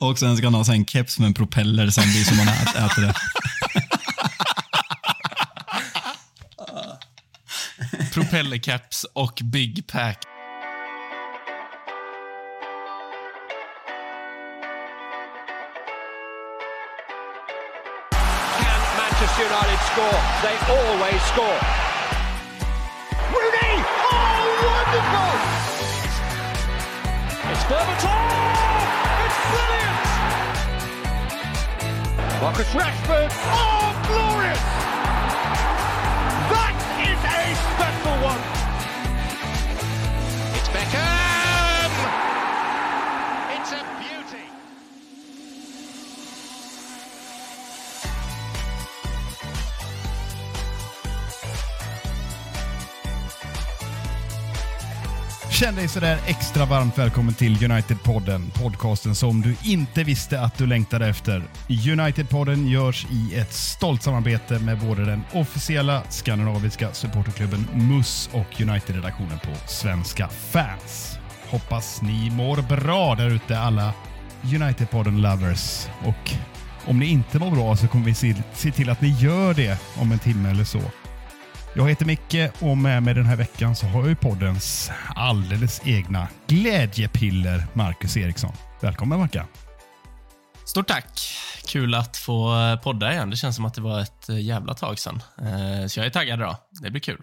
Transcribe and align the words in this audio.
Och 0.00 0.18
sen 0.18 0.36
ska 0.36 0.46
han 0.46 0.54
ha 0.54 0.64
så 0.64 0.72
en 0.72 0.86
keps 0.86 1.18
med 1.18 1.26
en 1.26 1.34
propeller 1.34 1.90
samtidigt 1.90 2.26
som 2.26 2.38
han 2.38 2.48
äter 2.48 3.02
det. 3.02 3.14
Propellercaps 8.14 9.06
och 9.12 9.40
Big 9.44 9.86
Pack. 9.86 10.24
Can 18.58 18.80
Manchester 18.98 19.44
United 19.44 19.80
score? 19.92 20.20
They 20.42 20.56
always 20.76 21.22
score. 21.22 21.60
Rooney! 23.32 23.84
Oh, 24.12 24.38
wonderful! 24.66 25.32
It's 27.52 27.64
Berbatov! 27.68 28.65
Marcus 32.46 32.68
Rashford! 32.68 33.28
Oh, 33.32 34.04
glorious! 34.06 34.85
Känn 55.60 55.74
dig 55.74 55.88
sådär 55.88 56.18
extra 56.26 56.64
varmt 56.64 56.98
välkommen 56.98 57.34
till 57.34 57.56
United-podden. 57.56 58.50
Podcasten 58.50 59.14
som 59.14 59.42
du 59.42 59.56
inte 59.64 60.04
visste 60.04 60.40
att 60.40 60.58
du 60.58 60.66
längtade 60.66 61.08
efter. 61.08 61.42
United-podden 61.68 62.68
görs 62.68 63.06
i 63.10 63.34
ett 63.38 63.52
stolt 63.52 64.02
samarbete 64.02 64.58
med 64.58 64.78
både 64.78 65.04
den 65.04 65.22
officiella 65.32 66.02
skandinaviska 66.08 66.92
supporterklubben 66.92 67.66
MUS 67.74 68.30
och 68.32 68.60
United-redaktionen 68.60 69.38
på 69.38 69.68
Svenska 69.68 70.28
fans. 70.28 71.18
Hoppas 71.48 72.02
ni 72.02 72.30
mår 72.30 72.76
bra 72.76 73.14
där 73.14 73.30
ute 73.30 73.58
alla 73.58 73.92
United-podden-lovers. 74.42 75.88
Och 76.04 76.30
om 76.84 76.98
ni 76.98 77.06
inte 77.06 77.38
mår 77.38 77.50
bra 77.50 77.76
så 77.76 77.88
kommer 77.88 78.04
vi 78.04 78.14
se, 78.14 78.34
se 78.54 78.72
till 78.72 78.90
att 78.90 79.00
ni 79.00 79.08
gör 79.08 79.54
det 79.54 79.78
om 79.94 80.12
en 80.12 80.18
timme 80.18 80.50
eller 80.50 80.64
så. 80.64 80.80
Jag 81.76 81.88
heter 81.88 82.06
Micke 82.06 82.50
och 82.60 82.78
med 82.78 83.02
mig 83.02 83.14
den 83.14 83.26
här 83.26 83.36
veckan 83.36 83.76
så 83.76 83.86
har 83.86 84.00
jag 84.00 84.08
ju 84.08 84.14
poddens 84.14 84.90
alldeles 85.14 85.82
egna 85.84 86.28
glädjepiller, 86.46 87.66
Marcus 87.74 88.16
Eriksson. 88.16 88.52
Välkommen 88.80 89.18
Mackan! 89.18 89.46
Stort 90.64 90.88
tack. 90.88 91.20
Kul 91.68 91.94
att 91.94 92.16
få 92.16 92.54
podda 92.82 93.12
igen. 93.12 93.30
Det 93.30 93.36
känns 93.36 93.56
som 93.56 93.64
att 93.64 93.74
det 93.74 93.80
var 93.80 94.00
ett 94.00 94.28
eh, 94.28 94.40
jävla 94.40 94.74
tag 94.74 94.98
sedan. 94.98 95.22
Eh, 95.38 95.86
Så 95.86 96.00
jag 96.00 96.06
är 96.06 96.10
taggad 96.10 96.38
idag. 96.40 96.56
Det 96.82 96.90
blir 96.90 97.00
kul. 97.00 97.20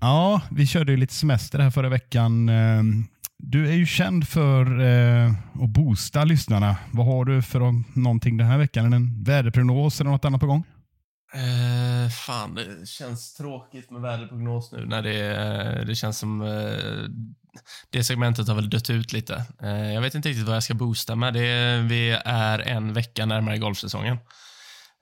Ja, 0.00 0.40
vi 0.50 0.66
körde 0.66 0.92
ju 0.92 0.96
lite 0.98 1.14
semester 1.14 1.58
här 1.58 1.70
förra 1.70 1.88
veckan. 1.88 2.48
Eh, 2.48 2.82
Du 3.38 3.68
är 3.68 3.72
ju 3.72 3.86
känd 3.86 4.28
för 4.28 4.80
eh, 4.80 5.32
att 5.62 5.68
boosta 5.70 6.24
lyssnarna. 6.24 6.76
Vad 6.92 7.06
har 7.06 7.24
du 7.24 7.42
för 7.42 7.60
någonting 7.98 8.36
den 8.36 8.46
här 8.46 8.58
veckan? 8.58 8.92
En 8.92 9.24
väderprognos 9.24 10.00
eller 10.00 10.10
något 10.10 10.24
annat 10.24 10.40
på 10.40 10.46
gång? 10.46 10.64
Eh, 11.34 12.08
fan, 12.10 12.54
det 12.54 12.88
känns 12.88 13.34
tråkigt 13.34 13.90
med 13.90 14.00
väderprognos 14.02 14.72
nu 14.72 14.86
när 14.86 15.02
det, 15.02 15.36
eh, 15.36 15.86
det 15.86 15.94
känns 15.94 16.18
som 16.18 16.42
eh, 16.42 17.08
det 17.90 18.04
segmentet 18.04 18.48
har 18.48 18.54
väl 18.54 18.70
dött 18.70 18.90
ut 18.90 19.12
lite. 19.12 19.44
Eh, 19.62 19.92
jag 19.92 20.00
vet 20.00 20.14
inte 20.14 20.28
riktigt 20.28 20.46
vad 20.46 20.56
jag 20.56 20.62
ska 20.62 20.74
boosta 20.74 21.16
med. 21.16 21.34
Det, 21.34 21.78
vi 21.88 22.10
är 22.24 22.58
en 22.58 22.92
vecka 22.92 23.26
närmare 23.26 23.58
golfsäsongen. 23.58 24.18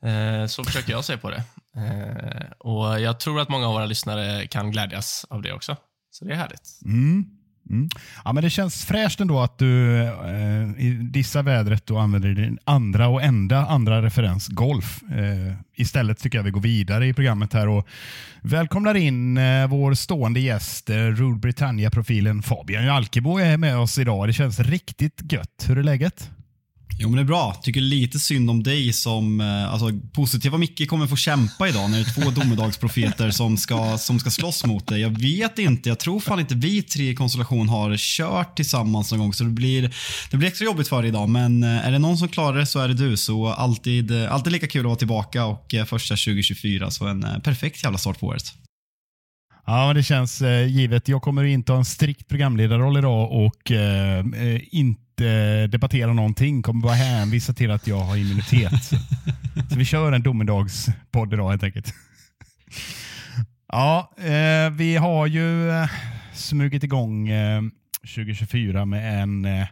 Eh, 0.05 0.47
så 0.47 0.65
försöker 0.65 0.93
jag 0.93 1.05
se 1.05 1.17
på 1.17 1.31
det. 1.31 1.45
Eh, 1.77 2.51
och 2.59 3.01
Jag 3.01 3.21
tror 3.21 3.41
att 3.41 3.49
många 3.49 3.67
av 3.67 3.73
våra 3.73 3.87
lyssnare 3.87 4.47
kan 4.47 4.71
glädjas 4.71 5.27
av 5.31 5.43
det 5.43 5.53
också. 5.53 5.77
Så 6.11 6.25
det 6.25 6.33
är 6.33 6.37
härligt. 6.37 6.81
Mm. 6.85 7.25
Mm. 7.71 7.89
Ja, 8.25 8.33
men 8.33 8.45
det 8.45 8.51
känns 8.51 8.85
fräscht 8.85 9.21
ändå 9.21 9.41
att 9.41 9.59
du 9.59 10.03
eh, 10.03 10.63
i 10.79 10.99
dissa 11.13 11.43
vädret 11.43 11.87
då 11.87 11.99
använder 11.99 12.29
din 12.29 12.59
andra 12.65 13.09
och 13.09 13.23
enda 13.23 13.67
andra 13.67 14.03
referens, 14.03 14.49
golf. 14.49 15.03
Eh, 15.03 15.55
istället 15.77 16.19
tycker 16.19 16.39
jag 16.39 16.43
vi 16.43 16.51
går 16.51 16.61
vidare 16.61 17.07
i 17.07 17.15
programmet 17.15 17.53
här 17.53 17.69
och 17.69 17.87
välkomnar 18.41 18.95
in 18.95 19.37
eh, 19.37 19.69
vår 19.69 19.95
stående 19.95 20.41
gäst, 20.41 20.91
eh, 20.91 20.97
Rule 20.97 21.39
Britannia-profilen 21.39 22.43
Fabian 22.43 22.85
Jalkebo 22.85 23.39
är 23.39 23.57
med 23.57 23.79
oss 23.79 23.99
idag. 23.99 24.29
Det 24.29 24.33
känns 24.33 24.61
riktigt 24.61 25.33
gött. 25.33 25.65
Hur 25.69 25.79
är 25.79 25.83
läget? 25.83 26.31
Jo 26.99 27.09
men 27.09 27.17
det 27.17 27.23
är 27.23 27.27
bra. 27.27 27.55
Tycker 27.63 27.81
lite 27.81 28.19
synd 28.19 28.51
om 28.51 28.63
dig 28.63 28.93
som, 28.93 29.41
eh, 29.41 29.73
alltså 29.73 29.87
positiva 30.13 30.59
Micke 30.59 30.89
kommer 30.89 31.07
få 31.07 31.17
kämpa 31.17 31.69
idag 31.69 31.91
när 31.91 31.99
det 31.99 32.05
är 32.05 32.23
två 32.23 32.31
domedagsprofeter 32.31 33.31
som 33.31 33.57
ska, 33.57 33.99
som 33.99 34.19
ska 34.19 34.31
slåss 34.31 34.65
mot 34.65 34.87
dig. 34.87 35.01
Jag 35.01 35.21
vet 35.21 35.59
inte, 35.59 35.89
jag 35.89 35.99
tror 35.99 36.21
fan 36.21 36.41
inte 36.41 36.55
vi 36.55 36.83
tre 36.83 37.11
i 37.11 37.15
konstellation 37.15 37.69
har 37.69 37.97
kört 37.97 38.57
tillsammans 38.57 39.11
någon 39.13 39.21
gång 39.21 39.33
så 39.33 39.45
det 39.45 39.51
blir, 39.51 39.95
det 40.31 40.37
blir 40.37 40.49
extra 40.49 40.65
jobbigt 40.65 40.89
för 40.89 41.03
dig 41.03 41.09
idag. 41.09 41.29
Men 41.29 41.63
eh, 41.63 41.87
är 41.87 41.93
det 41.93 41.99
någon 41.99 42.19
som 42.19 42.29
klarar 42.29 42.59
det 42.59 42.67
så 42.67 42.79
är 42.79 42.89
det 42.89 42.95
du. 42.95 43.17
Så 43.17 43.49
alltid, 43.49 44.11
eh, 44.11 44.33
alltid 44.33 44.53
lika 44.53 44.67
kul 44.67 44.81
att 44.81 44.87
vara 44.87 44.97
tillbaka 44.97 45.45
och 45.45 45.75
första 45.87 46.15
2024 46.15 46.91
så 46.91 47.07
en 47.07 47.27
perfekt 47.45 47.85
jävla 47.85 47.99
start 47.99 48.21
på 48.21 48.27
året. 48.27 48.55
Ja, 49.67 49.87
men 49.87 49.97
det 49.97 50.03
känns 50.03 50.43
eh, 50.43 50.67
givet. 50.67 51.09
Jag 51.09 51.23
kommer 51.23 51.45
inte 51.45 51.73
ha 51.73 51.79
en 51.79 51.85
strikt 51.85 52.29
programledarroll 52.29 52.99
idag 52.99 53.33
och 53.33 53.71
eh, 53.71 54.25
inte 54.71 55.03
inte 55.23 55.67
debattera 55.67 56.13
någonting. 56.13 56.63
Kommer 56.63 56.81
bara 56.81 56.93
hänvisa 56.93 57.53
till 57.53 57.71
att 57.71 57.87
jag 57.87 58.01
har 58.01 58.17
immunitet. 58.17 58.85
så 59.71 59.79
vi 59.79 59.85
kör 59.85 60.13
en 60.13 60.23
domedagspodd 60.23 61.35
idag 61.35 61.51
helt 61.51 61.63
enkelt. 61.63 61.95
ja, 63.69 64.13
eh, 64.17 64.71
vi 64.71 64.97
har 64.97 65.27
ju 65.27 65.71
eh, 65.71 65.89
smugit 66.33 66.85
igång 66.85 67.29
eh, 67.29 67.63
2024 68.01 68.85
med 68.85 69.23
en 69.23 69.45
eh, 69.45 69.67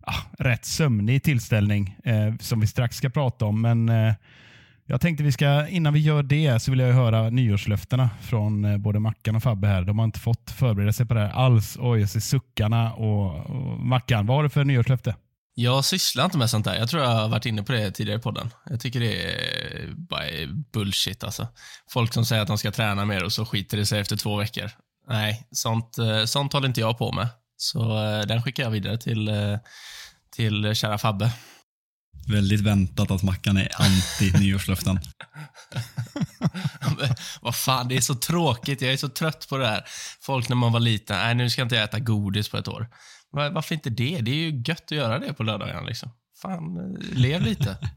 ah, 0.00 0.22
rätt 0.38 0.64
sömnig 0.64 1.22
tillställning 1.22 1.96
eh, 2.04 2.34
som 2.40 2.60
vi 2.60 2.66
strax 2.66 2.96
ska 2.96 3.08
prata 3.08 3.44
om. 3.44 3.62
Men 3.62 3.88
eh, 3.88 4.14
jag 4.86 5.00
tänkte 5.00 5.24
vi 5.24 5.32
ska, 5.32 5.68
innan 5.68 5.92
vi 5.92 6.00
gör 6.00 6.22
det 6.22 6.62
så 6.62 6.70
vill 6.70 6.80
jag 6.80 6.92
höra 6.92 7.30
nyårslöftena 7.30 8.10
från 8.22 8.64
eh, 8.64 8.78
både 8.78 9.00
Mackan 9.00 9.36
och 9.36 9.42
Fabbe 9.42 9.68
här. 9.68 9.82
De 9.82 9.98
har 9.98 10.04
inte 10.04 10.20
fått 10.20 10.50
förbereda 10.50 10.92
sig 10.92 11.06
på 11.06 11.14
det 11.14 11.20
här 11.20 11.30
alls. 11.30 11.76
Oj, 11.80 12.00
jag 12.00 12.08
ser 12.08 12.20
suckarna 12.20 12.92
och, 12.92 13.46
och 13.50 13.80
Mackan, 13.80 14.26
vad 14.26 14.36
har 14.36 14.42
du 14.42 14.50
för 14.50 14.64
nyårslöfte? 14.64 15.16
Jag 15.54 15.84
sysslar 15.84 16.24
inte 16.24 16.38
med 16.38 16.50
sånt 16.50 16.64
där. 16.64 16.74
Jag 16.74 16.88
tror 16.88 17.02
jag 17.02 17.10
har 17.10 17.28
varit 17.28 17.46
inne 17.46 17.62
på 17.62 17.72
det 17.72 17.90
tidigare 17.90 18.18
i 18.18 18.22
podden. 18.22 18.50
Jag 18.70 18.80
tycker 18.80 19.00
det 19.00 19.24
är 19.24 19.94
bara 19.94 20.24
bullshit 20.72 21.24
alltså. 21.24 21.48
Folk 21.90 22.12
som 22.12 22.24
säger 22.24 22.42
att 22.42 22.48
de 22.48 22.58
ska 22.58 22.70
träna 22.70 23.04
mer 23.04 23.24
och 23.24 23.32
så 23.32 23.44
skiter 23.46 23.76
det 23.76 23.86
sig 23.86 24.00
efter 24.00 24.16
två 24.16 24.36
veckor. 24.36 24.70
Nej, 25.08 25.46
sånt, 25.50 25.98
eh, 25.98 26.24
sånt 26.24 26.52
håller 26.52 26.68
inte 26.68 26.80
jag 26.80 26.98
på 26.98 27.12
med. 27.12 27.28
Så 27.56 28.04
eh, 28.04 28.26
den 28.26 28.42
skickar 28.42 28.62
jag 28.62 28.70
vidare 28.70 28.98
till, 28.98 29.30
till 30.36 30.74
kära 30.74 30.98
Fabbe. 30.98 31.30
Väldigt 32.28 32.60
väntat 32.60 33.10
att 33.10 33.22
Mackan 33.22 33.56
är 33.56 33.68
anti 33.80 34.32
nyårslöften. 34.38 35.00
Vad 37.42 37.54
fan, 37.56 37.88
det 37.88 37.96
är 37.96 38.00
så 38.00 38.14
tråkigt. 38.14 38.82
Jag 38.82 38.92
är 38.92 38.96
så 38.96 39.08
trött 39.08 39.46
på 39.48 39.56
det 39.56 39.66
här. 39.66 39.84
Folk 40.22 40.48
när 40.48 40.56
man 40.56 40.72
var 40.72 40.80
liten, 40.80 41.16
nej 41.16 41.34
nu 41.34 41.50
ska 41.50 41.62
inte 41.62 41.74
jag 41.74 41.84
äta 41.84 41.98
godis 41.98 42.48
på 42.48 42.56
ett 42.56 42.68
år. 42.68 42.88
Va- 43.32 43.50
Varför 43.50 43.74
inte 43.74 43.90
det? 43.90 44.18
Det 44.20 44.30
är 44.30 44.34
ju 44.34 44.62
gött 44.66 44.82
att 44.84 44.90
göra 44.90 45.18
det 45.18 45.32
på 45.34 45.42
lördagarna 45.42 45.80
liksom. 45.80 46.10
Fan, 46.42 46.76
eh, 46.76 47.18
lev 47.18 47.42
lite. 47.42 47.76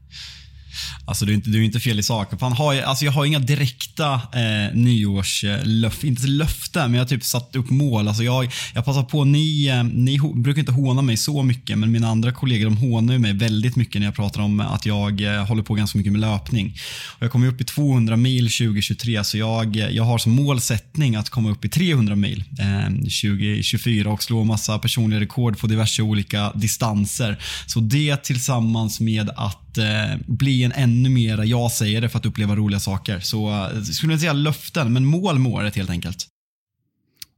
Alltså 1.04 1.24
du 1.24 1.32
är 1.32 1.36
inte, 1.36 1.50
du 1.50 1.58
är 1.58 1.64
inte 1.64 1.80
fel 1.80 1.98
i 1.98 2.02
sak. 2.02 2.40
Fan, 2.40 2.52
har 2.52 2.72
jag, 2.72 2.84
alltså 2.84 3.04
jag 3.04 3.12
har 3.12 3.24
inga 3.24 3.38
direkta 3.38 4.14
eh, 4.14 4.74
nyårslöften, 4.74 6.08
inte 6.08 6.26
löften, 6.26 6.90
men 6.90 6.94
jag 6.94 7.00
har 7.00 7.08
typ 7.08 7.24
satt 7.24 7.56
upp 7.56 7.70
mål. 7.70 8.08
Alltså 8.08 8.22
jag, 8.22 8.52
jag 8.74 8.84
passar 8.84 9.02
på, 9.02 9.24
ni, 9.24 9.66
eh, 9.66 9.84
ni 9.84 10.18
brukar 10.34 10.60
inte 10.60 10.72
håna 10.72 11.02
mig 11.02 11.16
så 11.16 11.42
mycket, 11.42 11.78
men 11.78 11.92
mina 11.92 12.08
andra 12.08 12.32
kollegor 12.32 12.64
de 12.64 12.76
hånar 12.76 13.18
mig 13.18 13.32
väldigt 13.32 13.76
mycket 13.76 14.00
när 14.00 14.06
jag 14.06 14.14
pratar 14.14 14.40
om 14.40 14.60
att 14.60 14.86
jag 14.86 15.20
eh, 15.20 15.46
håller 15.46 15.62
på 15.62 15.74
ganska 15.74 15.98
mycket 15.98 16.12
med 16.12 16.20
löpning. 16.20 16.76
Och 17.16 17.22
jag 17.22 17.32
kommer 17.32 17.46
upp 17.46 17.60
i 17.60 17.64
200 17.64 18.16
mil 18.16 18.44
2023, 18.44 19.24
så 19.24 19.38
jag, 19.38 19.76
eh, 19.76 19.88
jag 19.88 20.04
har 20.04 20.18
som 20.18 20.32
målsättning 20.32 21.16
att 21.16 21.30
komma 21.30 21.50
upp 21.50 21.64
i 21.64 21.68
300 21.68 22.16
mil 22.16 22.44
eh, 22.58 22.88
2024 22.88 24.10
och 24.10 24.22
slå 24.22 24.44
massa 24.44 24.78
personliga 24.78 25.20
rekord 25.20 25.58
på 25.58 25.66
diverse 25.66 26.02
olika 26.02 26.52
distanser. 26.54 27.38
Så 27.66 27.80
det 27.80 28.16
tillsammans 28.16 29.00
med 29.00 29.30
att 29.36 29.67
Eh, 29.78 30.16
bli 30.26 30.64
en 30.64 30.72
ännu 30.72 31.08
mera 31.08 31.44
jag 31.44 31.72
säger 31.72 32.00
det 32.00 32.08
för 32.08 32.18
att 32.18 32.26
uppleva 32.26 32.56
roliga 32.56 32.80
saker. 32.80 33.20
Så 33.20 33.50
eh, 33.50 33.82
skulle 33.82 34.12
jag 34.12 34.20
säga 34.20 34.32
löften, 34.32 34.92
men 34.92 35.04
mål 35.04 35.38
med 35.38 35.52
året 35.52 35.76
helt 35.76 35.90
enkelt. 35.90 36.26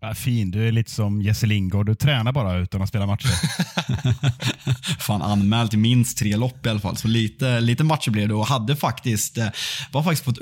Ja, 0.03 0.15
fin, 0.15 0.51
du 0.51 0.69
är 0.69 0.73
lite 0.73 0.91
som 0.91 1.23
Jesse 1.23 1.47
Lingard. 1.47 1.87
Du 1.87 1.95
tränar 1.95 2.33
bara 2.33 2.59
utan 2.59 2.83
att 2.83 2.89
spela 2.89 3.07
matcher. 3.07 3.29
Fan 5.01 5.23
anmält 5.23 5.71
till 5.71 5.79
minst 5.79 6.19
tre 6.19 6.37
lopp 6.37 6.67
i 6.67 6.69
alla 6.69 6.81
fall. 6.81 6.97
Så 6.97 7.09
lite, 7.09 7.61
lite 7.61 7.85
matcher 7.85 8.11
blev 8.11 8.29
det 8.29 8.35
och 8.35 8.47
hade 8.47 8.77
faktiskt, 8.77 9.39
eh, 9.39 9.47
var 9.93 10.03
faktiskt 10.03 10.25
på 10.25 10.31
ett 10.31 10.39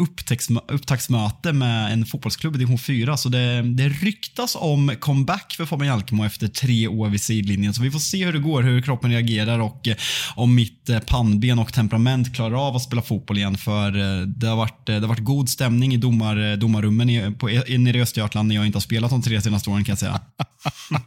upptaktsmöte 0.68 1.52
med 1.52 1.92
en 1.92 2.06
fotbollsklubb 2.06 2.54
i 2.54 2.58
division 2.58 2.78
4. 2.78 3.16
Så 3.16 3.28
det, 3.28 3.62
det 3.62 3.88
ryktas 3.88 4.56
om 4.60 4.94
comeback 5.00 5.54
för 5.56 5.66
Fabian 5.66 5.88
Jalkemo 5.88 6.24
efter 6.24 6.48
tre 6.48 6.88
år 6.88 7.08
vid 7.08 7.20
sidlinjen. 7.20 7.74
Så 7.74 7.82
vi 7.82 7.90
får 7.90 7.98
se 7.98 8.24
hur 8.24 8.32
det 8.32 8.38
går, 8.38 8.62
hur 8.62 8.82
kroppen 8.82 9.10
reagerar 9.10 9.58
och 9.58 9.88
eh, 9.88 9.96
om 10.34 10.54
mitt 10.54 10.88
eh, 10.88 10.98
pannben 10.98 11.58
och 11.58 11.72
temperament 11.72 12.34
klarar 12.34 12.68
av 12.68 12.76
att 12.76 12.82
spela 12.82 13.02
fotboll 13.02 13.38
igen. 13.38 13.56
För 13.56 13.90
det 14.26 14.46
har 14.46 14.56
varit, 14.56 14.86
det 14.86 14.92
har 14.92 15.00
varit 15.00 15.24
god 15.24 15.48
stämning 15.48 15.94
i 15.94 15.96
domar, 15.96 16.56
domarrummen 16.56 17.10
i, 17.10 17.30
på, 17.38 17.50
i, 17.50 17.78
nere 17.78 17.98
i 17.98 18.02
Östergötland 18.02 18.48
när 18.48 18.54
jag 18.54 18.66
inte 18.66 18.76
har 18.76 18.80
spelat 18.80 19.10
de 19.10 19.22
tre 19.22 19.40
senaste 19.48 19.70
åren 19.70 19.84
kan 19.84 19.92
jag 19.92 19.98
säga. 19.98 20.20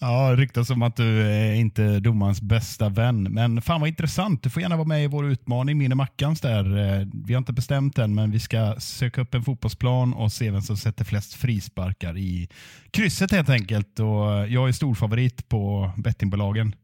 Ja, 0.00 0.34
ryktas 0.36 0.66
som 0.66 0.82
att 0.82 0.96
du 0.96 1.22
är 1.22 1.54
inte 1.54 2.00
domarens 2.00 2.42
bästa 2.42 2.88
vän. 2.88 3.22
Men 3.22 3.62
fan 3.62 3.80
vad 3.80 3.88
intressant. 3.88 4.42
Du 4.42 4.50
får 4.50 4.62
gärna 4.62 4.76
vara 4.76 4.88
med 4.88 5.04
i 5.04 5.06
vår 5.06 5.26
utmaning, 5.26 5.78
min 5.78 5.92
och 5.92 5.96
Mackans 5.96 6.40
där. 6.40 6.78
Eh, 6.78 7.06
vi 7.26 7.34
har 7.34 7.38
inte 7.38 7.52
bestämt 7.52 7.98
än, 7.98 8.14
men 8.14 8.30
vi 8.30 8.40
ska 8.40 8.74
söka 8.78 9.20
upp 9.20 9.34
en 9.34 9.42
fotbollsplan 9.42 10.14
och 10.14 10.32
se 10.32 10.50
vem 10.50 10.62
som 10.62 10.76
sätter 10.76 11.04
flest 11.04 11.34
frisparkar 11.34 12.18
i 12.18 12.48
krysset 12.90 13.30
helt 13.30 13.48
enkelt. 13.48 14.00
Och 14.00 14.48
jag 14.48 14.68
är 14.68 14.72
storfavorit 14.72 15.48
på 15.48 15.90
bettingbolagen. 15.96 16.74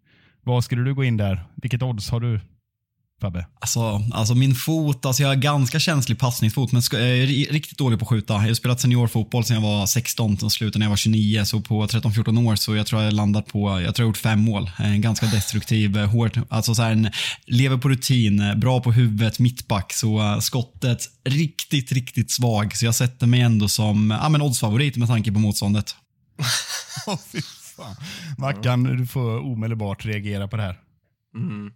Vad 0.43 0.65
skulle 0.65 0.83
du 0.83 0.95
gå 0.95 1.05
in 1.05 1.17
där? 1.17 1.45
Vilket 1.55 1.83
odds 1.83 2.11
har 2.11 2.21
du, 2.21 2.41
Fabbe? 3.21 3.47
Alltså, 3.61 3.81
alltså 4.13 4.35
min 4.35 4.55
fot, 4.55 5.05
alltså 5.07 5.23
jag 5.23 5.29
har 5.29 5.37
ganska 5.37 5.79
känslig 5.81 6.19
passningsfot 6.19 6.73
men 6.73 6.83
jag 6.93 7.01
är 7.03 7.27
ri- 7.27 7.53
riktigt 7.53 7.79
dålig 7.79 7.99
på 7.99 8.05
att 8.05 8.09
skjuta. 8.09 8.33
Jag 8.35 8.41
har 8.41 8.55
spelat 8.55 8.81
seniorfotboll 8.81 9.45
sedan 9.45 9.55
jag 9.63 9.63
var 9.79 9.87
16 9.87 10.37
och 10.43 10.53
slutade 10.53 10.79
när 10.79 10.87
jag 10.87 10.91
var 10.91 10.97
29. 10.97 11.45
Så 11.45 11.61
på 11.61 11.87
13-14 11.87 12.47
år 12.49 12.57
så 12.57 12.77
jag 12.77 12.87
tror 12.87 13.03
jag 13.03 13.13
landat 13.13 13.47
på, 13.47 13.81
jag 13.81 13.95
tror 13.95 14.05
jag 14.05 14.07
har 14.07 14.11
gjort 14.11 14.17
fem 14.17 14.41
mål. 14.41 14.71
En 14.79 15.01
ganska 15.01 15.27
destruktiv, 15.27 15.97
eh, 15.99 16.07
hård, 16.11 16.41
alltså 16.49 16.75
så 16.75 16.83
här 16.83 16.93
en, 16.93 17.11
lever 17.47 17.77
på 17.77 17.89
rutin, 17.89 18.41
eh, 18.41 18.55
bra 18.55 18.81
på 18.81 18.93
huvudet, 18.93 19.39
mittback. 19.39 19.93
Så 19.93 20.21
eh, 20.21 20.39
skottet 20.39 20.99
riktigt, 21.25 21.93
riktigt 21.93 22.31
svag. 22.31 22.77
Så 22.77 22.85
jag 22.85 22.95
sätter 22.95 23.27
mig 23.27 23.41
ändå 23.41 23.69
som 23.69 24.11
ja, 24.23 24.29
men 24.29 24.43
oddsfavorit 24.43 24.97
med 24.97 25.09
tanke 25.09 25.33
på 25.33 25.39
motståndet. 25.39 25.95
Åh, 27.07 27.19
fy 27.33 27.41
fan. 27.77 27.97
Mackan, 28.39 28.85
du 28.85 29.07
får 29.07 29.39
omedelbart 29.53 30.05
reagera 30.07 30.49
på 30.49 30.57
det 30.57 30.63
här. 30.63 30.77
Mm. 31.37 31.71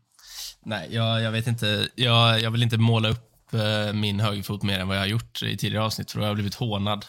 Nej, 0.64 0.88
jag, 0.94 1.22
jag 1.22 1.32
vet 1.32 1.46
inte. 1.46 1.88
Jag, 1.94 2.40
jag 2.40 2.50
vill 2.50 2.62
inte 2.62 2.78
måla 2.78 3.08
upp 3.08 3.54
eh, 3.54 3.92
min 3.92 4.20
högerfot 4.20 4.62
mer 4.62 4.78
än 4.78 4.88
vad 4.88 4.96
jag 4.96 5.02
har 5.02 5.06
gjort 5.06 5.42
i 5.42 5.56
tidigare 5.56 5.84
avsnitt, 5.84 6.10
för 6.10 6.18
då 6.18 6.24
har 6.24 6.28
jag 6.28 6.36
blivit 6.36 6.54
hånad. 6.54 7.06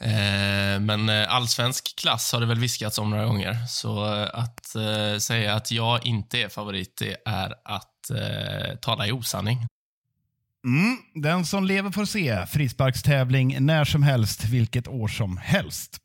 Eh, 0.00 0.80
men 0.80 1.08
eh, 1.08 1.34
allsvensk 1.34 1.96
klass 1.98 2.32
har 2.32 2.40
det 2.40 2.46
väl 2.46 2.58
viskats 2.58 2.98
om 2.98 3.10
några 3.10 3.24
gånger, 3.24 3.66
så 3.68 4.14
eh, 4.14 4.28
att 4.32 4.74
eh, 4.74 5.18
säga 5.18 5.54
att 5.54 5.70
jag 5.70 6.06
inte 6.06 6.38
är 6.42 6.48
favorit, 6.48 6.96
det 6.98 7.16
är 7.24 7.54
att 7.64 8.10
eh, 8.10 8.76
tala 8.76 9.06
i 9.06 9.12
osanning. 9.12 9.58
Mm, 10.64 10.96
den 11.14 11.46
som 11.46 11.64
lever 11.64 11.90
får 11.90 12.04
se. 12.04 12.46
Frisparkstävling 12.46 13.66
när 13.66 13.84
som 13.84 14.02
helst, 14.02 14.44
vilket 14.44 14.88
år 14.88 15.08
som 15.08 15.36
helst. 15.36 16.00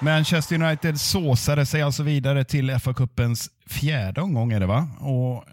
Manchester 0.00 0.62
United 0.62 1.00
såsade 1.00 1.66
sig 1.66 1.82
alltså 1.82 2.02
vidare 2.02 2.44
till 2.44 2.70
FA-cupens 2.70 3.48
fjärde 3.66 4.20
omgång 4.20 4.52
är 4.52 4.60
det 4.60 4.66
va? 4.66 4.88
Och 5.00 5.44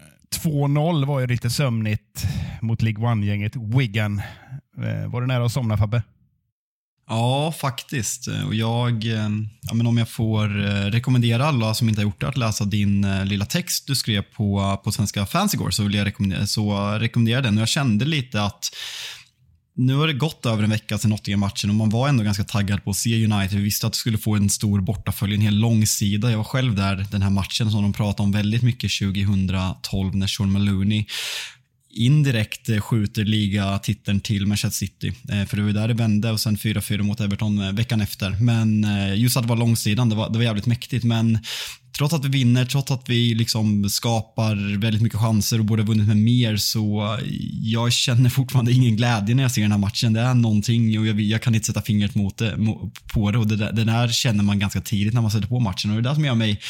2-0 0.42 1.06
var 1.06 1.20
ju 1.20 1.26
lite 1.26 1.50
sömnigt 1.50 2.26
mot 2.60 2.82
League 2.82 3.06
One-gänget 3.06 3.52
Wigan. 3.56 4.22
Eh, 4.78 5.10
var 5.10 5.20
du 5.20 5.26
nära 5.26 5.44
att 5.44 5.52
somna 5.52 5.76
Fabbe? 5.76 6.02
Ja, 7.08 7.54
faktiskt. 7.60 8.28
Och 8.46 8.54
jag, 8.54 9.06
eh, 9.06 9.28
ja, 9.62 9.74
men 9.74 9.86
om 9.86 9.98
jag 9.98 10.08
får 10.08 10.66
eh, 10.66 10.84
rekommendera 10.90 11.46
alla 11.46 11.74
som 11.74 11.88
inte 11.88 12.00
har 12.00 12.04
gjort 12.04 12.20
det 12.20 12.28
att 12.28 12.36
läsa 12.36 12.64
din 12.64 13.24
lilla 13.24 13.44
text 13.44 13.86
du 13.86 13.94
skrev 13.94 14.22
på, 14.22 14.80
på 14.84 14.92
Svenska 14.92 15.26
fans 15.26 15.54
igår 15.54 15.70
så 15.70 15.82
vill 15.82 15.94
jag 15.94 16.06
rekommendera, 16.06 16.46
så 16.46 16.90
rekommendera 16.98 17.40
den. 17.40 17.54
Och 17.54 17.60
jag 17.60 17.68
kände 17.68 18.04
lite 18.04 18.42
att 18.42 18.70
nu 19.76 19.94
har 19.94 20.06
det 20.06 20.12
gått 20.12 20.46
över 20.46 20.62
en 20.62 20.70
vecka 20.70 20.98
sedan 20.98 21.10
Nottingham-matchen 21.10 21.70
och 21.70 21.76
man 21.76 21.90
var 21.90 22.08
ändå 22.08 22.24
ganska 22.24 22.44
taggad 22.44 22.84
på 22.84 22.90
att 22.90 22.96
se 22.96 23.24
United. 23.24 23.58
Vi 23.58 23.64
visste 23.64 23.86
att 23.86 23.92
det 23.92 23.98
skulle 23.98 24.18
få 24.18 24.36
en 24.36 24.50
stor 24.50 24.80
bortafölj, 24.80 25.34
en 25.34 25.40
hel 25.40 25.54
lång 25.54 25.86
sida. 25.86 26.30
Jag 26.30 26.36
var 26.36 26.44
själv 26.44 26.74
där 26.74 27.06
den 27.10 27.22
här 27.22 27.30
matchen 27.30 27.70
som 27.70 27.82
de 27.82 27.92
pratade 27.92 28.22
om 28.22 28.32
väldigt 28.32 28.62
mycket 28.62 28.90
2012 28.98 30.16
när 30.16 30.26
Sean 30.26 30.52
Maloney 30.52 31.04
indirekt 31.96 32.68
eh, 32.68 32.80
skjuter 32.80 33.24
ligatiteln 33.24 34.20
till 34.20 34.46
Manchester 34.46 34.86
City. 34.86 35.12
Eh, 35.28 35.44
för 35.44 35.56
det 35.56 35.62
var 35.62 35.68
ju 35.68 35.74
där 35.74 35.88
det 35.88 35.94
vände 35.94 36.30
och 36.30 36.40
sen 36.40 36.56
4-4 36.56 37.02
mot 37.02 37.20
Everton 37.20 37.58
eh, 37.58 37.72
veckan 37.72 38.00
efter. 38.00 38.30
Men 38.30 38.86
just 39.16 39.36
att 39.36 39.42
det 39.42 39.48
var 39.48 39.56
långsidan, 39.56 40.08
det 40.08 40.16
var, 40.16 40.30
det 40.30 40.38
var 40.38 40.44
jävligt 40.44 40.66
mäktigt. 40.66 41.04
Men 41.04 41.38
trots 41.98 42.14
att 42.14 42.24
vi 42.24 42.28
vinner, 42.28 42.64
trots 42.64 42.90
att 42.90 43.08
vi 43.08 43.34
liksom 43.34 43.90
skapar 43.90 44.78
väldigt 44.78 45.02
mycket 45.02 45.20
chanser 45.20 45.58
och 45.58 45.64
borde 45.64 45.82
ha 45.82 45.86
vunnit 45.86 46.06
med 46.08 46.16
mer 46.16 46.56
så 46.56 47.18
jag 47.62 47.92
känner 47.92 48.30
fortfarande 48.30 48.72
ingen 48.72 48.96
glädje 48.96 49.34
när 49.34 49.42
jag 49.42 49.52
ser 49.52 49.62
den 49.62 49.72
här 49.72 49.78
matchen. 49.78 50.12
Det 50.12 50.20
är 50.20 50.34
någonting 50.34 50.98
och 50.98 51.06
jag, 51.06 51.20
jag 51.20 51.42
kan 51.42 51.54
inte 51.54 51.66
sätta 51.66 51.82
fingret 51.82 52.14
mot 52.14 52.36
det, 52.36 52.58
på 53.12 53.30
det 53.30 53.38
och 53.38 53.46
det 53.46 53.56
där, 53.56 53.72
det 53.72 53.84
där 53.84 54.08
känner 54.08 54.44
man 54.44 54.58
ganska 54.58 54.80
tidigt 54.80 55.14
när 55.14 55.20
man 55.20 55.30
sätter 55.30 55.48
på 55.48 55.60
matchen 55.60 55.90
och 55.90 55.96
det 55.96 56.08
är 56.08 56.10
det 56.10 56.14
som 56.14 56.24
gör 56.24 56.34
mig 56.34 56.60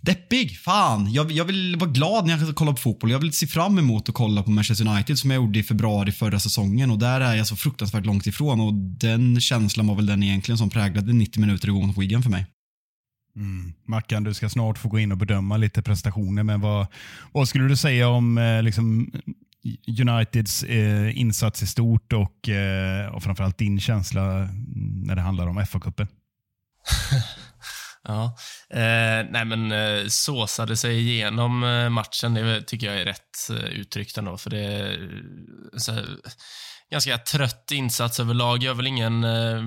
Deppig, 0.00 0.58
fan. 0.58 1.12
Jag, 1.12 1.32
jag 1.32 1.44
vill 1.44 1.76
vara 1.76 1.90
glad 1.90 2.26
när 2.26 2.38
jag 2.38 2.54
kollar 2.54 2.72
på 2.72 2.78
fotboll. 2.78 3.10
Jag 3.10 3.18
vill 3.18 3.32
se 3.32 3.46
fram 3.46 3.78
emot 3.78 4.08
att 4.08 4.14
kolla 4.14 4.42
på 4.42 4.50
Manchester 4.50 4.88
United 4.88 5.18
som 5.18 5.30
jag 5.30 5.42
gjorde 5.42 5.58
i 5.58 5.62
februari 5.62 6.12
förra 6.12 6.40
säsongen 6.40 6.90
och 6.90 6.98
där 6.98 7.20
är 7.20 7.34
jag 7.34 7.46
så 7.46 7.56
fruktansvärt 7.56 8.06
långt 8.06 8.26
ifrån 8.26 8.60
och 8.60 8.74
den 8.74 9.40
känslan 9.40 9.86
var 9.86 9.94
väl 9.94 10.06
den 10.06 10.22
egentligen 10.22 10.58
som 10.58 10.70
präglade 10.70 11.12
90 11.12 11.40
minuter 11.40 11.68
igår 11.68 11.86
mot 11.86 11.98
Wigan 11.98 12.22
för 12.22 12.30
mig. 12.30 12.46
Mm. 13.36 13.72
Mackan, 13.84 14.24
du 14.24 14.34
ska 14.34 14.48
snart 14.48 14.78
få 14.78 14.88
gå 14.88 14.98
in 14.98 15.12
och 15.12 15.18
bedöma 15.18 15.56
lite 15.56 15.82
prestationer, 15.82 16.42
men 16.42 16.60
vad, 16.60 16.86
vad 17.32 17.48
skulle 17.48 17.68
du 17.68 17.76
säga 17.76 18.08
om 18.08 18.38
eh, 18.38 18.62
liksom, 18.62 19.10
Uniteds 20.00 20.62
eh, 20.62 21.18
insats 21.18 21.62
i 21.62 21.66
stort 21.66 22.12
och, 22.12 22.48
eh, 22.48 23.06
och 23.06 23.22
framförallt 23.22 23.58
din 23.58 23.80
känsla 23.80 24.48
när 25.04 25.16
det 25.16 25.22
handlar 25.22 25.46
om 25.46 25.58
FA-cupen? 25.58 26.06
Ja. 28.08 28.36
Eh, 28.70 29.26
nej, 29.30 29.44
men 29.44 29.72
eh, 29.72 30.06
såsade 30.08 30.76
sig 30.76 30.98
igenom 30.98 31.64
eh, 31.64 31.88
matchen, 31.88 32.34
det 32.34 32.62
tycker 32.62 32.86
jag 32.86 33.00
är 33.00 33.04
rätt 33.04 33.50
eh, 33.50 33.64
uttryckt 33.64 34.18
ändå, 34.18 34.36
för 34.36 34.50
det 34.50 34.58
är 34.58 34.92
eh, 34.92 35.78
så 35.78 35.92
här, 35.92 36.06
ganska 36.90 37.18
trött 37.18 37.70
insats 37.72 38.20
överlag. 38.20 38.62
Jag 38.62 38.74
väl 38.74 38.86
ingen, 38.86 39.24
eh, 39.24 39.62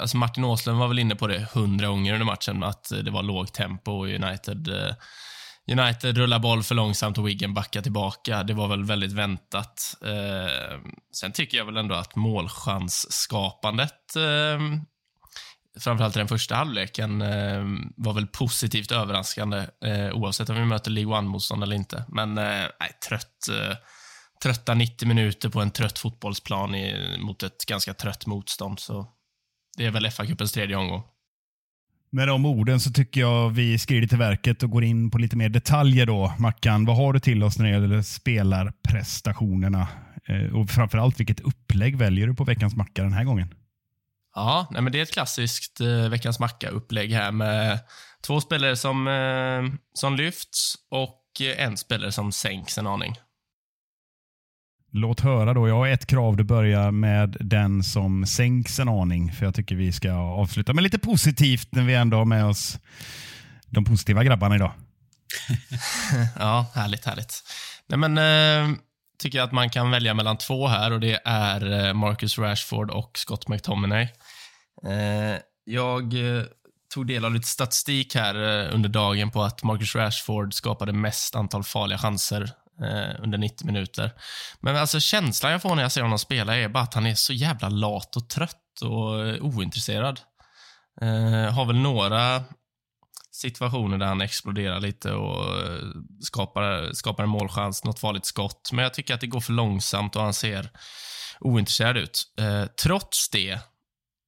alltså 0.00 0.16
Martin 0.16 0.44
Åslund 0.44 0.78
var 0.78 0.88
väl 0.88 0.98
inne 0.98 1.16
på 1.16 1.26
det 1.26 1.48
hundra 1.52 1.86
gånger 1.86 2.12
under 2.12 2.26
matchen, 2.26 2.62
att 2.62 2.92
eh, 2.92 2.98
det 2.98 3.10
var 3.10 3.22
lågt 3.22 3.54
tempo 3.54 3.92
och 3.92 4.06
United 4.06 4.68
eh, 4.68 4.94
United 5.72 6.18
rullar 6.18 6.38
boll 6.38 6.62
för 6.62 6.74
långsamt 6.74 7.18
och 7.18 7.28
Wiggen 7.28 7.54
backar 7.54 7.82
tillbaka. 7.82 8.42
Det 8.42 8.54
var 8.54 8.68
väl 8.68 8.84
väldigt 8.84 9.12
väntat. 9.12 9.96
Eh, 10.04 10.78
sen 11.16 11.32
tycker 11.32 11.58
jag 11.58 11.64
väl 11.64 11.76
ändå 11.76 11.94
att 11.94 12.16
målchansskapandet 12.16 14.16
eh, 14.16 14.58
framförallt 15.80 16.16
i 16.16 16.18
den 16.18 16.28
första 16.28 16.54
halvleken 16.54 17.22
eh, 17.22 17.64
var 17.96 18.12
väl 18.12 18.26
positivt 18.26 18.92
överraskande 18.92 19.66
eh, 19.84 20.12
oavsett 20.12 20.50
om 20.50 20.56
vi 20.56 20.64
möter 20.64 20.90
League 20.90 21.18
One-motstånd 21.18 21.62
eller 21.62 21.76
inte. 21.76 22.04
Men 22.08 22.38
eh, 22.38 22.64
trött, 23.08 23.48
eh, 23.50 23.76
trötta 24.42 24.74
90 24.74 25.08
minuter 25.08 25.48
på 25.48 25.60
en 25.60 25.70
trött 25.70 25.98
fotbollsplan 25.98 26.74
i, 26.74 27.16
mot 27.18 27.42
ett 27.42 27.66
ganska 27.68 27.94
trött 27.94 28.26
motstånd. 28.26 28.80
Så 28.80 29.06
det 29.76 29.86
är 29.86 29.90
väl 29.90 30.06
FA-cupens 30.06 30.54
tredje 30.54 30.76
omgång. 30.76 31.02
Med 32.10 32.28
de 32.28 32.46
orden 32.46 32.80
så 32.80 32.90
tycker 32.90 33.20
jag 33.20 33.50
vi 33.50 33.78
skrider 33.78 34.08
till 34.08 34.18
verket 34.18 34.62
och 34.62 34.70
går 34.70 34.84
in 34.84 35.10
på 35.10 35.18
lite 35.18 35.36
mer 35.36 35.48
detaljer 35.48 36.06
då. 36.06 36.34
Mackan, 36.38 36.84
vad 36.84 36.96
har 36.96 37.12
du 37.12 37.20
till 37.20 37.42
oss 37.42 37.58
när 37.58 37.66
det 37.66 37.72
gäller 37.72 38.02
spelarprestationerna? 38.02 39.88
Eh, 40.26 40.56
och 40.56 40.70
framförallt, 40.70 41.20
vilket 41.20 41.40
upplägg 41.40 41.96
väljer 41.96 42.26
du 42.26 42.34
på 42.34 42.44
veckans 42.44 42.76
macka 42.76 43.02
den 43.02 43.12
här 43.12 43.24
gången? 43.24 43.54
Ja, 44.34 44.66
nej, 44.70 44.82
men 44.82 44.92
det 44.92 44.98
är 44.98 45.02
ett 45.02 45.12
klassiskt 45.12 45.80
eh, 45.80 46.08
veckans 46.08 46.38
macka-upplägg 46.38 47.12
här 47.12 47.32
med 47.32 47.78
två 48.26 48.40
spelare 48.40 48.76
som, 48.76 49.08
eh, 49.08 49.78
som 49.94 50.16
lyfts 50.16 50.74
och 50.90 51.22
eh, 51.40 51.64
en 51.64 51.76
spelare 51.76 52.12
som 52.12 52.32
sänks 52.32 52.78
en 52.78 52.86
aning. 52.86 53.14
Låt 54.92 55.20
höra 55.20 55.54
då. 55.54 55.68
Jag 55.68 55.74
har 55.74 55.88
ett 55.88 56.06
krav. 56.06 56.36
Du 56.36 56.44
börjar 56.44 56.90
med 56.90 57.36
den 57.40 57.82
som 57.82 58.26
sänks 58.26 58.78
en 58.78 58.88
aning. 58.88 59.32
För 59.32 59.44
jag 59.44 59.54
tycker 59.54 59.76
vi 59.76 59.92
ska 59.92 60.12
avsluta 60.12 60.72
med 60.72 60.82
lite 60.84 60.98
positivt 60.98 61.68
när 61.72 61.82
vi 61.82 61.94
ändå 61.94 62.16
har 62.16 62.24
med 62.24 62.44
oss 62.44 62.78
de 63.66 63.84
positiva 63.84 64.24
grabbarna 64.24 64.56
idag. 64.56 64.72
Ja, 66.38 66.66
härligt, 66.74 67.04
härligt. 67.04 67.42
Nej, 67.88 67.98
men 67.98 68.18
eh, 68.18 68.76
tycker 69.18 69.38
jag 69.38 69.46
att 69.46 69.52
man 69.52 69.70
kan 69.70 69.90
välja 69.90 70.14
mellan 70.14 70.38
två 70.38 70.66
här 70.66 70.92
och 70.92 71.00
det 71.00 71.20
är 71.24 71.86
eh, 71.86 71.94
Marcus 71.94 72.38
Rashford 72.38 72.90
och 72.90 73.18
Scott 73.18 73.48
McTominay. 73.48 74.08
Eh, 74.86 75.38
jag 75.64 76.14
eh, 76.14 76.44
tog 76.94 77.06
del 77.06 77.24
av 77.24 77.34
lite 77.34 77.48
statistik 77.48 78.14
här 78.14 78.34
under 78.70 78.88
dagen 78.88 79.30
på 79.30 79.42
att 79.42 79.62
Marcus 79.62 79.94
Rashford 79.94 80.54
skapade 80.54 80.92
mest 80.92 81.34
antal 81.34 81.64
farliga 81.64 81.98
chanser 81.98 82.50
under 83.18 83.38
90 83.38 83.66
minuter. 83.66 84.10
Men 84.60 84.76
alltså 84.76 85.00
känslan 85.00 85.52
jag 85.52 85.62
får 85.62 85.74
när 85.74 85.82
jag 85.82 85.92
ser 85.92 86.02
honom 86.02 86.18
spela 86.18 86.56
är 86.56 86.68
bara 86.68 86.82
att 86.82 86.94
han 86.94 87.06
är 87.06 87.14
så 87.14 87.32
jävla 87.32 87.68
lat 87.68 88.16
och 88.16 88.28
trött 88.28 88.82
och 88.82 89.44
ointresserad. 89.44 90.20
Har 91.50 91.64
väl 91.64 91.76
några 91.76 92.44
situationer 93.34 93.98
där 93.98 94.06
han 94.06 94.20
exploderar 94.20 94.80
lite 94.80 95.12
och 95.12 95.60
eh, 95.60 95.82
skapar, 96.20 96.92
skapar 96.92 97.22
en 97.22 97.30
målchans, 97.30 97.84
något 97.84 97.98
farligt 97.98 98.26
skott. 98.26 98.70
Men 98.72 98.82
jag 98.82 98.94
tycker 98.94 99.14
att 99.14 99.20
det 99.20 99.26
går 99.26 99.40
för 99.40 99.52
långsamt 99.52 100.16
och 100.16 100.22
han 100.22 100.34
ser 100.34 100.70
ointresserad 101.40 101.96
ut. 101.96 102.22
Eh, 102.38 102.64
trots 102.64 103.28
det 103.28 103.58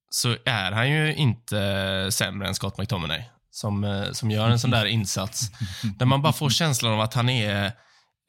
så 0.09 0.35
är 0.45 0.71
han 0.71 0.91
ju 0.91 1.15
inte 1.15 2.07
sämre 2.11 2.47
än 2.47 2.55
Scott 2.55 2.77
McTominay 2.77 3.23
som, 3.51 3.83
eh, 3.83 4.11
som 4.11 4.31
gör 4.31 4.49
en 4.49 4.59
sån 4.59 4.71
där 4.71 4.85
insats. 4.85 5.51
Där 5.97 6.05
man 6.05 6.21
bara 6.21 6.33
får 6.33 6.49
känslan 6.49 6.93
av 6.93 7.01
att 7.01 7.13
han 7.13 7.29
är 7.29 7.65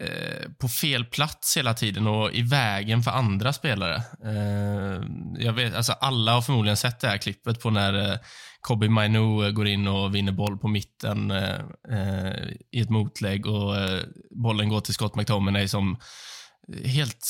eh, 0.02 0.50
på 0.58 0.68
fel 0.68 1.04
plats 1.04 1.56
hela 1.56 1.74
tiden 1.74 2.06
och 2.06 2.32
i 2.32 2.42
vägen 2.42 3.02
för 3.02 3.10
andra 3.10 3.52
spelare. 3.52 4.02
Eh, 4.24 5.02
jag 5.38 5.52
vet, 5.52 5.74
alltså 5.74 5.92
alla 5.92 6.32
har 6.32 6.42
förmodligen 6.42 6.76
sett 6.76 7.00
det 7.00 7.08
här 7.08 7.18
klippet 7.18 7.60
på 7.60 7.70
när 7.70 8.18
Kobi 8.60 8.88
Mainu 8.88 9.46
eh, 9.46 9.50
går 9.50 9.68
in 9.68 9.88
och 9.88 10.14
vinner 10.14 10.32
boll 10.32 10.58
på 10.58 10.68
mitten 10.68 11.30
eh, 11.30 11.60
eh 11.90 12.48
i 12.70 12.80
ett 12.80 12.90
motlägg 12.90 13.46
och 13.46 13.76
eh, 13.76 14.02
bollen 14.30 14.68
går 14.68 14.80
till 14.80 14.94
Scott 14.94 15.16
McTominay 15.16 15.68
som 15.68 15.96
helt... 16.84 17.26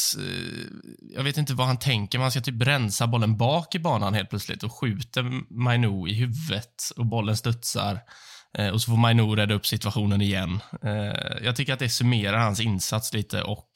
Jag 1.14 1.23
vet 1.23 1.37
inte 1.37 1.54
vad 1.54 1.66
han 1.66 1.78
tänker. 1.78 2.18
Man 2.18 2.30
ska 2.30 2.40
typ 2.40 2.62
rensa 2.62 3.06
bollen 3.06 3.37
bak 3.37 3.75
i 3.75 3.78
banan 3.78 4.14
helt 4.14 4.30
plötsligt 4.30 4.62
och 4.62 4.73
skjuter 4.80 5.54
Mainu 5.54 6.08
i 6.08 6.14
huvudet 6.14 6.75
och 6.97 7.06
bollen 7.06 7.37
studsar. 7.37 8.00
Eh, 8.58 8.68
och 8.68 8.82
så 8.82 8.90
får 8.90 8.97
Mainu 8.97 9.23
rädda 9.23 9.54
upp 9.54 9.66
situationen 9.66 10.20
igen. 10.20 10.61
Eh, 10.82 11.44
jag 11.44 11.56
tycker 11.56 11.73
att 11.73 11.78
det 11.78 11.88
summerar 11.88 12.38
hans 12.38 12.61
insats 12.61 13.12
lite 13.12 13.42
och 13.42 13.68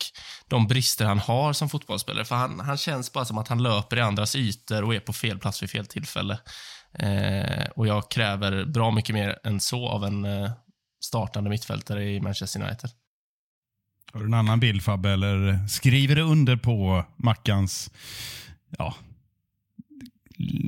de 0.48 0.66
brister 0.66 1.04
han 1.04 1.18
har 1.18 1.52
som 1.52 1.68
fotbollsspelare. 1.68 2.24
För 2.24 2.36
han, 2.36 2.60
han 2.60 2.76
känns 2.76 3.12
bara 3.12 3.24
som 3.24 3.38
att 3.38 3.48
han 3.48 3.62
löper 3.62 3.96
i 3.96 4.00
andras 4.00 4.36
ytor 4.36 4.84
och 4.84 4.94
är 4.94 5.00
på 5.00 5.12
fel 5.12 5.38
plats 5.38 5.62
vid 5.62 5.70
fel 5.70 5.86
tillfälle. 5.86 6.38
Eh, 6.94 7.64
och 7.76 7.86
jag 7.86 8.10
kräver 8.10 8.64
bra 8.64 8.90
mycket 8.90 9.14
mer 9.14 9.38
än 9.44 9.60
så 9.60 9.88
av 9.88 10.04
en 10.04 10.24
eh, 10.24 10.50
startande 11.04 11.50
mittfältare 11.50 12.04
i 12.04 12.20
Manchester 12.20 12.62
United. 12.62 12.90
Har 14.12 14.20
du 14.20 14.26
en 14.26 14.34
annan 14.34 14.60
bild 14.60 14.82
Fabbe, 14.82 15.10
eller 15.10 15.66
skriver 15.68 16.16
du 16.16 16.22
under 16.22 16.56
på 16.56 17.04
Mackans 17.16 17.90
ja, 18.78 18.94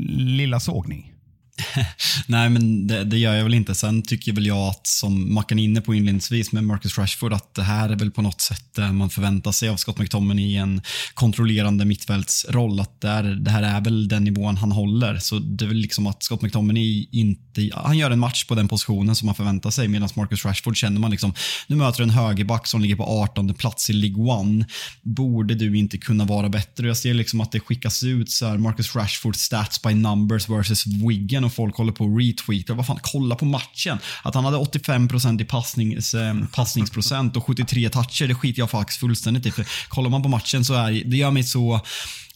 lilla 0.08 0.60
sågning? 0.60 1.13
Nej, 2.26 2.50
men 2.50 2.86
det, 2.86 3.04
det, 3.04 3.18
gör 3.18 3.34
jag 3.34 3.44
väl 3.44 3.54
inte. 3.54 3.74
Sen 3.74 4.02
tycker 4.02 4.32
väl 4.32 4.46
jag 4.46 4.68
att, 4.68 4.86
som 4.86 5.34
Mackan 5.34 5.58
är 5.58 5.64
inne 5.64 5.80
på 5.80 5.94
inledningsvis 5.94 6.52
med 6.52 6.64
Marcus 6.64 6.98
Rashford, 6.98 7.32
att 7.32 7.54
det 7.54 7.62
här 7.62 7.88
är 7.88 7.96
väl 7.96 8.10
på 8.10 8.22
något 8.22 8.40
sätt 8.40 8.64
det 8.74 8.92
man 8.92 9.10
förväntar 9.10 9.52
sig 9.52 9.68
av 9.68 9.76
Scott 9.76 9.98
McTominay 9.98 10.44
i 10.44 10.56
en 10.56 10.82
kontrollerande 11.14 11.84
mittfältsroll. 11.84 12.80
Att 12.80 13.00
det, 13.00 13.08
är, 13.08 13.22
det 13.22 13.50
här 13.50 13.62
är 13.62 13.80
väl 13.80 14.08
den 14.08 14.24
nivån 14.24 14.56
han 14.56 14.72
håller. 14.72 15.18
Så 15.18 15.38
det 15.38 15.64
är 15.64 15.68
väl 15.68 15.76
liksom 15.76 16.06
att 16.06 16.22
Scott 16.22 16.42
McTominay 16.42 17.08
inte, 17.10 17.70
han 17.74 17.98
gör 17.98 18.10
en 18.10 18.18
match 18.18 18.44
på 18.44 18.54
den 18.54 18.68
positionen 18.68 19.14
som 19.14 19.26
man 19.26 19.34
förväntar 19.34 19.70
sig, 19.70 19.88
medan 19.88 20.08
Marcus 20.14 20.44
Rashford 20.44 20.76
känner 20.76 21.00
man 21.00 21.10
liksom, 21.10 21.34
nu 21.66 21.76
möter 21.76 21.98
du 21.98 22.04
en 22.04 22.10
högerback 22.10 22.66
som 22.66 22.80
ligger 22.80 22.96
på 22.96 23.04
18 23.04 23.54
plats 23.54 23.90
i 23.90 23.92
League 23.92 24.24
One. 24.24 24.66
Borde 25.02 25.54
du 25.54 25.78
inte 25.78 25.98
kunna 25.98 26.24
vara 26.24 26.48
bättre? 26.48 26.86
Jag 26.86 26.96
ser 26.96 27.14
liksom 27.14 27.40
att 27.40 27.52
det 27.52 27.60
skickas 27.60 28.02
ut 28.02 28.30
så 28.30 28.46
här, 28.46 28.58
Marcus 28.58 28.96
Rashford 28.96 29.36
stats 29.36 29.82
by 29.82 29.94
numbers 29.94 30.48
versus 30.48 30.86
Wiggen 30.86 31.43
och 31.44 31.52
folk 31.52 31.76
håller 31.76 31.92
på 31.92 32.04
och 32.04 32.18
retweetar. 32.18 32.74
Vad 32.74 32.86
fan, 32.86 32.98
kolla 33.02 33.34
på 33.34 33.44
matchen. 33.44 33.98
Att 34.22 34.34
han 34.34 34.44
hade 34.44 34.56
85% 34.56 35.42
i 35.42 35.44
passnings, 35.44 36.14
eh, 36.14 36.34
passningsprocent 36.52 37.36
och 37.36 37.46
73 37.46 37.88
toucher, 37.88 38.28
det 38.28 38.34
skiter 38.34 38.60
jag 38.60 38.70
faktiskt 38.70 39.00
fullständigt 39.00 39.46
i. 39.46 39.50
För 39.50 39.66
kollar 39.88 40.10
man 40.10 40.22
på 40.22 40.28
matchen 40.28 40.64
så 40.64 40.74
är 40.74 41.04
det 41.04 41.16
gör 41.16 41.30
mig 41.30 41.44
så 41.44 41.80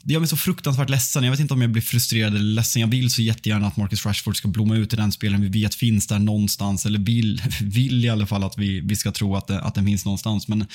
det 0.03 0.13
gör 0.13 0.21
mig 0.21 0.29
så 0.29 0.37
fruktansvärt 0.37 0.91
ledsen. 0.91 1.25
Jag 1.25 1.31
vet 1.31 1.41
inte 1.41 1.55
om 1.55 1.63
jag 1.63 1.71
blir 1.71 1.83
frustrerad 1.83 2.35
eller 2.35 2.45
ledsen. 2.45 2.81
Jag 2.81 2.89
vill 2.89 3.11
så 3.11 3.23
jättegärna 3.23 3.67
att 3.67 3.77
Marcus 3.77 4.07
Rashford 4.07 4.37
ska 4.37 4.49
blomma 4.49 4.77
ut 4.77 4.93
i 4.93 4.97
den 4.97 5.13
spelaren 5.13 5.43
vi 5.43 5.63
vet 5.63 5.75
finns 5.75 6.07
där 6.07 6.19
någonstans. 6.19 6.87
Eller 6.87 6.99
vill, 6.99 7.43
vill 7.61 8.05
i 8.05 8.09
alla 8.09 8.27
fall 8.27 8.45
att 8.45 8.59
vi, 8.59 8.81
vi 8.81 8.97
ska 8.97 9.13
tro 9.13 9.37
att, 9.37 9.47
det, 9.47 9.61
att 9.61 9.75
den 9.75 9.87
finns 9.87 10.05
någonstans. 10.05 10.49
Men 10.49 10.67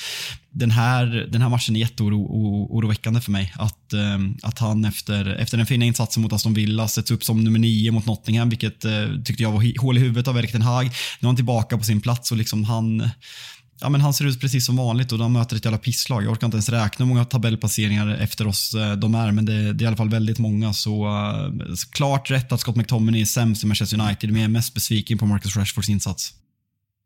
den 0.50 0.70
här, 0.70 1.06
den 1.32 1.42
här 1.42 1.48
matchen 1.48 1.76
är 1.76 1.80
jätteoroväckande 1.80 3.20
för 3.20 3.30
mig. 3.30 3.52
Att, 3.56 3.92
eh, 3.92 4.18
att 4.42 4.58
han 4.58 4.84
efter, 4.84 5.26
efter 5.26 5.56
den 5.56 5.66
fina 5.66 5.84
insatsen 5.84 6.22
mot 6.22 6.32
Aston 6.32 6.54
Villa 6.54 6.88
sätts 6.88 7.10
upp 7.10 7.24
som 7.24 7.44
nummer 7.44 7.58
nio 7.58 7.90
mot 7.90 8.06
Nottingham, 8.06 8.48
vilket 8.48 8.84
eh, 8.84 9.08
tyckte 9.24 9.42
jag 9.42 9.52
var 9.52 9.80
hål 9.80 9.98
i 9.98 10.00
huvudet 10.00 10.28
av 10.28 10.38
Erik 10.38 10.52
Ten 10.52 10.62
Hag. 10.62 10.84
Nu 10.84 10.90
är 11.20 11.26
han 11.26 11.36
tillbaka 11.36 11.78
på 11.78 11.84
sin 11.84 12.00
plats 12.00 12.30
och 12.30 12.36
liksom 12.36 12.64
han 12.64 13.10
Ja, 13.80 13.88
men 13.88 14.00
han 14.00 14.14
ser 14.14 14.24
ut 14.24 14.40
precis 14.40 14.66
som 14.66 14.76
vanligt 14.76 15.12
och 15.12 15.18
de 15.18 15.32
möter 15.32 15.56
ett 15.56 15.64
jävla 15.64 15.78
pisslag. 15.78 16.24
Jag 16.24 16.32
orkar 16.32 16.46
inte 16.46 16.54
ens 16.54 16.68
räkna 16.68 17.04
hur 17.04 17.14
många 17.14 17.24
tabellplaceringar 17.24 18.08
efter 18.20 18.46
oss 18.46 18.74
eh, 18.74 18.92
de 18.92 19.14
är, 19.14 19.32
men 19.32 19.44
det, 19.44 19.72
det 19.72 19.82
är 19.82 19.84
i 19.84 19.86
alla 19.86 19.96
fall 19.96 20.08
väldigt 20.08 20.38
många. 20.38 20.72
Så, 20.72 21.06
uh, 21.06 21.74
klart 21.92 22.30
rätt 22.30 22.52
att 22.52 22.60
Scott 22.60 22.76
McTominay 22.76 23.20
är 23.20 23.24
sämst 23.24 23.64
i 23.64 23.66
Manchester 23.66 24.00
United, 24.00 24.30
men 24.30 24.40
jag 24.40 24.48
är 24.48 24.52
mest 24.52 24.74
besviken 24.74 25.18
på 25.18 25.26
Marcus 25.26 25.56
Rashfords 25.56 25.88
insats. 25.88 26.34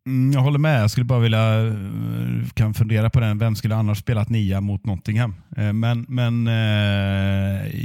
Mm, 0.07 0.33
jag 0.33 0.41
håller 0.41 0.59
med. 0.59 0.83
Jag 0.83 0.91
skulle 0.91 1.05
bara 1.05 1.19
vilja 1.19 1.67
eh, 1.67 1.75
kan 2.55 2.75
fundera 2.75 3.11
på 3.11 3.21
den. 3.21 3.39
Vem 3.39 3.57
skulle 3.57 3.77
annars 3.77 3.99
spelat 3.99 4.29
nia 4.29 4.61
mot 4.61 4.87
Nottingham? 4.87 5.35
Men, 5.57 6.07
men 6.09 6.47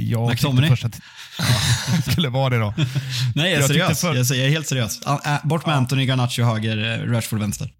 jag 0.08 0.30
McTominay? 0.30 0.70
Första 0.70 0.90
ja, 1.38 2.12
skulle 2.12 2.28
vara 2.28 2.50
det 2.50 2.58
då. 2.58 2.74
Nej, 3.34 3.52
jag 3.52 3.62
är 3.62 3.66
seriös. 3.66 4.00
För... 4.00 4.14
Jag 4.14 4.46
är 4.46 4.50
helt 4.50 4.66
seriös. 4.66 5.00
Bort 5.44 5.66
med 5.66 5.72
ja. 5.72 5.76
Anthony 5.76 6.06
Garnacho 6.06 6.42
höger, 6.42 7.06
Rashford 7.06 7.40
vänster 7.40 7.70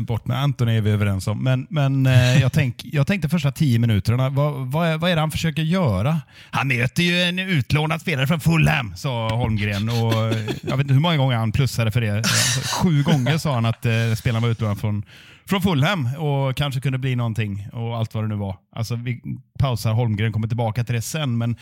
bort 0.00 0.26
med 0.26 0.42
Anton 0.42 0.68
är 0.68 0.80
vi 0.80 0.90
överens 0.90 1.26
om. 1.26 1.44
Men, 1.44 1.66
men 1.70 2.06
eh, 2.06 2.40
jag, 2.40 2.52
tänk, 2.52 2.84
jag 2.84 3.06
tänkte 3.06 3.28
första 3.28 3.52
tio 3.52 3.78
minuterna, 3.78 4.28
vad, 4.28 4.54
vad, 4.54 4.88
är, 4.88 4.98
vad 4.98 5.10
är 5.10 5.14
det 5.14 5.20
han 5.20 5.30
försöker 5.30 5.62
göra? 5.62 6.20
Han 6.50 6.68
möter 6.68 7.02
ju 7.02 7.22
en 7.22 7.38
utlånad 7.38 8.00
spelare 8.00 8.26
från 8.26 8.40
Fulham, 8.40 8.96
sa 8.96 9.28
Holmgren. 9.28 9.88
Och 9.88 10.12
eh, 10.12 10.38
jag 10.62 10.76
vet 10.76 10.80
inte 10.80 10.94
hur 10.94 11.00
många 11.00 11.16
gånger 11.16 11.36
han 11.36 11.52
plussade 11.52 11.90
för 11.90 12.00
det. 12.00 12.22
Sju 12.82 13.02
gånger 13.02 13.38
sa 13.38 13.54
han 13.54 13.64
att 13.64 13.86
eh, 13.86 14.14
spelaren 14.16 14.42
var 14.42 14.50
utlånad 14.50 14.80
från, 14.80 15.02
från 15.48 15.62
Fulham 15.62 16.08
och 16.16 16.56
kanske 16.56 16.80
kunde 16.80 16.98
bli 16.98 17.16
någonting 17.16 17.68
och 17.72 17.96
allt 17.96 18.14
vad 18.14 18.24
det 18.24 18.28
nu 18.28 18.36
var. 18.36 18.56
Alltså, 18.78 18.96
vi 18.96 19.20
pausar 19.58 19.92
Holmgren, 19.92 20.32
kommer 20.32 20.48
tillbaka 20.48 20.84
till 20.84 20.94
det 20.94 21.02
sen. 21.02 21.38
Men 21.38 21.56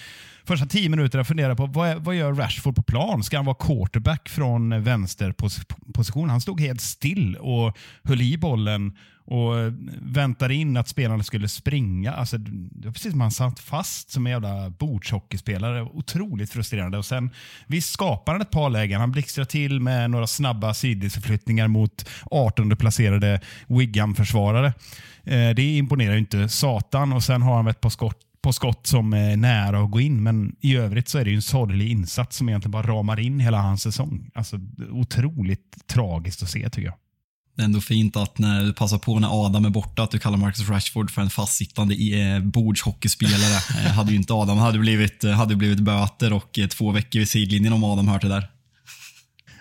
första 0.44 0.66
tio 0.66 0.88
minuterna 0.88 1.24
funderar 1.24 1.54
på 1.54 1.66
vad, 1.66 2.04
vad 2.04 2.14
gör 2.14 2.32
Rashford 2.32 2.76
på 2.76 2.82
plan? 2.82 3.22
Ska 3.22 3.36
han 3.36 3.44
vara 3.46 3.56
quarterback 3.60 4.28
från 4.28 4.82
vänsterposition? 4.82 6.30
Han 6.30 6.40
stod 6.40 6.60
helt 6.60 6.80
still 6.80 7.36
och 7.36 7.78
höll 8.04 8.22
i 8.22 8.38
bollen 8.38 8.96
och 9.26 9.54
väntade 10.00 10.54
in 10.54 10.76
att 10.76 10.88
spelarna 10.88 11.22
skulle 11.22 11.48
springa. 11.48 12.12
Alltså, 12.12 12.38
det 12.38 12.86
var 12.86 12.92
precis 12.92 13.10
som 13.10 13.20
han 13.20 13.30
satt 13.30 13.60
fast 13.60 14.10
som 14.10 14.26
en 14.26 14.32
jävla 14.32 14.70
bordshockeyspelare. 14.70 15.82
Otroligt 15.82 16.50
frustrerande. 16.50 16.98
Och 16.98 17.04
sen, 17.04 17.30
visst 17.66 17.92
skapar 17.92 18.32
han 18.32 18.42
ett 18.42 18.50
par 18.50 18.70
lägen. 18.70 19.00
Han 19.00 19.12
blixtrar 19.12 19.44
till 19.44 19.80
med 19.80 20.10
några 20.10 20.26
snabba 20.26 20.74
sidledsförflyttningar 20.74 21.68
mot 21.68 22.08
18 22.30 22.76
placerade 22.76 23.40
Wigan-försvarare. 23.66 24.72
Eh, 25.26 25.50
det 25.50 25.76
imponerar 25.76 26.12
ju 26.12 26.18
inte 26.18 26.48
satan. 26.48 27.12
Och 27.12 27.22
Sen 27.22 27.42
har 27.42 27.56
han 27.56 27.66
ett 27.66 27.80
par 27.80 27.90
skott 27.90 28.18
på 28.42 28.52
skott 28.52 28.86
som 28.86 29.12
är 29.12 29.36
nära 29.36 29.80
att 29.80 29.90
gå 29.90 30.00
in, 30.00 30.22
men 30.22 30.56
i 30.60 30.76
övrigt 30.76 31.08
så 31.08 31.18
är 31.18 31.24
det 31.24 31.34
en 31.34 31.42
sorglig 31.42 31.90
insats 31.90 32.36
som 32.36 32.48
egentligen 32.48 32.70
bara 32.70 32.86
ramar 32.86 33.20
in 33.20 33.40
hela 33.40 33.60
hans 33.60 33.82
säsong. 33.82 34.30
Alltså, 34.34 34.60
otroligt 34.90 35.86
tragiskt 35.86 36.42
att 36.42 36.50
se 36.50 36.70
tycker 36.70 36.86
jag. 36.86 36.94
Det 37.56 37.62
är 37.62 37.64
ändå 37.64 37.80
fint 37.80 38.16
att 38.16 38.38
när 38.38 38.64
du 38.64 38.72
passar 38.72 38.98
på 38.98 39.18
när 39.18 39.46
Adam 39.46 39.64
är 39.64 39.70
borta, 39.70 40.02
att 40.02 40.10
du 40.10 40.18
kallar 40.18 40.36
Marcus 40.36 40.68
Rashford 40.68 41.10
för 41.10 41.22
en 41.22 41.30
fastsittande 41.30 41.94
eh, 41.94 42.40
bordshockeyspelare. 42.40 43.54
eh, 43.84 43.92
hade 43.92 44.10
ju 44.10 44.16
inte 44.16 44.32
Adam, 44.32 44.58
hade 44.58 44.78
blivit, 44.78 45.24
eh, 45.24 45.32
hade 45.32 45.56
blivit 45.56 45.80
böter 45.80 46.32
och 46.32 46.58
eh, 46.58 46.66
två 46.66 46.90
veckor 46.90 47.18
vid 47.18 47.28
sidlinjen 47.28 47.72
om 47.72 47.84
Adam 47.84 48.08
hört 48.08 48.22
det 48.22 48.28
där. 48.28 48.50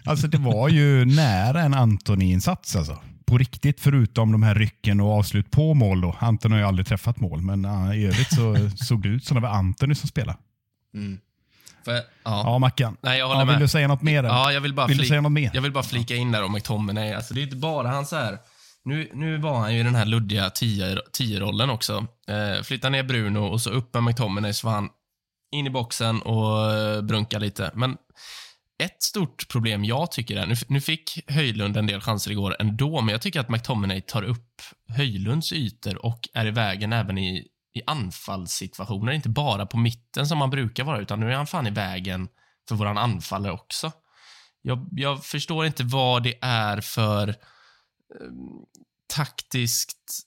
Alltså 0.04 0.28
det 0.28 0.38
var 0.38 0.70
ju 0.70 1.06
nära 1.06 1.62
en 1.62 1.74
Antoni-insats 1.74 2.76
alltså. 2.76 3.00
På 3.26 3.38
riktigt, 3.38 3.82
förutom 3.82 4.32
de 4.32 4.44
här 4.44 4.56
rycken 4.56 5.02
och 5.02 5.18
avslut 5.18 5.52
på 5.52 5.74
mål 5.74 6.02
då. 6.02 6.16
Anton 6.20 6.52
har 6.52 6.60
ju 6.60 6.66
aldrig 6.66 6.88
träffat 6.88 7.20
mål, 7.20 7.42
men 7.42 7.66
uh, 7.66 7.98
i 7.98 8.06
övrigt 8.06 8.34
så 8.36 8.70
såg 8.86 9.02
det 9.02 9.10
ut 9.10 9.26
som 9.26 9.36
det 9.36 9.42
var 9.42 9.50
Antoni 9.50 9.96
som 9.96 10.10
spelade. 10.10 10.38
Mm. 10.94 11.20
För, 11.86 11.94
ja. 11.94 12.02
ja, 12.24 12.60
Mackan. 12.60 12.98
Nej, 13.02 13.20
jag 13.20 13.28
håller 13.28 13.42
ja, 13.42 13.46
med. 13.46 13.54
Vill 13.54 13.62
du 13.62 13.68
säga 13.68 13.88
något 13.88 14.02
mer? 14.02 14.24
Ja, 14.24 14.52
jag 14.52 14.62
vill 14.62 14.74
bara, 14.74 14.88
vill 14.88 14.98
flik, 14.98 15.06
du 15.06 15.10
säga 15.10 15.22
något 15.22 15.32
mer? 15.32 15.52
Jag 15.54 15.62
vill 15.62 15.72
bara 15.72 15.84
flika 15.84 16.16
in 16.16 16.32
där 16.32 16.44
om 16.44 16.52
McTominay. 16.52 17.14
Alltså, 17.14 17.34
det 17.34 17.42
är 17.42 17.44
inte 17.44 17.56
bara 17.56 17.88
han 17.88 18.06
så 18.06 18.16
här. 18.16 18.38
Nu, 18.84 19.10
nu 19.14 19.38
var 19.38 19.60
han 19.60 19.74
ju 19.74 19.80
i 19.80 19.84
den 19.84 19.96
här 19.96 20.06
luddiga 20.06 20.50
tio-rollen 21.12 21.70
också. 21.70 22.08
Eh, 22.28 22.64
flytta 22.64 22.90
ner 22.90 23.04
Bruno 23.04 23.40
och 23.40 23.62
så 23.62 23.70
upp 23.70 23.94
med 23.94 24.04
McTominay 24.04 24.54
så 24.54 24.68
var 24.68 24.74
han 24.74 24.90
in 25.52 25.68
i 25.68 25.70
boxen 25.70 26.22
och 26.22 26.74
eh, 26.74 27.02
brunka 27.02 27.40
lite. 27.40 27.72
Men 27.74 27.98
ett 28.78 29.04
stort 29.04 29.48
problem 29.48 29.86
jag 29.86 30.12
tycker 30.12 30.38
är, 30.38 30.46
nu, 30.46 30.56
nu 30.68 30.82
fick 30.82 31.32
Höjlund 31.32 31.78
en 31.78 31.88
del 31.88 32.02
chanser 32.02 32.32
igår 32.32 32.56
ändå, 32.60 33.02
men 33.02 33.12
jag 33.12 33.22
tycker 33.22 33.40
att 33.40 33.50
McTominay 33.50 34.02
tar 34.02 34.24
upp 34.24 34.62
Höjlunds 34.88 35.54
ytor 35.54 36.06
och 36.06 36.30
är 36.34 36.46
i 36.46 36.52
vägen 36.52 36.94
även 36.94 37.18
i, 37.18 37.48
i 37.74 37.82
anfallssituationer. 37.88 39.12
Inte 39.12 39.30
bara 39.30 39.66
på 39.66 39.78
mitten 39.78 40.28
som 40.28 40.38
man 40.38 40.50
brukar 40.50 40.84
vara, 40.84 41.00
utan 41.00 41.20
nu 41.20 41.32
är 41.32 41.36
han 41.36 41.48
fan 41.48 41.68
i 41.68 41.72
vägen 41.72 42.28
för 42.70 42.76
våran 42.76 42.98
anfallare 42.98 43.54
också. 43.54 43.92
Jag, 44.62 44.88
jag 44.92 45.26
förstår 45.26 45.66
inte 45.66 45.84
vad 45.84 46.24
det 46.24 46.38
är 46.42 46.82
för 46.82 47.30
eh, 47.30 47.36
taktiskt 49.14 50.22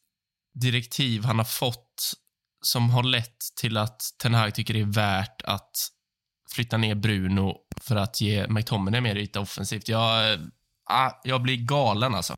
direktiv 0.54 1.24
han 1.24 1.38
har 1.38 1.44
fått 1.44 2.12
som 2.60 2.90
har 2.90 3.02
lett 3.02 3.38
till 3.60 3.76
att 3.76 4.02
Ten 4.22 4.34
Hag 4.34 4.54
tycker 4.54 4.74
det 4.74 4.80
är 4.80 4.84
värt 4.84 5.42
att 5.42 5.88
flytta 6.52 6.76
ner 6.76 6.94
Bruno 6.94 7.56
för 7.80 7.96
att 7.96 8.20
ge 8.20 8.46
McTominay 8.48 9.00
mer 9.00 9.16
yta 9.16 9.40
offensivt. 9.40 9.88
Jag, 9.88 10.32
äh, 10.32 10.38
jag 11.24 11.42
blir 11.42 11.56
galen 11.56 12.14
alltså. 12.14 12.34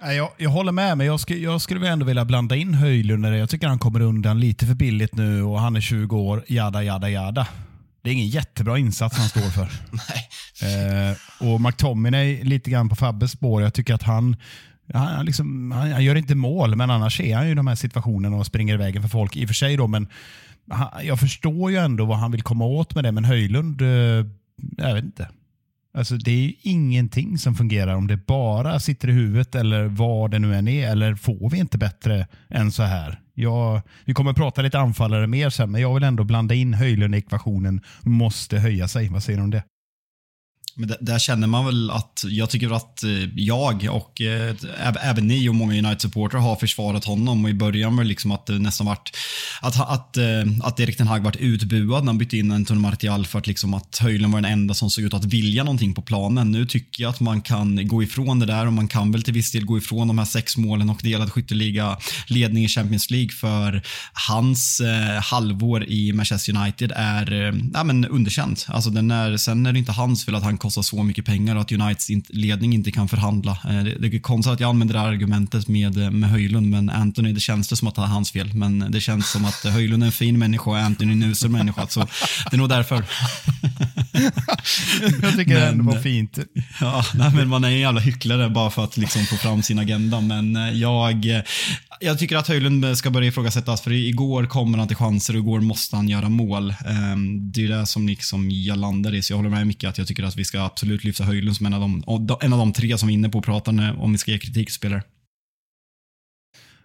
Jag, 0.00 0.30
jag 0.36 0.50
håller 0.50 0.72
med, 0.72 0.98
men 0.98 1.06
jag, 1.06 1.20
sk 1.20 1.30
jag 1.30 1.60
skulle 1.60 1.88
ändå 1.88 2.06
vilja 2.06 2.24
blanda 2.24 2.56
in 2.56 2.74
Höjlund. 2.74 3.26
Jag 3.26 3.50
tycker 3.50 3.68
han 3.68 3.78
kommer 3.78 4.00
undan 4.00 4.40
lite 4.40 4.66
för 4.66 4.74
billigt 4.74 5.14
nu 5.14 5.42
och 5.42 5.60
han 5.60 5.76
är 5.76 5.80
20 5.80 6.16
år. 6.16 6.44
Jada, 6.48 6.82
jada, 6.82 7.10
jada. 7.10 7.46
Det 8.02 8.10
är 8.10 8.14
ingen 8.14 8.28
jättebra 8.28 8.78
insats 8.78 9.18
han 9.18 9.28
står 9.28 9.50
för. 9.50 9.68
Nej. 9.90 10.28
Eh, 11.10 11.16
och 11.48 11.60
McTominay 11.60 12.44
lite 12.44 12.70
grann 12.70 12.88
på 12.88 12.96
Fabbes 12.96 13.30
spår. 13.30 13.62
Jag 13.62 13.74
tycker 13.74 13.94
att 13.94 14.02
han, 14.02 14.36
han, 14.94 15.26
liksom, 15.26 15.72
han, 15.72 15.92
han, 15.92 16.04
gör 16.04 16.14
inte 16.14 16.34
mål, 16.34 16.76
men 16.76 16.90
annars 16.90 17.20
är 17.20 17.36
han 17.36 17.46
ju 17.46 17.52
i 17.52 17.54
de 17.54 17.66
här 17.66 17.74
situationerna 17.74 18.36
och 18.36 18.46
springer 18.46 18.74
i 18.74 18.76
vägen 18.76 19.02
för 19.02 19.08
folk. 19.08 19.36
I 19.36 19.44
och 19.44 19.48
för 19.48 19.54
sig 19.54 19.76
då, 19.76 19.86
men 19.86 20.08
jag 21.02 21.20
förstår 21.20 21.70
ju 21.70 21.76
ändå 21.76 22.04
vad 22.04 22.18
han 22.18 22.32
vill 22.32 22.42
komma 22.42 22.64
åt 22.64 22.94
med 22.94 23.04
det. 23.04 23.12
Men 23.12 23.24
Höjlund, 23.24 23.82
eh, 23.82 24.26
jag 24.76 24.94
vet 24.94 25.04
inte. 25.04 25.28
Alltså 25.94 26.16
det 26.16 26.30
är 26.30 26.52
ingenting 26.62 27.38
som 27.38 27.54
fungerar 27.54 27.94
om 27.94 28.06
det 28.06 28.26
bara 28.26 28.80
sitter 28.80 29.08
i 29.08 29.12
huvudet 29.12 29.54
eller 29.54 29.84
vad 29.84 30.30
det 30.30 30.38
nu 30.38 30.54
än 30.54 30.68
är. 30.68 30.90
Eller 30.90 31.14
får 31.14 31.50
vi 31.50 31.58
inte 31.58 31.78
bättre 31.78 32.26
än 32.48 32.72
så 32.72 32.82
här? 32.82 33.20
Jag, 33.34 33.80
vi 34.04 34.14
kommer 34.14 34.30
att 34.30 34.36
prata 34.36 34.62
lite 34.62 34.78
anfallare 34.78 35.26
mer 35.26 35.50
sen, 35.50 35.70
men 35.70 35.80
jag 35.80 35.94
vill 35.94 36.02
ändå 36.02 36.24
blanda 36.24 36.54
in 36.54 36.74
Höjlund 36.74 37.14
i 37.14 37.18
ekvationen. 37.18 37.80
Måste 38.02 38.58
höja 38.58 38.88
sig. 38.88 39.08
Vad 39.08 39.22
säger 39.22 39.38
du 39.38 39.44
om 39.44 39.50
det? 39.50 39.62
Men 40.78 40.94
där 41.00 41.18
känner 41.18 41.46
man 41.46 41.66
väl 41.66 41.90
att, 41.90 42.24
jag 42.28 42.50
tycker 42.50 42.76
att 42.76 43.02
eh, 43.02 43.10
jag 43.34 43.88
och 43.90 44.20
äh, 44.20 44.54
även 45.02 45.26
ni 45.26 45.48
och 45.48 45.54
många 45.54 45.74
United-supportrar 45.74 46.40
har 46.40 46.56
försvarat 46.56 47.04
honom 47.04 47.44
och 47.44 47.50
i 47.50 47.54
början 47.54 47.96
var 47.96 48.04
det 48.04 48.08
liksom 48.08 48.32
att 48.32 48.46
det 48.46 48.58
nästan 48.58 48.86
varit 48.86 49.16
att, 49.60 49.80
att, 49.80 49.90
att, 49.90 50.18
att 50.62 50.80
Erik 50.80 50.96
Ten 50.96 51.06
Hag 51.06 51.20
varit 51.20 51.36
utbuad 51.36 52.04
när 52.04 52.12
han 52.12 52.18
bytte 52.18 52.36
in 52.36 52.52
Antonio 52.52 52.80
Martial 52.80 53.26
för 53.26 53.38
att, 53.38 53.46
liksom 53.46 53.74
att 53.74 53.98
Höjlen 53.98 54.30
var 54.30 54.40
den 54.40 54.52
enda 54.52 54.74
som 54.74 54.90
såg 54.90 55.04
ut 55.04 55.14
att 55.14 55.24
vilja 55.24 55.64
någonting 55.64 55.94
på 55.94 56.02
planen. 56.02 56.50
Nu 56.50 56.66
tycker 56.66 57.02
jag 57.02 57.10
att 57.10 57.20
man 57.20 57.42
kan 57.42 57.88
gå 57.88 58.02
ifrån 58.02 58.38
det 58.38 58.46
där 58.46 58.66
och 58.66 58.72
man 58.72 58.88
kan 58.88 59.12
väl 59.12 59.22
till 59.22 59.34
viss 59.34 59.52
del 59.52 59.64
gå 59.64 59.78
ifrån 59.78 60.08
de 60.08 60.18
här 60.18 60.24
sex 60.24 60.56
målen 60.56 60.90
och 60.90 61.00
delad 61.02 61.32
skytteliga 61.32 61.98
ledning 62.26 62.64
i 62.64 62.68
Champions 62.68 63.10
League 63.10 63.30
för 63.30 63.82
hans 64.28 64.80
eh, 64.80 65.22
halvår 65.22 65.84
i 65.84 66.12
Manchester 66.12 66.56
United 66.56 66.92
är 66.96 67.32
äh, 67.76 67.84
men 67.84 68.04
underkänt. 68.04 68.66
Alltså 68.68 68.90
den 68.90 69.10
är, 69.10 69.36
sen 69.36 69.66
är 69.66 69.72
det 69.72 69.78
inte 69.78 69.92
hans 69.92 70.24
fel 70.24 70.34
att 70.34 70.42
han 70.42 70.58
kostar 70.66 70.82
så 70.82 71.02
mycket 71.02 71.24
pengar 71.24 71.56
och 71.56 71.60
att 71.60 71.72
Uniteds 71.72 72.10
ledning 72.28 72.74
inte 72.74 72.90
kan 72.90 73.08
förhandla. 73.08 73.58
Det, 73.64 73.94
det 73.98 74.16
är 74.16 74.20
konstigt 74.20 74.52
att 74.52 74.60
jag 74.60 74.68
använder 74.68 74.94
det 74.94 75.00
här 75.00 75.08
argumentet 75.08 75.68
med, 75.68 76.12
med 76.12 76.30
Höjlund, 76.30 76.70
men 76.70 76.90
Anthony, 76.90 77.32
det 77.32 77.40
känns 77.40 77.68
det 77.68 77.76
som 77.76 77.88
att 77.88 77.94
det 77.94 78.02
är 78.02 78.06
hans 78.06 78.30
fel. 78.30 78.54
Men 78.54 78.90
det 78.90 79.00
känns 79.00 79.30
som 79.30 79.44
att 79.44 79.64
Höjlund 79.64 80.02
är 80.02 80.06
en 80.06 80.12
fin 80.12 80.38
människa 80.38 80.70
och 80.70 80.78
Anthony 80.78 81.10
är 81.10 81.16
en 81.16 81.22
usel 81.22 81.50
människa, 81.50 81.86
så 81.86 82.00
det 82.50 82.56
är 82.56 82.56
nog 82.56 82.68
därför. 82.68 82.94
jag 85.22 85.36
tycker 85.36 85.54
men, 85.54 85.60
det 85.60 85.66
ändå 85.66 85.84
var 85.84 86.00
fint. 86.00 86.38
Ja, 86.80 87.04
nej, 87.14 87.30
men 87.34 87.48
man 87.48 87.64
är 87.64 87.68
en 87.68 87.78
jävla 87.78 88.00
hycklare 88.00 88.50
bara 88.50 88.70
för 88.70 88.84
att 88.84 88.96
liksom 88.96 89.26
få 89.26 89.36
fram 89.36 89.62
sin 89.62 89.78
agenda, 89.78 90.20
men 90.20 90.78
jag, 90.78 91.42
jag 92.00 92.18
tycker 92.18 92.36
att 92.36 92.48
Höjlund 92.48 92.98
ska 92.98 93.10
börja 93.10 93.28
ifrågasättas, 93.28 93.80
för 93.80 93.92
igår 93.92 94.46
kommer 94.46 94.78
han 94.78 94.88
till 94.88 94.96
chanser 94.96 95.34
och 95.34 95.40
igår 95.40 95.60
måste 95.60 95.96
han 95.96 96.08
göra 96.08 96.28
mål. 96.28 96.74
Det 97.52 97.64
är 97.64 97.68
det 97.68 97.86
som 97.86 98.06
liksom 98.08 98.50
jag 98.50 98.78
landar 98.78 99.14
i, 99.14 99.22
så 99.22 99.32
jag 99.32 99.36
håller 99.36 99.50
med 99.50 99.66
mycket 99.66 99.88
att 99.88 99.98
jag 99.98 100.06
tycker 100.06 100.22
att 100.22 100.36
vi 100.36 100.44
ska 100.44 100.60
absolut 100.60 101.04
lyfta 101.04 101.24
Höjlund 101.24 101.56
som 101.56 101.66
en 101.66 101.74
av 101.74 101.80
de, 101.80 102.38
en 102.40 102.52
av 102.52 102.58
de 102.58 102.72
tre 102.72 102.98
som 102.98 103.08
vi 103.08 103.14
är 103.14 103.18
inne 103.18 103.28
på 103.28 103.38
att 103.38 103.44
prata 103.44 103.70
om 103.98 104.12
vi 104.12 104.18
ska 104.18 104.30
ge 104.30 104.38
kritik 104.38 104.70
spelare. 104.70 105.02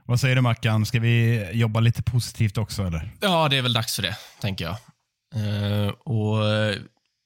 Vad 0.06 0.20
säger 0.20 0.36
du 0.36 0.41
Mackan? 0.41 0.86
Ska 0.86 1.00
vi 1.00 1.46
jobba 1.53 1.80
lite 1.80 2.03
positivt 2.03 2.58
också 2.58 2.84
eller? 2.84 3.12
Ja, 3.20 3.50
det 3.50 3.58
är 3.58 3.62
väl 3.62 3.74
dags 3.74 3.96
för 3.96 4.03
det, 4.03 4.18
tänker 4.41 4.65
jag. 4.65 4.77
Uh, 5.36 5.88
och 5.89 6.38
uh, 6.38 6.75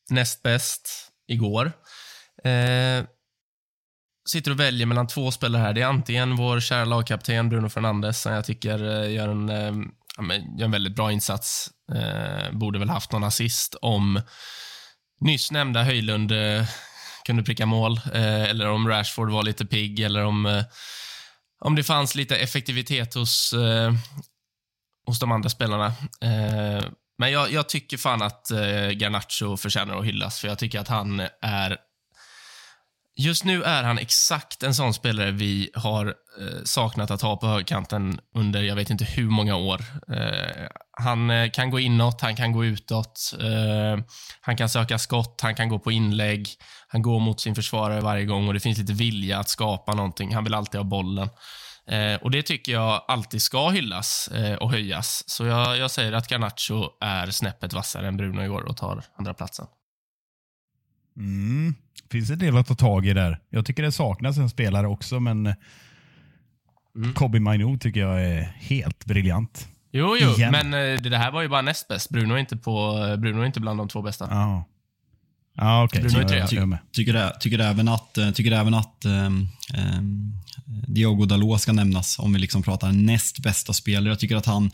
näst 0.10 0.44
bäst 0.44 0.90
igår. 1.28 1.66
Uh, 2.46 3.06
sitter 4.30 4.52
och 4.52 4.60
väljer 4.60 4.86
mellan 4.86 5.08
två 5.08 5.32
spelare 5.32 5.62
här. 5.62 5.74
Det 5.74 5.82
är 5.82 5.86
antingen 5.86 6.36
vår 6.36 6.60
kära 6.60 6.86
lagkapten 6.86 7.50
Bruno 7.50 7.70
Fernandes 7.70 8.22
som 8.22 8.34
jag 8.34 8.46
tycker 8.46 9.04
eh, 9.04 9.14
gör 9.14 9.28
en, 9.28 9.50
eh, 9.50 9.74
gör 10.58 10.66
en 10.66 10.72
väldigt 10.72 10.96
bra 10.96 11.12
insats. 11.12 11.70
Eh, 11.96 12.52
borde 12.52 12.80
väl 12.80 12.90
haft 12.90 13.12
någon 13.12 13.24
assist 13.24 13.76
om 13.82 14.22
nyss 15.22 15.52
nämnda 15.52 15.84
Höjlund 15.84 16.32
eh, 16.32 16.66
kunde 17.26 17.44
pricka 17.44 17.66
mål, 17.66 18.00
eh, 18.14 18.44
eller 18.44 18.68
om 18.68 18.88
Rashford 18.88 19.30
var 19.30 19.44
lite 19.44 19.66
pigg, 19.66 20.00
eller 20.00 20.26
om, 20.26 20.46
eh, 20.46 20.64
om 21.60 21.76
det 21.76 21.84
fanns 21.84 22.16
lite 22.16 22.38
effektivitet 22.38 23.14
hos, 23.14 23.54
eh, 23.54 23.94
hos 25.08 25.20
de 25.20 25.32
andra 25.32 25.50
spelarna. 25.50 25.86
Eh, 26.22 26.86
men 27.18 27.32
jag, 27.32 27.52
jag, 27.52 27.70
tycker 27.70 27.98
fan 27.98 28.22
att 28.22 28.52
eh, 28.52 28.90
Garnacho 28.90 29.58
förtjänar 29.58 30.00
att 30.00 30.06
hyllas, 30.06 30.40
för 30.40 30.48
jag 30.48 30.60
tycker 30.60 30.80
att 30.80 30.88
han 30.88 31.28
är 31.42 31.78
Just 33.18 33.44
nu 33.44 33.64
är 33.64 33.84
han 33.84 33.98
exakt 33.98 34.64
en 34.64 34.76
sån 34.76 34.94
spelare 34.94 35.32
vi 35.32 35.70
har 35.74 36.06
eh, 36.08 36.64
saknat 36.64 37.12
att 37.12 37.22
ha 37.22 37.38
på 37.38 37.48
högerkanten 37.48 38.20
under 38.36 38.62
jag 38.62 38.76
vet 38.76 38.90
inte 38.90 39.06
hur 39.06 39.30
många 39.30 39.56
år. 39.56 39.82
Eh, 40.08 40.68
han 40.92 41.30
eh, 41.30 41.50
kan 41.50 41.70
gå 41.70 41.80
inåt, 41.80 42.22
han 42.22 42.36
kan 42.36 42.52
gå 42.52 42.66
utåt, 42.66 43.34
eh, 43.40 44.04
han 44.42 44.58
kan 44.58 44.70
söka 44.70 45.00
skott, 45.00 45.40
han 45.42 45.56
kan 45.56 45.70
gå 45.70 45.80
på 45.80 45.92
inlägg, 45.92 46.50
han 46.88 47.02
går 47.02 47.20
mot 47.20 47.42
sin 47.42 47.56
försvarare 47.56 48.02
varje 48.02 48.26
gång 48.26 48.48
och 48.48 48.54
det 48.54 48.60
finns 48.60 48.78
lite 48.78 48.94
vilja 48.94 49.40
att 49.40 49.50
skapa 49.50 49.94
någonting. 49.94 50.34
Han 50.34 50.44
vill 50.44 50.54
alltid 50.54 50.80
ha 50.80 50.86
bollen. 50.86 51.30
Eh, 51.88 52.16
och 52.22 52.32
Det 52.32 52.44
tycker 52.44 52.72
jag 52.72 53.06
alltid 53.08 53.42
ska 53.42 53.70
hyllas 53.70 54.28
eh, 54.28 54.56
och 54.56 54.72
höjas. 54.72 55.24
Så 55.30 55.46
jag, 55.46 55.78
jag 55.78 55.92
säger 55.92 56.14
att 56.14 56.32
Garnacho 56.32 56.90
är 57.02 57.32
snäppet 57.32 57.74
vassare 57.74 58.08
än 58.08 58.18
Bruno 58.18 58.44
igår 58.44 58.62
och 58.62 58.78
tar 58.78 59.04
andra 59.18 59.34
platsen. 59.34 59.68
Mm 61.18 61.76
finns 62.12 62.30
en 62.30 62.40
del 62.40 62.58
att 62.58 62.68
ta 62.68 62.76
tag 62.76 63.06
i 63.06 63.14
där. 63.14 63.40
Jag 63.50 63.66
tycker 63.66 63.84
det 63.84 63.92
saknas 63.92 64.38
en 64.38 64.50
spelare 64.50 64.88
också, 64.88 65.20
men 65.20 65.54
mm. 66.96 67.14
Kobe 67.14 67.40
Mainu 67.40 67.78
tycker 67.78 68.00
jag 68.00 68.26
är 68.26 68.42
helt 68.42 69.06
briljant. 69.06 69.68
Jo, 69.92 70.18
jo, 70.20 70.30
Igen. 70.30 70.52
men 70.52 70.74
eh, 70.74 71.02
det 71.02 71.18
här 71.18 71.32
var 71.32 71.42
ju 71.42 71.48
bara 71.48 71.62
näst 71.62 71.88
bäst. 71.88 72.10
Bruno 72.10 72.34
är 72.34 72.38
inte, 72.38 72.58
på, 72.58 72.94
Bruno 73.20 73.42
är 73.42 73.46
inte 73.46 73.60
bland 73.60 73.80
de 73.80 73.88
två 73.88 74.02
bästa. 74.02 74.28
Ja, 74.30 74.66
ja 75.56 75.84
okej. 75.84 76.00
Okay. 76.00 76.12
Bruno 76.12 76.30
trea. 76.30 76.48
Ty, 76.48 76.58
tycker, 76.92 77.30
tycker 77.40 77.60
även 77.60 77.88
att, 77.88 78.18
eh, 78.18 78.32
tycker 78.32 78.52
även 78.52 78.74
att 78.74 79.06
um, 79.06 79.50
um, 79.98 80.34
Diogo 80.88 81.26
Dalot 81.26 81.62
ska 81.62 81.72
nämnas 81.72 82.20
om 82.20 82.34
vi 82.34 82.40
liksom 82.40 82.64
pratar 82.64 82.92
näst 82.92 83.40
bästa 83.40 83.74
spelare. 83.74 84.10
Jag 84.10 84.20
tycker 84.20 84.36
att 84.36 84.46
han, 84.46 84.72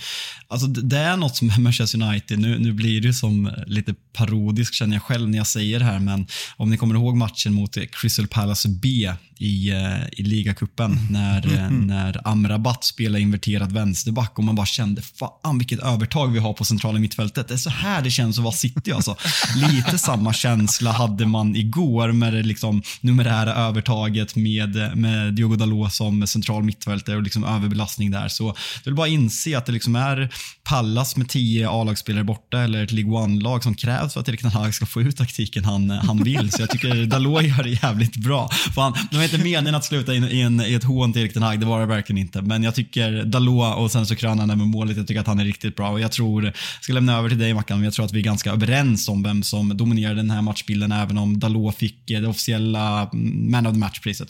alltså 0.47 0.67
det 0.67 0.97
är 0.97 1.17
något 1.17 1.41
med 1.41 1.59
Manchester 1.59 2.01
United, 2.01 2.39
nu, 2.39 2.59
nu 2.59 2.73
blir 2.73 3.01
det 3.01 3.13
som 3.13 3.51
lite 3.67 3.93
parodisk 4.13 4.73
känner 4.73 4.95
jag 4.95 5.03
själv 5.03 5.29
när 5.29 5.37
jag 5.37 5.47
säger 5.47 5.79
det 5.79 5.85
här, 5.85 5.99
men 5.99 6.27
om 6.57 6.69
ni 6.69 6.77
kommer 6.77 6.95
ihåg 6.95 7.17
matchen 7.17 7.53
mot 7.53 7.77
Crystal 7.91 8.27
Palace 8.27 8.69
B 8.69 9.13
i, 9.41 9.69
eh, 9.69 10.07
i 10.11 10.23
ligacupen 10.23 10.99
när, 11.09 11.47
mm. 11.47 11.87
när 11.87 12.27
Amrabat 12.27 12.83
spelade 12.83 13.21
inverterad 13.21 13.71
vänsterback 13.71 14.37
och 14.37 14.43
man 14.43 14.55
bara 14.55 14.65
kände 14.65 15.01
fan 15.01 15.57
vilket 15.57 15.79
övertag 15.79 16.27
vi 16.27 16.39
har 16.39 16.53
på 16.53 16.65
centrala 16.65 16.99
mittfältet. 16.99 17.47
Det 17.47 17.53
är 17.53 17.57
så 17.57 17.69
här 17.69 18.01
det 18.01 18.11
känns 18.11 18.37
att 18.37 18.43
vara 18.43 18.53
City 18.53 18.91
alltså. 18.91 19.17
Lite 19.55 19.97
samma 19.97 20.33
känsla 20.33 20.70
hade 20.91 21.25
man 21.25 21.55
igår 21.55 22.11
med 22.11 22.33
det 22.33 22.43
liksom 22.43 22.81
numerära 23.01 23.53
övertaget 23.53 24.35
med, 24.35 24.97
med 24.97 25.33
Diogo 25.33 25.55
Dalot 25.55 25.93
som 25.93 26.27
central 26.27 26.63
mittfältare 26.63 27.15
och 27.15 27.23
liksom 27.23 27.43
överbelastning 27.43 28.11
där. 28.11 28.27
Så 28.27 28.45
jag 28.83 28.85
vill 28.85 28.95
bara 28.95 29.07
inse 29.07 29.57
att 29.57 29.65
det 29.65 29.71
liksom 29.71 29.95
är 29.95 30.29
Pallas 30.63 31.17
med 31.17 31.29
tio 31.29 31.69
A-lagsspelare 31.69 32.23
borta 32.23 32.61
eller 32.61 32.83
ett 32.83 32.91
League 32.91 33.11
One-lag 33.11 33.63
som 33.63 33.75
krävs 33.75 34.13
för 34.13 34.19
att 34.19 34.29
Erik 34.29 34.43
Hag 34.43 34.73
ska 34.73 34.85
få 34.85 35.01
ut 35.01 35.17
taktiken 35.17 35.65
han, 35.65 35.89
han 35.89 36.23
vill. 36.23 36.51
Så 36.51 36.61
jag 36.61 36.69
tycker 36.69 37.05
Dalot 37.05 37.43
gör 37.43 37.63
det 37.63 37.69
jävligt 37.69 38.15
bra. 38.15 38.49
Fan, 38.75 38.93
det 39.11 39.17
var 39.17 39.23
inte 39.23 39.37
meningen 39.37 39.75
att 39.75 39.85
sluta 39.85 40.13
i, 40.13 40.41
en, 40.41 40.61
i 40.61 40.73
ett 40.73 40.83
hån 40.83 41.13
till 41.13 41.21
Erik 41.21 41.37
Hag, 41.37 41.59
det 41.59 41.65
var 41.65 41.79
det 41.79 41.85
verkligen 41.85 42.17
inte. 42.17 42.41
Men 42.41 42.63
jag 42.63 42.75
tycker 42.75 43.23
Dalot 43.23 43.77
och 43.77 43.91
sen 43.91 44.05
så 44.05 44.15
krönar 44.15 44.47
han 44.47 44.57
med 44.57 44.67
målet, 44.67 44.97
jag 44.97 45.07
tycker 45.07 45.21
att 45.21 45.27
han 45.27 45.39
är 45.39 45.45
riktigt 45.45 45.75
bra. 45.75 45.89
Och 45.89 45.99
jag 45.99 46.11
tror, 46.11 46.45
jag 46.45 46.53
ska 46.81 46.93
lämna 46.93 47.17
över 47.17 47.29
till 47.29 47.37
dig 47.37 47.53
Mackan, 47.53 47.77
men 47.77 47.85
jag 47.85 47.93
tror 47.93 48.05
att 48.05 48.13
vi 48.13 48.19
är 48.19 48.23
ganska 48.23 48.51
överens 48.51 49.09
om 49.09 49.23
vem 49.23 49.43
som 49.43 49.77
dominerar 49.77 50.15
den 50.15 50.31
här 50.31 50.41
matchen 50.41 50.60
matchbilden, 50.61 50.91
även 50.91 51.17
om 51.17 51.39
Dalot 51.39 51.75
fick 51.75 52.07
det 52.07 52.27
officiella 52.27 53.09
Man 53.13 53.67
of 53.67 53.73
the 53.73 53.79
Match-priset. 53.79 54.29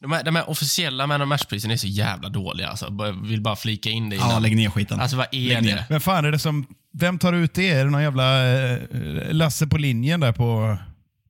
De 0.00 0.12
här, 0.12 0.24
de 0.24 0.36
här 0.36 0.50
officiella 0.50 1.06
Man 1.06 1.22
of 1.22 1.28
Match-prisen 1.28 1.70
är 1.70 1.76
så 1.76 1.86
jävla 1.86 2.28
dåliga. 2.28 2.68
Alltså. 2.68 2.86
Jag 2.98 3.26
vill 3.26 3.40
bara 3.40 3.56
flika 3.56 3.90
in 3.90 4.10
det 4.10 4.16
innan. 4.16 4.30
Ja, 4.30 4.38
lägg 4.38 4.56
ner 4.56 4.70
skiten. 4.70 5.00
Alltså 5.00 5.16
vad 5.16 5.26
är 5.32 5.60
det? 5.60 5.86
Men 5.90 6.00
fan 6.00 6.24
är 6.24 6.32
det 6.32 6.38
som... 6.38 6.66
Vem 6.98 7.18
tar 7.18 7.32
ut 7.32 7.54
det? 7.54 7.70
Är 7.70 7.84
det 7.84 7.90
någon 7.90 8.02
jävla 8.02 8.54
eh, 8.54 8.78
Lasse 9.30 9.66
på 9.66 9.78
linjen 9.78 10.20
där 10.20 10.32
på... 10.32 10.78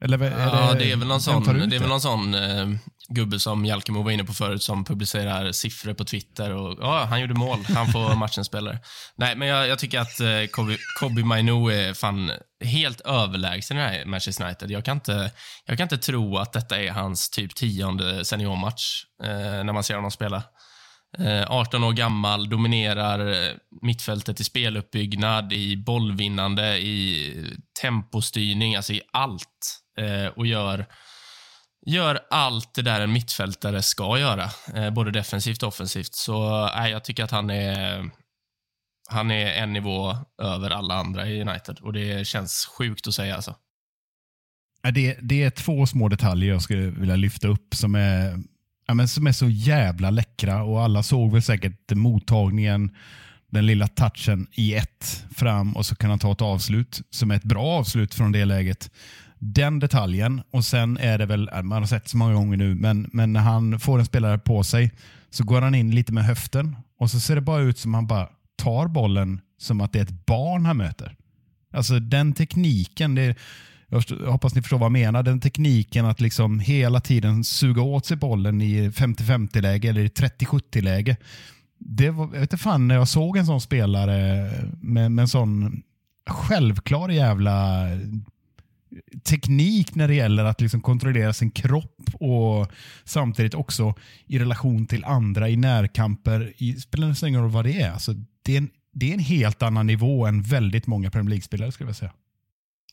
Eller 0.01 0.23
är 0.23 0.41
ja, 0.41 0.73
det, 0.73 0.79
det 0.79 0.93
är 0.93 0.97
väl 0.97 1.09
någon 1.09 1.21
sån, 1.21 1.45
det 1.71 1.77
är 1.77 1.81
väl 1.81 1.89
någon 1.89 2.01
sån 2.01 2.35
eh, 2.35 2.67
gubbe 3.09 3.39
som 3.39 3.65
Jalkemo 3.65 4.03
var 4.03 4.11
inne 4.11 4.25
på 4.25 4.35
förut 4.35 4.63
som 4.63 4.85
publicerar 4.85 5.53
siffror 5.53 5.95
på 5.95 6.05
Twitter 6.05 6.51
och 6.51 6.79
ja, 6.81 7.05
han 7.05 7.21
gjorde 7.21 7.35
mål. 7.35 7.59
Han 7.75 7.93
får 7.93 8.15
matchens 8.17 8.47
spelare. 8.47 8.79
Nej, 9.17 9.37
men 9.37 9.49
jag, 9.49 9.69
jag, 9.69 9.79
tycker 9.79 10.01
att 10.01 10.21
eh, 10.21 10.47
Kobe, 10.51 10.77
Kobe 11.01 11.25
Mainu 11.25 11.73
är 11.73 11.95
fan 11.95 12.31
helt 12.65 13.01
överlägsen 13.01 13.77
i 13.77 13.81
det 13.81 13.87
här 13.87 14.05
Manchester 14.05 14.45
United. 14.45 14.71
Jag 14.71 14.85
kan, 14.85 14.97
inte, 14.97 15.31
jag 15.65 15.77
kan 15.77 15.85
inte 15.85 15.99
tro 15.99 16.39
att 16.39 16.53
detta 16.53 16.81
är 16.81 16.91
hans 16.91 17.31
typ 17.31 17.55
tionde 17.55 18.25
seniormatch 18.25 19.05
eh, 19.23 19.65
när 19.65 19.73
man 19.73 19.85
ser 19.85 19.95
honom 19.95 20.11
spela. 20.11 20.43
Eh, 21.19 21.51
18 21.51 21.85
år 21.85 21.93
gammal, 21.93 22.49
dominerar 22.49 23.33
eh, 23.33 23.53
mittfältet 23.83 24.41
i 24.41 24.45
speluppbyggnad, 24.45 25.53
i 25.53 25.77
bollvinnande, 25.77 26.79
i 26.79 27.57
tempostyrning, 27.81 28.77
alltså 28.77 28.93
i 28.93 29.01
allt. 29.13 29.81
Eh, 29.99 30.27
och 30.27 30.47
gör, 30.47 30.87
gör 31.87 32.21
allt 32.31 32.75
det 32.75 32.83
där 32.83 33.01
en 33.01 33.13
mittfältare 33.13 33.83
ska 33.83 34.19
göra, 34.19 34.51
eh, 34.75 34.91
både 34.91 35.11
defensivt 35.11 35.63
och 35.63 35.69
offensivt. 35.69 36.15
Så 36.15 36.67
eh, 36.67 36.89
jag 36.89 37.05
tycker 37.05 37.25
att 37.25 37.31
han 37.31 37.51
är, 37.51 38.11
han 39.09 39.31
är 39.31 39.47
en 39.47 39.73
nivå 39.73 40.17
över 40.43 40.71
alla 40.71 40.95
andra 40.95 41.29
i 41.29 41.41
United 41.41 41.79
och 41.81 41.93
det 41.93 42.27
känns 42.27 42.67
sjukt 42.79 43.09
att 43.09 43.15
säga. 43.15 43.37
Alltså. 43.37 43.57
Det, 44.95 45.19
det 45.23 45.43
är 45.43 45.51
två 45.51 45.87
små 45.87 46.09
detaljer 46.09 46.53
jag 46.53 46.63
skulle 46.63 46.91
vilja 46.91 47.17
lyfta 47.17 47.49
upp 47.49 47.75
som 47.75 47.95
är, 47.95 48.43
ja, 48.87 48.95
men 48.95 49.09
som 49.09 49.27
är 49.27 49.33
så 49.33 49.49
jävla 49.49 50.11
läckra 50.11 50.63
och 50.63 50.83
alla 50.83 51.03
såg 51.03 51.33
väl 51.33 51.43
säkert 51.43 51.91
mottagningen, 51.91 52.97
den 53.51 53.67
lilla 53.67 53.89
touchen 53.89 54.47
i 54.53 54.75
ett 54.75 55.25
fram 55.35 55.77
och 55.77 55.87
så 55.87 55.97
kan 55.97 56.11
han 56.11 56.19
ta 56.19 56.33
ett 56.33 56.43
avslut 56.43 57.01
som 57.11 57.31
är 57.31 57.37
ett 57.37 57.45
bra 57.45 57.65
avslut 57.65 58.15
från 58.15 58.33
det 58.33 58.45
läget. 58.45 58.91
Den 59.39 59.79
detaljen 59.79 60.43
och 60.51 60.65
sen 60.65 60.99
är 60.99 61.19
det 61.19 61.27
väl, 61.27 61.51
man 61.63 61.83
har 61.83 61.87
sett 61.87 62.09
så 62.09 62.17
många 62.17 62.35
gånger 62.35 62.57
nu, 62.57 62.75
men, 62.75 63.11
men 63.13 63.33
när 63.33 63.41
han 63.41 63.81
får 63.81 63.99
en 63.99 64.07
spelare 64.07 64.39
på 64.39 64.65
sig 64.65 64.93
så 65.31 65.45
går 65.45 65.63
han 65.63 65.75
in 65.75 65.95
lite 65.95 66.13
med 66.13 66.25
höften 66.25 66.77
och 66.99 67.11
så 67.11 67.21
ser 67.21 67.35
det 67.35 67.41
bara 67.41 67.63
ut 67.63 67.79
som 67.79 67.95
han 67.95 68.07
bara 68.07 68.29
tar 68.57 68.89
bollen 68.89 69.41
som 69.59 69.81
att 69.81 69.93
det 69.93 69.99
är 69.99 70.03
ett 70.03 70.27
barn 70.27 70.67
han 70.67 70.77
möter. 70.77 71.17
Alltså 71.73 71.99
den 71.99 72.33
tekniken, 72.33 73.15
det, 73.15 73.37
jag 73.89 74.03
jag 74.09 74.33
hoppas 74.33 74.55
ni 74.55 74.63
förstår 74.63 74.79
vad 74.79 74.87
jag 74.87 74.93
menar. 74.93 75.23
Den 75.23 75.41
tekniken 75.41 76.07
att 76.07 76.21
liksom 76.21 76.61
hela 76.61 77.01
tiden 77.01 77.45
suga 77.45 77.83
åt 77.83 78.07
sig 78.07 78.17
bollen 78.17 78.63
i 78.63 78.89
50-50-läge 78.89 79.89
eller 79.89 80.01
i 80.01 80.09
30-70-läge. 80.09 81.17
Det 81.79 82.11
var, 82.11 82.25
jag 82.25 82.33
vet 82.33 82.41
inte 82.41 82.57
fan 82.57 82.89
när 82.89 82.95
jag 82.95 83.09
såg 83.09 83.37
en 83.37 83.47
sån 83.47 83.61
spelare 83.61 84.51
med, 84.81 85.13
med 85.13 85.23
en 85.23 85.29
sån 85.29 85.83
självklar 86.27 87.09
jävla 87.09 87.89
teknik 89.25 89.95
när 89.95 90.09
det 90.09 90.15
gäller 90.15 90.45
att 90.45 90.61
liksom 90.61 90.81
kontrollera 90.81 91.33
sin 91.33 91.51
kropp 91.51 92.11
och 92.15 92.73
samtidigt 93.05 93.55
också 93.55 93.95
i 94.27 94.39
relation 94.39 94.87
till 94.87 95.05
andra 95.05 95.49
i 95.49 95.57
närkamper. 95.57 96.53
I, 96.57 96.75
spelar 96.75 97.09
nästan 97.09 97.29
ingen 97.29 97.41
roll 97.41 97.51
vad 97.51 97.65
det 97.65 97.81
är. 97.81 97.91
Alltså, 97.91 98.15
det, 98.45 98.53
är 98.53 98.59
en, 98.59 98.71
det 98.93 99.11
är 99.11 99.15
en 99.15 99.21
helt 99.21 99.63
annan 99.63 99.87
nivå 99.87 100.27
än 100.27 100.43
väldigt 100.43 100.87
många 100.87 101.11
Premier 101.11 101.31
League-spelare 101.31 101.73
skulle 101.73 101.89
jag 101.89 101.97
säga. 101.97 102.13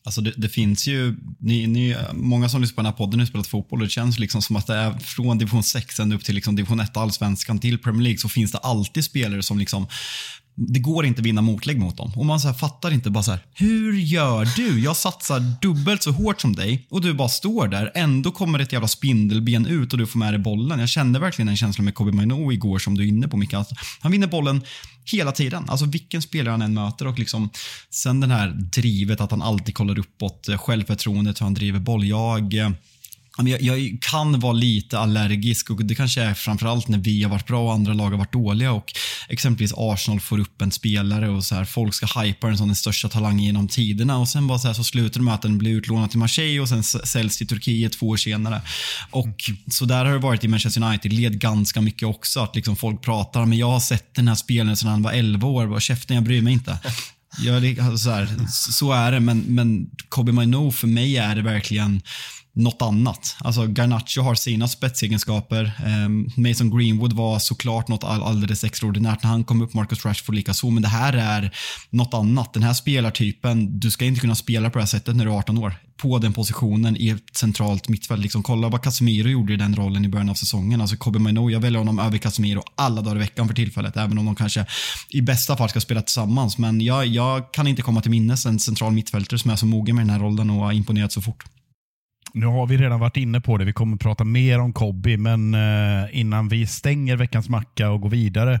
Alltså 0.04 0.20
det, 0.20 0.32
det 0.36 0.48
finns 0.48 0.86
ju, 0.86 1.16
ni, 1.38 1.66
ni, 1.66 1.96
många 2.12 2.48
som 2.48 2.60
lyssnar 2.60 2.74
på 2.74 2.80
den 2.82 2.86
här 2.86 2.92
podden 2.92 3.20
har 3.20 3.26
spelat 3.26 3.46
fotboll 3.46 3.80
och 3.80 3.86
det 3.86 3.90
känns 3.90 4.18
liksom 4.18 4.42
som 4.42 4.56
att 4.56 4.66
det 4.66 4.74
är 4.74 4.98
från 4.98 5.38
division 5.38 5.62
6 5.62 6.00
ända 6.00 6.16
upp 6.16 6.24
till 6.24 6.34
liksom 6.34 6.56
division 6.56 6.80
1 6.80 6.96
allsvenskan 6.96 7.58
till 7.58 7.78
Premier 7.78 8.02
League 8.02 8.18
så 8.18 8.28
finns 8.28 8.52
det 8.52 8.58
alltid 8.58 9.04
spelare 9.04 9.42
som 9.42 9.58
liksom 9.58 9.86
det 10.54 10.78
går 10.78 11.06
inte 11.06 11.20
att 11.20 11.26
vinna 11.26 11.42
motlägg 11.42 11.78
mot 11.78 11.96
dem. 11.96 12.12
Och 12.16 12.26
man 12.26 12.40
så 12.40 12.48
här 12.48 12.54
fattar 12.54 12.90
inte 12.90 13.10
bara 13.10 13.22
så 13.22 13.30
här, 13.30 13.40
hur 13.54 13.92
gör 13.92 14.48
du? 14.56 14.80
Jag 14.80 14.96
satsar 14.96 15.40
dubbelt 15.62 16.02
så 16.02 16.10
hårt 16.10 16.40
som 16.40 16.52
dig 16.52 16.86
och 16.90 17.00
du 17.00 17.14
bara 17.14 17.28
står 17.28 17.68
där. 17.68 17.92
Ändå 17.94 18.30
kommer 18.30 18.58
ett 18.58 18.72
jävla 18.72 18.88
spindelben 18.88 19.66
ut 19.66 19.92
och 19.92 19.98
du 19.98 20.06
får 20.06 20.18
med 20.18 20.32
dig 20.32 20.40
bollen. 20.40 20.80
Jag 20.80 20.88
kände 20.88 21.18
verkligen 21.18 21.48
en 21.48 21.56
känsla 21.56 21.84
med 21.84 21.94
Kobe 21.94 22.12
Mino 22.12 22.52
igår 22.52 22.78
som 22.78 22.94
du 22.94 23.02
är 23.04 23.08
inne 23.08 23.28
på 23.28 23.36
Micke. 23.36 23.54
Alltså, 23.54 23.74
han 24.00 24.12
vinner 24.12 24.26
bollen 24.26 24.62
hela 25.04 25.32
tiden. 25.32 25.64
Alltså 25.68 25.86
vilken 25.86 26.22
spelare 26.22 26.50
han 26.50 26.62
än 26.62 26.74
möter 26.74 27.06
och 27.06 27.18
liksom 27.18 27.50
sen 27.90 28.20
den 28.20 28.30
här 28.30 28.48
drivet 28.48 29.20
att 29.20 29.30
han 29.30 29.42
alltid 29.42 29.74
kollar 29.74 29.98
uppåt, 29.98 30.48
självförtroendet 30.56 31.40
hur 31.40 31.44
han 31.44 31.54
driver 31.54 31.80
boll. 31.80 32.04
Jag 32.04 32.54
eh, 32.54 32.70
jag, 33.38 33.62
jag 33.62 33.98
kan 34.00 34.40
vara 34.40 34.52
lite 34.52 34.98
allergisk 34.98 35.70
och 35.70 35.84
det 35.84 35.94
kanske 35.94 36.22
är 36.22 36.34
framförallt 36.34 36.88
när 36.88 36.98
vi 36.98 37.22
har 37.22 37.30
varit 37.30 37.46
bra 37.46 37.64
och 37.64 37.72
andra 37.72 37.92
lag 37.92 38.10
har 38.10 38.18
varit 38.18 38.32
dåliga 38.32 38.72
och 38.72 38.92
exempelvis 39.28 39.72
Arsenal 39.76 40.20
får 40.20 40.38
upp 40.38 40.62
en 40.62 40.72
spelare 40.72 41.28
och 41.28 41.44
så 41.44 41.54
här, 41.54 41.64
folk 41.64 41.94
ska 41.94 42.20
hypa 42.20 42.46
den 42.46 42.58
som 42.58 42.68
den 42.68 42.76
största 42.76 43.08
talangen 43.08 43.44
genom 43.44 43.68
tiderna 43.68 44.18
och 44.18 44.28
sen 44.28 44.46
bara 44.46 44.58
så, 44.58 44.66
här, 44.66 44.74
så 44.74 44.84
slutar 44.84 45.20
det 45.20 45.24
med 45.24 45.34
att 45.34 45.42
den 45.42 45.58
blir 45.58 45.70
utlånad 45.70 46.10
till 46.10 46.18
Marseille 46.18 46.60
och 46.60 46.68
sen 46.68 46.82
säljs 46.82 47.38
till 47.38 47.46
Turkiet 47.46 47.92
två 47.92 48.08
år 48.08 48.16
senare. 48.16 48.62
Och 49.10 49.36
så 49.70 49.84
där 49.84 50.04
har 50.04 50.12
det 50.12 50.18
varit 50.18 50.44
i 50.44 50.48
Manchester 50.48 50.80
United-led 50.80 51.38
ganska 51.38 51.80
mycket 51.80 52.08
också 52.08 52.40
att 52.40 52.56
liksom 52.56 52.76
folk 52.76 53.02
pratar 53.02 53.46
men 53.46 53.58
jag 53.58 53.70
har 53.70 53.80
sett 53.80 54.14
den 54.14 54.28
här 54.28 54.34
spelaren 54.34 54.76
sedan 54.76 54.90
han 54.90 55.02
var 55.02 55.12
11 55.12 55.48
år, 55.48 55.66
bara 55.66 55.80
käften 55.80 56.14
jag 56.14 56.24
bryr 56.24 56.42
mig 56.42 56.52
inte. 56.52 56.78
Jag, 57.38 57.78
alltså 57.80 57.96
så, 57.96 58.10
här, 58.10 58.28
så 58.48 58.92
är 58.92 59.12
det, 59.12 59.20
men, 59.20 59.38
men 59.38 59.90
Kobe 60.08 60.32
Mino 60.32 60.70
för 60.70 60.86
mig 60.86 61.16
är 61.16 61.36
det 61.36 61.42
verkligen 61.42 62.02
något 62.54 62.82
annat. 62.82 63.36
Alltså 63.38 63.66
Garnacho 63.66 64.20
har 64.20 64.34
sina 64.34 64.68
spetsegenskaper. 64.68 65.72
Ehm, 65.86 66.28
Mason 66.36 66.78
Greenwood 66.78 67.12
var 67.12 67.38
såklart 67.38 67.88
något 67.88 68.04
all, 68.04 68.22
alldeles 68.22 68.64
extraordinärt 68.64 69.22
när 69.22 69.30
han 69.30 69.44
kom 69.44 69.62
upp. 69.62 69.74
Marcus 69.74 70.04
Rashford 70.04 70.34
likaså. 70.34 70.70
Men 70.70 70.82
det 70.82 70.88
här 70.88 71.12
är 71.12 71.54
något 71.90 72.14
annat. 72.14 72.54
Den 72.54 72.62
här 72.62 72.72
spelartypen, 72.72 73.80
du 73.80 73.90
ska 73.90 74.04
inte 74.04 74.20
kunna 74.20 74.34
spela 74.34 74.70
på 74.70 74.78
det 74.78 74.82
här 74.82 74.86
sättet 74.86 75.16
när 75.16 75.24
du 75.24 75.30
är 75.30 75.38
18 75.38 75.58
år. 75.58 75.74
På 75.96 76.18
den 76.18 76.32
positionen 76.32 76.96
i 76.96 77.08
ett 77.08 77.36
centralt 77.36 77.88
mittfält. 77.88 78.22
Liksom, 78.22 78.42
kolla 78.42 78.68
vad 78.68 78.82
Casemiro 78.82 79.28
gjorde 79.28 79.52
i 79.52 79.56
den 79.56 79.76
rollen 79.76 80.04
i 80.04 80.08
början 80.08 80.28
av 80.28 80.34
säsongen. 80.34 80.80
Alltså 80.80 80.96
Kobe 80.96 81.18
Mino, 81.18 81.50
jag 81.50 81.60
väljer 81.60 81.78
honom 81.78 81.98
över 81.98 82.18
Casemiro 82.18 82.62
alla 82.74 83.02
dagar 83.02 83.16
i 83.16 83.18
veckan 83.18 83.48
för 83.48 83.54
tillfället. 83.54 83.96
Även 83.96 84.18
om 84.18 84.24
de 84.24 84.34
kanske 84.34 84.66
i 85.10 85.20
bästa 85.20 85.56
fall 85.56 85.68
ska 85.68 85.80
spela 85.80 86.02
tillsammans. 86.02 86.58
Men 86.58 86.80
jag, 86.80 87.06
jag 87.06 87.52
kan 87.52 87.66
inte 87.66 87.82
komma 87.82 88.00
till 88.00 88.10
minnes 88.10 88.46
en 88.46 88.58
central 88.58 88.92
mittfältare 88.92 89.38
som 89.38 89.50
är 89.50 89.56
så 89.56 89.66
mogen 89.66 89.96
med 89.96 90.02
den 90.04 90.10
här 90.10 90.20
rollen 90.20 90.50
och 90.50 90.56
har 90.56 90.72
imponerat 90.72 91.12
så 91.12 91.22
fort. 91.22 91.44
Nu 92.34 92.46
har 92.46 92.66
vi 92.66 92.76
redan 92.76 93.00
varit 93.00 93.16
inne 93.16 93.40
på 93.40 93.58
det. 93.58 93.64
Vi 93.64 93.72
kommer 93.72 93.96
prata 93.96 94.24
mer 94.24 94.58
om 94.58 94.72
Kobi, 94.72 95.16
men 95.16 95.54
eh, 95.54 96.18
innan 96.18 96.48
vi 96.48 96.66
stänger 96.66 97.16
veckans 97.16 97.48
macka 97.48 97.90
och 97.90 98.00
går 98.00 98.10
vidare. 98.10 98.60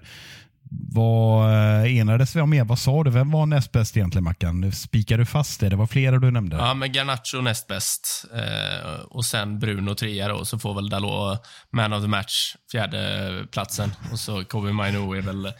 Vad 0.92 1.50
eh, 1.50 1.96
enades 1.96 2.36
vi 2.36 2.40
om? 2.40 2.66
Vad 2.66 2.78
sa 2.78 3.04
du? 3.04 3.10
Vem 3.10 3.30
var 3.30 3.46
näst 3.46 3.72
bäst 3.72 3.96
egentligen, 3.96 4.24
Mackan? 4.24 4.72
Spikade 4.72 5.22
du 5.22 5.26
fast 5.26 5.60
det? 5.60 5.68
Det 5.68 5.76
var 5.76 5.86
flera 5.86 6.18
du 6.18 6.30
nämnde. 6.30 6.56
Ja, 6.56 6.74
men 6.74 6.92
Garnacho 6.92 7.40
näst 7.40 7.66
bäst. 7.66 8.24
Eh, 8.34 9.00
och 9.00 9.24
sen 9.24 9.58
Bruno 9.58 9.94
trea 9.94 10.28
då, 10.28 10.44
så 10.44 10.58
får 10.58 10.74
väl 10.74 10.88
Dalot 10.88 11.46
man 11.72 11.92
of 11.92 12.02
the 12.02 12.08
match, 12.08 12.54
fjärde 12.72 13.30
platsen. 13.52 13.92
Och 14.12 14.18
så 14.18 14.44
Kobe 14.44 14.72
Mainu. 14.72 15.18
är 15.18 15.22
väl... 15.22 15.52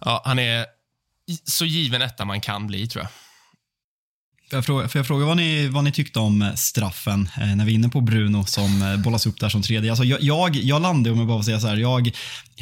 Ja, 0.00 0.22
han 0.24 0.38
är 0.38 0.66
så 1.44 1.64
given 1.64 2.02
etta 2.02 2.24
man 2.24 2.40
kan 2.40 2.66
bli, 2.66 2.86
tror 2.86 3.04
jag. 3.04 3.10
Får 4.54 4.58
jag 4.58 4.64
fråga, 4.64 4.88
får 4.88 4.98
jag 4.98 5.06
fråga 5.06 5.26
vad, 5.26 5.36
ni, 5.36 5.68
vad 5.68 5.84
ni 5.84 5.92
tyckte 5.92 6.18
om 6.18 6.42
eh, 6.42 6.54
straffen 6.54 7.28
eh, 7.40 7.56
när 7.56 7.64
vi 7.64 7.72
är 7.72 7.74
inne 7.74 7.88
på 7.88 8.00
Bruno 8.00 8.44
som 8.44 8.82
eh, 8.82 8.96
bollas 8.96 9.26
upp 9.26 9.40
där 9.40 9.48
som 9.48 9.62
tredje? 9.62 9.90
Alltså 9.90 10.04
jag, 10.04 10.22
jag, 10.22 10.56
jag 10.56 10.82
landade, 10.82 11.12
om 11.12 11.18
jag 11.18 11.28
bara 11.28 11.38
får 11.38 11.44
säga 11.44 11.60
så 11.60 11.66
här, 11.66 11.76
jag, 11.76 12.10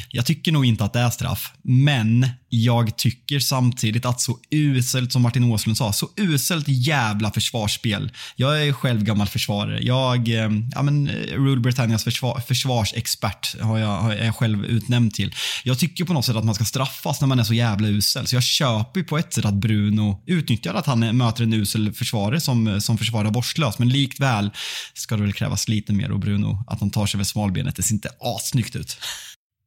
jag 0.09 0.25
tycker 0.25 0.51
nog 0.51 0.65
inte 0.65 0.83
att 0.83 0.93
det 0.93 0.99
är 0.99 1.09
straff, 1.09 1.53
men 1.61 2.27
jag 2.55 2.97
tycker 2.97 3.39
samtidigt 3.39 4.05
att 4.05 4.21
så 4.21 4.37
uselt 4.51 5.11
som 5.11 5.21
Martin 5.21 5.43
Åslund 5.43 5.77
sa, 5.77 5.93
så 5.93 6.09
uselt 6.17 6.65
jävla 6.67 7.31
försvarsspel. 7.31 8.11
Jag 8.35 8.67
är 8.67 8.73
själv 8.73 9.03
gammal 9.03 9.27
försvarare. 9.27 9.79
Jag, 9.81 10.27
eh, 10.27 10.49
ja 10.75 10.81
men, 10.81 11.07
eh, 11.07 11.13
Rule 11.13 11.61
Britannias 11.61 12.03
försvar, 12.03 12.41
försvarsexpert 12.47 13.61
har 13.61 13.77
jag, 13.77 14.01
har 14.01 14.13
jag 14.13 14.35
själv 14.35 14.65
utnämnd 14.65 15.13
till. 15.13 15.35
Jag 15.63 15.79
tycker 15.79 16.05
på 16.05 16.13
något 16.13 16.25
sätt 16.25 16.35
att 16.35 16.45
man 16.45 16.55
ska 16.55 16.65
straffas 16.65 17.21
när 17.21 17.27
man 17.27 17.39
är 17.39 17.43
så 17.43 17.53
jävla 17.53 17.87
usel, 17.87 18.27
så 18.27 18.35
jag 18.35 18.43
köper 18.43 18.99
ju 18.99 19.05
på 19.05 19.17
ett 19.17 19.33
sätt 19.33 19.45
att 19.45 19.53
Bruno 19.53 20.23
utnyttjar 20.25 20.73
att 20.73 20.85
han 20.85 21.17
möter 21.17 21.43
en 21.43 21.53
usel 21.53 21.93
försvarare 21.93 22.41
som, 22.41 22.81
som 22.81 22.97
försvarar 22.97 23.31
vårdslöst, 23.31 23.79
men 23.79 23.89
likväl 23.89 24.51
ska 24.93 25.15
det 25.15 25.21
väl 25.21 25.33
krävas 25.33 25.67
lite 25.67 25.93
mer 25.93 26.11
och 26.11 26.19
Bruno, 26.19 26.63
att 26.67 26.79
han 26.79 26.89
tar 26.89 27.05
sig 27.05 27.17
över 27.17 27.25
smalbenet, 27.25 27.75
det 27.75 27.83
ser 27.83 27.93
inte 27.93 28.09
assnyggt 28.19 28.75
ut. 28.75 28.97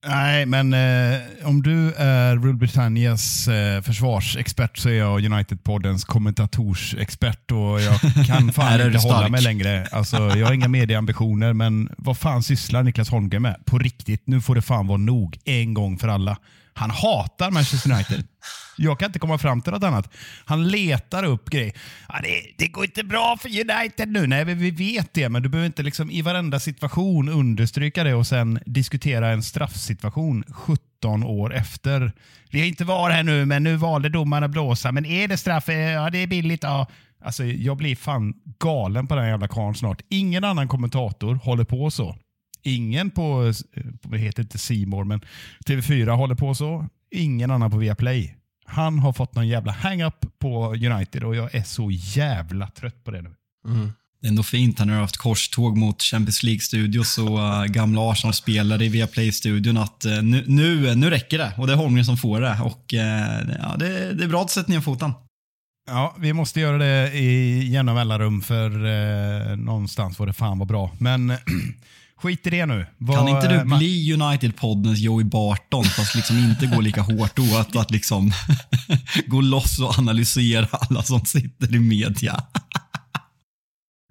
Nej, 0.07 0.47
men 0.47 0.75
eh, 0.75 1.21
om 1.45 1.63
du 1.63 1.93
är 1.95 2.37
Rule 2.37 2.53
Britannias 2.59 3.49
eh, 3.49 3.83
försvarsexpert 3.83 4.79
så 4.79 4.89
är 4.89 4.95
jag 4.95 5.25
United-poddens 5.25 6.05
kommentatorsexpert 6.05 7.53
och 7.53 7.81
jag 7.81 8.01
kan 8.27 8.53
fan 8.53 8.81
inte 8.81 8.99
hålla 8.99 9.19
stark. 9.19 9.31
mig 9.31 9.43
längre. 9.43 9.87
Alltså, 9.93 10.17
jag 10.17 10.47
har 10.47 10.53
inga 10.53 10.69
medieambitioner, 10.69 11.53
men 11.53 11.89
vad 11.99 12.19
fan 12.19 12.43
sysslar 12.43 12.83
Niklas 12.83 13.11
Holmgren 13.11 13.43
med? 13.43 13.57
På 13.65 13.79
riktigt, 13.79 14.23
nu 14.27 14.41
får 14.41 14.55
det 14.55 14.63
fan 14.63 14.87
vara 14.87 14.99
nog 14.99 15.39
en 15.45 15.75
gång 15.75 15.99
för 15.99 16.09
alla. 16.09 16.37
Han 16.75 16.91
hatar 16.91 17.51
Manchester 17.51 17.93
United. 17.93 18.25
Jag 18.77 18.99
kan 18.99 19.07
inte 19.07 19.19
komma 19.19 19.39
fram 19.39 19.61
till 19.61 19.73
något 19.73 19.85
annat. 19.85 20.15
Han 20.45 20.69
letar 20.69 21.25
upp 21.25 21.51
grejer. 21.51 21.73
Ja, 22.09 22.15
det, 22.23 22.55
det 22.59 22.69
går 22.69 22.85
inte 22.85 23.05
bra 23.05 23.37
för 23.37 23.49
United 23.49 24.09
nu. 24.09 24.27
Nej, 24.27 24.45
vi 24.45 24.71
vet 24.71 25.15
det, 25.15 25.29
men 25.29 25.43
du 25.43 25.49
behöver 25.49 25.67
inte 25.67 25.83
liksom 25.83 26.11
i 26.11 26.23
varenda 26.23 26.61
situation 26.61 27.29
understryka 27.29 28.05
det 28.05 28.15
och 28.15 28.27
sen 28.27 28.59
diskutera 28.67 29.29
en 29.29 29.43
straffsituation 29.43 30.45
17 30.51 31.25
år 31.25 31.55
efter. 31.55 32.13
Vi 32.51 32.61
har 32.61 32.67
inte 32.67 32.85
varit 32.85 33.15
här 33.15 33.23
nu, 33.23 33.45
men 33.45 33.63
nu 33.63 33.77
valde 33.77 34.09
domaren 34.09 34.45
att 34.45 34.51
blåsa. 34.51 34.93
Men 34.93 35.07
är 35.07 35.29
det 35.29 35.37
straff? 35.37 35.69
Eh, 35.69 35.79
ja, 35.79 36.11
det 36.11 36.19
är 36.19 36.27
billigt. 36.27 36.63
Ja. 36.63 36.87
Alltså, 37.25 37.45
jag 37.45 37.77
blir 37.77 37.97
fan 37.97 38.35
galen 38.59 39.07
på 39.07 39.15
den 39.15 39.25
här 39.25 39.31
jävla 39.31 39.49
karln 39.49 39.75
snart. 39.75 40.03
Ingen 40.09 40.45
annan 40.45 40.69
kommentator 40.69 41.35
håller 41.35 41.65
på 41.65 41.91
så. 41.91 42.17
Ingen 42.63 43.11
på, 43.11 43.53
eh, 43.73 43.83
på 44.03 44.09
det 44.09 44.19
heter 44.19 44.43
inte 44.43 44.59
Simor 44.59 45.05
men 45.05 45.21
TV4 45.67 46.11
håller 46.11 46.35
på 46.35 46.55
så. 46.55 46.89
Ingen 47.11 47.51
annan 47.51 47.71
på 47.71 47.77
Viaplay. 47.77 48.37
Han 48.67 48.99
har 48.99 49.13
fått 49.13 49.35
någon 49.35 49.49
jävla 49.49 49.73
hang-up 49.73 50.39
på 50.39 50.75
United 50.75 51.25
och 51.25 51.37
jag 51.37 51.55
är 51.55 51.63
så 51.63 51.91
jävla 51.91 52.67
trött 52.67 53.05
på 53.05 53.11
det 53.11 53.23
nu. 53.23 53.35
Mm. 53.69 53.93
Det 54.21 54.27
är 54.27 54.29
ändå 54.29 54.43
fint. 54.43 54.79
Han 54.79 54.89
har 54.89 55.01
haft 55.01 55.17
korståg 55.17 55.77
mot 55.77 56.03
Champions 56.03 56.43
League-studios 56.43 57.19
och 57.19 57.39
uh, 57.39 57.65
gamla 57.65 58.11
Arsenal-spelare 58.11 58.85
i 58.85 58.89
Viaplay-studion 58.89 59.77
att 59.77 60.07
uh, 60.07 60.23
nu, 60.23 60.45
nu, 60.47 60.95
nu 60.95 61.11
räcker 61.11 61.39
det. 61.39 61.53
Och 61.59 61.67
det 61.67 61.73
är 61.73 61.77
Holmgren 61.77 62.05
som 62.05 62.17
får 62.17 62.41
det. 62.41 62.59
Och 62.63 62.95
uh, 62.95 63.01
ja, 63.61 63.77
det, 63.79 64.13
det 64.13 64.25
är 64.25 64.29
bra 64.29 64.43
att 64.43 64.51
sätta 64.51 64.73
ner 64.73 64.81
foten. 64.81 65.13
Ja, 65.89 66.15
vi 66.19 66.33
måste 66.33 66.61
göra 66.61 66.79
det 66.79 67.13
i 67.13 67.61
jämna 67.69 67.95
mellanrum 67.95 68.43
för 68.43 68.87
eh, 68.87 69.57
någonstans 69.57 70.17
får 70.17 70.27
det 70.27 70.33
fan 70.33 70.59
vara 70.59 70.67
bra. 70.67 70.91
Men 70.99 71.29
skit 72.17 72.47
i 72.47 72.51
det 72.51 72.67
nu. 72.67 72.87
Vad, 72.99 73.17
kan 73.17 73.29
inte 73.29 73.49
du 73.49 73.77
bli 73.77 74.13
United-poddens 74.13 74.99
Joey 74.99 75.25
Barton 75.25 75.85
fast 75.85 76.15
liksom 76.15 76.39
inte 76.39 76.67
gå 76.67 76.81
lika 76.81 77.01
hårt 77.01 77.37
då? 77.37 77.57
Att, 77.57 77.77
att 77.77 77.91
liksom 77.91 78.33
gå 79.27 79.41
loss 79.41 79.79
och 79.79 79.99
analysera 79.99 80.69
alla 80.71 81.03
som 81.03 81.25
sitter 81.25 81.75
i 81.75 81.79
media. 81.79 82.45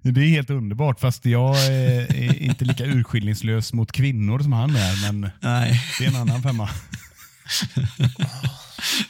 Det 0.02 0.20
är 0.20 0.28
helt 0.28 0.50
underbart, 0.50 1.00
fast 1.00 1.26
jag 1.26 1.66
är, 1.66 2.16
är 2.16 2.42
inte 2.42 2.64
lika 2.64 2.84
urskillningslös 2.84 3.72
mot 3.72 3.92
kvinnor 3.92 4.38
som 4.38 4.52
han 4.52 4.76
är. 4.76 5.12
Men 5.12 5.30
Nej. 5.40 5.82
det 5.98 6.04
är 6.04 6.08
en 6.08 6.16
annan 6.16 6.42
femma. 6.42 6.68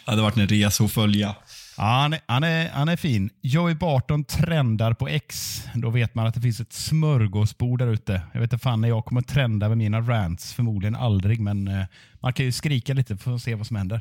det 0.05 0.11
hade 0.11 0.23
varit 0.23 0.37
en 0.37 0.49
resa 0.49 0.85
att 0.85 0.93
följa. 0.93 1.37
Ja, 1.79 1.85
han, 1.85 2.13
är, 2.13 2.21
han, 2.27 2.45
är, 2.45 2.69
han 2.69 2.89
är 2.89 2.97
fin. 2.97 3.31
Joey 3.41 3.75
Barton 3.75 4.25
trendar 4.25 4.95
på 4.95 5.09
X. 5.09 5.63
Då 5.75 5.91
vet 5.91 6.15
man 6.15 6.27
att 6.27 6.35
det 6.35 6.41
finns 6.41 6.61
ett 6.61 6.73
smörgåsbord 6.73 7.79
där 7.79 7.87
ute. 7.87 8.23
Jag 8.33 8.41
vet 8.41 8.53
inte 8.53 8.63
fan 8.63 8.81
när 8.81 8.89
jag 8.89 9.05
kommer 9.05 9.23
trenda 9.23 9.69
med 9.69 9.79
mina 9.79 10.01
rants. 10.01 10.53
Förmodligen 10.53 10.95
aldrig, 10.95 11.41
men 11.41 11.69
eh, 11.69 11.85
man 12.21 12.33
kan 12.33 12.47
ju 12.47 12.53
skrika 12.53 12.95
lite 12.95 13.17
för 13.17 13.35
att 13.35 13.43
se 13.43 13.55
vad 13.55 13.67
som 13.67 13.77
händer. 13.77 14.01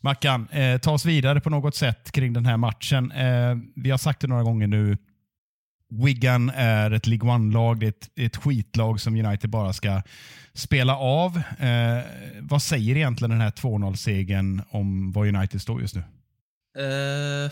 Mackan, 0.00 0.48
eh, 0.48 0.78
ta 0.78 0.92
oss 0.92 1.04
vidare 1.04 1.40
på 1.40 1.50
något 1.50 1.74
sätt 1.74 2.12
kring 2.12 2.32
den 2.32 2.46
här 2.46 2.56
matchen. 2.56 3.12
Eh, 3.12 3.56
vi 3.74 3.90
har 3.90 3.98
sagt 3.98 4.20
det 4.20 4.26
några 4.26 4.42
gånger 4.42 4.66
nu. 4.66 4.98
Wigan 5.90 6.50
är 6.54 6.90
ett 6.90 7.06
League 7.06 7.30
One-lag. 7.30 7.78
Det 7.80 7.86
är 7.86 7.88
ett, 7.88 8.08
ett 8.16 8.36
skitlag 8.36 9.00
som 9.00 9.16
United 9.16 9.50
bara 9.50 9.72
ska 9.72 10.02
spela 10.54 10.96
av. 10.96 11.36
Eh, 11.58 12.04
vad 12.40 12.62
säger 12.62 12.96
egentligen 12.96 13.30
den 13.30 13.40
här 13.40 13.50
2-0-segern 13.50 14.62
om 14.70 15.12
var 15.12 15.26
United 15.26 15.62
står 15.62 15.80
just 15.80 15.94
nu? 15.94 16.02
Uh, 16.78 17.50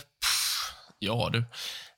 ja 0.99 1.31
du. 1.33 1.45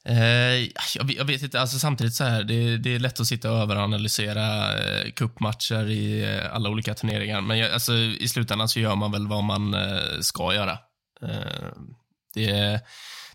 Uh, 0.09 0.71
jag, 0.95 1.11
jag, 1.11 1.25
vet 1.25 1.43
inte, 1.43 1.61
alltså 1.61 1.79
samtidigt 1.79 2.15
så 2.15 2.25
här, 2.25 2.45
det, 2.45 2.79
det 2.79 2.95
är 2.95 2.99
lätt 2.99 3.21
att 3.21 3.27
sitta 3.27 3.53
och 3.53 3.59
överanalysera 3.59 4.75
uh, 4.75 5.11
cupmatcher 5.11 5.91
i 5.91 6.25
uh, 6.25 6.55
alla 6.55 6.69
olika 6.69 6.95
turneringar, 6.95 7.41
men 7.41 7.59
jag, 7.59 7.73
alltså, 7.73 7.93
i 7.95 8.29
slutändan 8.29 8.69
så 8.69 8.81
gör 8.81 8.95
man 8.95 9.13
väl 9.13 9.27
vad 9.27 9.45
man 9.45 9.75
uh, 9.75 10.21
ska 10.21 10.55
göra. 10.55 10.79
det 12.35 12.81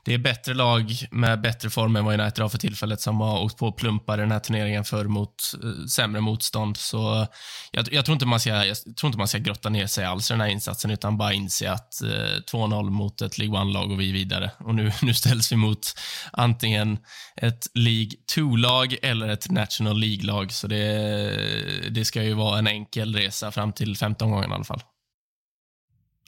det 0.03 0.13
är 0.13 0.17
bättre 0.17 0.53
lag 0.53 0.93
med 1.11 1.41
bättre 1.41 1.69
form 1.69 1.95
än 1.95 2.05
vad 2.05 2.19
United 2.19 2.41
har 2.41 2.49
för 2.49 2.57
tillfället 2.57 3.01
som 3.01 3.21
har 3.21 3.41
åkt 3.41 3.57
på 3.57 3.71
plumpar 3.71 4.17
i 4.17 4.21
den 4.21 4.31
här 4.31 4.39
turneringen 4.39 4.83
för 4.83 5.05
mot 5.05 5.35
uh, 5.63 5.85
sämre 5.85 6.21
motstånd. 6.21 6.77
Så 6.77 7.27
jag, 7.71 7.93
jag, 7.93 8.05
tror 8.05 8.13
inte 8.13 8.25
man 8.25 8.39
ska, 8.39 8.49
jag 8.65 8.77
tror 8.77 9.07
inte 9.07 9.17
man 9.17 9.27
ska 9.27 9.37
grotta 9.37 9.69
ner 9.69 9.87
sig 9.87 10.05
alls 10.05 10.31
i 10.31 10.33
den 10.33 10.41
här 10.41 10.47
insatsen, 10.47 10.91
utan 10.91 11.17
bara 11.17 11.33
inse 11.33 11.71
att 11.71 12.01
uh, 12.03 12.11
eh, 12.11 12.39
2-0 12.51 12.89
mot 12.89 13.21
ett 13.21 13.37
League 13.37 13.59
One-lag 13.59 13.91
och 13.91 14.01
vi 14.01 14.09
är 14.09 14.13
vidare. 14.13 14.51
Och 14.57 14.75
nu, 14.75 14.91
nu 15.01 15.13
ställs 15.13 15.51
vi 15.51 15.55
mot 15.55 15.93
antingen 16.31 16.97
ett 17.35 17.67
League 17.73 18.11
2-lag 18.35 18.95
eller 19.01 19.27
ett 19.27 19.49
National 19.49 19.99
League-lag, 19.99 20.51
så 20.51 20.67
det, 20.67 21.89
det 21.89 22.05
ska 22.05 22.23
ju 22.23 22.33
vara 22.33 22.59
en 22.59 22.67
enkel 22.67 23.15
resa 23.15 23.51
fram 23.51 23.73
till 23.73 23.97
15 23.97 24.25
omgången 24.25 24.51
i 24.51 24.53
alla 24.53 24.63
fall. 24.63 24.83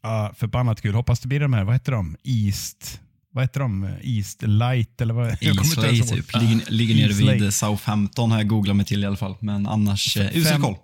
Ja, 0.01 0.33
förbannat 0.37 0.81
kul. 0.81 0.95
Hoppas 0.95 1.19
det 1.19 1.27
blir 1.27 1.39
de 1.39 1.53
här, 1.53 1.63
vad 1.63 1.75
heter 1.75 1.91
de? 1.91 2.17
East 2.23 2.99
vad 3.33 3.43
heter 3.43 3.59
de? 3.59 3.89
East 4.01 4.41
Light 4.41 5.01
eller 5.01 5.13
vad? 5.13 5.43
Eastway 5.43 6.01
typ. 6.01 6.35
Ligger, 6.35 6.71
ligger 6.71 6.95
nere 6.95 7.33
vid 7.33 7.53
Southampton 7.53 8.31
har 8.31 8.37
jag 8.37 8.47
googlat 8.47 8.75
mig 8.75 8.85
till 8.85 9.03
i 9.03 9.07
alla 9.07 9.17
fall. 9.17 9.35
Men 9.39 9.67
annars, 9.67 10.17
eh, 10.17 10.37
usel 10.37 10.61
koll. 10.61 10.75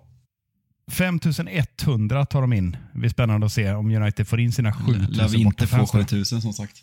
5100 0.90 2.26
tar 2.26 2.40
de 2.40 2.52
in. 2.52 2.76
Det 2.92 2.98
blir 2.98 3.10
spännande 3.10 3.46
att 3.46 3.52
se 3.52 3.72
om 3.72 3.90
United 3.90 4.28
får 4.28 4.40
in 4.40 4.52
sina 4.52 4.72
7000 4.72 5.12
Lär 5.12 5.28
vi 5.28 5.40
inte 5.40 5.66
få 5.66 5.86
7000 5.86 6.42
som 6.42 6.52
sagt. 6.52 6.76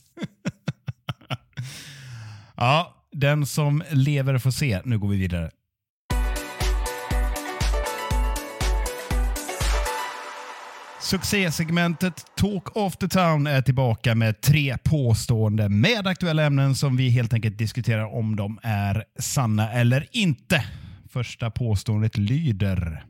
ja, 2.56 3.06
den 3.12 3.46
som 3.46 3.84
lever 3.92 4.38
får 4.38 4.52
se. 4.52 4.82
Nu 4.86 5.00
går 5.00 5.08
vi 5.08 5.18
vidare. 5.18 5.52
Succésegmentet 11.08 12.26
Talk 12.36 12.76
of 12.76 12.98
the 12.98 13.08
Town 13.08 13.48
är 13.48 13.62
tillbaka 13.62 14.16
med 14.16 14.42
tre 14.42 14.78
påståenden 14.84 15.80
med 15.80 16.08
aktuella 16.08 16.44
ämnen 16.44 16.76
som 16.76 16.98
vi 16.98 17.10
helt 17.10 17.34
enkelt 17.34 17.58
diskuterar 17.58 18.16
om 18.16 18.36
de 18.36 18.60
är 18.64 19.04
sanna 19.20 19.72
eller 19.72 20.08
inte. 20.12 20.66
Första 21.10 21.52
påståendet 21.52 22.18
lyder 22.18 23.06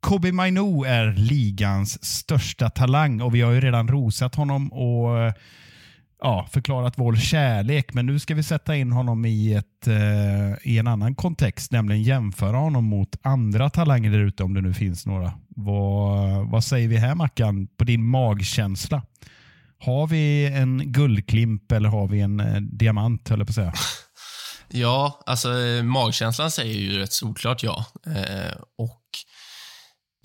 Kobe 0.00 0.32
Mainu 0.32 0.84
är 0.86 1.12
ligans 1.12 2.04
största 2.04 2.70
talang 2.70 3.20
och 3.20 3.34
vi 3.34 3.40
har 3.40 3.52
ju 3.52 3.60
redan 3.60 3.88
rosat 3.88 4.34
honom 4.34 4.72
och 4.72 5.18
eh, 5.18 5.32
ja, 6.20 6.48
förklarat 6.52 6.94
vår 6.96 7.16
kärlek. 7.16 7.94
Men 7.94 8.06
nu 8.06 8.18
ska 8.18 8.34
vi 8.34 8.42
sätta 8.42 8.76
in 8.76 8.92
honom 8.92 9.24
i, 9.24 9.54
ett, 9.54 9.86
eh, 9.86 10.68
i 10.72 10.78
en 10.78 10.86
annan 10.86 11.14
kontext, 11.14 11.72
nämligen 11.72 12.02
jämföra 12.02 12.56
honom 12.56 12.84
mot 12.84 13.16
andra 13.22 13.70
talanger 13.70 14.10
där 14.10 14.18
ute 14.18 14.42
om 14.42 14.54
det 14.54 14.60
nu 14.60 14.74
finns 14.74 15.06
några. 15.06 15.32
Vad, 15.48 16.50
vad 16.50 16.64
säger 16.64 16.88
vi 16.88 16.96
här 16.96 17.14
Mackan, 17.14 17.66
på 17.66 17.84
din 17.84 18.04
magkänsla? 18.04 19.02
Har 19.80 20.06
vi 20.06 20.46
en 20.46 20.92
guldklimp 20.92 21.72
eller 21.72 21.88
har 21.88 22.08
vi 22.08 22.20
en 22.20 22.40
eh, 22.40 22.60
diamant, 22.60 23.28
höll 23.28 23.38
jag 23.38 23.46
på 23.46 23.50
att 23.50 23.54
säga? 23.54 23.72
Ja, 24.70 25.22
alltså 25.26 25.58
eh, 25.60 25.82
magkänslan 25.82 26.50
säger 26.50 26.74
ju 26.74 26.98
rätt 26.98 27.12
solklart 27.12 27.62
ja. 27.62 27.84
Eh, 28.06 28.56
och 28.78 29.02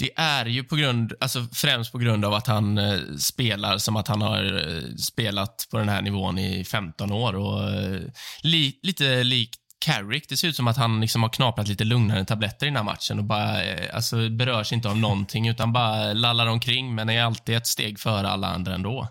det 0.04 0.12
är 0.16 0.46
ju 0.46 0.64
på 0.64 0.76
grund, 0.76 1.14
alltså 1.20 1.48
främst 1.54 1.92
på 1.92 1.98
grund 1.98 2.26
av 2.26 2.34
att 2.34 2.48
han 2.48 2.78
eh, 2.78 3.00
spelar 3.20 3.78
som 3.78 3.96
att 3.96 4.08
han 4.08 4.22
har 4.22 4.44
eh, 4.44 4.96
spelat 4.96 5.68
på 5.72 5.78
den 5.78 5.90
här 5.90 6.02
nivån 6.02 6.40
i 6.40 6.64
15 6.64 7.12
år 7.12 7.36
och 7.36 7.70
eh, 7.70 8.02
li, 8.42 8.80
lite 8.82 9.24
likt 9.24 9.60
Carrick. 9.86 10.30
Det 10.30 10.38
ser 10.38 10.48
ut 10.48 10.56
som 10.56 10.68
att 10.68 10.78
han 10.78 11.02
liksom 11.02 11.24
har 11.24 11.30
knaprat 11.30 11.68
lite 11.68 11.84
lugnare 11.84 12.26
tabletter 12.26 12.66
i 12.66 12.70
den 12.70 12.76
här 12.76 12.84
matchen 12.84 13.20
och 13.20 13.26
bara, 13.26 13.64
eh, 13.64 13.96
alltså, 13.96 14.30
berörs 14.30 14.74
inte 14.74 14.90
av 14.90 14.98
någonting 14.98 15.48
utan 15.48 15.74
bara 15.74 16.14
lallar 16.14 16.48
omkring 16.48 16.96
men 16.96 17.10
är 17.10 17.24
alltid 17.24 17.56
ett 17.56 17.68
steg 17.68 18.00
före 18.00 18.30
alla 18.30 18.48
andra 18.48 18.76
ändå. 18.76 19.08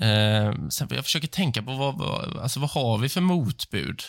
Eh, 0.00 0.52
sen 0.70 0.88
jag 0.90 1.04
försöker 1.04 1.28
tänka 1.28 1.62
på 1.62 1.72
vad, 1.72 1.98
vad, 1.98 2.36
alltså, 2.36 2.60
vad 2.60 2.70
har 2.70 2.98
vi 2.98 3.08
för 3.08 3.20
motbud? 3.20 4.02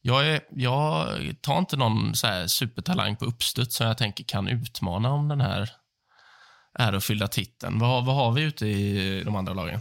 Jag, 0.00 0.26
är, 0.26 0.40
jag 0.50 1.16
tar 1.40 1.58
inte 1.58 1.76
någon 1.76 2.14
så 2.14 2.48
supertalang 2.48 3.16
på 3.16 3.24
uppstuds 3.24 3.76
som 3.76 3.86
jag 3.86 3.98
tänker 3.98 4.24
kan 4.24 4.48
utmana 4.48 5.12
om 5.12 5.28
den 5.28 5.40
här 5.40 5.70
ärofyllda 6.78 7.28
titeln. 7.28 7.78
Vad, 7.78 8.06
vad 8.06 8.16
har 8.16 8.32
vi 8.32 8.42
ute 8.42 8.66
i 8.66 9.22
de 9.24 9.36
andra 9.36 9.54
lagen? 9.54 9.80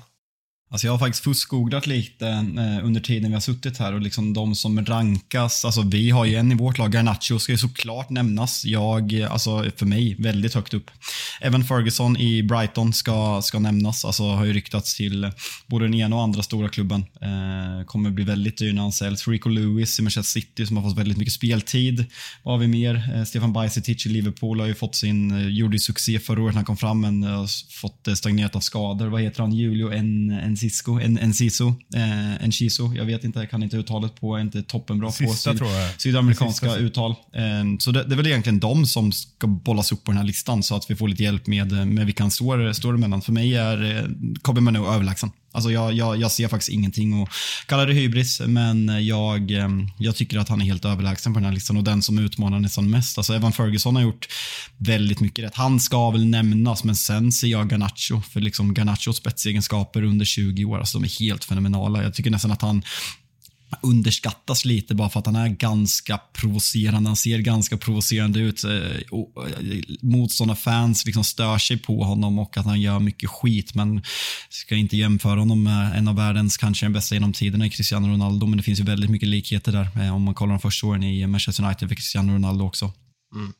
Alltså 0.69 0.88
jag 0.88 0.93
har 0.93 0.99
faktiskt 0.99 1.23
fuskgooglat 1.23 1.88
lite 1.88 2.27
eh, 2.27 2.86
under 2.86 3.01
tiden 3.01 3.30
vi 3.30 3.34
har 3.34 3.41
suttit 3.41 3.77
här 3.77 3.93
och 3.93 4.01
liksom 4.01 4.34
de 4.34 4.56
som 4.56 4.86
rankas, 4.86 5.65
alltså 5.65 5.82
vi 5.82 6.10
har 6.10 6.25
ju 6.25 6.36
en 6.36 6.51
i 6.51 6.56
vårt 6.56 6.77
lag, 6.77 6.93
Garnacho 6.93 7.39
ska 7.39 7.51
ju 7.51 7.58
såklart 7.58 8.10
nämnas. 8.10 8.65
Jag, 8.65 9.21
alltså 9.21 9.71
för 9.75 9.86
mig, 9.86 10.15
väldigt 10.19 10.53
högt 10.53 10.73
upp. 10.73 10.91
Även 11.41 11.63
Ferguson 11.63 12.17
i 12.17 12.43
Brighton 12.43 12.93
ska, 12.93 13.41
ska 13.41 13.60
nämnas, 13.60 14.06
alltså 14.06 14.23
har 14.23 14.45
ju 14.45 14.53
ryktats 14.53 14.97
till 14.97 15.32
både 15.67 15.86
den 15.86 15.93
ena 15.93 16.15
och 16.15 16.21
andra 16.21 16.43
stora 16.43 16.69
klubben. 16.69 17.06
Eh, 17.21 17.86
kommer 17.86 18.10
bli 18.10 18.23
väldigt 18.23 18.58
dyr 18.58 18.73
när 18.73 18.82
han 18.82 18.91
säljs. 18.91 19.27
Rico 19.27 19.49
Lewis 19.49 19.99
i 19.99 20.01
Manchester 20.01 20.41
City 20.41 20.65
som 20.65 20.77
har 20.77 20.84
fått 20.84 20.97
väldigt 20.97 21.17
mycket 21.17 21.34
speltid. 21.34 22.06
Vad 22.43 22.53
har 22.53 22.60
vi 22.60 22.67
mer? 22.67 23.12
Eh, 23.15 23.23
Stefan 23.23 23.53
Bajsetic 23.53 24.06
i 24.06 24.10
Liverpool 24.10 24.60
har 24.60 24.67
ju 24.67 24.75
fått 24.75 24.95
sin, 24.95 25.32
eh, 25.32 25.47
gjorde 25.47 25.75
ju 25.75 25.80
succé 25.80 26.19
förra 26.19 26.41
året 26.41 26.53
när 26.53 26.60
han 26.60 26.65
kom 26.65 26.77
fram 26.77 27.01
men 27.01 27.23
eh, 27.23 27.30
har 27.30 27.71
fått 27.82 28.17
stagnerat 28.17 28.56
av 28.56 28.60
skador. 28.60 29.08
Vad 29.08 29.21
heter 29.21 29.41
han? 29.41 29.53
Julio 29.53 29.91
en, 29.91 30.32
en 30.32 30.56
Enciso, 30.63 30.99
en, 30.99 31.17
Enciso, 31.17 31.67
eh, 31.95 32.43
Enciso, 32.43 32.93
jag 32.95 33.05
vet 33.05 33.23
inte, 33.23 33.39
jag 33.39 33.49
kan 33.49 33.63
inte 33.63 33.77
uttalet 33.77 34.19
på, 34.19 34.35
är 34.35 34.41
inte 34.41 34.63
toppenbra 34.63 35.11
Sista, 35.11 35.51
på 35.51 35.57
syd, 35.57 35.67
sydamerikanska 35.97 36.65
Sista. 36.65 36.79
uttal. 36.81 37.11
Eh, 37.11 37.43
så 37.79 37.91
det, 37.91 38.03
det, 38.03 38.13
är 38.13 38.17
väl 38.17 38.27
egentligen 38.27 38.59
de 38.59 38.85
som 38.85 39.11
ska 39.11 39.47
bollas 39.47 39.91
upp 39.91 40.03
på 40.03 40.11
den 40.11 40.17
här 40.17 40.25
listan 40.25 40.63
så 40.63 40.75
att 40.75 40.91
vi 40.91 40.95
får 40.95 41.07
lite 41.07 41.23
hjälp 41.23 41.47
med, 41.47 41.87
med 41.87 42.05
vilka 42.05 42.23
han 42.23 42.31
står, 42.31 42.73
står 42.73 42.93
emellan. 42.93 43.21
För 43.21 43.31
mig 43.31 43.55
är 43.55 43.97
eh, 43.97 44.03
Kobe 44.41 44.61
Manu 44.61 44.79
överlägsen. 44.79 45.31
Alltså 45.57 45.71
jag, 45.71 45.93
jag, 45.93 46.17
jag 46.17 46.31
ser 46.31 46.47
faktiskt 46.47 46.69
ingenting 46.69 47.21
och 47.21 47.29
kallar 47.65 47.87
det 47.87 47.93
hybris, 47.93 48.41
men 48.47 49.05
jag, 49.05 49.51
eh, 49.51 49.69
jag 49.97 50.15
tycker 50.15 50.37
att 50.37 50.49
han 50.49 50.61
är 50.61 50.65
helt 50.65 50.85
överlägsen 50.85 51.33
på 51.33 51.39
den 51.39 51.45
här 51.45 51.53
listan 51.53 51.77
och 51.77 51.83
den 51.83 52.01
som 52.01 52.17
utmanar 52.19 52.59
nästan 52.59 52.89
mest. 52.89 53.17
Alltså 53.17 53.33
Evan 53.33 53.51
Ferguson 53.51 53.95
har 53.95 54.03
gjort 54.03 54.27
väldigt 54.77 55.19
mycket 55.19 55.45
rätt. 55.45 55.55
Han 55.55 55.79
ska 55.79 56.09
väl 56.09 56.25
nämnas, 56.25 56.83
men 56.83 56.95
sen 56.95 57.31
ser 57.31 57.47
jag 57.47 57.69
Garnacho, 57.69 58.21
för 58.21 58.39
liksom 58.39 58.73
Garnachos 58.73 59.17
spetsegenskaper 59.17 60.03
under 60.03 60.25
20 60.25 60.65
år, 60.65 60.79
alltså 60.79 60.99
de 60.99 61.05
är 61.05 61.19
helt 61.19 61.45
fenomenala. 61.45 62.03
Jag 62.03 62.13
tycker 62.13 62.31
nästan 62.31 62.51
att 62.51 62.61
han 62.61 62.83
underskattas 63.82 64.65
lite 64.65 64.95
bara 64.95 65.10
för 65.10 65.19
att 65.19 65.25
han 65.25 65.36
är 65.36 65.49
ganska 65.49 66.17
provocerande. 66.34 67.10
Han 67.10 67.15
ser 67.15 67.39
ganska 67.39 67.77
provocerande 67.77 68.39
ut. 68.39 68.63
Eh, 68.63 68.71
eh, 68.71 69.82
motståndarfans 70.01 71.06
liksom 71.06 71.23
stör 71.23 71.58
sig 71.58 71.77
på 71.77 72.03
honom 72.03 72.39
och 72.39 72.58
att 72.58 72.65
han 72.65 72.82
gör 72.82 72.99
mycket 72.99 73.30
skit. 73.30 73.75
Men 73.75 74.01
ska 74.49 74.75
inte 74.75 74.97
jämföra 74.97 75.39
honom 75.39 75.63
med 75.63 75.97
en 75.97 76.08
av 76.08 76.15
världens, 76.15 76.58
kanske 76.58 76.86
den 76.86 76.93
bästa 76.93 77.15
genom 77.15 77.34
tiderna, 77.34 77.69
Cristiano 77.69 78.08
Ronaldo. 78.08 78.47
Men 78.47 78.58
det 78.58 78.63
finns 78.63 78.80
ju 78.80 78.84
väldigt 78.84 79.10
mycket 79.10 79.30
likheter 79.30 79.71
där 79.71 80.03
eh, 80.03 80.15
om 80.15 80.21
man 80.21 80.34
kollar 80.34 80.53
de 80.53 80.60
första 80.60 80.88
åren 80.88 81.03
i 81.03 81.27
Manchester 81.27 81.63
United 81.63 81.89
för 81.89 81.95
Cristiano 81.95 82.34
Ronaldo 82.34 82.65
också. 82.65 82.93
Mm. 83.36 83.53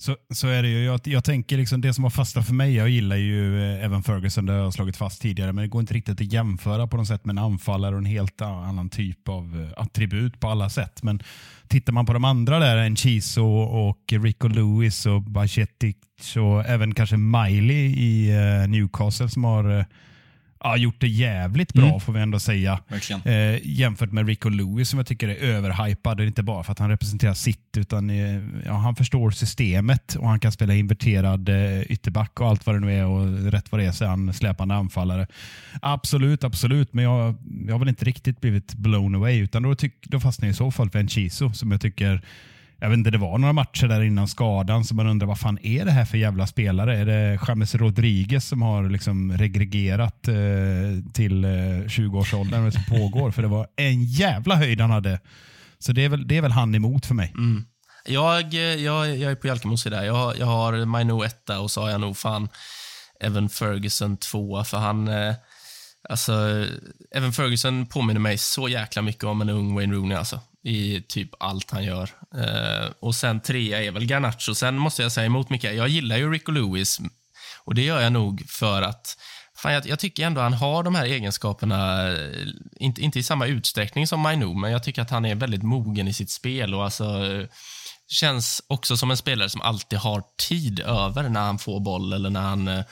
Så, 0.00 0.16
så 0.34 0.48
är 0.48 0.62
det 0.62 0.68
ju. 0.68 0.84
Jag, 0.84 1.00
jag 1.04 1.24
tänker 1.24 1.56
liksom 1.56 1.80
det 1.80 1.94
som 1.94 2.04
har 2.04 2.10
fastnat 2.10 2.46
för 2.46 2.54
mig, 2.54 2.74
jag 2.74 2.88
gillar 2.88 3.16
ju 3.16 3.62
eh, 3.62 3.84
Evan 3.84 4.02
Ferguson, 4.02 4.46
det 4.46 4.52
har 4.52 4.60
jag 4.60 4.72
slagit 4.72 4.96
fast 4.96 5.22
tidigare, 5.22 5.52
men 5.52 5.62
det 5.62 5.68
går 5.68 5.80
inte 5.80 5.94
riktigt 5.94 6.20
att 6.20 6.32
jämföra 6.32 6.86
på 6.86 6.96
något 6.96 7.08
sätt 7.08 7.24
med 7.24 7.32
en 7.32 7.44
anfallare 7.44 7.94
och 7.94 7.98
en 7.98 8.04
helt 8.04 8.42
annan 8.42 8.90
typ 8.90 9.28
av 9.28 9.60
eh, 9.60 9.82
attribut 9.82 10.40
på 10.40 10.48
alla 10.48 10.70
sätt. 10.70 11.02
Men 11.02 11.22
tittar 11.68 11.92
man 11.92 12.06
på 12.06 12.12
de 12.12 12.24
andra 12.24 12.58
där, 12.58 12.76
Enchiso 12.76 13.46
och 13.60 14.12
Rico 14.12 14.48
Lewis 14.48 15.06
och 15.06 15.22
Bajetic 15.22 15.96
och 16.36 16.66
även 16.66 16.94
kanske 16.94 17.16
Miley 17.16 17.86
i 17.86 18.30
eh, 18.30 18.68
Newcastle 18.68 19.28
som 19.28 19.44
har 19.44 19.86
ja, 20.60 20.76
gjort 20.76 21.00
det 21.00 21.08
jävligt 21.08 21.72
bra 21.72 21.88
mm. 21.88 22.00
får 22.00 22.12
vi 22.12 22.20
ändå 22.20 22.38
säga. 22.38 22.80
Eh, 23.24 23.58
jämfört 23.62 24.12
med 24.12 24.26
Rico 24.26 24.48
Lewis 24.48 24.88
som 24.88 24.98
jag 24.98 25.06
tycker 25.06 25.28
är 25.28 25.34
överhypad. 25.34 26.20
Inte 26.20 26.42
bara 26.42 26.64
för 26.64 26.72
att 26.72 26.78
han 26.78 26.90
representerar 26.90 27.34
sitt, 27.34 27.76
utan 27.76 28.10
eh, 28.10 28.42
ja, 28.66 28.72
han 28.72 28.96
förstår 28.96 29.30
systemet 29.30 30.14
och 30.14 30.28
han 30.28 30.40
kan 30.40 30.52
spela 30.52 30.74
inverterad 30.74 31.48
eh, 31.48 31.82
ytterback 31.82 32.40
och 32.40 32.48
allt 32.48 32.66
vad 32.66 32.76
det 32.76 32.80
nu 32.80 32.98
är 32.98 33.06
och 33.06 33.52
rätt 33.52 33.72
vad 33.72 33.80
det 33.80 33.84
är 33.84 33.92
så 33.92 34.04
är 34.04 34.08
han 34.08 34.32
släpande 34.34 34.74
anfallare. 34.74 35.26
Absolut, 35.82 36.44
absolut, 36.44 36.92
men 36.92 37.04
jag, 37.04 37.34
jag 37.66 37.74
har 37.74 37.78
väl 37.78 37.88
inte 37.88 38.04
riktigt 38.04 38.40
blivit 38.40 38.74
blown 38.74 39.14
away 39.14 39.38
utan 39.38 39.62
då, 39.62 39.74
tyck, 39.74 39.94
då 40.02 40.20
fastnar 40.20 40.46
jag 40.46 40.52
i 40.52 40.56
så 40.56 40.70
fall 40.70 40.90
för 40.90 40.98
Enchiso 40.98 41.52
som 41.52 41.70
jag 41.70 41.80
tycker 41.80 42.22
jag 42.80 42.88
vet 42.88 42.96
inte, 42.96 43.10
det 43.10 43.18
var 43.18 43.38
några 43.38 43.52
matcher 43.52 43.88
där 43.88 44.02
innan 44.02 44.28
skadan 44.28 44.84
så 44.84 44.94
man 44.94 45.06
undrar 45.06 45.26
vad 45.26 45.38
fan 45.38 45.58
är 45.62 45.84
det 45.84 45.90
här 45.90 46.04
för 46.04 46.18
jävla 46.18 46.46
spelare? 46.46 46.98
Är 46.98 47.06
det 47.06 47.38
James 47.48 47.74
Rodriguez 47.74 48.48
som 48.48 48.62
har 48.62 48.90
liksom 48.90 49.32
regregerat 49.32 50.28
eh, 50.28 50.34
till 51.14 51.44
eh, 51.44 51.48
20-årsåldern 51.48 52.72
som 52.72 52.84
pågår? 52.84 53.30
För 53.30 53.42
det 53.42 53.48
var 53.48 53.66
en 53.76 54.04
jävla 54.04 54.56
höjd 54.56 54.80
han 54.80 54.90
hade. 54.90 55.20
Så 55.78 55.92
det 55.92 56.04
är 56.04 56.08
väl, 56.08 56.28
det 56.28 56.36
är 56.36 56.42
väl 56.42 56.52
han 56.52 56.74
emot 56.74 57.06
för 57.06 57.14
mig. 57.14 57.32
Mm. 57.36 57.64
Jag, 58.06 58.54
eh, 58.54 58.60
jag, 58.60 59.16
jag 59.16 59.32
är 59.32 59.36
på 59.36 59.46
Jalkemos 59.46 59.84
där. 59.84 60.04
Jag, 60.04 60.38
jag 60.38 60.46
har 60.46 60.84
Maino 60.84 61.24
etta 61.24 61.60
och 61.60 61.70
så 61.70 61.82
har 61.82 61.90
jag 61.90 62.00
nog 62.00 62.16
fan 62.16 62.48
Evan 63.20 63.48
Ferguson 63.48 64.16
tvåa 64.16 64.64
för 64.64 64.78
han 64.78 65.08
eh, 65.08 65.34
Alltså, 66.08 66.66
Evan 67.10 67.32
Ferguson 67.32 67.86
påminner 67.86 68.20
mig 68.20 68.38
så 68.38 68.68
jäkla 68.68 69.02
mycket 69.02 69.24
om 69.24 69.40
en 69.40 69.48
ung 69.48 69.74
Wayne 69.74 69.94
Rooney. 69.94 70.18
Alltså 70.18 70.40
i 70.64 71.02
typ 71.08 71.30
allt 71.40 71.70
han 71.70 71.84
gör. 71.84 72.10
Eh, 72.34 72.90
och 73.00 73.14
sen 73.14 73.40
trea 73.40 73.82
är 73.82 73.90
väl 73.90 74.06
Garnacho. 74.06 74.54
Sen 74.54 74.78
måste 74.78 75.02
jag 75.02 75.12
säga 75.12 75.26
emot 75.26 75.50
Micke, 75.50 75.64
jag 75.64 75.88
gillar 75.88 76.16
ju 76.16 76.32
Rico 76.32 76.52
Lewis 76.52 77.00
och 77.64 77.74
det 77.74 77.82
gör 77.82 78.00
jag 78.00 78.12
nog 78.12 78.44
för 78.48 78.82
att 78.82 79.16
fan, 79.56 79.72
jag, 79.72 79.86
jag 79.86 79.98
tycker 79.98 80.26
ändå 80.26 80.40
han 80.40 80.52
har 80.52 80.82
de 80.82 80.94
här 80.94 81.04
egenskaperna, 81.04 82.08
eh, 82.08 82.46
inte, 82.76 83.02
inte 83.02 83.18
i 83.18 83.22
samma 83.22 83.46
utsträckning 83.46 84.06
som 84.06 84.20
Mainu, 84.20 84.54
men 84.54 84.72
jag 84.72 84.84
tycker 84.84 85.02
att 85.02 85.10
han 85.10 85.24
är 85.24 85.34
väldigt 85.34 85.62
mogen 85.62 86.08
i 86.08 86.12
sitt 86.12 86.30
spel 86.30 86.74
och 86.74 86.84
alltså 86.84 87.04
eh, 87.04 87.46
känns 88.08 88.62
också 88.66 88.96
som 88.96 89.10
en 89.10 89.16
spelare 89.16 89.50
som 89.50 89.60
alltid 89.60 89.98
har 89.98 90.22
tid 90.48 90.80
över 90.80 91.28
när 91.28 91.40
han 91.40 91.58
får 91.58 91.80
boll 91.80 92.12
eller 92.12 92.30
när 92.30 92.40
han 92.40 92.68
eh, 92.68 92.84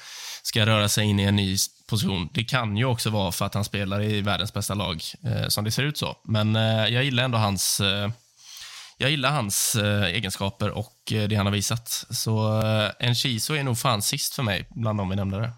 ska 0.42 0.66
röra 0.66 0.88
sig 0.88 1.04
in 1.04 1.20
i 1.20 1.22
en 1.22 1.36
ny 1.36 1.56
position. 1.86 2.28
Det 2.32 2.44
kan 2.44 2.76
ju 2.76 2.84
också 2.84 3.10
vara 3.10 3.32
för 3.32 3.44
att 3.44 3.54
han 3.54 3.64
spelar 3.64 4.02
i 4.02 4.20
världens 4.20 4.52
bästa 4.52 4.74
lag, 4.74 5.02
eh, 5.24 5.48
som 5.48 5.64
det 5.64 5.70
ser 5.70 5.82
ut 5.82 5.98
så. 5.98 6.16
Men 6.24 6.56
eh, 6.56 6.86
jag 6.86 7.04
gillar 7.04 7.24
ändå 7.24 7.38
hans, 7.38 7.80
eh, 7.80 8.10
jag 8.98 9.10
gillar 9.10 9.30
hans 9.30 9.74
eh, 9.74 10.04
egenskaper 10.04 10.70
och 10.70 11.12
eh, 11.12 11.28
det 11.28 11.36
han 11.36 11.46
har 11.46 11.52
visat. 11.52 11.88
Så 12.10 12.62
eh, 13.00 13.12
Chiso 13.12 13.54
är 13.54 13.62
nog 13.62 13.78
fan 13.78 14.02
sist 14.02 14.34
för 14.34 14.42
mig, 14.42 14.68
bland 14.70 14.98
de 14.98 15.08
vi 15.08 15.16
nämnde 15.16 15.40
där 15.40 15.52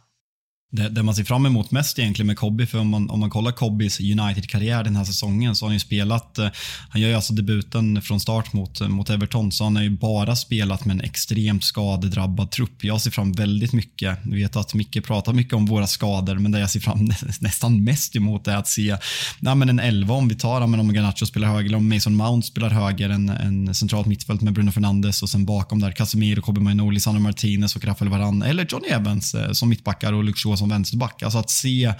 det, 0.70 0.88
det, 0.88 1.02
man 1.02 1.14
ser 1.14 1.24
fram 1.24 1.46
emot 1.46 1.70
mest 1.70 1.98
egentligen 1.98 2.26
med 2.26 2.38
Cobby, 2.38 2.66
för 2.66 2.78
om 2.78 2.88
man, 2.88 3.10
om 3.10 3.20
man 3.20 3.30
kollar 3.30 3.52
Cobbys 3.52 4.00
United-karriär 4.00 4.84
den 4.84 4.96
här 4.96 5.04
säsongen 5.04 5.56
så 5.56 5.64
har 5.64 5.68
han 5.68 5.76
ju 5.76 5.80
spelat, 5.80 6.38
eh, 6.38 6.48
han 6.88 7.00
gör 7.00 7.08
ju 7.08 7.14
alltså 7.14 7.32
debuten 7.32 8.02
från 8.02 8.20
start 8.20 8.52
mot, 8.52 8.80
eh, 8.80 8.88
mot 8.88 9.10
Everton, 9.10 9.52
så 9.52 9.64
han 9.64 9.76
har 9.76 9.82
ju 9.82 9.90
bara 9.90 10.36
spelat 10.36 10.84
med 10.84 10.94
en 10.94 11.00
extremt 11.00 11.64
skadedrabbad 11.64 12.50
trupp. 12.50 12.84
Jag 12.84 13.00
ser 13.00 13.10
fram 13.10 13.32
väldigt 13.32 13.72
mycket, 13.72 14.18
jag 14.24 14.34
vet 14.34 14.56
att 14.56 14.74
Micke 14.74 15.04
pratar 15.04 15.32
mycket 15.32 15.54
om 15.54 15.66
våra 15.66 15.86
skador, 15.86 16.34
men 16.34 16.52
det 16.52 16.60
jag 16.60 16.70
ser 16.70 16.80
fram 16.80 17.10
nästan 17.40 17.84
mest 17.84 18.16
emot 18.16 18.48
är 18.48 18.56
att 18.56 18.68
se 18.68 18.96
nej, 19.40 19.54
men 19.54 19.68
en 19.68 19.80
elva 19.80 20.14
om 20.14 20.28
vi 20.28 20.34
tar, 20.34 20.66
men 20.66 20.80
om 20.80 20.94
Garnacho 20.94 21.26
spelar 21.26 21.48
höger, 21.48 21.66
eller 21.66 21.78
om 21.78 21.88
Mason 21.88 22.16
Mount 22.16 22.46
spelar 22.46 22.70
höger, 22.70 23.10
en, 23.10 23.28
en 23.28 23.74
centralt 23.74 24.06
mittfält 24.06 24.40
med 24.40 24.52
Bruno 24.52 24.72
Fernandes 24.72 25.22
och 25.22 25.28
sen 25.28 25.44
bakom 25.44 25.80
där 25.80 25.92
Casemiro, 25.92 26.42
Kobbe 26.42 26.60
Mainoli, 26.60 27.00
Sandro 27.00 27.22
Martinez 27.22 27.76
och 27.76 27.84
Rafael 27.84 28.10
Varane, 28.10 28.46
eller 28.46 28.66
Johnny 28.70 28.88
Evans 28.88 29.34
eh, 29.34 29.52
som 29.52 29.68
mittbackar 29.68 30.12
och 30.12 30.24
Luke 30.24 30.38
Shaw 30.38 30.57
som 30.58 30.68
vänsterback. 30.68 31.22
Alltså 31.22 31.38
att 31.38 31.50
se 31.50 31.92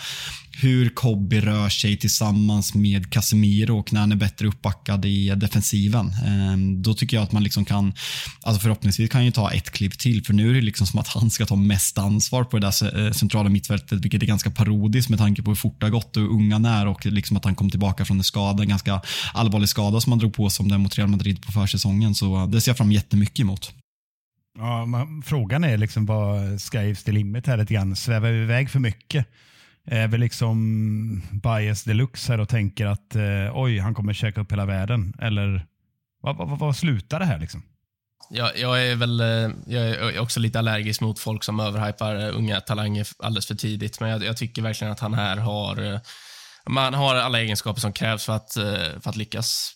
hur 0.60 0.88
Kobbe 0.88 1.40
rör 1.40 1.68
sig 1.68 1.96
tillsammans 1.96 2.74
med 2.74 3.10
Casemiro 3.10 3.78
och 3.78 3.92
när 3.92 4.00
han 4.00 4.12
är 4.12 4.16
bättre 4.16 4.48
uppbackad 4.48 5.04
i 5.04 5.28
defensiven. 5.28 6.14
Ehm, 6.26 6.82
då 6.82 6.94
tycker 6.94 7.16
jag 7.16 7.24
att 7.24 7.32
man 7.32 7.42
liksom 7.42 7.64
kan, 7.64 7.92
alltså 8.42 8.60
förhoppningsvis 8.60 9.10
kan 9.10 9.24
ju 9.24 9.30
ta 9.30 9.52
ett 9.52 9.70
kliv 9.70 9.90
till 9.90 10.24
för 10.24 10.32
nu 10.32 10.50
är 10.50 10.54
det 10.54 10.60
liksom 10.60 10.86
som 10.86 10.98
att 10.98 11.08
han 11.08 11.30
ska 11.30 11.46
ta 11.46 11.56
mest 11.56 11.98
ansvar 11.98 12.44
på 12.44 12.58
det 12.58 12.66
där 12.66 13.06
eh, 13.06 13.12
centrala 13.12 13.48
mittfältet 13.48 14.00
vilket 14.00 14.22
är 14.22 14.26
ganska 14.26 14.50
parodiskt 14.50 15.08
med 15.08 15.18
tanke 15.18 15.42
på 15.42 15.50
hur 15.50 15.56
fort 15.56 15.80
det 15.80 15.86
har 15.86 15.90
gått 15.90 16.16
och 16.16 16.22
hur 16.22 16.30
unga 16.30 16.54
han 16.54 16.64
är 16.64 16.86
och 16.86 17.06
liksom 17.06 17.36
att 17.36 17.44
han 17.44 17.54
kom 17.54 17.70
tillbaka 17.70 18.04
från 18.04 18.18
en 18.18 18.24
skada, 18.24 18.62
en 18.62 18.68
ganska 18.68 19.00
allvarlig 19.34 19.68
skada 19.68 20.00
som 20.00 20.12
han 20.12 20.18
drog 20.18 20.34
på 20.34 20.50
som 20.50 20.68
den 20.68 20.80
mot 20.80 20.98
Real 20.98 21.08
Madrid 21.08 21.42
på 21.42 21.52
försäsongen. 21.52 22.14
Så 22.14 22.36
eh, 22.36 22.48
det 22.48 22.60
ser 22.60 22.70
jag 22.70 22.76
fram 22.76 22.92
jättemycket 22.92 23.40
emot. 23.40 23.72
Ja, 24.58 24.86
man, 24.86 25.22
frågan 25.22 25.64
är 25.64 25.76
liksom 25.76 26.06
vad 26.06 26.40
sky's 26.40 27.04
the 27.04 27.12
limit 27.12 27.46
här 27.46 27.56
lite 27.56 27.74
grann. 27.74 27.96
Svävar 27.96 28.30
vi 28.30 28.42
iväg 28.42 28.70
för 28.70 28.78
mycket? 28.78 29.26
Är 29.84 30.08
vi 30.08 30.18
liksom 30.18 31.22
bias 31.32 31.84
deluxe 31.84 32.32
här 32.32 32.40
och 32.40 32.48
tänker 32.48 32.86
att 32.86 33.16
eh, 33.16 33.50
oj, 33.54 33.78
han 33.78 33.94
kommer 33.94 34.12
käka 34.12 34.40
upp 34.40 34.52
hela 34.52 34.66
världen? 34.66 35.14
Eller 35.20 35.66
vad, 36.20 36.36
vad, 36.36 36.58
vad 36.58 36.76
slutar 36.76 37.18
det 37.18 37.24
här 37.24 37.38
liksom? 37.38 37.62
Jag, 38.30 38.58
jag, 38.58 38.86
är 38.86 38.96
väl 38.96 39.20
eh, 39.20 39.50
jag 39.66 39.88
är 39.88 40.20
också 40.20 40.40
lite 40.40 40.58
allergisk 40.58 41.00
mot 41.00 41.18
folk 41.18 41.44
som 41.44 41.60
överhypar 41.60 42.16
eh, 42.16 42.36
unga 42.36 42.60
talanger 42.60 43.08
alldeles 43.18 43.46
för 43.46 43.54
tidigt, 43.54 44.00
men 44.00 44.10
jag, 44.10 44.24
jag 44.24 44.36
tycker 44.36 44.62
verkligen 44.62 44.92
att 44.92 45.00
han 45.00 45.14
här 45.14 45.36
har 45.36 45.92
eh, 45.92 46.00
man 46.66 46.94
har 46.94 47.14
alla 47.14 47.40
egenskaper 47.40 47.80
som 47.80 47.92
krävs 47.92 48.24
för 48.24 48.32
att, 48.32 48.52
för 49.02 49.08
att 49.08 49.16
lyckas 49.16 49.72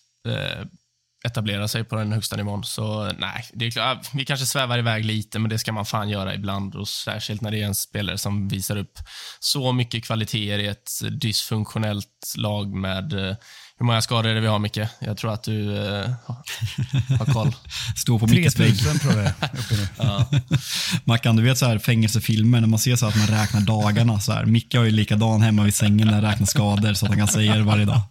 etablera 1.23 1.67
sig 1.67 1.83
på 1.83 1.95
den 1.95 2.11
högsta 2.11 2.35
nivån. 2.35 2.63
Så 2.63 3.11
nej, 3.17 3.45
det 3.53 3.65
är 3.65 3.71
klart, 3.71 4.09
vi 4.13 4.25
kanske 4.25 4.45
svävar 4.45 4.79
iväg 4.79 5.05
lite, 5.05 5.39
men 5.39 5.49
det 5.49 5.59
ska 5.59 5.71
man 5.71 5.85
fan 5.85 6.09
göra 6.09 6.35
ibland. 6.35 6.75
Och 6.75 6.87
särskilt 6.87 7.41
när 7.41 7.51
det 7.51 7.61
är 7.61 7.65
en 7.65 7.75
spelare 7.75 8.17
som 8.17 8.47
visar 8.47 8.77
upp 8.77 8.99
så 9.39 9.71
mycket 9.71 10.05
kvaliteter 10.05 10.59
i 10.59 10.67
ett 10.67 10.89
dysfunktionellt 11.21 12.33
lag 12.37 12.73
med 12.73 13.13
eh, 13.13 13.35
hur 13.79 13.85
många 13.85 14.01
skador 14.01 14.29
är 14.29 14.35
det 14.35 14.41
vi 14.41 14.47
har, 14.47 14.59
Micke? 14.59 14.79
Jag 14.99 15.17
tror 15.17 15.33
att 15.33 15.43
du 15.43 15.51
uh, 15.51 16.09
har 17.19 17.33
koll. 17.33 17.55
Står 17.95 18.19
på 18.19 18.27
Mickes 18.27 18.59
vägg. 18.59 18.79
tror 19.01 19.21
jag 19.21 19.31
ja. 19.97 20.25
Mackan, 21.03 21.35
du 21.35 21.43
vet 21.43 21.57
så 21.57 21.65
här 21.65 21.79
fängelsefilmer 21.79 22.61
när 22.61 22.67
man 22.67 22.79
ser 22.79 22.95
så 22.95 23.05
att 23.05 23.15
man 23.15 23.27
räknar 23.27 23.61
dagarna. 23.61 24.19
Så 24.19 24.31
här. 24.31 24.45
Micke 24.45 24.75
har 24.75 24.83
ju 24.83 24.91
likadan 24.91 25.41
hemma 25.41 25.63
vid 25.63 25.73
sängen 25.73 26.07
när 26.07 26.13
han 26.13 26.23
räknar 26.23 26.45
skador 26.47 26.93
så 26.93 27.05
att 27.05 27.09
han 27.09 27.19
kan 27.19 27.27
säga 27.27 27.55
det 27.55 27.63
varje 27.63 27.85
dag. 27.85 28.01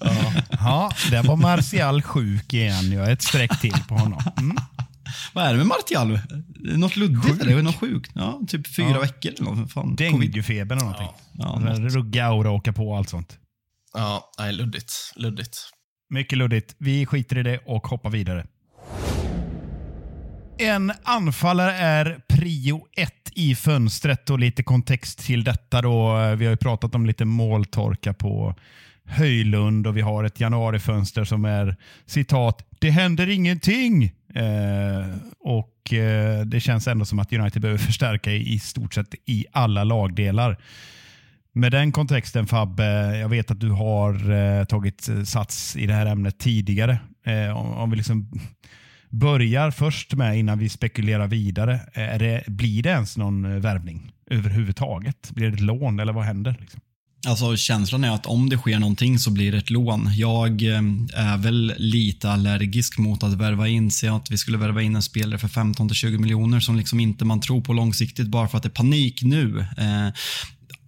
ja, 0.00 0.32
ja 0.50 0.90
där 1.10 1.22
var 1.22 1.36
Martial 1.36 2.02
sjuk 2.02 2.54
igen. 2.54 2.92
Jag 2.92 3.12
ett 3.12 3.22
streck 3.22 3.60
till 3.60 3.84
på 3.88 3.94
honom. 3.94 4.22
Mm. 4.38 4.56
Vad 5.32 5.44
är 5.44 5.52
det 5.52 5.58
med 5.58 5.66
Martial? 5.66 6.20
Något 6.54 6.96
luddigt 6.96 7.42
eller? 7.42 7.62
Något 7.62 7.76
sjukt? 7.76 8.10
Ja, 8.14 8.40
typ 8.48 8.74
fyra 8.74 8.90
ja. 8.90 9.00
veckor 9.00 9.32
eller 9.32 9.50
något. 9.50 9.98
Denguefeber 9.98 10.76
eller 10.76 10.84
någonting. 10.84 11.08
Ja, 11.32 11.62
ja, 11.66 11.72
Rugga 11.72 12.30
och 12.30 12.46
åka 12.46 12.72
på 12.72 12.90
och 12.90 12.96
allt 12.96 13.08
sånt. 13.08 13.38
Ja, 13.96 14.30
nej, 14.38 14.52
luddigt. 14.52 14.92
Luddigt. 15.16 15.58
Mycket 16.10 16.38
luddigt. 16.38 16.74
Vi 16.78 17.06
skiter 17.06 17.38
i 17.38 17.42
det 17.42 17.58
och 17.58 17.86
hoppar 17.86 18.10
vidare. 18.10 18.46
En 20.58 20.92
anfallare 21.02 21.72
är 21.72 22.20
prio 22.28 22.86
ett 22.96 23.32
i 23.34 23.54
fönstret 23.54 24.30
och 24.30 24.38
lite 24.38 24.62
kontext 24.62 25.18
till 25.18 25.44
detta 25.44 25.82
då. 25.82 26.14
Vi 26.34 26.44
har 26.44 26.50
ju 26.50 26.56
pratat 26.56 26.94
om 26.94 27.06
lite 27.06 27.24
måltorka 27.24 28.14
på 28.14 28.54
Höjlund 29.04 29.86
och 29.86 29.96
vi 29.96 30.00
har 30.00 30.24
ett 30.24 30.40
januarifönster 30.40 31.24
som 31.24 31.44
är 31.44 31.76
citat 32.06 32.66
“Det 32.78 32.90
händer 32.90 33.28
ingenting” 33.28 34.04
eh, 34.34 35.16
och 35.38 35.92
eh, 35.92 36.40
det 36.40 36.60
känns 36.60 36.88
ändå 36.88 37.04
som 37.04 37.18
att 37.18 37.32
United 37.32 37.62
behöver 37.62 37.78
förstärka 37.78 38.30
i, 38.32 38.54
i 38.54 38.58
stort 38.58 38.94
sett 38.94 39.14
i 39.24 39.46
alla 39.52 39.84
lagdelar. 39.84 40.58
Med 41.56 41.72
den 41.72 41.92
kontexten 41.92 42.46
Fabbe, 42.46 43.16
jag 43.18 43.28
vet 43.28 43.50
att 43.50 43.60
du 43.60 43.70
har 43.70 44.30
eh, 44.30 44.64
tagit 44.64 45.08
eh, 45.08 45.22
sats 45.22 45.76
i 45.76 45.86
det 45.86 45.94
här 45.94 46.06
ämnet 46.06 46.38
tidigare. 46.38 46.98
Eh, 47.26 47.56
om, 47.56 47.72
om, 47.72 47.90
vi 47.90 47.96
liksom 47.96 48.30
börjar 49.10 49.70
först 49.70 50.14
med, 50.14 50.38
innan 50.38 50.58
vi 50.58 50.68
spekulerar 50.68 51.26
vidare, 51.26 51.80
eh, 51.92 52.18
det, 52.18 52.44
blir 52.46 52.82
det 52.82 52.88
ens 52.88 53.16
någon 53.16 53.44
eh, 53.44 53.58
värvning 53.58 54.12
överhuvudtaget? 54.30 55.30
Blir 55.30 55.50
det 55.50 55.54
ett 55.54 55.60
lån 55.60 56.00
eller 56.00 56.12
vad 56.12 56.24
händer? 56.24 56.56
Liksom? 56.60 56.80
Alltså 57.28 57.56
känslan 57.56 58.04
är 58.04 58.10
att 58.10 58.26
om 58.26 58.48
det 58.48 58.56
sker 58.56 58.78
någonting 58.78 59.18
så 59.18 59.30
blir 59.30 59.52
det 59.52 59.58
ett 59.58 59.70
lån. 59.70 60.10
Jag 60.14 60.62
är 60.62 61.36
väl 61.36 61.74
lite 61.76 62.30
allergisk 62.30 62.98
mot 62.98 63.22
att 63.22 63.32
värva 63.32 63.68
in, 63.68 63.90
sig, 63.90 64.08
att 64.08 64.30
vi 64.30 64.38
skulle 64.38 64.58
värva 64.58 64.82
in 64.82 64.96
en 64.96 65.02
spelare 65.02 65.38
för 65.38 65.48
15-20 65.48 66.18
miljoner 66.18 66.60
som 66.60 66.76
liksom 66.76 67.00
inte 67.00 67.24
man 67.24 67.40
tror 67.40 67.60
på 67.60 67.72
långsiktigt 67.72 68.26
bara 68.26 68.48
för 68.48 68.56
att 68.56 68.62
det 68.62 68.68
är 68.68 68.70
panik 68.70 69.22
nu. 69.22 69.66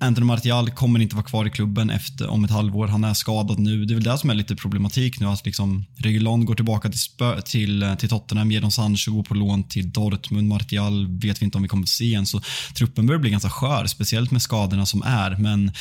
Anthony 0.01 0.27
Martial 0.27 0.71
kommer 0.71 1.01
inte 1.01 1.17
vara 1.17 1.27
kvar 1.27 1.47
i 1.47 1.51
klubben 1.51 1.91
efter, 1.91 2.29
om 2.29 2.45
ett 2.45 2.51
halvår. 2.51 2.87
Han 2.87 3.05
är 3.05 3.15
skadad 3.15 3.59
nu. 3.59 3.85
Det 3.85 3.93
är 3.93 3.95
väl 3.95 4.05
det 4.05 4.19
som 4.19 4.31
är 4.31 4.35
lite 4.35 4.57
problematik 4.57 5.21
nu. 5.21 5.27
Att 5.27 5.47
liksom 5.47 5.85
Regulon 5.97 6.45
går 6.45 6.55
tillbaka 6.55 6.89
till, 6.89 7.01
spö, 7.01 7.41
till, 7.41 7.83
eh, 7.83 7.95
till 7.95 8.09
Tottenham, 8.09 8.53
Jadon 8.53 8.71
Sancho 8.71 9.13
går 9.13 9.23
på 9.23 9.35
lån 9.35 9.65
till 9.65 9.93
Dortmund. 9.93 10.49
Martial 10.49 11.19
vet 11.19 11.43
vi 11.43 11.45
inte 11.45 11.59
om 11.59 11.63
vi 11.63 11.69
kommer 11.69 11.83
att 11.83 11.89
se 11.89 12.15
än. 12.15 12.27
Så 12.27 12.41
truppen 12.75 13.07
börjar 13.07 13.21
bli 13.21 13.31
ganska 13.31 13.51
skör, 13.51 13.87
speciellt 13.87 14.31
med 14.31 14.43
skadorna 14.43 14.87
som 14.87 15.03
är. 15.03 15.37
Men 15.37 15.73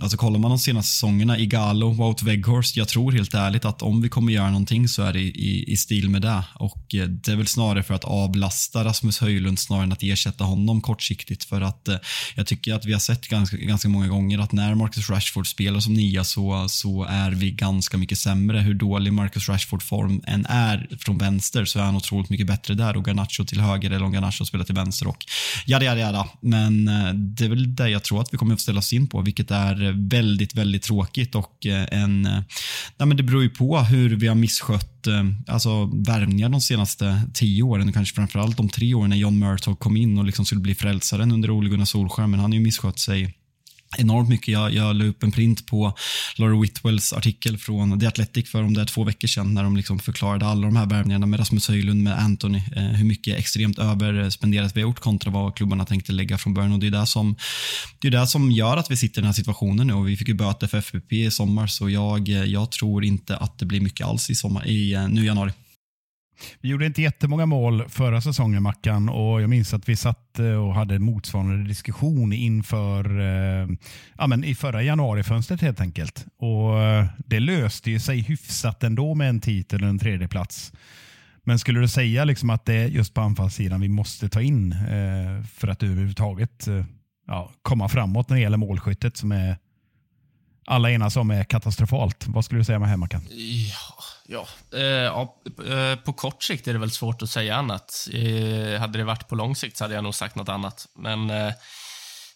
Alltså 0.00 0.16
kollar 0.16 0.38
man 0.38 0.50
de 0.50 0.58
senaste 0.58 0.92
säsongerna, 0.92 1.38
Igalo, 1.38 1.90
Wout 1.90 2.22
Weghorst, 2.22 2.76
jag 2.76 2.88
tror 2.88 3.12
helt 3.12 3.34
ärligt 3.34 3.64
att 3.64 3.82
om 3.82 4.02
vi 4.02 4.08
kommer 4.08 4.32
göra 4.32 4.50
någonting 4.50 4.88
så 4.88 5.02
är 5.02 5.12
det 5.12 5.20
i, 5.20 5.72
i 5.72 5.76
stil 5.76 6.10
med 6.10 6.22
det. 6.22 6.44
Och 6.54 6.94
eh, 6.94 7.06
det 7.06 7.32
är 7.32 7.36
väl 7.36 7.46
snarare 7.46 7.82
för 7.82 7.94
att 7.94 8.04
avlasta 8.04 8.84
Rasmus 8.84 9.18
Höjlund 9.18 9.58
snarare 9.58 9.84
än 9.84 9.92
att 9.92 10.02
ersätta 10.02 10.44
honom 10.44 10.80
kortsiktigt. 10.80 11.44
För 11.44 11.60
att 11.60 11.88
eh, 11.88 11.96
jag 12.34 12.46
tycker 12.46 12.74
att 12.74 12.84
vi 12.84 12.92
har 12.92 13.00
sett 13.00 13.28
ganska, 13.28 13.56
ganska 13.56 13.88
många 13.88 14.08
gånger 14.08 14.38
att 14.38 14.52
när 14.52 14.74
Marcus 14.74 15.10
Rashford 15.10 15.46
spelar 15.46 15.80
som 15.80 15.94
nia 15.94 16.24
så, 16.24 16.68
så 16.68 17.04
är 17.04 17.30
vi 17.30 17.50
ganska 17.50 17.98
mycket 17.98 18.18
sämre. 18.18 18.58
Hur 18.60 18.74
dålig 18.74 19.12
Marcus 19.12 19.48
Rashford 19.48 19.82
form 19.82 20.22
än 20.26 20.46
är 20.46 20.88
från 20.98 21.18
vänster 21.18 21.64
så 21.64 21.78
är 21.78 21.82
han 21.82 21.96
otroligt 21.96 22.30
mycket 22.30 22.46
bättre 22.46 22.74
där 22.74 22.96
och 22.96 23.06
Garnacho 23.06 23.44
till 23.44 23.60
höger 23.60 23.90
eller 23.90 24.04
om 24.04 24.12
Garnacho 24.12 24.44
spelar 24.44 24.64
till 24.64 24.74
vänster 24.74 25.06
och 25.06 25.24
jada, 25.66 25.84
jada, 25.84 26.00
jada. 26.00 26.28
Men 26.40 26.88
eh, 26.88 27.14
det 27.14 27.44
är 27.44 27.48
väl 27.48 27.76
det 27.76 27.88
jag 27.88 28.02
tror 28.02 28.20
att 28.20 28.32
vi 28.32 28.38
kommer 28.38 28.54
att 28.54 28.60
ställa 28.60 28.78
oss 28.78 28.92
in 28.92 29.06
på, 29.06 29.20
vilket 29.22 29.50
är 29.50 29.89
Eh, 29.90 29.96
väldigt, 29.96 30.54
väldigt 30.54 30.82
tråkigt 30.82 31.34
och 31.34 31.66
eh, 31.66 32.02
en... 32.02 32.26
Eh, 32.26 32.42
nej 32.96 33.08
men 33.08 33.16
det 33.16 33.22
beror 33.22 33.42
ju 33.42 33.50
på 33.50 33.78
hur 33.78 34.16
vi 34.16 34.26
har 34.26 34.34
misskött 34.34 34.86
alltså 35.46 35.84
värvningar 35.84 36.48
de 36.48 36.60
senaste 36.60 37.22
tio 37.34 37.62
åren 37.62 37.88
och 37.88 37.94
kanske 37.94 38.14
framförallt 38.14 38.56
de 38.56 38.68
tre 38.68 38.94
åren 38.94 39.10
när 39.10 39.16
John 39.16 39.38
Murtog 39.38 39.78
kom 39.78 39.96
in 39.96 40.18
och 40.18 40.24
liksom 40.24 40.44
skulle 40.44 40.60
bli 40.60 40.74
frälsaren 40.74 41.32
under 41.32 41.50
Ole 41.50 41.68
Gunnar 41.68 41.84
Solskjaer, 41.84 42.26
men 42.26 42.40
han 42.40 42.50
har 42.50 42.58
ju 42.58 42.64
misskött 42.64 42.98
sig 42.98 43.34
enormt 43.98 44.28
mycket. 44.28 44.48
Jag, 44.48 44.74
jag 44.74 44.96
la 44.96 45.04
upp 45.04 45.22
en 45.22 45.32
print 45.32 45.66
på 45.66 45.92
Laura 46.36 46.60
Whitwells 46.60 47.12
artikel 47.12 47.58
från 47.58 48.00
The 48.00 48.06
Athletic 48.06 48.50
för 48.50 48.62
om 48.62 48.74
det 48.74 48.80
är 48.80 48.84
två 48.84 49.04
veckor 49.04 49.28
sedan 49.28 49.54
när 49.54 49.62
de 49.62 49.76
liksom 49.76 49.98
förklarade 49.98 50.46
alla 50.46 50.66
de 50.66 50.76
här 50.76 50.86
värvningarna 50.86 51.26
med 51.26 51.40
Rasmus 51.40 51.68
Höjlund, 51.68 52.02
med 52.02 52.18
Anthony, 52.18 52.62
eh, 52.76 52.82
hur 52.82 53.04
mycket 53.04 53.38
extremt 53.38 53.78
överspenderat 53.78 54.76
vi 54.76 54.80
har 54.80 54.88
gjort 54.88 55.00
kontra 55.00 55.30
vad 55.30 55.56
klubbarna 55.56 55.84
tänkte 55.84 56.12
lägga 56.12 56.38
från 56.38 56.54
början. 56.54 56.72
Och 56.72 56.78
det 56.78 56.86
är 56.86 56.90
det 56.90 57.06
som, 57.06 57.36
det 57.98 58.08
är 58.08 58.12
det 58.12 58.26
som 58.26 58.52
gör 58.52 58.76
att 58.76 58.90
vi 58.90 58.96
sitter 58.96 59.20
i 59.20 59.22
den 59.22 59.26
här 59.26 59.32
situationen 59.32 59.86
nu 59.86 59.92
och 59.92 60.08
vi 60.08 60.16
fick 60.16 60.28
ju 60.28 60.34
böter 60.34 60.66
för 60.66 60.78
FBP 60.78 61.12
i 61.12 61.30
sommar 61.30 61.66
så 61.66 61.90
jag, 61.90 62.28
jag 62.28 62.70
tror 62.70 63.04
inte 63.04 63.36
att 63.36 63.58
det 63.58 63.66
blir 63.66 63.80
mycket 63.80 64.06
alls 64.06 64.30
i, 64.30 64.34
sommar, 64.34 64.66
i 64.66 64.92
eh, 64.92 65.08
nu 65.08 65.22
i 65.22 65.26
januari. 65.26 65.52
Vi 66.60 66.68
gjorde 66.68 66.86
inte 66.86 67.02
jättemånga 67.02 67.46
mål 67.46 67.88
förra 67.88 68.20
säsongen, 68.20 68.62
Mackan, 68.62 69.08
och 69.08 69.42
jag 69.42 69.50
minns 69.50 69.74
att 69.74 69.88
vi 69.88 69.96
satt 69.96 70.38
eh, 70.38 70.46
och 70.46 70.74
hade 70.74 70.98
motsvarande 70.98 71.68
diskussion 71.68 72.32
inför 72.32 73.20
eh, 73.20 73.68
ja, 74.18 74.26
men 74.26 74.44
i 74.44 74.54
förra 74.54 74.82
januarifönstret 74.82 75.60
helt 75.60 75.80
enkelt. 75.80 76.26
Och 76.38 76.82
eh, 76.82 77.06
Det 77.18 77.40
löste 77.40 77.90
ju 77.90 78.00
sig 78.00 78.20
hyfsat 78.20 78.82
ändå 78.82 79.14
med 79.14 79.28
en 79.28 79.40
titel 79.40 79.82
och 79.82 79.88
en 79.88 79.98
tredje 79.98 80.28
plats. 80.28 80.72
Men 81.44 81.58
skulle 81.58 81.80
du 81.80 81.88
säga 81.88 82.24
liksom 82.24 82.50
att 82.50 82.64
det 82.64 82.74
är 82.74 82.86
just 82.86 83.14
på 83.14 83.20
anfallssidan 83.20 83.80
vi 83.80 83.88
måste 83.88 84.28
ta 84.28 84.40
in 84.40 84.72
eh, 84.72 85.44
för 85.54 85.68
att 85.68 85.82
överhuvudtaget 85.82 86.66
eh, 86.66 86.84
ja, 87.26 87.52
komma 87.62 87.88
framåt 87.88 88.28
när 88.28 88.36
det 88.36 88.42
gäller 88.42 88.56
målskyttet 88.56 89.16
som 89.16 89.32
är 89.32 89.56
alla 90.66 90.90
enas 90.90 91.16
om 91.16 91.30
är 91.30 91.44
katastrofalt. 91.44 92.26
Vad 92.26 92.44
skulle 92.44 92.60
du 92.60 92.64
säga 92.64 92.78
med 92.78 92.88
hemmakan? 92.88 93.22
Ja, 93.70 94.04
ja. 94.30 94.46
Eh, 94.78 94.84
ja, 94.84 95.36
eh, 95.66 95.98
på 95.98 96.12
kort 96.12 96.42
sikt 96.42 96.68
är 96.68 96.72
det 96.72 96.78
väl 96.78 96.90
svårt 96.90 97.22
att 97.22 97.30
säga 97.30 97.56
annat. 97.56 98.08
Eh, 98.12 98.80
hade 98.80 98.98
det 98.98 99.04
varit 99.04 99.28
på 99.28 99.34
lång 99.34 99.56
sikt 99.56 99.76
så 99.76 99.84
hade 99.84 99.94
jag 99.94 100.04
nog 100.04 100.14
sagt 100.14 100.36
något 100.36 100.48
annat. 100.48 100.86
Men 100.96 101.30
eh, 101.30 101.52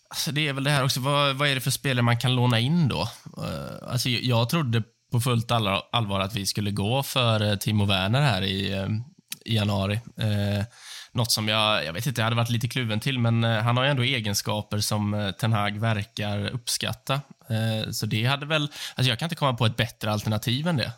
alltså 0.09 0.33
det 0.33 0.49
är 0.49 0.53
väl 0.53 0.65
det 0.65 0.71
här 0.71 0.85
också, 0.85 1.01
vad, 1.01 1.37
vad 1.37 1.49
är 1.49 1.55
det 1.55 1.61
för 1.61 1.71
spelare 1.71 2.03
man 2.03 2.19
kan 2.19 2.35
låna 2.35 2.59
in 2.59 2.89
då? 2.89 3.09
Eh, 3.39 3.91
alltså 3.93 4.09
jag 4.09 4.49
trodde 4.49 4.83
på 5.13 5.21
fullt 5.21 5.51
allvar 5.51 6.21
att 6.21 6.35
vi 6.35 6.47
skulle 6.47 6.71
gå 6.71 7.03
för 7.03 7.43
eh, 7.43 7.57
Timo 7.57 7.85
Werner 7.85 8.23
här 8.23 8.43
i, 8.43 8.73
eh, 8.73 8.89
i 9.45 9.57
januari. 9.57 10.01
Eh, 10.17 10.65
något 11.13 11.33
som 11.33 11.49
jag, 11.49 11.85
jag 11.85 11.93
vet 11.93 12.07
inte, 12.07 12.21
jag 12.21 12.27
hade 12.27 12.37
varit 12.37 12.51
lite 12.51 12.69
kluven 12.69 13.01
till, 13.01 13.19
men 13.19 13.45
han 13.45 13.77
har 13.77 13.85
ju 13.85 13.91
ändå 13.91 14.03
egenskaper 14.03 14.79
som 14.79 15.33
Ten 15.41 15.53
Hag 15.53 15.79
verkar 15.79 16.47
uppskatta. 16.51 17.21
Eh, 17.51 17.91
så 17.91 18.07
det 18.07 18.25
hade 18.25 18.47
väl... 18.47 18.63
Alltså 18.63 19.11
jag 19.11 19.19
kan 19.19 19.27
inte 19.27 19.37
komma 19.37 19.55
på 19.55 19.67
ett 19.67 19.77
bättre 19.77 20.13
alternativ 20.13 20.69
än 20.69 20.77
det, 20.77 20.93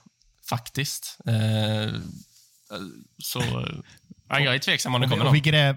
faktiskt. 0.49 1.19
Eh, 1.27 2.01
så 3.19 3.43
jag 4.29 4.55
är 4.55 4.59
tveksam 4.59 4.95
om 4.95 5.01
det 5.01 5.09
kommer 5.09 5.25
någon. 5.25 5.55
Är, 5.55 5.77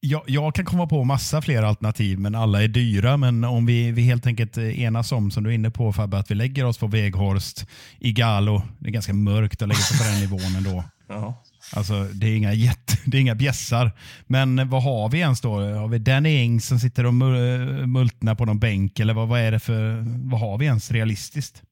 jag, 0.00 0.22
jag, 0.26 0.54
kan 0.54 0.64
komma 0.64 0.86
på 0.86 1.04
massa 1.04 1.42
fler 1.42 1.62
alternativ, 1.62 2.18
men 2.18 2.34
alla 2.34 2.62
är 2.62 2.68
dyra. 2.68 3.16
Men 3.16 3.44
om 3.44 3.66
vi, 3.66 3.92
vi 3.92 4.02
helt 4.02 4.26
enkelt 4.26 4.58
enas 4.58 5.12
om, 5.12 5.30
som 5.30 5.44
du 5.44 5.50
är 5.50 5.54
inne 5.54 5.70
på 5.70 5.92
Fabbe, 5.92 6.18
att 6.18 6.30
vi 6.30 6.34
lägger 6.34 6.64
oss 6.64 6.78
på 6.78 6.86
Veghorst, 6.86 7.66
Igalo. 7.98 8.62
Det 8.78 8.88
är 8.88 8.92
ganska 8.92 9.12
mörkt 9.12 9.62
att 9.62 9.68
lägga 9.68 9.80
sig 9.80 9.98
på 9.98 10.04
den 10.04 10.20
nivån 10.20 10.56
ändå. 10.56 10.84
Ja. 11.10 11.44
Alltså, 11.72 12.04
det 12.04 12.26
är 12.26 12.36
inga, 12.36 12.52
jätte, 12.52 12.96
det 13.06 13.16
är 13.16 13.20
inga 13.20 13.34
bjässar. 13.34 13.92
Men 14.26 14.68
vad 14.68 14.82
har 14.82 15.08
vi 15.08 15.18
ens 15.18 15.40
då? 15.40 15.60
Har 15.60 15.88
vi 15.88 15.98
Danny 15.98 16.42
Ings 16.42 16.66
som 16.66 16.80
sitter 16.80 17.06
och 17.06 17.14
multnar 17.14 18.34
på 18.34 18.44
någon 18.44 18.58
bänk? 18.58 19.00
Eller 19.00 19.14
vad, 19.14 19.28
vad, 19.28 19.40
är 19.40 19.52
det 19.52 19.58
för, 19.58 20.04
vad 20.30 20.40
har 20.40 20.58
vi 20.58 20.66
ens 20.66 20.90
realistiskt? 20.90 21.62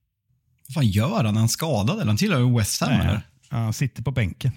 Vad 0.67 0.73
fan 0.73 0.87
gör 0.87 1.23
han? 1.23 1.35
Är 1.35 1.39
han 1.39 1.49
skadad 1.49 1.95
eller? 1.95 2.05
Han 2.05 2.17
tillhör 2.17 2.57
West 2.57 2.81
Ham 2.81 2.91
eller? 2.91 3.21
Han 3.49 3.73
sitter 3.73 4.03
på 4.03 4.11
bänken. 4.11 4.51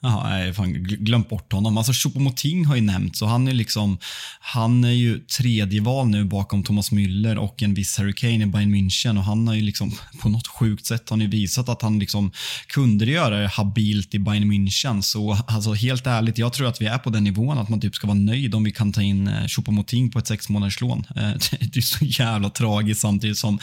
Jaha, 0.00 0.28
nej, 0.28 0.54
fan 0.54 0.72
glömt 0.82 1.28
bort 1.28 1.52
honom. 1.52 1.78
Alltså 1.78 1.92
Choupo-Moting 1.92 2.64
har 2.66 2.76
ju 2.76 2.80
nämnts 2.80 3.22
och 3.22 3.28
han 3.28 3.48
är 3.48 3.52
liksom, 3.52 3.98
han 4.40 4.84
är 4.84 4.92
ju 4.92 5.18
tredje 5.18 5.80
val 5.80 6.08
nu 6.08 6.24
bakom 6.24 6.62
Thomas 6.62 6.92
Müller 6.92 7.36
och 7.36 7.62
en 7.62 7.74
viss 7.74 7.98
Harry 7.98 8.12
Kane 8.12 8.42
i 8.42 8.46
Bayern 8.46 8.74
München 8.74 9.18
och 9.18 9.24
han 9.24 9.48
har 9.48 9.54
ju 9.54 9.60
liksom 9.60 9.92
på 10.22 10.28
något 10.28 10.46
sjukt 10.46 10.86
sätt 10.86 11.10
han 11.10 11.20
har 11.20 11.28
visat 11.28 11.68
att 11.68 11.82
han 11.82 11.98
liksom 11.98 12.32
kunde 12.66 13.04
göra 13.04 13.38
det 13.38 13.48
habilt 13.48 14.14
i 14.14 14.18
Bayern 14.18 14.52
München. 14.52 15.00
Så 15.00 15.38
alltså 15.46 15.72
helt 15.72 16.06
ärligt, 16.06 16.38
jag 16.38 16.52
tror 16.52 16.68
att 16.68 16.80
vi 16.80 16.86
är 16.86 16.98
på 16.98 17.10
den 17.10 17.24
nivån 17.24 17.58
att 17.58 17.68
man 17.68 17.80
typ 17.80 17.94
ska 17.94 18.06
vara 18.06 18.18
nöjd 18.18 18.54
om 18.54 18.64
vi 18.64 18.72
kan 18.72 18.92
ta 18.92 19.02
in 19.02 19.28
eh, 19.28 19.44
Choupo-Moting 19.44 20.12
på 20.12 20.18
ett 20.18 20.26
sex 20.26 20.48
månaders 20.48 20.80
lån. 20.80 21.04
Eh, 21.18 21.32
det 21.60 21.76
är 21.76 21.80
så 21.80 22.04
jävla 22.04 22.50
tragiskt 22.50 23.00
samtidigt 23.00 23.38
som 23.38 23.58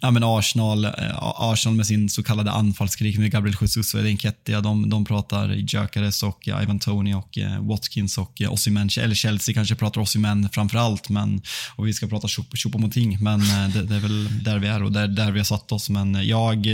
ja, 0.00 0.10
men 0.10 0.24
Arsenal, 0.24 0.84
eh, 0.84 0.92
Arsenal 1.20 1.76
med 1.76 1.86
sin 1.86 2.08
så 2.08 2.22
kallade 2.22 2.50
anfallskrig 2.50 3.18
med 3.18 3.30
Gabriel 3.30 3.56
Jesus 3.60 3.94
och 3.94 4.00
Edin 4.00 4.18
Kettia, 4.18 4.60
de, 4.60 4.90
de 4.90 5.04
pratar 5.04 5.54
Gyökeres 5.80 6.22
och 6.22 6.48
eh, 6.48 6.62
Ivan 6.62 6.78
Tony 6.78 7.14
och 7.14 7.38
eh, 7.38 7.60
Watkins 7.60 8.18
och 8.18 8.42
eh, 8.42 8.52
Osimhen. 8.52 8.88
Eller 9.00 9.14
Chelsea 9.14 9.54
kanske 9.54 9.74
pratar 9.74 10.00
Osimhen 10.00 10.48
framför 10.52 10.78
allt, 10.78 11.08
men, 11.08 11.42
och 11.76 11.86
vi 11.86 11.92
ska 11.92 12.06
prata 12.06 12.26
Choupo-Moting. 12.28 13.18
Men 13.20 13.40
det, 13.72 13.82
det, 13.82 13.96
är 13.96 14.00
väl 14.00 14.44
där 14.44 14.58
vi 14.58 14.68
är 14.68 14.82
och 14.82 14.92
där, 14.92 15.08
där 15.08 15.30
vi 15.30 15.38
har 15.38 15.44
satt 15.44 15.72
oss. 15.72 15.90
Men 15.90 16.28
jag, 16.28 16.66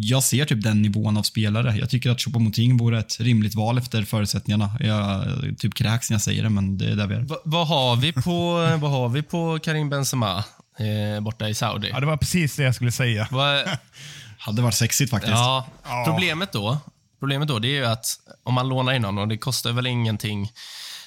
jag 0.00 0.22
ser 0.22 0.44
typ 0.44 0.62
den 0.62 0.82
nivån 0.82 1.16
av 1.16 1.22
spelare. 1.22 1.76
Jag 1.76 1.90
tycker 1.90 2.10
att 2.10 2.18
Choupo-Moting 2.18 2.78
vore 2.78 2.98
ett 2.98 3.20
rimligt 3.20 3.54
val 3.54 3.78
efter 3.78 4.02
förutsättningarna. 4.02 4.70
Jag 4.80 5.24
typ 5.58 5.74
kräks 5.74 6.10
när 6.10 6.14
jag 6.14 6.22
säger 6.22 6.42
det, 6.42 6.50
men 6.50 6.78
det 6.78 6.90
är 6.90 6.96
där 6.96 7.06
vi 7.06 7.14
är. 7.14 7.20
Va, 7.20 7.36
vad, 7.44 7.68
har 7.68 7.96
vi 7.96 8.12
på, 8.12 8.52
vad 8.80 8.90
har 8.90 9.08
vi 9.08 9.22
på 9.22 9.58
Karim 9.58 9.90
Benzema 9.90 10.44
eh, 10.78 11.20
borta 11.20 11.48
i 11.48 11.54
Saudi? 11.54 11.88
Ja, 11.92 12.00
det 12.00 12.06
var 12.06 12.16
precis 12.16 12.56
det 12.56 12.62
jag 12.62 12.74
skulle 12.74 12.92
säga. 12.92 13.28
Va, 13.30 13.62
hade 14.38 14.62
varit 14.62 14.74
sexigt 14.74 15.10
faktiskt. 15.10 15.32
Ja, 15.32 15.66
problemet 16.06 16.52
då 16.52 16.78
Problemet 17.20 17.48
då 17.48 17.58
det 17.58 17.68
är 17.68 17.78
ju 17.78 17.86
att 17.86 18.06
om 18.42 18.54
man 18.54 18.68
lånar 18.68 18.92
in 18.92 19.04
honom, 19.04 19.28
det 19.28 19.38
kostar 19.38 19.72
väl 19.72 19.86
ingenting 19.86 20.52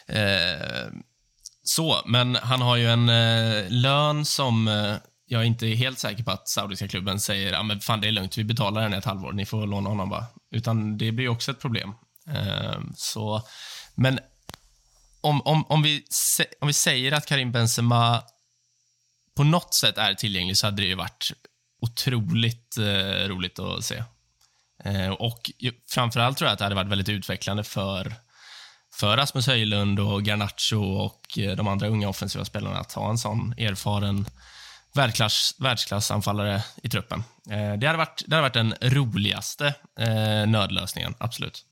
eh, 0.07 0.88
så, 1.64 2.01
men 2.05 2.36
han 2.36 2.61
har 2.61 2.76
ju 2.76 2.88
en 2.88 3.09
eh, 3.09 3.70
lön 3.70 4.26
som 4.26 4.68
eh, 4.68 4.95
jag 5.26 5.45
inte 5.45 5.68
är 5.68 5.76
helt 5.76 5.99
säker 5.99 6.24
på 6.24 6.32
att 6.32 6.49
saudiska 6.49 6.88
klubben 6.88 7.20
säger 7.20 7.53
ah, 7.53 7.64
men 7.64 7.80
fan 7.80 8.01
det 8.01 8.07
är 8.07 8.11
lugnt, 8.11 8.38
vi 8.38 8.43
betalar 8.43 8.82
den 8.82 8.93
ett 8.93 9.05
halvår, 9.05 9.32
ni 9.32 9.45
får 9.45 9.68
låna 9.68 9.89
honom 9.89 10.09
bara. 10.09 10.26
Utan 10.51 10.97
det 10.97 11.11
blir 11.11 11.30
också 11.30 11.51
ett 11.51 11.59
problem. 11.59 11.93
Eh, 12.28 12.80
så, 12.95 13.41
men 13.95 14.20
om, 15.22 15.41
om, 15.41 15.66
om, 15.70 15.84
vi, 15.84 16.03
om 16.61 16.68
vi 16.68 16.74
säger 16.74 17.11
att 17.11 17.26
Karim 17.26 17.51
Benzema 17.51 18.24
på 19.36 19.43
något 19.43 19.74
sätt 19.74 19.97
är 19.97 20.14
tillgänglig 20.14 20.57
så 20.57 20.68
hade 20.68 20.82
det 20.82 20.88
ju 20.88 20.95
varit 20.95 21.32
otroligt 21.82 22.78
eh, 22.78 23.28
roligt 23.28 23.59
att 23.59 23.84
se. 23.84 24.03
Eh, 24.84 25.09
och 25.09 25.51
framförallt 25.89 26.38
tror 26.38 26.47
jag 26.47 26.53
att 26.53 26.59
det 26.59 26.65
hade 26.65 26.76
varit 26.76 26.91
väldigt 26.91 27.09
utvecklande 27.09 27.63
för, 27.63 28.13
för 28.93 29.17
Rasmus 29.17 29.47
Höjlund 29.47 29.99
och 29.99 30.24
Garnacho 30.24 30.84
och 30.84 31.39
eh, 31.39 31.55
de 31.55 31.67
andra 31.67 31.88
unga 31.88 32.09
offensiva 32.09 32.45
spelarna 32.45 32.80
att 32.80 32.93
ha 32.93 33.09
en 33.09 33.17
sån 33.17 33.53
erfaren 33.57 34.26
världsklass, 34.93 35.55
världsklassanfallare 35.59 36.63
i 36.84 36.89
truppen. 36.89 37.24
Eh, 37.49 37.74
det 37.74 37.88
hade 37.88 37.97
varit, 37.97 38.24
det 38.28 38.36
hade 38.36 38.49
varit 38.49 38.53
den 38.53 38.76
roligaste 38.82 39.74
nödlösningen, 40.47 41.15
absolut. 41.17 41.65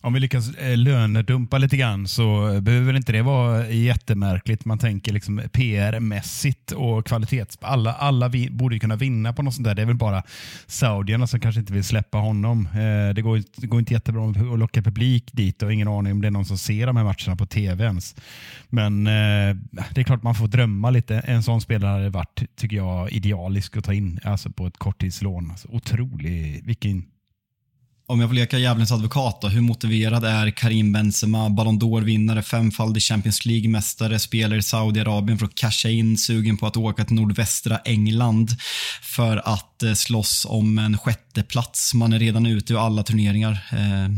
Om 0.00 0.12
vi 0.12 0.20
lyckas 0.20 0.54
eh, 0.54 0.76
lönedumpa 0.76 1.58
lite 1.58 1.76
grann 1.76 2.08
så 2.08 2.60
behöver 2.60 2.96
inte 2.96 3.12
det 3.12 3.22
vara 3.22 3.68
jättemärkligt. 3.68 4.64
Man 4.64 4.78
tänker 4.78 5.12
liksom 5.12 5.40
PR-mässigt 5.52 6.72
och 6.72 7.06
kvalitets... 7.06 7.58
Alla, 7.60 7.92
alla 7.92 8.28
vi, 8.28 8.50
borde 8.50 8.78
kunna 8.78 8.96
vinna 8.96 9.32
på 9.32 9.42
något 9.42 9.54
sånt 9.54 9.64
där. 9.64 9.74
Det 9.74 9.82
är 9.82 9.86
väl 9.86 9.96
bara 9.96 10.22
saudierna 10.66 11.26
som 11.26 11.40
kanske 11.40 11.60
inte 11.60 11.72
vill 11.72 11.84
släppa 11.84 12.18
honom. 12.18 12.66
Eh, 12.66 13.14
det, 13.14 13.22
går, 13.22 13.42
det 13.56 13.66
går 13.66 13.80
inte 13.80 13.94
jättebra 13.94 14.30
att 14.30 14.58
locka 14.58 14.82
publik 14.82 15.30
dit 15.32 15.62
och 15.62 15.72
ingen 15.72 15.88
aning 15.88 16.12
om 16.12 16.20
det 16.20 16.26
är 16.26 16.30
någon 16.30 16.44
som 16.44 16.58
ser 16.58 16.86
de 16.86 16.96
här 16.96 17.04
matcherna 17.04 17.36
på 17.36 17.46
tv 17.46 17.84
ens. 17.84 18.16
Men 18.68 19.06
eh, 19.06 19.56
det 19.90 20.00
är 20.00 20.04
klart 20.04 20.22
man 20.22 20.34
får 20.34 20.48
drömma 20.48 20.90
lite. 20.90 21.18
En 21.18 21.42
sån 21.42 21.60
spelare 21.60 21.90
hade 21.90 22.10
varit, 22.10 22.42
tycker 22.56 22.76
jag, 22.76 23.12
idealisk 23.12 23.76
att 23.76 23.84
ta 23.84 23.92
in 23.92 24.20
alltså 24.24 24.50
på 24.50 24.66
ett 24.66 24.78
korttidslån. 24.78 25.50
Alltså, 25.50 25.68
otrolig, 25.68 26.62
vilken 26.64 27.04
om 28.08 28.20
jag 28.20 28.28
får 28.28 28.34
leka 28.34 28.58
djävulens 28.58 28.92
advokat 28.92 29.40
då, 29.40 29.48
hur 29.48 29.60
motiverad 29.60 30.24
är 30.24 30.50
Karim 30.50 30.92
Benzema, 30.92 31.50
Ballon 31.50 31.80
d'Or-vinnare, 31.80 32.42
femfaldig 32.42 33.02
Champions 33.02 33.46
League-mästare, 33.46 34.18
spelar 34.18 34.56
i 34.56 34.62
Saudiarabien 34.62 35.38
för 35.38 35.46
att 35.46 35.54
casha 35.54 35.88
in, 35.88 36.18
sugen 36.18 36.56
på 36.56 36.66
att 36.66 36.76
åka 36.76 37.04
till 37.04 37.16
nordvästra 37.16 37.78
England 37.84 38.50
för 39.02 39.36
att 39.44 39.82
eh, 39.82 39.92
slåss 39.92 40.46
om 40.48 40.78
en 40.78 40.98
sjätte 40.98 41.42
plats. 41.42 41.94
Man 41.94 42.12
är 42.12 42.18
redan 42.18 42.46
ute 42.46 42.72
ur 42.72 42.86
alla 42.86 43.02
turneringar. 43.02 43.52
Eh, 43.52 44.10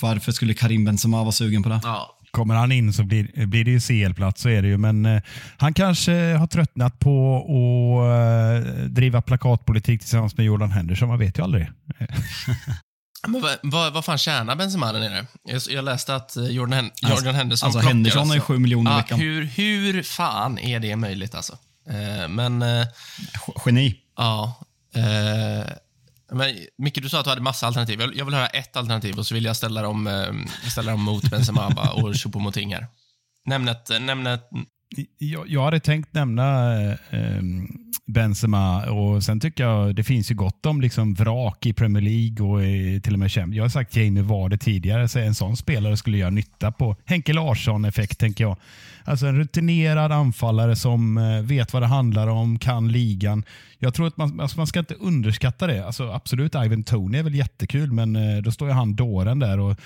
varför 0.00 0.32
skulle 0.32 0.54
Karim 0.54 0.84
Benzema 0.84 1.22
vara 1.22 1.32
sugen 1.32 1.62
på 1.62 1.68
det? 1.68 1.80
Ja, 1.82 2.16
Kommer 2.30 2.54
han 2.54 2.72
in 2.72 2.92
så 2.92 3.04
blir, 3.04 3.46
blir 3.46 3.64
det 3.64 3.70
ju 3.70 3.80
CL-plats, 3.80 4.42
så 4.42 4.48
är 4.48 4.62
det 4.62 4.68
ju. 4.68 4.78
Men 4.78 5.06
eh, 5.06 5.22
han 5.56 5.74
kanske 5.74 6.12
har 6.12 6.46
tröttnat 6.46 6.98
på 6.98 7.36
att 7.38 8.64
eh, 8.64 8.84
driva 8.84 9.22
plakatpolitik 9.22 10.00
tillsammans 10.00 10.36
med 10.36 10.46
Jordan 10.46 10.70
Henderson. 10.70 11.08
Man 11.08 11.18
vet 11.18 11.38
ju 11.38 11.42
aldrig. 11.42 11.68
Men 13.26 13.42
vad, 13.42 13.58
vad, 13.62 13.92
vad 13.92 14.04
fan 14.04 14.18
tjänar 14.18 14.56
Benzema 14.56 14.92
där 14.92 15.00
nere? 15.00 15.26
Jag, 15.44 15.62
jag 15.68 15.84
läste 15.84 16.14
att 16.14 16.36
eh, 16.36 16.44
Jordan, 16.44 16.90
Alltså- 17.02 17.18
Jordan 17.18 17.34
Henderson 17.34 17.66
alltså, 17.66 17.80
plockar 17.80 17.94
Henderson 17.94 18.28
har 18.28 18.34
ju 18.34 18.40
sju 18.40 18.58
miljoner 18.58 18.90
i 18.90 18.94
ja, 18.94 18.98
veckan. 18.98 19.18
Hur, 19.18 19.44
hur 19.44 20.02
fan 20.02 20.58
är 20.58 20.80
det 20.80 20.96
möjligt 20.96 21.34
alltså? 21.34 21.58
Eh, 21.88 22.28
men, 22.28 22.62
eh, 22.62 22.86
Geni. 23.66 24.00
ja. 24.16 24.54
Eh, 24.94 25.72
men 26.32 26.54
Micke, 26.78 27.02
du 27.02 27.08
sa 27.08 27.18
att 27.18 27.24
du 27.24 27.30
hade 27.30 27.42
massa 27.42 27.66
alternativ. 27.66 28.00
Jag, 28.00 28.16
jag 28.16 28.24
vill 28.24 28.34
höra 28.34 28.46
ett 28.46 28.76
alternativ 28.76 29.18
och 29.18 29.26
så 29.26 29.34
vill 29.34 29.44
jag 29.44 29.56
ställa 29.56 29.82
dem, 29.82 30.06
eh, 30.06 30.68
ställa 30.70 30.90
dem 30.90 31.02
mot 31.02 31.30
Benzema 31.30 31.66
och 31.66 32.12
Choupo-Moting 32.12 32.86
Nämn 33.44 33.68
ett, 33.68 33.90
nämn 34.00 34.26
ett 34.26 34.48
jag, 35.18 35.48
jag 35.48 35.64
hade 35.64 35.80
tänkt 35.80 36.14
nämna 36.14 36.74
eh, 36.82 36.96
ehm, 37.10 37.68
Benzema 38.06 38.90
och 38.90 39.24
sen 39.24 39.40
tycker 39.40 39.64
jag 39.64 39.94
det 39.94 40.04
finns 40.04 40.30
ju 40.30 40.34
gott 40.34 40.66
om 40.66 40.80
liksom 40.80 41.14
vrak 41.14 41.66
i 41.66 41.72
Premier 41.72 42.02
League 42.02 42.46
och 42.46 42.64
i, 42.64 43.00
till 43.00 43.12
och 43.12 43.18
med 43.18 43.32
Champions. 43.32 43.56
Jag 43.56 43.64
har 43.64 43.68
sagt 43.68 43.96
Jamie 43.96 44.22
Vardy 44.22 44.58
tidigare, 44.58 45.08
så 45.08 45.18
en 45.18 45.34
sån 45.34 45.56
spelare 45.56 45.96
skulle 45.96 46.18
göra 46.18 46.30
nytta 46.30 46.72
på 46.72 46.96
Henke 47.04 47.32
Larsson-effekt 47.32 48.18
tänker 48.18 48.44
jag. 48.44 48.56
Alltså 49.04 49.26
en 49.26 49.36
rutinerad 49.36 50.12
anfallare 50.12 50.76
som 50.76 51.18
eh, 51.18 51.42
vet 51.42 51.72
vad 51.72 51.82
det 51.82 51.86
handlar 51.86 52.26
om, 52.26 52.58
kan 52.58 52.92
ligan. 52.92 53.44
Jag 53.78 53.94
tror 53.94 54.06
att 54.06 54.16
man, 54.16 54.40
alltså 54.40 54.56
man 54.56 54.66
ska 54.66 54.78
inte 54.78 54.94
underskatta 54.94 55.66
det. 55.66 55.86
Alltså 55.86 56.10
absolut, 56.10 56.54
Ivan 56.54 56.82
Tony 56.82 57.18
är 57.18 57.22
väl 57.22 57.34
jättekul, 57.34 57.92
men 57.92 58.16
eh, 58.16 58.42
då 58.42 58.50
står 58.50 58.68
ju 58.68 58.74
han 58.74 58.94
dåren 58.94 59.38
där 59.38 59.60
och 59.60 59.80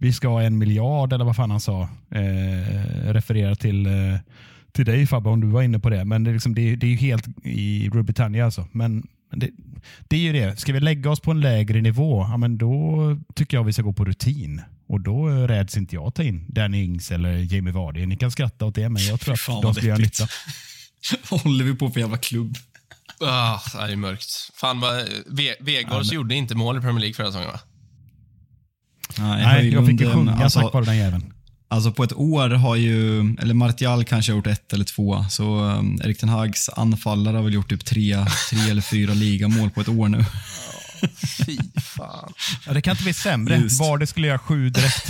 vi 0.00 0.12
ska 0.12 0.28
ha 0.28 0.42
en 0.42 0.58
miljard 0.58 1.12
eller 1.12 1.24
vad 1.24 1.36
fan 1.36 1.50
han 1.50 1.60
sa. 1.60 1.88
Eh, 2.10 3.12
referera 3.12 3.54
till, 3.56 3.86
eh, 3.86 4.18
till 4.72 4.84
dig 4.84 5.06
Fabbe 5.06 5.28
om 5.28 5.40
du 5.40 5.46
var 5.46 5.62
inne 5.62 5.78
på 5.78 5.90
det. 5.90 6.04
Men 6.04 6.24
det 6.24 6.30
är, 6.30 6.32
liksom, 6.32 6.54
det 6.54 6.72
är, 6.72 6.76
det 6.76 6.86
är 6.86 6.90
ju 6.90 6.96
helt 6.96 7.28
i 7.44 7.90
Britannia 7.90 8.44
alltså. 8.44 8.66
Men 8.72 9.06
det, 9.32 9.50
det 10.08 10.16
är 10.16 10.20
ju 10.20 10.32
det. 10.32 10.60
Ska 10.60 10.72
vi 10.72 10.80
lägga 10.80 11.10
oss 11.10 11.20
på 11.20 11.30
en 11.30 11.40
lägre 11.40 11.80
nivå, 11.80 12.26
ja, 12.30 12.36
men 12.36 12.58
då 12.58 13.16
tycker 13.34 13.56
jag 13.56 13.64
vi 13.64 13.72
ska 13.72 13.82
gå 13.82 13.92
på 13.92 14.04
rutin. 14.04 14.62
Och 14.86 15.00
då 15.00 15.28
räds 15.28 15.76
inte 15.76 15.94
jag 15.94 16.06
att 16.06 16.14
ta 16.14 16.22
in 16.22 16.44
Danny 16.48 16.84
Ings 16.84 17.10
eller 17.10 17.54
Jamie 17.54 17.72
Vardy. 17.72 18.06
Ni 18.06 18.16
kan 18.16 18.30
skratta 18.30 18.66
åt 18.66 18.74
det, 18.74 18.88
men 18.88 19.02
jag 19.02 19.20
tror 19.20 19.34
att 19.34 19.46
de 19.62 19.74
skulle 19.74 19.88
göra 19.88 19.98
nytta. 19.98 20.26
Vad 21.30 21.40
håller 21.44 21.64
vi 21.64 21.74
på 21.74 21.90
för 21.90 22.00
jävla 22.00 22.18
klubb? 22.18 22.56
Ah, 23.20 23.60
det 23.86 23.92
är 23.92 23.96
mörkt. 23.96 24.50
Fan, 24.54 24.80
vad, 24.80 25.08
Ve 25.26 25.54
Vegårs 25.60 26.12
gjorde 26.12 26.34
inte 26.34 26.54
mål 26.54 26.78
i 26.78 26.80
Premier 26.80 27.00
League 27.00 27.14
förra 27.14 27.26
säsongen, 27.26 27.48
va? 27.48 27.60
Nej, 29.20 29.72
jag 29.72 29.86
fick 29.86 30.00
ju 30.00 30.12
sjunga 30.12 30.34
alltså, 30.34 30.60
tack 30.60 30.72
vare 30.74 30.84
den 30.84 30.96
jäveln. 30.96 31.32
Alltså 31.68 31.92
på 31.92 32.04
ett 32.04 32.12
år 32.12 32.50
har 32.50 32.76
ju, 32.76 33.18
eller 33.20 33.54
Martial 33.54 34.04
kanske 34.04 34.32
har 34.32 34.36
gjort 34.36 34.46
ett 34.46 34.72
eller 34.72 34.84
två, 34.84 35.24
så 35.30 35.60
um, 35.60 36.00
Erik 36.04 36.18
Ten 36.18 36.28
Hags 36.28 36.68
anfallare 36.68 37.36
har 37.36 37.44
väl 37.44 37.54
gjort 37.54 37.68
typ 37.68 37.84
tre, 37.84 38.26
tre 38.50 38.70
eller 38.70 38.82
fyra 38.82 39.14
ligamål 39.14 39.70
på 39.70 39.80
ett 39.80 39.88
år 39.88 40.08
nu. 40.08 40.24
Fy 41.46 41.58
fan. 41.80 42.32
Ja, 42.66 42.72
det 42.72 42.80
kan 42.80 42.90
inte 42.90 43.02
bli 43.02 43.12
sämre. 43.12 43.56
Just. 43.56 43.80
Vardy 43.80 44.06
skulle 44.06 44.26
göra 44.26 44.38
sju 44.38 44.70
direkt. 44.70 45.06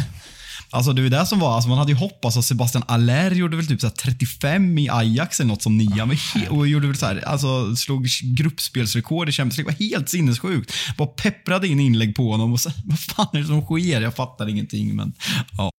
Alltså 0.73 0.93
det 0.93 1.01
är 1.01 1.03
ju 1.03 1.09
det 1.09 1.27
som 1.27 1.39
var, 1.39 1.55
alltså 1.55 1.69
man 1.69 1.79
hade 1.79 1.93
ju 1.93 1.99
hoppats 1.99 2.37
att 2.37 2.45
Sebastian 2.45 2.85
Aller 2.89 3.31
gjorde 3.31 3.57
väl 3.57 3.67
typ 3.67 3.81
så 3.81 3.87
här 3.87 3.95
35 3.95 4.79
i 4.79 4.89
Ajax 4.91 5.41
eller 5.41 5.49
något 5.49 5.63
som 5.63 5.79
nia 5.79 6.09
och 6.51 6.69
gjorde 6.69 6.87
väl 6.87 6.97
så 6.97 7.07
här, 7.07 7.29
alltså 7.29 7.77
slog 7.77 8.09
gruppspelsrekord 8.23 9.29
i 9.29 9.33
Champions 9.33 9.59
League. 9.59 9.73
Det 9.73 9.79
var 9.79 9.91
helt 9.91 10.09
sinnessjukt. 10.09 10.75
Bara 10.97 11.09
pepprade 11.09 11.69
in 11.69 11.81
inlägg 11.81 12.17
på 12.17 12.31
honom 12.31 12.53
och 12.53 12.61
så, 12.61 12.71
vad 12.85 12.99
fan 13.01 13.29
är 13.33 13.39
det 13.39 13.47
som 13.47 13.63
sker? 13.63 14.01
Jag 14.01 14.15
fattar 14.15 14.49
ingenting 14.49 14.97
men 14.97 15.13
ja. 15.59 15.71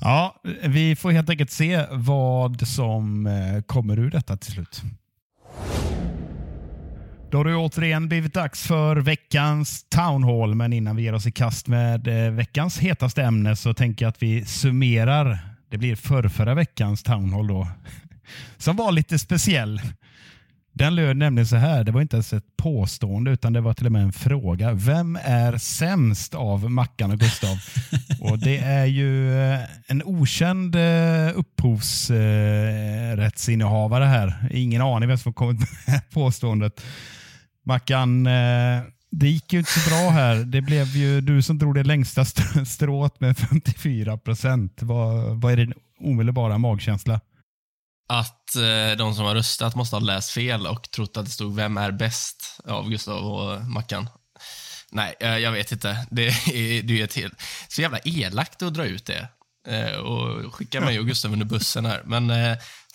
Ja, 0.00 0.42
vi 0.64 0.96
får 0.96 1.10
helt 1.10 1.30
enkelt 1.30 1.50
se 1.50 1.86
vad 1.90 2.68
som 2.68 3.26
eh, 3.26 3.62
kommer 3.62 3.98
ur 3.98 4.10
detta 4.10 4.36
till 4.36 4.52
slut. 4.52 4.82
Då 7.30 7.38
har 7.38 7.44
det 7.44 7.54
återigen 7.54 8.08
blivit 8.08 8.34
dags 8.34 8.66
för 8.66 8.96
veckans 8.96 9.84
Town 9.88 10.24
Hall, 10.24 10.54
men 10.54 10.72
innan 10.72 10.96
vi 10.96 11.02
ger 11.02 11.14
oss 11.14 11.26
i 11.26 11.32
kast 11.32 11.66
med 11.66 12.26
eh, 12.26 12.32
veckans 12.32 12.78
hetaste 12.78 13.22
ämne 13.22 13.56
så 13.56 13.74
tänker 13.74 14.04
jag 14.04 14.10
att 14.10 14.22
vi 14.22 14.44
summerar. 14.44 15.38
Det 15.70 15.78
blir 15.78 15.96
förrförra 15.96 16.54
veckans 16.54 17.02
Town 17.02 17.32
Hall 17.32 17.46
då, 17.46 17.68
som 18.56 18.76
var 18.76 18.92
lite 18.92 19.18
speciell. 19.18 19.80
Den 20.72 20.94
löd 20.94 21.16
nämligen 21.16 21.46
så 21.46 21.56
här, 21.56 21.84
det 21.84 21.92
var 21.92 22.00
inte 22.00 22.16
ens 22.16 22.32
ett 22.32 22.56
påstående 22.56 23.30
utan 23.30 23.52
det 23.52 23.60
var 23.60 23.74
till 23.74 23.86
och 23.86 23.92
med 23.92 24.02
en 24.02 24.12
fråga. 24.12 24.72
Vem 24.72 25.18
är 25.24 25.58
sämst 25.58 26.34
av 26.34 26.70
Mackan 26.70 27.10
och 27.10 27.18
Gustav? 27.18 27.56
och 28.20 28.38
Det 28.38 28.58
är 28.58 28.84
ju 28.84 29.40
eh, 29.40 29.60
en 29.86 30.02
okänd 30.04 30.76
eh, 30.76 31.30
upphovsrättsinnehavare 31.34 34.04
här. 34.04 34.48
Ingen 34.50 34.82
aning 34.82 35.08
vem 35.08 35.18
som 35.18 35.30
har 35.30 35.34
kommit 35.34 35.60
med 35.86 36.10
påståendet. 36.10 36.80
Mackan, 37.68 38.26
eh, 38.26 38.82
det 39.10 39.28
gick 39.28 39.52
ju 39.52 39.58
inte 39.58 39.80
så 39.80 39.90
bra 39.90 40.10
här. 40.10 40.36
Det 40.36 40.60
blev 40.60 40.86
ju 40.86 41.20
du 41.20 41.42
som 41.42 41.58
drog 41.58 41.74
det 41.74 41.82
längsta 41.82 42.24
strået 42.66 43.20
med 43.20 43.38
54 43.38 44.18
procent. 44.18 44.82
Vad, 44.82 45.40
vad 45.40 45.52
är 45.52 45.56
din 45.56 45.74
omedelbara 46.00 46.58
magkänsla? 46.58 47.20
Att 48.08 48.56
eh, 48.56 48.96
de 48.98 49.14
som 49.14 49.24
har 49.24 49.34
röstat 49.34 49.74
måste 49.74 49.96
ha 49.96 50.00
läst 50.00 50.30
fel 50.30 50.66
och 50.66 50.90
trott 50.90 51.16
att 51.16 51.24
det 51.24 51.30
stod 51.30 51.56
“Vem 51.56 51.76
är 51.76 51.92
bäst?” 51.92 52.60
av 52.64 52.90
Gustav 52.90 53.24
och 53.24 53.64
Mackan. 53.64 54.08
Nej, 54.90 55.14
eh, 55.20 55.38
jag 55.38 55.52
vet 55.52 55.72
inte. 55.72 56.06
Det 56.10 56.26
är, 56.26 56.82
det 56.82 57.02
är 57.02 57.06
till. 57.06 57.30
så 57.68 57.82
jävla 57.82 57.98
elakt 58.04 58.62
att 58.62 58.74
dra 58.74 58.84
ut 58.84 59.06
det 59.06 59.28
och 59.98 60.54
skicka 60.54 60.80
mig 60.80 60.98
och 60.98 61.06
Gustav 61.06 61.32
under 61.32 61.46
bussen 61.46 61.86
här. 61.86 62.02
Men 62.04 62.30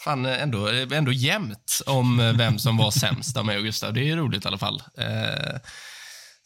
fan, 0.03 0.25
eh, 0.25 0.41
ändå, 0.41 0.69
eh, 0.69 0.97
ändå 0.97 1.11
jämnt 1.11 1.81
om 1.85 2.19
eh, 2.19 2.33
vem 2.33 2.59
som 2.59 2.77
var 2.77 2.91
sämst 2.91 3.37
av 3.37 3.45
mig 3.45 3.57
och 3.57 3.63
Gustav. 3.63 3.93
Det 3.93 4.09
är 4.09 4.15
roligt 4.15 4.45
i 4.45 4.47
alla 4.47 4.57
fall. 4.57 4.83
Eh, 4.97 5.59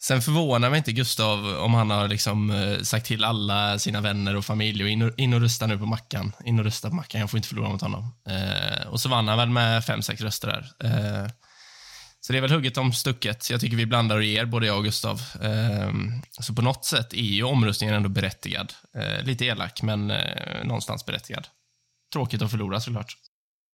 Sen 0.00 0.22
förvånar 0.22 0.70
mig 0.70 0.78
inte 0.78 0.92
Gustav 0.92 1.58
om 1.58 1.74
han 1.74 1.90
har 1.90 2.08
liksom 2.08 2.50
eh, 2.50 2.78
sagt 2.82 3.06
till 3.06 3.24
alla 3.24 3.78
sina 3.78 4.00
vänner 4.00 4.36
och 4.36 4.44
familj 4.44 4.82
och 4.82 4.88
in 4.88 5.02
och, 5.02 5.18
in 5.18 5.34
och 5.34 5.40
rösta 5.40 5.66
nu 5.66 5.78
på 5.78 5.86
Mackan. 5.86 6.32
In 6.44 6.58
och 6.58 6.64
rösta 6.64 6.88
på 6.88 6.94
Mackan, 6.94 7.20
jag 7.20 7.30
får 7.30 7.38
inte 7.38 7.48
förlora 7.48 7.68
mot 7.68 7.80
honom. 7.80 8.14
Eh, 8.28 8.86
och 8.88 9.00
så 9.00 9.08
vann 9.08 9.28
han 9.28 9.38
väl 9.38 9.50
med 9.50 9.84
fem 9.84 10.02
sex 10.02 10.20
röster 10.20 10.48
där. 10.48 10.88
Eh, 10.90 11.30
så 12.20 12.32
det 12.32 12.38
är 12.38 12.42
väl 12.42 12.50
hugget 12.52 12.76
om 12.78 12.92
stucket. 12.92 13.50
Jag 13.50 13.60
tycker 13.60 13.76
vi 13.76 13.86
blandar 13.86 14.16
och 14.16 14.24
ger, 14.24 14.44
både 14.44 14.66
jag 14.66 14.76
och 14.76 14.84
Gustav. 14.84 15.22
Eh, 15.42 15.92
så 16.40 16.54
på 16.54 16.62
något 16.62 16.84
sätt 16.84 17.12
är 17.12 17.16
ju 17.16 17.42
omröstningen 17.42 17.94
ändå 17.96 18.08
berättigad. 18.08 18.72
Eh, 18.96 19.22
lite 19.24 19.44
elak, 19.44 19.82
men 19.82 20.10
eh, 20.10 20.64
någonstans 20.64 21.06
berättigad. 21.06 21.46
Tråkigt 22.12 22.42
att 22.42 22.50
förlora 22.50 22.80
såklart. 22.80 23.16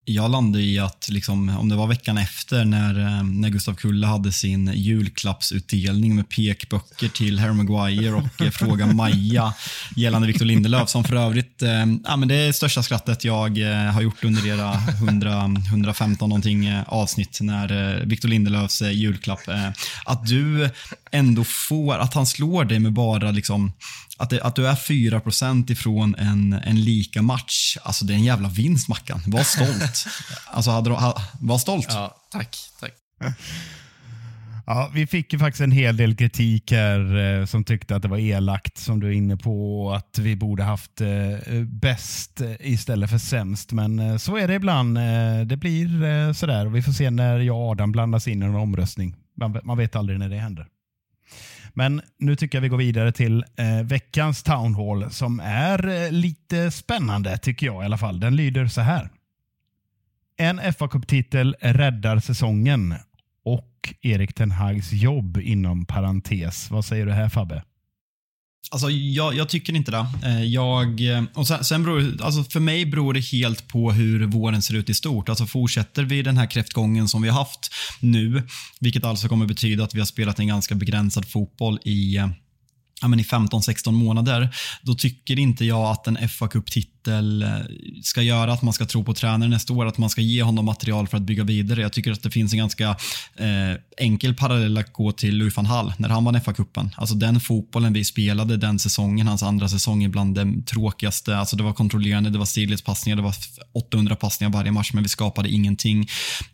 Jag 0.05 0.31
landade 0.31 0.65
i 0.65 0.79
att, 0.79 1.09
liksom, 1.09 1.49
om 1.49 1.69
det 1.69 1.77
var 1.77 1.87
veckan 1.87 2.19
efter 2.19 2.65
när, 2.65 3.01
eh, 3.01 3.25
när 3.25 3.49
Gustav 3.49 3.75
Kulle 3.75 4.07
hade 4.07 4.33
sin 4.33 4.73
julklappsutdelning 4.75 6.17
med 6.17 6.29
pekböcker 6.29 7.09
till 7.09 7.39
Harry 7.39 7.53
Maguire 7.53 8.15
och 8.15 8.43
eh, 8.43 8.51
Fråga 8.51 8.87
Maja 8.87 9.55
gällande 9.97 10.27
Victor 10.27 10.45
Lindelöf 10.45 10.89
som 10.89 11.05
för 11.05 11.17
övrigt, 11.17 11.63
eh, 11.63 11.87
ja, 12.05 12.17
men 12.17 12.29
det 12.29 12.35
är 12.35 12.53
största 12.53 12.83
skrattet 12.83 13.25
jag 13.25 13.59
eh, 13.59 13.93
har 13.93 14.03
gjort 14.03 14.25
under 14.25 14.47
era 14.47 14.73
100, 14.75 15.51
115 15.69 16.29
någonting 16.29 16.67
eh, 16.67 16.83
avsnitt 16.87 17.39
när 17.41 17.99
eh, 17.99 18.07
Victor 18.07 18.29
Lindelöfs 18.29 18.83
eh, 18.83 18.91
julklapp. 18.91 19.49
Eh, 19.49 19.71
att 20.05 20.27
du 20.27 20.71
ändå 21.15 21.45
får, 21.45 21.99
att 21.99 22.15
han 22.15 22.27
slår 22.27 22.65
dig 22.65 22.79
med 22.79 22.93
bara 22.93 23.31
liksom 23.31 23.73
att, 24.19 24.31
det, 24.31 24.43
att 24.43 24.57
du 24.57 24.69
är 24.69 24.75
4% 24.75 25.73
ifrån 25.73 26.15
en, 26.15 26.53
en 26.53 26.81
lika 26.81 27.23
match, 27.23 27.77
alltså 27.83 28.05
det 28.05 28.13
är 28.13 28.17
en 28.17 28.25
jävla 28.25 28.49
vinst 28.49 28.89
Mackan. 28.89 29.21
Var 29.27 29.45
stolt. 29.45 30.07
alltså, 30.47 30.71
hade 30.71 30.91
du, 30.91 30.95
ha, 30.95 31.23
var 31.41 31.59
stolt. 31.59 31.87
Ja, 31.89 32.17
tack. 32.31 32.57
tack. 32.81 32.93
Ja, 34.67 34.91
vi 34.95 35.07
fick 35.07 35.33
ju 35.33 35.39
faktiskt 35.39 35.61
en 35.61 35.71
hel 35.71 35.97
del 35.97 36.17
kritik 36.17 36.73
här 36.73 37.17
eh, 37.17 37.47
som 37.47 37.65
tyckte 37.65 37.97
att 37.97 38.03
det 38.03 38.09
var 38.09 38.19
elakt 38.19 38.79
som 38.79 39.01
du 39.01 39.09
är 39.09 39.13
inne 39.13 39.37
på 39.37 39.93
att 39.93 40.19
vi 40.19 40.37
borde 40.37 40.63
haft 40.63 41.01
eh, 41.01 41.63
bäst 41.65 42.41
istället 42.61 43.11
för 43.11 43.19
sämst. 43.19 43.73
Men 43.73 43.99
eh, 43.99 44.17
så 44.17 44.37
är 44.37 44.49
det 44.49 44.55
ibland. 44.55 44.99
Eh, 44.99 45.41
det 45.47 45.57
blir 45.57 46.05
eh, 46.05 46.33
sådär 46.33 46.67
och 46.67 46.77
vi 46.77 46.83
får 46.83 46.93
se 46.93 47.11
när 47.11 47.39
jag 47.39 47.57
och 47.57 47.71
Adam 47.71 47.93
blandas 47.93 48.29
in 48.29 48.43
i 48.43 48.47
en 48.47 48.55
omröstning. 48.55 49.15
Man, 49.37 49.61
man 49.65 49.79
vet 49.79 49.97
aldrig 49.97 50.19
när 50.19 50.29
det 50.29 50.37
händer. 50.37 50.67
Men 51.75 52.03
nu 52.19 52.37
tycker 52.37 52.59
jag 52.59 52.63
vi 52.63 52.69
går 52.69 52.79
vidare 52.79 53.13
till 53.13 53.45
eh, 53.57 53.83
veckans 53.85 54.43
Town 54.43 54.75
Hall 54.75 55.11
som 55.11 55.41
är 55.41 55.89
eh, 55.89 56.13
lite 56.13 56.71
spännande 56.71 57.39
tycker 57.39 57.67
jag 57.67 57.83
i 57.83 57.85
alla 57.85 57.99
fall. 57.99 58.21
Den 58.21 58.37
lyder 58.37 58.67
så 58.67 58.81
här. 58.81 59.11
En 60.37 60.73
fa 60.73 60.89
Cup-titel 60.89 61.57
räddar 61.61 62.19
säsongen 62.19 62.95
och 63.45 63.95
Erik 64.01 64.35
Ten 64.35 64.51
Hags 64.51 64.93
jobb 64.93 65.37
inom 65.37 65.87
parentes. 65.87 66.71
Vad 66.71 66.85
säger 66.85 67.07
du 67.07 67.13
här 67.13 67.29
Fabbe? 67.29 67.63
Alltså, 68.71 68.91
jag, 68.91 69.35
jag, 69.35 69.49
tycker 69.49 69.77
inte 69.77 69.91
det. 69.91 70.07
Eh, 70.25 70.45
jag, 70.45 71.01
eh, 71.01 71.25
och 71.35 71.47
sen, 71.47 71.65
sen 71.65 71.83
beror, 71.83 72.23
alltså 72.23 72.45
för 72.45 72.61
mig 72.61 72.87
beror 72.87 73.15
det 73.15 73.21
helt 73.21 73.69
på 73.69 73.93
hur 73.93 74.27
våren 74.27 74.63
ser 74.63 74.75
ut 74.75 74.91
i 74.91 74.95
stort. 74.95 75.29
Alltså 75.29 75.47
fortsätter 75.47 76.05
vi 76.05 76.23
den 76.23 76.37
här 76.37 76.47
kräftgången 76.47 77.09
som 77.09 77.23
vi 77.23 77.29
har 77.29 77.39
haft 77.39 77.75
nu, 78.01 78.43
vilket 78.81 79.05
alltså 79.05 79.29
kommer 79.29 79.47
betyda 79.47 79.85
att 79.85 79.95
vi 79.95 79.99
har 79.99 80.07
spelat 80.07 80.39
en 80.39 80.47
ganska 80.47 80.75
begränsad 80.75 81.29
fotboll 81.29 81.79
i 81.85 82.17
eh, 82.17 82.29
ja, 83.01 83.09
men 83.09 83.21
i 83.21 83.23
15-16 83.23 83.93
månader, 83.93 84.57
då 84.83 84.95
tycker 84.95 85.39
inte 85.39 85.65
jag 85.65 85.91
att 85.91 86.07
en 86.07 86.29
fa 86.29 86.49
Cup-titel 86.49 86.94
titel 87.05 87.43
eh, 87.43 87.49
ska 88.03 88.23
göra 88.23 88.53
att 88.53 88.63
man 88.63 88.73
ska 88.73 88.87
tro 88.87 89.05
på 89.05 89.15
tränaren 89.15 89.51
nästa 89.51 89.73
år, 89.73 89.87
att 89.87 89.99
man 89.99 90.11
ska 90.11 90.21
ge 90.21 90.43
honom 90.43 90.65
material 90.65 91.09
för 91.09 91.17
att 91.17 91.23
bygga 91.23 91.45
vidare. 91.45 91.81
Jag 91.81 91.93
tycker 91.93 92.13
att 92.13 92.23
det 92.23 92.31
finns 92.31 92.53
en 92.53 92.59
ganska 92.59 92.89
eh, 93.37 93.79
enkel 93.97 94.35
parallell 94.35 94.79
att 94.79 94.93
gå 94.93 95.13
till 95.13 95.37
Louis 95.37 95.57
van 95.57 95.67
Hall 95.67 95.93
när 95.99 96.09
han 96.09 96.25
vann 96.25 96.37
FA-cupen. 96.37 96.91
Alltså 96.97 97.15
den 97.15 97.41
fotbollen 97.41 97.93
vi 97.93 98.05
spelade 98.05 98.57
den 98.57 98.79
säsongen, 98.79 99.27
hans 99.27 99.43
andra 99.43 99.69
säsong, 99.69 100.05
är 100.05 100.09
bland 100.09 100.35
det 100.35 100.67
tråkigaste. 100.67 101.37
Alltså 101.37 101.57
det 101.57 101.63
var 101.63 101.73
kontrollerande, 101.73 102.31
det 102.31 102.39
var 102.39 102.47
sidledspassningar, 102.47 103.17
det 103.17 103.23
var 103.23 103.35
800 103.73 104.17
passningar 104.17 104.53
varje 104.53 104.73
match, 104.73 104.91
men 104.93 105.03
vi 105.03 105.09
skapade 105.09 105.49
ingenting. 105.49 106.09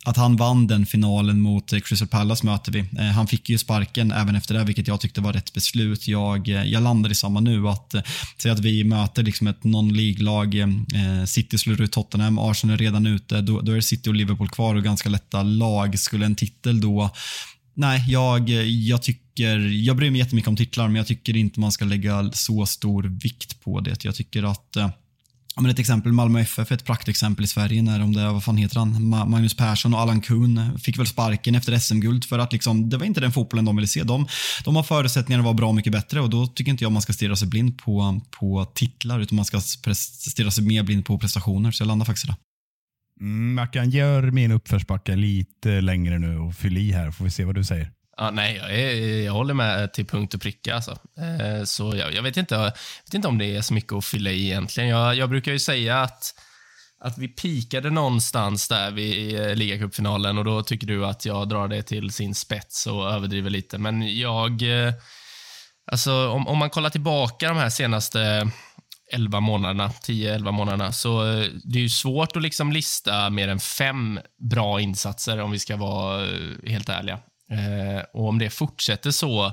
Att 0.05 0.17
han 0.17 0.37
vann 0.37 0.67
den 0.67 0.87
finalen 0.87 1.41
mot 1.41 1.73
eh, 1.73 1.81
Crystal 1.81 2.09
Palace 2.09 2.47
möter 2.47 2.73
vi. 2.73 2.79
Eh, 2.79 3.05
han 3.05 3.27
fick 3.27 3.49
ju 3.51 3.59
sparken 3.59 4.13
även 4.13 4.37
efter 4.37 4.55
det, 4.55 4.65
vilket 4.65 4.89
jag 4.89 5.01
tyckte 5.01 5.21
var 5.21 5.33
rätt 5.33 5.53
beslut. 5.53 6.09
Jag, 6.09 6.49
eh, 6.49 6.65
jag 6.65 6.83
landar 6.83 7.11
i 7.11 7.15
samma 7.15 7.41
nu, 7.41 7.69
att 7.69 7.95
eh, 7.95 8.03
säga 8.43 8.55
att 8.55 8.61
vi 8.61 8.85
möter 8.85 9.23
liksom 9.23 9.47
ett 9.47 9.63
non-League-lag, 9.63 10.40
eh, 10.45 11.25
City 11.27 11.59
slår 11.59 11.81
ut 11.81 11.93
Tottenham, 11.93 12.39
Arsenal 12.39 12.75
är 12.75 12.79
redan 12.79 13.07
ute, 13.07 13.41
då, 13.41 13.61
då 13.61 13.73
är 13.73 13.81
City 13.81 14.11
och 14.11 14.15
Liverpool 14.15 14.49
kvar 14.49 14.75
och 14.75 14.83
ganska 14.83 15.09
lätta 15.09 15.43
lag. 15.43 15.99
Skulle 15.99 16.27
en 16.27 16.35
titel 16.35 16.81
då 16.81 17.11
Nej, 17.75 18.05
jag, 18.09 18.49
jag 18.69 19.03
tycker, 19.03 19.59
jag 19.59 19.97
bryr 19.97 20.11
mig 20.11 20.21
jättemycket 20.21 20.49
om 20.49 20.57
titlar, 20.57 20.89
men 20.89 20.97
jag 20.97 21.07
tycker 21.07 21.37
inte 21.37 21.61
man 21.61 21.73
ska 21.73 21.85
lägga 21.85 22.31
så 22.33 22.67
stor 22.67 23.03
vikt 23.03 23.61
på 23.65 23.81
det. 23.81 24.05
Jag 24.05 24.15
tycker 24.15 24.43
att 24.43 24.77
eh, 24.77 24.91
Ja, 25.61 25.63
men 25.63 25.71
ett 25.71 25.79
exempel, 25.79 26.13
Malmö 26.13 26.41
FF 26.41 26.71
är 26.71 26.75
ett 26.75 26.85
praktexempel 26.85 27.45
i 27.45 27.49
Sverige 27.49 27.83
när 27.83 27.99
de 27.99 28.13
där, 28.13 28.33
vad 28.33 28.45
fan 28.45 28.57
heter 28.57 28.79
han, 28.79 29.09
Magnus 29.09 29.57
Persson 29.57 29.95
och 29.95 30.01
Allan 30.01 30.21
Kuhn 30.21 30.79
fick 30.79 30.99
väl 30.99 31.07
sparken 31.07 31.55
efter 31.55 31.79
SM-guld 31.79 32.25
för 32.25 32.39
att 32.39 32.53
liksom, 32.53 32.91
det 32.91 32.97
var 32.97 33.07
inte 33.07 33.21
den 33.21 33.33
fotbollen 33.33 33.65
de 33.65 33.77
ville 33.77 33.87
se. 33.89 34.03
De, 34.03 34.27
de 34.65 34.77
har 34.77 34.83
förutsättningar 34.83 35.39
att 35.39 35.45
vara 35.45 35.55
bra 35.55 35.73
mycket 35.73 35.93
bättre 35.93 36.21
och 36.21 36.31
då 36.31 36.47
tycker 36.47 36.71
inte 36.71 36.85
jag 36.85 36.93
man 36.93 37.03
ska 37.03 37.13
stirra 37.13 37.37
sig 37.37 37.49
blind 37.49 37.79
på, 37.79 38.21
på 38.31 38.65
titlar 38.75 39.21
utan 39.21 39.37
man 39.37 39.45
ska 39.45 39.61
stirra 39.61 40.51
sig 40.51 40.65
mer 40.65 40.83
blind 40.83 41.05
på 41.05 41.19
prestationer. 41.19 41.71
Så 41.71 41.83
jag 41.83 41.89
landar 41.89 42.07
faktiskt 42.07 42.25
i 42.25 42.29
det. 42.29 42.37
Mm, 43.21 43.55
Mackan, 43.55 43.91
gör 43.91 44.31
min 44.31 44.53
uppförsbacke 44.53 45.17
lite 45.17 45.81
längre 45.81 46.19
nu 46.19 46.39
och 46.39 46.55
fyll 46.55 46.77
i 46.77 46.93
här, 46.93 47.11
får 47.11 47.25
vi 47.25 47.31
se 47.31 47.45
vad 47.45 47.55
du 47.55 47.65
säger. 47.65 47.91
Ja, 48.21 48.31
nej, 48.31 48.57
jag, 48.57 48.75
är, 48.75 49.25
jag 49.25 49.33
håller 49.33 49.55
med 49.55 49.83
eh, 49.83 49.87
till 49.87 50.07
punkt 50.07 50.35
och 50.35 50.41
pricka. 50.41 50.75
Alltså. 50.75 50.91
Eh, 50.91 51.65
så 51.65 51.97
jag, 51.97 52.15
jag, 52.15 52.23
vet 52.23 52.37
inte, 52.37 52.55
jag 52.55 52.73
vet 53.05 53.15
inte 53.15 53.29
om 53.29 53.39
det 53.39 53.57
är 53.57 53.63
så 53.63 53.75
mycket 53.75 53.93
att 53.93 54.05
fylla 54.05 54.31
i 54.31 54.45
egentligen. 54.47 54.89
Jag, 54.89 55.15
jag 55.15 55.29
brukar 55.29 55.53
ju 55.53 55.59
säga 55.59 56.03
att, 56.03 56.35
att 57.01 57.19
vi 57.19 57.29
pikade 57.29 57.91
någonstans 57.91 58.69
där 58.69 58.91
vid 58.91 59.41
eh, 59.41 59.55
ligacupfinalen 59.55 60.39
och 60.39 60.45
då 60.45 60.63
tycker 60.63 60.87
du 60.87 61.07
att 61.07 61.25
jag 61.25 61.49
drar 61.49 61.69
det 61.69 61.83
till 61.83 62.11
sin 62.11 62.35
spets 62.35 62.87
och 62.87 63.11
överdriver 63.11 63.51
lite. 63.51 63.79
Men 63.79 64.19
jag... 64.19 64.63
Eh, 64.63 64.93
alltså, 65.93 66.29
om, 66.29 66.49
om 66.49 66.59
man 66.59 66.71
kollar 66.71 66.91
tillbaka 66.91 67.49
de 67.49 67.57
här 67.57 67.71
senaste 67.71 68.51
11 69.13 69.41
månaderna, 69.41 69.89
10-11 69.89 70.53
månaderna, 70.53 70.93
så 70.93 71.27
eh, 71.27 71.47
det 71.65 71.79
är 71.79 71.83
ju 71.83 71.89
svårt 71.89 72.37
att 72.37 72.43
liksom 72.43 72.73
lista 72.73 73.31
mer 73.31 73.49
än 73.49 73.61
fem 73.61 74.21
bra 74.51 74.81
insatser 74.81 75.41
om 75.41 75.51
vi 75.51 75.59
ska 75.59 75.77
vara 75.77 76.27
helt 76.67 76.89
ärliga. 76.89 77.19
Eh, 77.51 78.03
och 78.13 78.29
om 78.29 78.39
det 78.39 78.51
fortsätter 78.51 79.11
så 79.11 79.47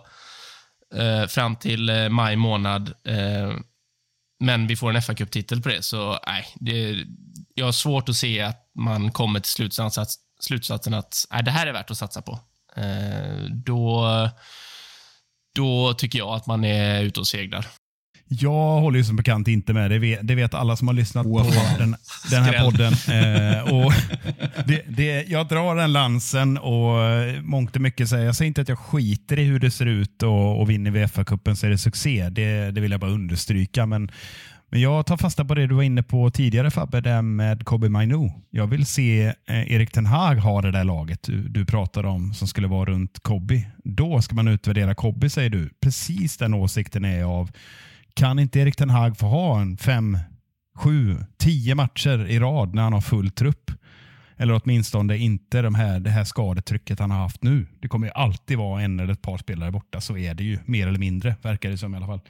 eh, 0.96 1.26
fram 1.28 1.56
till 1.56 1.90
eh, 1.90 2.10
maj 2.10 2.36
månad, 2.36 2.94
eh, 3.04 3.54
men 4.40 4.68
vi 4.68 4.76
får 4.76 4.96
en 4.96 5.02
fa 5.02 5.14
titel 5.14 5.62
på 5.62 5.70
det, 5.70 5.84
så 5.84 6.20
nej, 6.28 6.46
det, 6.56 7.06
jag 7.54 7.66
har 7.66 7.72
svårt 7.72 8.10
att 8.10 8.16
se 8.16 8.42
att 8.42 8.72
man 8.76 9.12
kommer 9.12 9.40
till 9.40 9.52
slutsats, 9.52 10.16
slutsatsen 10.40 10.94
att 10.94 11.26
nej, 11.32 11.44
det 11.44 11.52
här 11.52 11.68
är 11.68 11.74
värt 11.74 11.92
att 11.92 11.98
satsa 11.98 12.22
på. 12.22 12.40
Eh, 12.76 13.44
då, 13.66 14.10
då 15.56 15.94
tycker 15.94 16.20
jag 16.20 16.30
att 16.30 16.46
man 16.46 16.64
är 16.64 17.04
ute 17.04 17.20
och 17.20 17.28
seglar. 17.28 17.68
Jag 18.28 18.82
håller 18.82 18.98
ju 18.98 19.04
som 19.04 19.16
bekant 19.16 19.48
inte 19.48 19.74
med. 19.74 19.92
Det 19.92 20.00
vet, 20.00 20.28
det 20.28 20.36
vet 20.36 20.54
alla 20.54 20.76
som 20.76 20.88
har 20.88 20.96
lyssnat 20.96 21.26
oh, 21.26 21.44
på 21.44 21.80
den, 21.80 21.96
den, 22.32 22.44
här 22.44 22.64
podden. 22.64 22.94
Eh, 22.94 23.74
och 23.74 23.94
det, 24.66 24.84
det, 24.88 25.30
jag 25.30 25.48
drar 25.48 25.76
den 25.76 25.94
lansen 25.94 26.58
och 26.58 27.04
eh, 27.04 27.42
mångt 27.42 27.76
och 27.76 27.82
mycket 27.82 28.10
säger, 28.10 28.26
jag 28.26 28.36
säger 28.36 28.48
inte 28.48 28.62
att 28.62 28.70
jag 28.70 28.80
skiter 28.80 29.40
i 29.40 29.44
hur 29.44 29.60
det 29.60 29.72
ser 29.72 29.86
ut 29.86 30.24
och, 30.24 30.62
och 30.62 30.70
vinner 30.70 30.92
vi 30.92 31.06
FA-cupen 31.06 31.56
så 31.56 31.66
är 31.66 31.70
det 31.70 31.78
succé. 31.78 32.30
Det, 32.30 32.72
det 32.72 32.82
vill 32.82 32.92
jag 32.92 33.00
bara 33.00 33.12
understryka. 33.12 33.86
Men, 33.86 34.12
men 34.70 34.82
jag 34.82 35.06
tar 35.06 35.18
fasta 35.18 35.46
på 35.46 35.56
det 35.56 35.68
du 35.68 35.76
var 35.76 35.84
inne 35.84 36.04
på 36.04 36.30
tidigare 36.30 36.72
Fabbe, 36.72 37.02
det 37.02 37.22
med 37.22 37.66
Kobe 37.66 37.90
Mainu. 37.90 38.32
Jag 38.50 38.68
vill 38.68 38.86
se 38.86 39.26
eh, 39.26 39.72
Erik 39.72 39.92
Ten 39.92 40.06
Hag 40.06 40.36
ha 40.36 40.62
det 40.62 40.72
där 40.72 40.84
laget 40.84 41.24
du, 41.24 41.48
du 41.50 41.66
pratade 41.66 42.08
om 42.08 42.34
som 42.34 42.48
skulle 42.48 42.68
vara 42.68 42.90
runt 42.90 43.20
Kobe. 43.20 43.62
Då 43.84 44.22
ska 44.22 44.36
man 44.36 44.48
utvärdera 44.48 44.96
Kobe 44.96 45.30
säger 45.30 45.50
du. 45.50 45.70
Precis 45.82 46.38
den 46.38 46.54
åsikten 46.54 47.06
är 47.06 47.20
jag 47.20 47.30
av 47.30 47.52
kan 48.18 48.40
inte 48.40 48.60
Erik 48.60 48.76
Ten 48.76 48.90
Hag 48.90 49.18
få 49.18 49.26
ha 49.26 49.62
en 49.62 49.78
fem, 49.78 50.18
sju, 50.76 51.18
tio 51.38 51.76
matcher 51.76 52.26
i 52.30 52.40
rad 52.40 52.76
när 52.76 52.82
han 52.82 52.94
har 52.94 53.02
full 53.02 53.32
trupp? 53.32 53.72
Eller 54.38 54.62
åtminstone 54.64 55.18
inte 55.18 55.62
de 55.62 55.76
här, 55.76 56.00
det 56.00 56.10
här 56.10 56.24
skadetrycket 56.24 57.00
han 57.00 57.12
har 57.12 57.20
haft 57.20 57.44
nu. 57.44 57.68
Det 57.80 57.88
kommer 57.88 58.08
ju 58.08 58.14
alltid 58.14 58.58
vara 58.58 58.82
en 58.82 59.00
eller 59.00 59.14
ett 59.14 59.22
par 59.22 59.38
spelare 59.38 59.72
borta. 59.72 60.02
Så 60.02 60.18
är 60.18 60.34
det 60.34 60.44
ju 60.44 60.60
mer 60.66 60.88
eller 60.88 61.00
mindre, 61.00 61.36
verkar 61.42 61.70
det 61.70 61.78
som 61.78 61.94
i 61.94 61.98
alla 61.98 62.06
fall. 62.06 62.22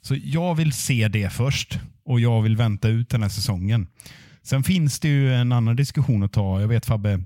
Så 0.00 0.16
jag 0.24 0.54
vill 0.54 0.72
se 0.72 1.08
det 1.08 1.32
först 1.32 1.78
och 2.04 2.20
jag 2.20 2.42
vill 2.42 2.56
vänta 2.56 2.88
ut 2.88 3.08
den 3.08 3.22
här 3.22 3.28
säsongen. 3.28 3.86
Sen 4.42 4.62
finns 4.64 5.00
det 5.00 5.08
ju 5.08 5.34
en 5.34 5.52
annan 5.52 5.76
diskussion 5.76 6.22
att 6.22 6.32
ta. 6.32 6.60
Jag 6.60 6.68
vet 6.68 6.86
Fabbe, 6.86 7.20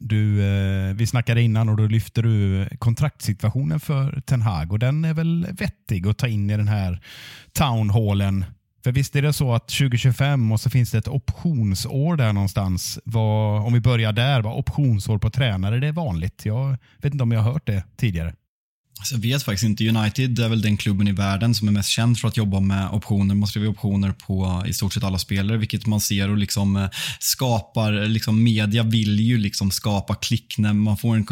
du, 0.00 0.42
eh, 0.42 0.94
vi 0.94 1.06
snackade 1.06 1.42
innan 1.42 1.68
och 1.68 1.76
då 1.76 1.86
lyfter 1.86 2.22
du 2.22 2.68
kontraktssituationen 2.78 3.80
för 3.80 4.20
Ten 4.20 4.42
Hag 4.42 4.72
och 4.72 4.78
den 4.78 5.04
är 5.04 5.14
väl 5.14 5.46
vettig 5.52 6.06
att 6.06 6.18
ta 6.18 6.28
in 6.28 6.50
i 6.50 6.56
den 6.56 6.68
här 6.68 7.00
townhallen. 7.52 8.44
För 8.84 8.92
visst 8.92 9.16
är 9.16 9.22
det 9.22 9.32
så 9.32 9.54
att 9.54 9.68
2025 9.68 10.52
och 10.52 10.60
så 10.60 10.70
finns 10.70 10.90
det 10.90 10.98
ett 10.98 11.08
optionsår 11.08 12.16
där 12.16 12.32
någonstans. 12.32 12.98
Vad, 13.04 13.66
om 13.66 13.72
vi 13.72 13.80
börjar 13.80 14.12
där, 14.12 14.42
vad 14.42 14.58
optionsår 14.58 15.18
på 15.18 15.30
tränare, 15.30 15.80
det 15.80 15.86
är 15.86 15.92
vanligt. 15.92 16.46
Jag 16.46 16.76
vet 16.98 17.12
inte 17.12 17.22
om 17.22 17.32
jag 17.32 17.40
har 17.40 17.52
hört 17.52 17.66
det 17.66 17.84
tidigare. 17.96 18.34
Alltså 19.00 19.14
jag 19.14 19.20
vet 19.20 19.42
faktiskt 19.42 19.64
inte. 19.64 19.88
United 19.88 20.38
är 20.38 20.48
väl 20.48 20.62
den 20.62 20.76
klubben 20.76 21.08
i 21.08 21.12
världen 21.12 21.54
som 21.54 21.68
är 21.68 21.72
mest 21.72 21.88
känd 21.88 22.18
för 22.18 22.28
att 22.28 22.36
jobba 22.36 22.60
med 22.60 22.90
optioner. 22.90 23.34
Man 23.34 23.48
skriver 23.48 23.68
optioner 23.68 24.12
på 24.12 24.64
i 24.66 24.74
stort 24.74 24.92
sett 24.92 25.04
alla 25.04 25.18
spelare, 25.18 25.56
vilket 25.56 25.86
man 25.86 26.00
ser 26.00 26.30
och 26.30 26.36
liksom 26.36 26.76
eh, 26.76 26.88
skapar, 27.18 27.92
liksom 28.08 28.42
media 28.42 28.82
vill 28.82 29.20
ju 29.20 29.38
liksom 29.38 29.70
skapa 29.70 30.14
klick 30.14 30.58
när 30.58 30.72
man 30.72 30.96
får 30.96 31.16
en, 31.16 31.26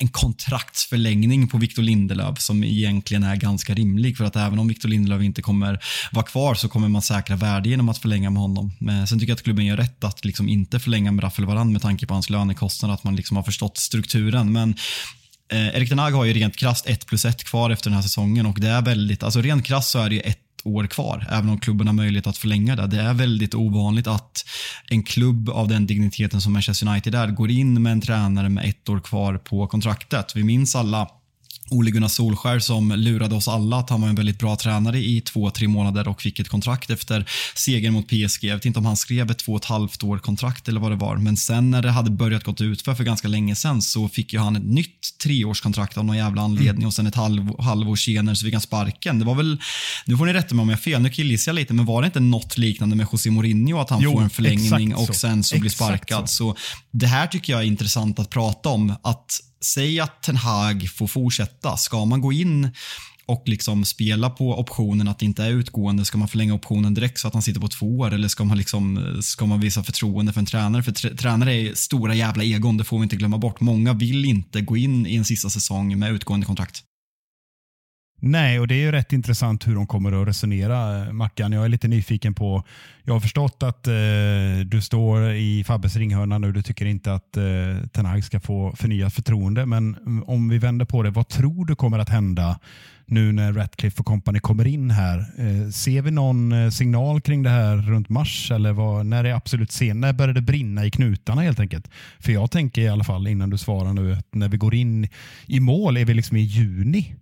en 0.00 0.08
kontraktsförlängning 0.08 1.48
på 1.48 1.58
Victor 1.58 1.82
Lindelöf 1.82 2.40
som 2.40 2.64
egentligen 2.64 3.22
är 3.22 3.36
ganska 3.36 3.74
rimlig 3.74 4.16
för 4.16 4.24
att 4.24 4.36
även 4.36 4.58
om 4.58 4.68
Victor 4.68 4.88
Lindelöf 4.88 5.22
inte 5.22 5.42
kommer 5.42 5.84
vara 6.12 6.26
kvar 6.26 6.54
så 6.54 6.68
kommer 6.68 6.88
man 6.88 7.02
säkra 7.02 7.36
värde 7.36 7.68
genom 7.68 7.88
att 7.88 7.98
förlänga 7.98 8.30
med 8.30 8.42
honom. 8.42 8.72
Men 8.78 9.06
sen 9.06 9.18
tycker 9.18 9.30
jag 9.30 9.36
att 9.36 9.42
klubben 9.42 9.66
gör 9.66 9.76
rätt 9.76 10.04
att 10.04 10.24
liksom 10.24 10.48
inte 10.48 10.80
förlänga 10.80 11.12
med 11.12 11.24
Rafael 11.24 11.46
Varane 11.46 11.72
med 11.72 11.82
tanke 11.82 12.06
på 12.06 12.14
hans 12.14 12.30
lönekostnad, 12.30 12.90
att 12.90 13.04
man 13.04 13.16
liksom 13.16 13.36
har 13.36 13.44
förstått 13.44 13.78
strukturen. 13.78 14.52
Men 14.52 14.74
Eh, 15.52 15.76
Erik 15.76 15.88
Denag 15.88 16.10
har 16.10 16.24
ju 16.24 16.32
rent 16.32 16.56
krasst 16.56 16.86
1 16.86 17.06
plus 17.06 17.24
1 17.24 17.44
kvar 17.44 17.70
efter 17.70 17.90
den 17.90 17.94
här 17.94 18.02
säsongen 18.02 18.46
och 18.46 18.60
det 18.60 18.68
är 18.68 18.82
väldigt, 18.82 19.22
alltså 19.22 19.40
rent 19.40 19.64
krasst 19.64 19.90
så 19.90 19.98
är 19.98 20.08
det 20.08 20.14
ju 20.14 20.20
ett 20.20 20.38
år 20.64 20.86
kvar, 20.86 21.26
även 21.30 21.48
om 21.48 21.60
klubben 21.60 21.86
har 21.86 21.94
möjlighet 21.94 22.26
att 22.26 22.38
förlänga 22.38 22.76
det. 22.76 22.86
Det 22.86 23.00
är 23.00 23.14
väldigt 23.14 23.54
ovanligt 23.54 24.06
att 24.06 24.44
en 24.88 25.02
klubb 25.02 25.48
av 25.48 25.68
den 25.68 25.86
digniteten 25.86 26.40
som 26.40 26.52
Manchester 26.52 26.88
United 26.88 27.14
är 27.14 27.28
går 27.28 27.50
in 27.50 27.82
med 27.82 27.92
en 27.92 28.00
tränare 28.00 28.48
med 28.48 28.68
ett 28.68 28.88
år 28.88 29.00
kvar 29.00 29.38
på 29.38 29.66
kontraktet. 29.66 30.36
Vi 30.36 30.44
minns 30.44 30.76
alla 30.76 31.08
Ole 31.72 31.90
Gunnar 31.90 32.08
Solskär 32.08 32.58
som 32.58 32.92
lurade 32.92 33.34
oss 33.34 33.48
alla 33.48 33.76
att 33.76 33.90
han 33.90 34.00
var 34.00 34.08
en 34.08 34.14
väldigt 34.14 34.38
bra 34.38 34.56
tränare 34.56 34.98
i 34.98 35.20
två, 35.20 35.50
tre 35.50 35.68
månader 35.68 36.08
och 36.08 36.22
fick 36.22 36.38
ett 36.38 36.48
kontrakt 36.48 36.90
efter 36.90 37.30
segern 37.54 37.92
mot 37.92 38.08
PSG. 38.08 38.44
Jag 38.44 38.54
vet 38.54 38.64
inte 38.64 38.78
om 38.78 38.86
han 38.86 38.96
skrev 38.96 39.30
ett 39.30 39.38
två 39.38 39.52
och 39.52 39.58
ett 39.58 39.64
halvt 39.64 40.02
år 40.02 40.18
kontrakt 40.18 40.68
eller 40.68 40.80
vad 40.80 40.90
det 40.90 40.96
var. 40.96 41.16
Men 41.16 41.36
sen 41.36 41.70
när 41.70 41.82
det 41.82 41.90
hade 41.90 42.10
börjat 42.10 42.44
gått 42.44 42.60
ut 42.60 42.82
för, 42.82 42.94
för 42.94 43.04
ganska 43.04 43.28
länge 43.28 43.54
sen 43.54 43.82
så 43.82 44.08
fick 44.08 44.32
ju 44.32 44.38
han 44.38 44.56
ett 44.56 44.64
nytt 44.64 45.18
treårskontrakt 45.22 45.98
av 45.98 46.04
någon 46.04 46.16
jävla 46.16 46.42
anledning 46.42 46.74
mm. 46.74 46.86
och 46.86 46.94
sen 46.94 47.06
ett 47.06 47.14
halv, 47.14 47.60
halvår 47.60 47.96
senare 47.96 48.36
så 48.36 48.44
fick 48.44 48.54
han 48.54 48.60
sparken. 48.60 49.18
Det 49.18 49.24
var 49.24 49.34
väl, 49.34 49.60
nu 50.06 50.16
får 50.16 50.26
ni 50.26 50.32
rätta 50.32 50.54
mig 50.54 50.62
om 50.62 50.68
jag 50.68 50.76
har 50.76 50.82
fel, 50.82 51.02
nu 51.02 51.10
killgissar 51.10 51.52
jag 51.52 51.54
lite, 51.56 51.74
men 51.74 51.86
var 51.86 52.02
det 52.02 52.06
inte 52.06 52.20
något 52.20 52.58
liknande 52.58 52.96
med 52.96 53.06
José 53.12 53.30
Mourinho 53.30 53.80
att 53.80 53.90
han 53.90 54.00
jo, 54.02 54.12
får 54.12 54.22
en 54.22 54.30
förlängning 54.30 54.94
och 54.94 55.14
sen 55.14 55.44
så 55.44 55.58
blir 55.58 55.70
sparkad? 55.70 56.30
Så. 56.30 56.52
så 56.52 56.58
det 56.90 57.06
här 57.06 57.26
tycker 57.26 57.52
jag 57.52 57.62
är 57.62 57.66
intressant 57.66 58.18
att 58.18 58.30
prata 58.30 58.68
om. 58.68 58.94
Att 59.02 59.40
säg 59.64 60.00
att 60.00 60.22
Ten 60.22 60.36
Hag 60.36 60.88
får 60.90 61.06
fortsätta. 61.06 61.76
Ska 61.76 62.04
man 62.04 62.20
gå 62.20 62.32
in 62.32 62.70
och 63.26 63.42
liksom 63.46 63.84
spela 63.84 64.30
på 64.30 64.60
optionen 64.60 65.08
att 65.08 65.18
det 65.18 65.24
inte 65.24 65.44
är 65.44 65.50
utgående? 65.50 66.04
Ska 66.04 66.18
man 66.18 66.28
förlänga 66.28 66.54
optionen 66.54 66.94
direkt 66.94 67.18
så 67.18 67.28
att 67.28 67.34
han 67.34 67.42
sitter 67.42 67.60
på 67.60 67.68
två 67.68 67.98
år 67.98 68.14
eller 68.14 68.28
ska 68.28 68.44
man, 68.44 68.58
liksom, 68.58 69.16
ska 69.22 69.46
man 69.46 69.60
visa 69.60 69.82
förtroende 69.84 70.32
för 70.32 70.40
en 70.40 70.46
tränare? 70.46 70.82
För 70.82 71.16
tränare 71.16 71.54
är 71.54 71.74
stora 71.74 72.14
jävla 72.14 72.44
egon, 72.44 72.76
det 72.76 72.84
får 72.84 72.98
vi 72.98 73.02
inte 73.02 73.16
glömma 73.16 73.38
bort. 73.38 73.60
Många 73.60 73.92
vill 73.92 74.24
inte 74.24 74.60
gå 74.60 74.76
in 74.76 75.06
i 75.06 75.16
en 75.16 75.24
sista 75.24 75.50
säsong 75.50 75.98
med 75.98 76.12
utgående 76.12 76.46
kontrakt. 76.46 76.84
Nej, 78.24 78.60
och 78.60 78.68
det 78.68 78.74
är 78.74 78.78
ju 78.78 78.92
rätt 78.92 79.12
intressant 79.12 79.66
hur 79.66 79.74
de 79.74 79.86
kommer 79.86 80.22
att 80.22 80.28
resonera, 80.28 81.06
eh, 81.06 81.12
Mackan. 81.12 81.52
Jag 81.52 81.64
är 81.64 81.68
lite 81.68 81.88
nyfiken 81.88 82.34
på, 82.34 82.64
jag 83.02 83.14
har 83.14 83.20
förstått 83.20 83.62
att 83.62 83.86
eh, 83.86 83.94
du 84.66 84.80
står 84.82 85.32
i 85.32 85.64
Fabbes 85.64 85.96
ringhörna 85.96 86.38
nu, 86.38 86.52
du 86.52 86.62
tycker 86.62 86.86
inte 86.86 87.14
att 87.14 87.36
eh, 87.36 87.86
Ten 87.92 88.06
Hag 88.06 88.24
ska 88.24 88.40
få 88.40 88.72
förnyat 88.76 89.14
förtroende, 89.14 89.66
men 89.66 89.96
om 90.26 90.48
vi 90.48 90.58
vänder 90.58 90.84
på 90.84 91.02
det, 91.02 91.10
vad 91.10 91.28
tror 91.28 91.66
du 91.66 91.74
kommer 91.74 91.98
att 91.98 92.08
hända 92.08 92.58
nu 93.06 93.32
när 93.32 93.52
Ratcliffe 93.52 94.00
och 94.00 94.06
company 94.06 94.40
kommer 94.40 94.66
in 94.66 94.90
här? 94.90 95.18
Eh, 95.18 95.70
ser 95.70 96.02
vi 96.02 96.10
någon 96.10 96.52
eh, 96.52 96.70
signal 96.70 97.20
kring 97.20 97.42
det 97.42 97.50
här 97.50 97.76
runt 97.76 98.08
mars 98.08 98.50
eller 98.50 98.72
vad, 98.72 99.06
när 99.06 99.24
är 99.24 99.34
absolut 99.34 99.72
sen? 99.72 100.00
När 100.00 100.12
börjar 100.12 100.34
det 100.34 100.40
brinna 100.40 100.86
i 100.86 100.90
knutarna 100.90 101.42
helt 101.42 101.60
enkelt? 101.60 101.88
För 102.20 102.32
jag 102.32 102.50
tänker 102.50 102.82
i 102.82 102.88
alla 102.88 103.04
fall 103.04 103.26
innan 103.26 103.50
du 103.50 103.58
svarar 103.58 103.92
nu 103.92 104.12
att 104.12 104.34
när 104.34 104.48
vi 104.48 104.56
går 104.56 104.74
in 104.74 105.08
i 105.46 105.60
mål 105.60 105.96
är 105.96 106.04
vi 106.04 106.14
liksom 106.14 106.36
i 106.36 106.40
juni 106.40 107.16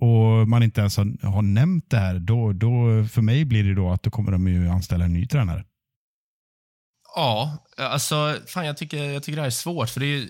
och 0.00 0.48
man 0.48 0.62
inte 0.62 0.80
ens 0.80 0.96
har, 0.96 1.26
har 1.26 1.42
nämnt 1.42 1.90
det 1.90 1.98
här, 1.98 2.18
då, 2.18 2.52
då, 2.52 3.04
för 3.12 3.22
mig 3.22 3.44
blir 3.44 3.64
det 3.64 3.74
då 3.74 3.90
att 3.90 4.02
då 4.02 4.10
kommer 4.10 4.32
de 4.32 4.48
ju 4.48 4.68
anställa 4.68 5.04
en 5.04 5.12
ny 5.12 5.26
tränare. 5.26 5.64
Ja, 7.16 7.64
alltså 7.76 8.36
fan 8.46 8.66
jag 8.66 8.76
tycker, 8.76 9.04
jag 9.04 9.22
tycker 9.22 9.36
det 9.36 9.42
här 9.42 9.46
är 9.46 9.50
svårt 9.50 9.88
för 9.88 10.00
det 10.00 10.06
är 10.06 10.28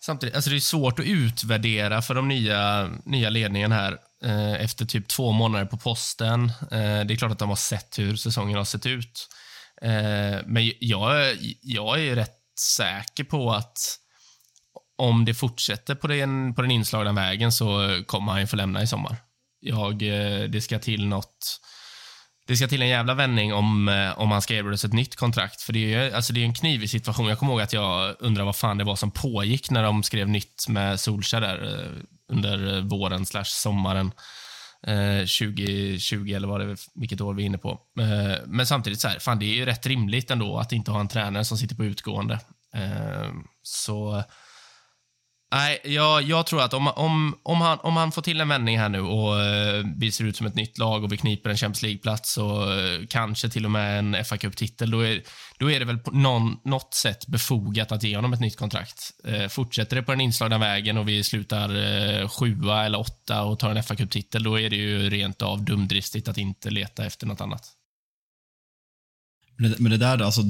samtidigt, 0.00 0.34
alltså 0.34 0.50
det 0.50 0.56
är 0.56 0.60
svårt 0.60 0.98
att 0.98 1.06
utvärdera 1.06 2.02
för 2.02 2.14
de 2.14 2.28
nya, 2.28 2.90
nya 3.04 3.30
ledningen 3.30 3.72
här 3.72 3.98
eh, 4.24 4.52
efter 4.52 4.84
typ 4.84 5.08
två 5.08 5.32
månader 5.32 5.66
på 5.66 5.76
posten. 5.76 6.44
Eh, 6.70 7.04
det 7.04 7.14
är 7.14 7.16
klart 7.16 7.32
att 7.32 7.38
de 7.38 7.48
har 7.48 7.56
sett 7.56 7.98
hur 7.98 8.16
säsongen 8.16 8.56
har 8.56 8.64
sett 8.64 8.86
ut. 8.86 9.28
Eh, 9.82 10.38
men 10.46 10.72
jag, 10.80 11.36
jag 11.62 12.00
är 12.00 12.14
rätt 12.14 12.36
säker 12.76 13.24
på 13.24 13.52
att 13.52 13.78
om 14.96 15.24
det 15.24 15.34
fortsätter 15.34 15.94
på 15.94 16.06
den, 16.06 16.54
på 16.54 16.62
den 16.62 16.70
inslagna 16.70 17.12
vägen 17.12 17.52
så 17.52 18.00
kommer 18.06 18.32
han 18.32 18.40
ju 18.40 18.46
få 18.46 18.56
lämna 18.56 18.82
i 18.82 18.86
sommar. 18.86 19.16
Jag, 19.60 20.02
eh, 20.02 20.48
det 20.48 20.60
ska 20.60 20.78
till 20.78 21.06
något 21.06 21.60
det 22.46 22.56
ska 22.56 22.68
till 22.68 22.82
en 22.82 22.88
jävla 22.88 23.14
vändning 23.14 23.54
om, 23.54 23.88
eh, 23.88 24.18
om 24.18 24.30
han 24.30 24.42
ska 24.42 24.54
erbjudas 24.54 24.84
ett 24.84 24.92
nytt 24.92 25.16
kontrakt. 25.16 25.62
För 25.62 25.72
det 25.72 25.94
är, 25.94 26.14
alltså 26.14 26.32
det 26.32 26.40
är 26.40 26.44
en 26.44 26.54
knivig 26.54 26.90
situation. 26.90 27.28
Jag 27.28 27.38
kommer 27.38 27.52
ihåg 27.52 27.60
att 27.60 27.72
jag 27.72 28.16
undrar 28.18 28.44
vad 28.44 28.56
fan 28.56 28.78
det 28.78 28.84
var 28.84 28.96
som 28.96 29.10
pågick 29.10 29.70
när 29.70 29.82
de 29.82 30.02
skrev 30.02 30.28
nytt 30.28 30.68
med 30.68 31.00
Solskjaer 31.00 31.40
där 31.40 31.64
eh, 31.64 32.02
under 32.28 32.80
våren 32.80 33.26
slash 33.26 33.44
sommaren 33.44 34.12
eh, 34.86 35.18
2020 35.18 36.32
eller 36.36 36.48
vad 36.48 36.60
det, 36.60 36.76
vilket 36.94 37.20
år 37.20 37.34
vi 37.34 37.42
är 37.42 37.46
inne 37.46 37.58
på. 37.58 37.80
Eh, 38.00 38.36
men 38.46 38.66
samtidigt 38.66 39.00
så 39.00 39.08
här, 39.08 39.18
fan 39.18 39.38
det 39.38 39.46
är 39.46 39.54
ju 39.54 39.64
rätt 39.64 39.86
rimligt 39.86 40.30
ändå 40.30 40.58
att 40.58 40.72
inte 40.72 40.90
ha 40.90 41.00
en 41.00 41.08
tränare 41.08 41.44
som 41.44 41.58
sitter 41.58 41.76
på 41.76 41.84
utgående. 41.84 42.40
Eh, 42.74 43.30
så 43.62 44.24
Nej, 45.56 45.80
jag, 45.84 46.22
jag 46.22 46.46
tror 46.46 46.62
att 46.62 46.74
om, 46.74 46.88
om, 46.88 47.38
om, 47.42 47.60
han, 47.60 47.78
om 47.82 47.96
han 47.96 48.12
får 48.12 48.22
till 48.22 48.40
en 48.40 48.48
vändning 48.48 48.78
här 48.78 48.88
nu 48.88 49.00
och 49.00 49.40
eh, 49.40 49.84
vi 49.96 50.12
ser 50.12 50.24
ut 50.24 50.36
som 50.36 50.46
ett 50.46 50.54
nytt 50.54 50.78
lag 50.78 51.04
och 51.04 51.12
vi 51.12 51.16
kniper 51.16 51.50
en 51.50 51.56
Champions 51.56 51.82
League-plats 51.82 52.38
och 52.38 52.72
eh, 52.72 53.00
kanske 53.08 53.48
till 53.48 53.64
och 53.64 53.70
med 53.70 53.98
en 53.98 54.24
fa 54.24 54.36
Cup-titel, 54.36 54.90
då 54.90 55.00
är, 55.00 55.22
då 55.58 55.70
är 55.70 55.78
det 55.78 55.84
väl 55.84 55.98
på 55.98 56.10
någon, 56.10 56.56
något 56.64 56.94
sätt 56.94 57.26
befogat 57.26 57.92
att 57.92 58.02
ge 58.02 58.16
honom 58.16 58.32
ett 58.32 58.40
nytt 58.40 58.56
kontrakt. 58.56 59.12
Eh, 59.24 59.48
fortsätter 59.48 59.96
det 59.96 60.02
på 60.02 60.12
den 60.12 60.20
inslagna 60.20 60.58
vägen 60.58 60.98
och 60.98 61.08
vi 61.08 61.24
slutar 61.24 61.76
eh, 61.76 62.28
sjua 62.28 62.84
eller 62.84 63.00
åtta 63.00 63.42
och 63.42 63.58
tar 63.58 63.70
en 63.70 63.82
fa 63.82 63.96
Cup-titel, 63.96 64.42
då 64.42 64.60
är 64.60 64.70
det 64.70 64.76
ju 64.76 65.10
rent 65.10 65.42
av 65.42 65.64
dumdristigt 65.64 66.28
att 66.28 66.38
inte 66.38 66.70
leta 66.70 67.06
efter 67.06 67.26
något 67.26 67.40
annat. 67.40 67.72
Men 69.58 69.90
det 69.90 69.96
där, 69.96 70.22
alltså, 70.22 70.42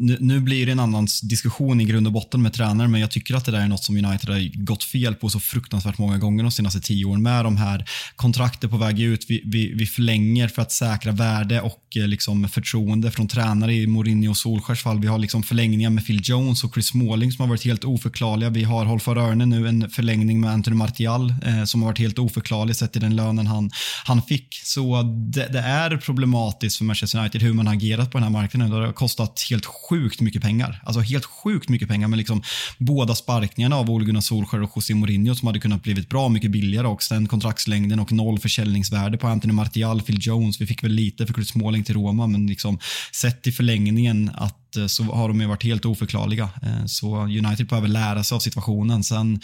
nu, 0.00 0.16
nu, 0.20 0.40
blir 0.40 0.66
det 0.66 0.72
en 0.72 0.80
annan 0.80 1.08
diskussion 1.22 1.80
i 1.80 1.84
grund 1.84 2.06
och 2.06 2.12
botten 2.12 2.42
med 2.42 2.52
tränare, 2.52 2.88
men 2.88 3.00
jag 3.00 3.10
tycker 3.10 3.34
att 3.34 3.44
det 3.44 3.52
där 3.52 3.60
är 3.60 3.68
något 3.68 3.84
som 3.84 3.96
United 3.96 4.30
har 4.30 4.64
gått 4.64 4.84
fel 4.84 5.14
på 5.14 5.28
så 5.28 5.40
fruktansvärt 5.40 5.98
många 5.98 6.18
gånger 6.18 6.42
de 6.42 6.52
senaste 6.52 6.80
tio 6.80 7.04
åren 7.04 7.22
med 7.22 7.44
de 7.44 7.56
här 7.56 7.84
kontrakten 8.16 8.70
på 8.70 8.76
väg 8.76 9.00
ut. 9.00 9.24
Vi, 9.28 9.42
vi, 9.44 9.72
vi 9.74 9.86
förlänger 9.86 10.48
för 10.48 10.62
att 10.62 10.72
säkra 10.72 11.12
värde 11.12 11.60
och 11.60 11.96
eh, 11.96 12.08
liksom 12.08 12.48
förtroende 12.48 13.10
från 13.10 13.28
tränare 13.28 13.74
i 13.74 13.86
Mourinho 13.86 14.30
och 14.30 14.36
Solskjers 14.36 14.82
fall. 14.82 15.00
Vi 15.00 15.06
har 15.06 15.18
liksom 15.18 15.42
förlängningar 15.42 15.90
med 15.90 16.06
Phil 16.06 16.20
Jones 16.24 16.64
och 16.64 16.74
Chris 16.74 16.86
Smalling 16.86 17.32
som 17.32 17.42
har 17.42 17.48
varit 17.48 17.64
helt 17.64 17.84
oförklarliga. 17.84 18.50
Vi 18.50 18.64
har, 18.64 18.84
håll 18.84 19.00
för 19.00 19.16
öronen 19.16 19.48
nu, 19.48 19.68
en 19.68 19.90
förlängning 19.90 20.40
med 20.40 20.50
Anthony 20.50 20.76
Martial 20.76 21.34
eh, 21.46 21.64
som 21.64 21.82
har 21.82 21.88
varit 21.88 21.98
helt 21.98 22.18
oförklarlig 22.18 22.76
sett 22.76 22.92
till 22.92 23.02
den 23.02 23.16
lönen 23.16 23.46
han, 23.46 23.70
han 24.04 24.22
fick. 24.22 24.60
Så 24.64 25.02
det, 25.02 25.46
det, 25.52 25.60
är 25.60 25.96
problematiskt 25.96 26.78
för 26.78 26.84
Manchester 26.84 27.18
United 27.18 27.42
hur 27.42 27.52
man 27.52 27.66
har 27.66 27.74
agerat 27.74 28.12
på 28.12 28.18
den 28.18 28.22
här 28.22 28.30
marknaden. 28.30 28.70
Det 28.70 28.86
har 28.86 28.92
kostat 28.92 29.46
helt 29.50 29.66
sjukt 29.90 30.20
mycket 30.20 30.42
pengar. 30.42 30.80
Alltså 30.84 31.00
helt 31.00 31.24
sjukt 31.24 31.68
mycket 31.68 31.88
pengar 31.88 32.08
med 32.08 32.16
liksom 32.16 32.42
båda 32.78 33.14
sparkningarna 33.14 33.76
av 33.76 33.90
Ole 33.90 34.04
Gunnar 34.04 34.20
Solskjaer 34.20 34.62
och 34.62 34.72
José 34.76 34.94
Mourinho 34.94 35.34
som 35.34 35.46
hade 35.46 35.60
kunnat 35.60 35.82
blivit 35.82 36.08
bra 36.08 36.28
mycket 36.28 36.50
billigare 36.50 36.86
och 36.86 37.02
sen 37.02 37.26
kontraktslängden 37.26 38.00
och 38.00 38.12
noll 38.12 38.38
försäljningsvärde 38.38 39.18
på 39.18 39.28
Anthony 39.28 39.52
Martial, 39.52 40.02
Phil 40.02 40.18
Jones. 40.20 40.60
Vi 40.60 40.66
fick 40.66 40.84
väl 40.84 40.92
lite 40.92 41.26
för 41.26 41.34
Chris 41.34 41.48
Smalling 41.48 41.84
till 41.84 41.94
Roma 41.94 42.26
men 42.26 42.46
liksom 42.46 42.78
sett 43.12 43.46
i 43.46 43.52
förlängningen 43.52 44.30
att 44.34 44.69
Eh, 44.76 44.86
så 44.86 45.02
har 45.02 45.28
de 45.28 45.40
ju 45.40 45.46
varit 45.46 45.62
helt 45.62 45.84
oförklarliga. 45.84 46.50
Eh, 46.62 46.86
så 46.86 47.16
United 47.16 47.66
behöver 47.66 47.88
lära 47.88 48.24
sig 48.24 48.36
av 48.36 48.40
situationen. 48.40 49.04
Sen, 49.04 49.40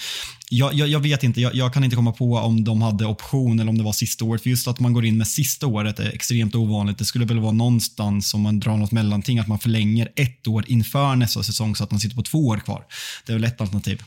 jag, 0.50 0.74
jag, 0.74 0.88
jag 0.88 1.00
vet 1.00 1.22
inte, 1.22 1.40
jag, 1.40 1.54
jag, 1.54 1.74
kan 1.74 1.84
inte 1.84 1.96
komma 1.96 2.12
på 2.12 2.36
om 2.36 2.64
de 2.64 2.82
hade 2.82 3.06
option 3.06 3.60
eller 3.60 3.70
om 3.70 3.78
det 3.78 3.84
var 3.84 3.92
sista 3.92 4.24
året. 4.24 4.42
För 4.42 4.50
just 4.50 4.68
att 4.68 4.80
man 4.80 4.92
går 4.92 5.04
in 5.04 5.18
med 5.18 5.28
sista 5.28 5.66
året 5.66 6.00
är 6.00 6.12
extremt 6.12 6.54
ovanligt. 6.54 6.98
Det 6.98 7.04
skulle 7.04 7.24
väl 7.24 7.40
vara 7.40 7.52
någonstans 7.52 8.34
om 8.34 8.40
man 8.40 8.60
drar 8.60 8.76
något 8.76 8.92
mellanting, 8.92 9.38
att 9.38 9.48
man 9.48 9.58
förlänger 9.58 10.08
ett 10.16 10.46
år 10.46 10.64
inför 10.68 11.16
nästa 11.16 11.42
säsong 11.42 11.76
så 11.76 11.84
att 11.84 11.90
man 11.90 12.00
sitter 12.00 12.16
på 12.16 12.22
två 12.22 12.46
år 12.46 12.58
kvar. 12.58 12.84
Det 13.26 13.32
är 13.32 13.34
väl 13.34 13.44
ett 13.44 13.60
alternativ. 13.60 14.02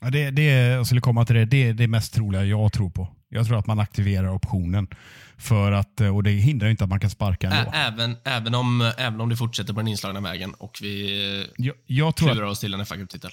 Ja, 0.00 0.10
det, 0.10 0.30
det, 0.30 0.42
jag 0.44 0.86
skulle 0.86 1.00
komma 1.00 1.26
till 1.26 1.36
det, 1.36 1.44
det 1.44 1.62
är 1.62 1.74
det 1.74 1.86
mest 1.86 2.14
troliga 2.14 2.44
jag 2.44 2.72
tror 2.72 2.90
på. 2.90 3.08
Jag 3.34 3.46
tror 3.46 3.58
att 3.58 3.66
man 3.66 3.80
aktiverar 3.80 4.34
optionen. 4.34 4.88
För 5.36 5.72
att, 5.72 6.00
och 6.00 6.22
det 6.22 6.30
hindrar 6.30 6.68
inte 6.68 6.84
att 6.84 6.90
man 6.90 7.00
kan 7.00 7.10
sparka 7.10 7.50
ändå. 7.50 7.72
Även, 7.74 8.16
även, 8.24 8.54
om, 8.54 8.92
även 8.98 9.20
om 9.20 9.28
det 9.28 9.36
fortsätter 9.36 9.74
på 9.74 9.80
den 9.80 9.88
inslagna 9.88 10.20
vägen 10.20 10.54
och 10.54 10.78
vi 10.82 11.46
jag, 11.56 11.74
jag 11.86 12.16
tror 12.16 12.28
klurar 12.28 12.46
oss 12.46 12.60
till 12.60 12.74
en 12.74 12.86
fa 12.86 12.96
titel 13.08 13.30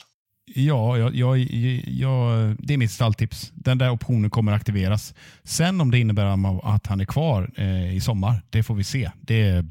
Ja, 0.56 0.98
jag, 0.98 1.16
jag, 1.16 1.38
jag, 1.88 2.56
det 2.60 2.74
är 2.74 2.78
mitt 2.78 2.92
stalltips. 2.92 3.52
Den 3.54 3.78
där 3.78 3.92
optionen 3.92 4.30
kommer 4.30 4.52
aktiveras. 4.52 5.14
Sen 5.44 5.82
om 5.82 5.92
det 5.92 6.00
innebär 6.00 6.26
att 6.76 6.88
han 6.88 7.02
är 7.02 7.06
kvar 7.06 7.52
eh, 7.56 7.96
i 7.96 8.02
sommar, 8.02 8.42
det 8.50 8.64
får 8.64 8.76
vi 8.76 8.84
se. 8.84 9.12
Det, 9.22 9.66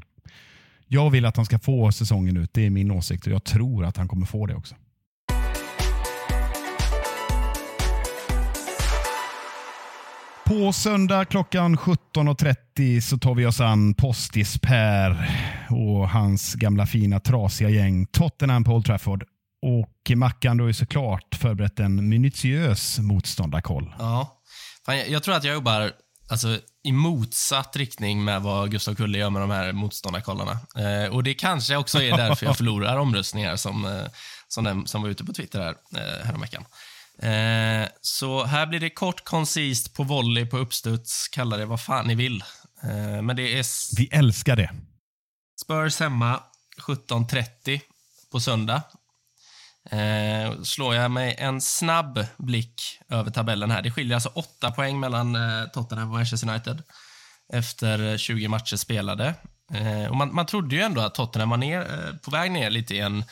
jag 0.87 1.09
vill 1.09 1.25
att 1.25 1.35
han 1.35 1.45
ska 1.45 1.59
få 1.59 1.91
säsongen 1.91 2.37
ut. 2.37 2.53
Det 2.53 2.65
är 2.65 2.69
min 2.69 2.91
åsikt 2.91 3.27
och 3.27 3.33
jag 3.33 3.43
tror 3.43 3.85
att 3.85 3.97
han 3.97 4.07
kommer 4.07 4.25
få 4.25 4.45
det 4.45 4.55
också. 4.55 4.75
På 10.51 10.73
söndag 10.73 11.25
klockan 11.25 11.77
17.30 11.77 13.01
så 13.01 13.17
tar 13.17 13.35
vi 13.35 13.45
oss 13.45 13.59
an 13.59 13.93
Postis-Per 13.93 15.29
och 15.69 16.09
hans 16.09 16.53
gamla 16.53 16.85
fina 16.85 17.19
trasiga 17.19 17.69
gäng 17.69 18.05
Tottenham 18.05 18.63
på 18.63 18.71
Old 18.71 18.85
Trafford. 18.85 19.23
Och 19.61 20.17
Mackan, 20.17 20.57
du 20.57 20.63
har 20.63 20.67
ju 20.67 20.73
såklart 20.73 21.35
förberett 21.35 21.79
en 21.79 22.09
minutiös 22.09 22.99
motståndarkoll. 22.99 23.95
Ja. 23.99 24.41
Fan, 24.85 24.97
jag, 24.97 25.09
jag 25.09 25.23
tror 25.23 25.35
att 25.35 25.43
jag 25.43 25.53
jobbar 25.53 25.91
alltså, 26.29 26.59
i 26.83 26.91
motsatt 26.91 27.75
riktning 27.75 28.23
med 28.23 28.41
vad 28.41 28.71
Gustav 28.71 28.95
Kulle 28.95 29.17
gör 29.17 29.29
med 29.29 29.41
de 29.41 29.51
här 29.51 29.71
motståndarkollarna. 29.71 30.59
Eh, 30.75 31.13
och 31.15 31.23
Det 31.23 31.33
kanske 31.33 31.75
också 31.75 32.01
är 32.01 32.17
därför 32.17 32.45
jag 32.45 32.57
förlorar 32.57 32.97
omröstningar 32.97 33.55
som, 33.55 33.85
eh, 33.85 34.05
som 34.47 34.63
den 34.63 34.87
som 34.87 35.01
var 35.01 35.09
ute 35.09 35.23
på 35.23 35.33
Twitter 35.33 35.59
här, 35.59 35.75
eh, 35.95 36.25
häromveckan. 36.25 36.61
Eh, 36.61 36.90
så 38.01 38.43
här 38.43 38.65
blir 38.65 38.79
det 38.79 38.89
kort, 38.89 39.23
koncist, 39.23 39.93
på 39.93 40.03
volley, 40.03 40.45
på 40.45 40.57
uppstuds. 40.57 41.27
Kalla 41.27 41.57
det 41.57 41.65
vad 41.65 41.81
fan 41.81 42.07
ni 42.07 42.15
vill. 42.15 42.43
Eh, 42.83 43.21
men 43.21 43.35
det 43.35 43.59
är... 43.59 43.65
Vi 43.97 44.09
älskar 44.11 44.55
det. 44.55 44.69
Spurs 45.63 45.99
hemma 45.99 46.43
17.30 46.81 47.81
på 48.31 48.39
söndag. 48.39 48.81
Eh, 49.91 50.61
slår 50.61 50.95
jag 50.95 51.11
mig 51.11 51.35
en 51.37 51.61
snabb 51.61 52.25
blick 52.37 52.81
över 53.09 53.31
tabellen 53.31 53.71
här. 53.71 53.81
Det 53.81 53.91
skiljer 53.91 54.15
alltså 54.15 54.29
åtta 54.29 54.71
poäng 54.71 54.99
mellan 54.99 55.35
eh, 55.35 55.65
Tottenham 55.73 56.07
och 56.07 56.15
Manchester 56.15 56.49
United 56.49 56.83
efter 57.53 58.17
20 58.17 58.47
matcher 58.47 58.75
spelade. 58.75 59.35
Eh, 59.73 60.09
och 60.09 60.15
man, 60.15 60.35
man 60.35 60.45
trodde 60.45 60.75
ju 60.75 60.81
ändå 60.81 61.01
att 61.01 61.15
Tottenham 61.15 61.49
var 61.49 61.57
ner, 61.57 61.79
eh, 61.79 62.15
på 62.15 62.31
väg 62.31 62.51
ner 62.51 62.69
lite 62.69 62.95
i 62.95 62.99
en, 62.99 63.23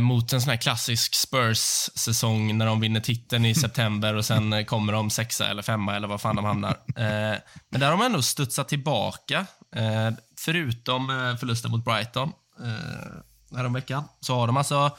mot 0.00 0.32
en 0.32 0.40
sån 0.40 0.50
här 0.50 0.56
klassisk 0.56 1.14
Spurs-säsong 1.14 2.58
när 2.58 2.66
de 2.66 2.80
vinner 2.80 3.00
titeln 3.00 3.44
i 3.44 3.54
september 3.54 4.14
och 4.14 4.24
sen 4.24 4.52
eh, 4.52 4.64
kommer 4.64 4.92
de 4.92 5.10
sexa 5.10 5.48
eller 5.48 5.62
femma 5.62 5.96
eller 5.96 6.08
vad 6.08 6.20
fan 6.20 6.36
de 6.36 6.44
hamnar. 6.44 6.76
Eh, 6.96 7.38
men 7.68 7.80
där 7.80 7.90
har 7.90 7.96
de 7.96 8.02
ändå 8.02 8.22
studsat 8.22 8.68
tillbaka. 8.68 9.46
Eh, 9.76 10.10
förutom 10.38 11.10
eh, 11.10 11.36
förlusten 11.36 11.70
mot 11.70 11.84
Brighton 11.84 12.32
eh, 12.64 13.56
häromveckan 13.56 14.04
så 14.20 14.34
har 14.34 14.46
de 14.46 14.56
alltså 14.56 14.96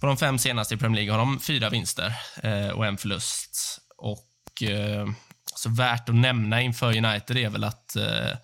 på 0.00 0.06
de 0.06 0.16
fem 0.16 0.38
senaste 0.38 0.74
i 0.74 0.76
Premier 0.76 0.96
League 1.02 1.12
har 1.12 1.18
de 1.18 1.40
fyra 1.40 1.70
vinster 1.70 2.14
eh, 2.42 2.68
och 2.68 2.86
en 2.86 2.96
förlust. 2.96 3.78
Och 3.96 4.62
eh, 4.62 5.06
så 5.54 5.70
värt 5.70 6.08
att 6.08 6.14
nämna 6.14 6.62
inför 6.62 6.96
United 6.96 7.36
är 7.36 7.48
väl 7.48 7.64
att 7.64 7.96
eh, 7.96 8.36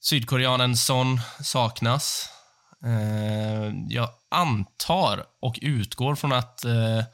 Sydkoreanen 0.00 0.76
Son 0.76 1.20
saknas. 1.40 2.30
Eh, 2.86 3.72
jag 3.88 4.08
antar 4.30 5.24
och 5.40 5.58
utgår 5.62 6.14
från 6.14 6.32
att 6.32 6.64
eh, 6.64 7.04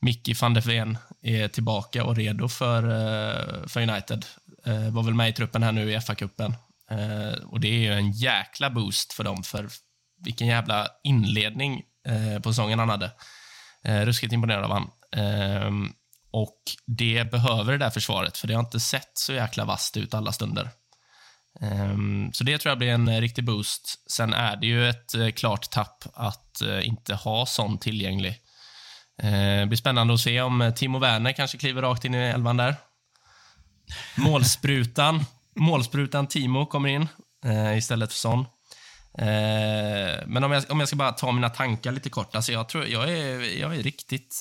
Mickey 0.00 0.34
van 0.40 0.54
der 0.54 0.60
Ven 0.60 0.98
är 1.22 1.48
tillbaka 1.48 2.04
och 2.04 2.16
redo 2.16 2.48
för, 2.48 2.82
eh, 2.82 3.66
för 3.66 3.80
United. 3.80 4.26
Eh, 4.64 4.90
var 4.90 5.02
väl 5.02 5.14
med 5.14 5.28
i 5.28 5.32
truppen 5.32 5.62
här 5.62 5.72
nu 5.72 5.92
i 5.92 5.96
FA-cupen. 5.96 6.54
Eh, 6.90 7.44
och 7.44 7.60
det 7.60 7.68
är 7.68 7.78
ju 7.78 7.92
en 7.92 8.12
jäkla 8.12 8.70
boost 8.70 9.12
för 9.12 9.24
dem, 9.24 9.42
för 9.42 9.68
vilken 10.24 10.46
jävla 10.46 10.88
inledning 11.04 11.82
eh, 12.06 12.42
på 12.42 12.52
säsongen 12.52 12.78
han 12.78 12.88
hade. 12.88 13.10
Eh, 13.84 14.00
ruskigt 14.00 14.32
imponerad 14.32 14.64
av 14.64 14.70
han. 14.70 14.90
Eh, 15.16 15.70
och 16.30 16.58
det 16.86 17.30
behöver 17.30 17.72
det 17.72 17.78
där 17.78 17.90
försvaret, 17.90 18.38
för 18.38 18.48
det 18.48 18.54
har 18.54 18.60
inte 18.60 18.80
sett 18.80 19.10
så 19.14 19.32
jäkla 19.32 19.64
vasst 19.64 19.96
ut 19.96 20.14
alla 20.14 20.32
stunder. 20.32 20.70
Um, 21.60 22.32
så 22.32 22.44
det 22.44 22.58
tror 22.58 22.70
jag 22.70 22.78
blir 22.78 22.88
en 22.88 23.08
eh, 23.08 23.20
riktig 23.20 23.44
boost. 23.44 24.10
Sen 24.10 24.32
är 24.32 24.56
det 24.56 24.66
ju 24.66 24.88
ett 24.88 25.14
uh, 25.14 25.30
klart 25.30 25.70
tapp 25.70 26.04
att 26.14 26.62
uh, 26.64 26.86
inte 26.86 27.14
ha 27.14 27.46
sån 27.46 27.78
tillgänglig. 27.78 28.40
Uh, 29.24 29.60
det 29.60 29.66
blir 29.66 29.76
spännande 29.76 30.14
att 30.14 30.20
se 30.20 30.40
om 30.40 30.72
Timo 30.76 30.98
Werner 30.98 31.32
kanske 31.32 31.58
kliver 31.58 31.82
rakt 31.82 32.04
in 32.04 32.14
i 32.14 32.18
elvan 32.18 32.56
där. 32.56 32.76
Målsprutan, 34.16 35.24
målsprutan 35.54 36.26
Timo 36.26 36.66
kommer 36.66 36.88
in 36.88 37.08
istället 37.76 38.12
för 38.12 38.18
Son. 38.18 38.46
Ehm, 39.18 40.20
men 40.26 40.44
om 40.44 40.52
jag, 40.52 40.64
om 40.68 40.80
jag 40.80 40.88
ska 40.88 40.96
bara 40.96 41.12
ta 41.12 41.32
mina 41.32 41.50
tankar 41.50 41.92
lite 41.92 42.10
kort. 42.10 42.34
Alltså 42.34 42.52
jag, 42.52 42.68
tror, 42.68 42.86
jag, 42.86 43.08
är, 43.08 43.60
jag 43.60 43.76
är 43.76 43.82
riktigt 43.82 44.40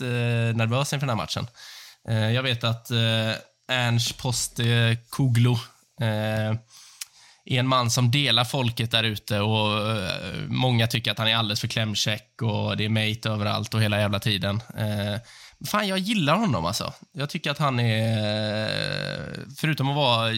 nervös 0.55 0.93
inför 0.93 1.07
den 1.07 1.17
här 1.17 1.23
matchen. 1.25 1.47
jag 2.33 2.43
vet 2.43 2.63
att 2.63 2.91
Ernst 3.67 4.17
Postkoglu 4.17 5.55
är 7.45 7.59
en 7.59 7.67
man 7.67 7.91
som 7.91 8.11
delar 8.11 8.43
folket 8.43 8.91
där 8.91 9.03
ute 9.03 9.39
och 9.39 9.87
uh, 9.87 10.47
många 10.47 10.87
tycker 10.87 11.11
att 11.11 11.17
han 11.17 11.27
är 11.27 11.35
alldeles 11.35 11.61
för 11.61 11.67
klämkäck 11.67 12.41
och 12.41 12.77
det 12.77 12.85
är 12.85 12.89
mate 12.89 13.29
överallt 13.29 13.73
och 13.73 13.81
hela 13.81 13.99
jävla 13.99 14.19
tiden. 14.19 14.55
Uh, 14.55 15.17
fan, 15.65 15.87
jag 15.87 15.97
gillar 15.97 16.35
honom 16.35 16.65
alltså. 16.65 16.93
Jag 17.11 17.29
tycker 17.29 17.51
att 17.51 17.57
han 17.57 17.79
är, 17.79 18.63
eh, 18.63 19.39
förutom 19.57 19.89
att 19.89 19.95
vara 19.95 20.33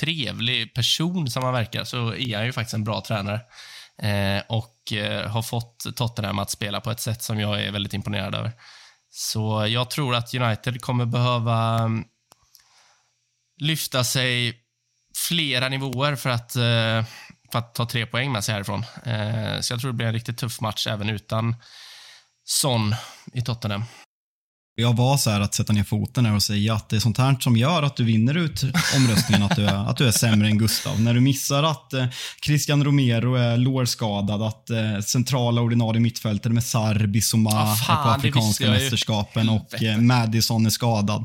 trevlig 0.00 0.74
person 0.74 1.30
som 1.30 1.44
han 1.44 1.52
verkar, 1.52 1.84
så 1.84 2.14
är 2.14 2.36
han 2.36 2.46
ju 2.46 2.52
faktiskt 2.52 2.74
en 2.74 2.84
bra 2.84 3.00
tränare. 3.00 3.40
Uh, 4.02 4.42
och 4.48 4.74
har 5.26 5.42
fått 5.42 5.96
Tottenham 5.96 6.38
att 6.38 6.50
spela 6.50 6.80
på 6.80 6.90
ett 6.90 7.00
sätt 7.00 7.22
som 7.22 7.40
jag 7.40 7.62
är 7.62 7.72
väldigt 7.72 7.94
imponerad 7.94 8.34
över. 8.34 8.52
Så 9.10 9.66
jag 9.68 9.90
tror 9.90 10.14
att 10.14 10.34
United 10.34 10.80
kommer 10.80 11.06
behöva 11.06 11.78
mm, 11.78 12.04
lyfta 13.60 14.04
sig 14.04 14.60
flera 15.26 15.68
nivåer 15.68 16.16
för 16.16 16.30
att, 16.30 16.56
eh, 16.56 17.04
för 17.52 17.58
att 17.58 17.74
ta 17.74 17.86
tre 17.86 18.06
poäng 18.06 18.32
med 18.32 18.44
sig 18.44 18.54
härifrån. 18.54 18.84
Eh, 19.04 19.60
så 19.60 19.72
jag 19.72 19.80
tror 19.80 19.90
det 19.90 19.96
blir 19.96 20.06
en 20.06 20.12
riktigt 20.12 20.38
tuff 20.38 20.60
match 20.60 20.86
även 20.86 21.08
utan 21.08 21.54
Son 22.44 22.94
i 23.32 23.42
Tottenham. 23.42 23.84
Jag 24.80 24.96
var 24.96 25.16
så 25.16 25.30
här 25.30 25.40
att 25.40 25.54
sätta 25.54 25.72
ner 25.72 25.84
foten 25.84 26.26
och 26.26 26.42
säga 26.42 26.74
att 26.74 26.88
det 26.88 26.96
är 26.96 27.00
sånt 27.00 27.18
här 27.18 27.36
som 27.40 27.56
gör 27.56 27.82
att 27.82 27.96
du 27.96 28.04
vinner 28.04 28.36
ut 28.36 28.62
omröstningen, 28.96 29.42
att, 29.42 29.56
du 29.56 29.66
är, 29.66 29.90
att 29.90 29.96
du 29.96 30.06
är 30.06 30.10
sämre 30.10 30.48
än 30.48 30.58
Gustav. 30.58 31.00
När 31.00 31.14
du 31.14 31.20
missar 31.20 31.62
att 31.62 31.92
eh, 31.92 32.06
Christian 32.44 32.84
Romero 32.84 33.34
är 33.34 33.56
lårskadad, 33.56 34.42
att 34.42 34.70
eh, 34.70 35.00
centrala 35.00 35.60
ordinarie 35.60 36.00
mittfältare 36.00 36.52
med 36.52 36.64
Sarbi, 36.64 37.20
Soma 37.20 37.50
ah, 37.52 37.72
är 37.72 38.04
på 38.04 38.10
afrikanska 38.10 38.70
mästerskapen 38.70 39.48
och 39.48 39.82
eh, 39.82 39.98
Madison 39.98 40.66
är 40.66 40.70
skadad. 40.70 41.24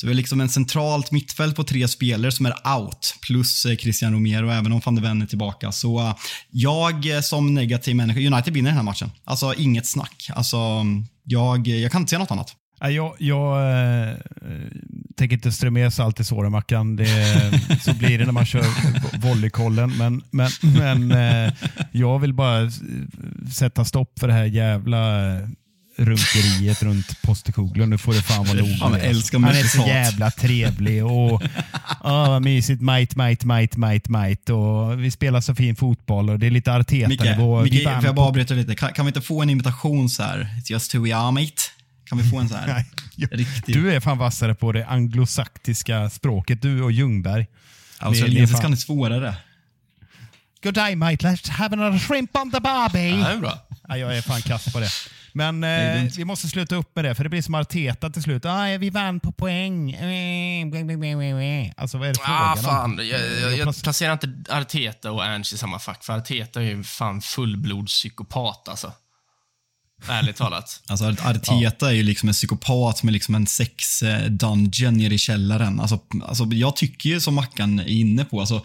Så 0.00 0.06
vi 0.06 0.12
har 0.12 0.16
liksom 0.16 0.40
en 0.40 0.48
centralt 0.48 1.10
mittfält 1.10 1.56
på 1.56 1.64
tre 1.64 1.88
spelare 1.88 2.32
som 2.32 2.46
är 2.46 2.76
out, 2.76 3.14
plus 3.26 3.64
eh, 3.64 3.76
Christian 3.76 4.12
Romero, 4.12 4.50
även 4.50 4.72
om 4.72 4.80
van 4.84 4.94
de 4.94 5.00
Ven 5.00 5.22
är 5.22 5.26
tillbaka. 5.26 5.72
Så 5.72 6.00
eh, 6.00 6.14
jag 6.50 7.14
eh, 7.14 7.20
som 7.20 7.54
negativ 7.54 7.96
människa, 7.96 8.20
United 8.20 8.54
vinner 8.54 8.70
den 8.70 8.76
här 8.76 8.84
matchen. 8.84 9.10
Alltså 9.24 9.54
inget 9.54 9.86
snack. 9.86 10.30
Alltså, 10.34 10.56
jag, 11.24 11.68
jag 11.68 11.92
kan 11.92 12.02
inte 12.02 12.10
säga 12.10 12.18
något 12.18 12.30
annat. 12.30 12.54
Jag, 12.80 13.14
jag 13.18 13.72
äh, 14.08 14.14
tänker 15.16 15.36
inte 15.36 15.52
strö 15.52 15.70
med 15.70 15.92
salt 15.92 16.20
i 16.20 16.24
såren, 16.24 16.52
Mackan. 16.52 16.96
Det, 16.96 17.60
så 17.82 17.94
blir 17.94 18.18
det 18.18 18.24
när 18.24 18.32
man 18.32 18.46
kör 18.46 18.64
volleykollen. 19.18 19.96
Men, 19.96 20.22
men, 20.30 20.50
men 20.62 21.12
äh, 21.12 21.52
jag 21.92 22.18
vill 22.18 22.34
bara 22.34 22.70
sätta 23.52 23.84
stopp 23.84 24.18
för 24.18 24.28
det 24.28 24.34
här 24.34 24.44
jävla 24.44 25.32
runkeriet 25.98 26.82
runt 26.82 27.22
Postekoglu. 27.22 27.86
Nu 27.86 27.98
får 27.98 28.12
det 28.12 28.22
fan 28.22 28.44
vara 28.44 28.58
nog. 28.58 28.68
Han, 28.68 28.94
älskar 28.94 29.38
han 29.38 29.50
är 29.50 29.62
så 29.62 29.78
jävla 29.78 30.30
trevlig 30.30 31.04
och 31.04 31.32
oh, 32.00 32.28
vad 32.28 32.42
mysigt. 32.42 32.82
Might, 32.82 33.16
might, 33.16 33.44
might, 33.44 33.76
might, 33.76 34.08
might. 34.08 34.50
Och 34.50 35.04
vi 35.04 35.10
spelar 35.10 35.40
så 35.40 35.54
fin 35.54 35.76
fotboll 35.76 36.30
och 36.30 36.38
det 36.38 36.46
är 36.46 36.50
lite 36.50 36.72
Arteta-nivå. 36.72 37.62
Micke, 37.62 37.82
får 37.82 38.04
jag 38.04 38.14
bara 38.14 38.26
avbryta 38.26 38.54
lite? 38.54 38.74
Kan, 38.74 38.92
kan, 38.92 39.04
vi 39.04 39.08
inte 39.08 39.20
få 39.20 39.42
en 39.42 39.50
imitation 39.50 40.10
så 40.10 40.22
här? 40.22 40.48
It's 40.58 40.72
just 40.72 40.94
who 40.94 41.04
we 41.04 41.16
are 41.16 41.30
mate. 41.30 41.62
Kan 42.04 42.18
vi 42.18 42.30
få 42.30 42.38
en 42.38 42.48
så 42.48 42.56
här? 42.56 42.84
Riktig. 43.30 43.74
Du 43.74 43.94
är 43.94 44.00
fan 44.00 44.18
vassare 44.18 44.54
på 44.54 44.72
det 44.72 44.86
anglosaktiska 44.86 46.10
språket, 46.10 46.62
du 46.62 46.82
och 46.82 46.92
Ljungberg. 46.92 47.46
Australiensiskan 47.98 48.62
fan... 48.62 48.72
är 48.72 48.76
svårare. 48.76 49.34
Good 50.62 50.74
day 50.74 50.96
mate, 50.96 51.16
let's 51.16 51.50
have 51.50 51.76
another 51.76 51.98
shrimp 51.98 52.36
on 52.36 52.50
the 52.50 52.60
barbie. 52.60 53.08
Ja, 53.08 53.28
det 53.28 53.34
är 53.34 53.36
bra. 53.36 53.58
Ja, 53.88 53.96
jag 53.96 54.16
är 54.16 54.22
fan 54.22 54.42
kass 54.42 54.72
på 54.72 54.80
det. 54.80 54.90
Men 55.32 55.64
eh, 55.64 56.02
vi 56.16 56.24
måste 56.24 56.48
sluta 56.48 56.76
upp 56.76 56.96
med 56.96 57.04
det, 57.04 57.14
för 57.14 57.24
det 57.24 57.30
blir 57.30 57.42
som 57.42 57.54
Arteta 57.54 58.10
till 58.10 58.22
slut. 58.22 58.44
Ah, 58.44 58.76
vi 58.78 58.90
vann 58.90 59.20
på 59.20 59.32
poäng. 59.32 59.94
Alltså 61.76 61.98
vad 61.98 62.08
är 62.08 62.12
det 62.12 62.20
ah, 62.22 62.56
frågan 62.56 62.74
fan. 62.74 62.84
om? 62.84 63.06
Jag, 63.06 63.20
jag, 63.20 63.40
jag, 63.40 63.58
jag 63.58 63.82
placerar 63.82 64.12
inte 64.12 64.32
Arteta 64.48 65.12
och 65.12 65.24
Ernst 65.24 65.52
i 65.52 65.58
samma 65.58 65.78
fack, 65.78 66.04
för 66.04 66.12
Arteta 66.12 66.60
är 66.60 66.64
ju 66.64 66.84
fan 66.84 67.20
fullblodspsykopat 67.20 68.68
alltså. 68.68 68.92
Ärligt 70.08 70.36
talat. 70.36 70.82
Alltså 70.88 71.04
Arteta 71.04 71.86
ja. 71.86 71.88
är 71.88 71.94
ju 71.94 72.02
liksom 72.02 72.28
en 72.28 72.32
psykopat 72.32 73.02
med 73.02 73.12
liksom 73.12 73.34
en 73.34 73.46
sex-dungeon 73.46 74.96
nere 74.96 75.14
i 75.14 75.18
källaren. 75.18 75.80
Alltså, 75.80 76.00
alltså, 76.22 76.44
jag 76.44 76.76
tycker 76.76 77.08
ju 77.08 77.20
som 77.20 77.34
Mackan 77.34 77.78
är 77.78 77.88
inne 77.88 78.24
på, 78.24 78.40
alltså, 78.40 78.64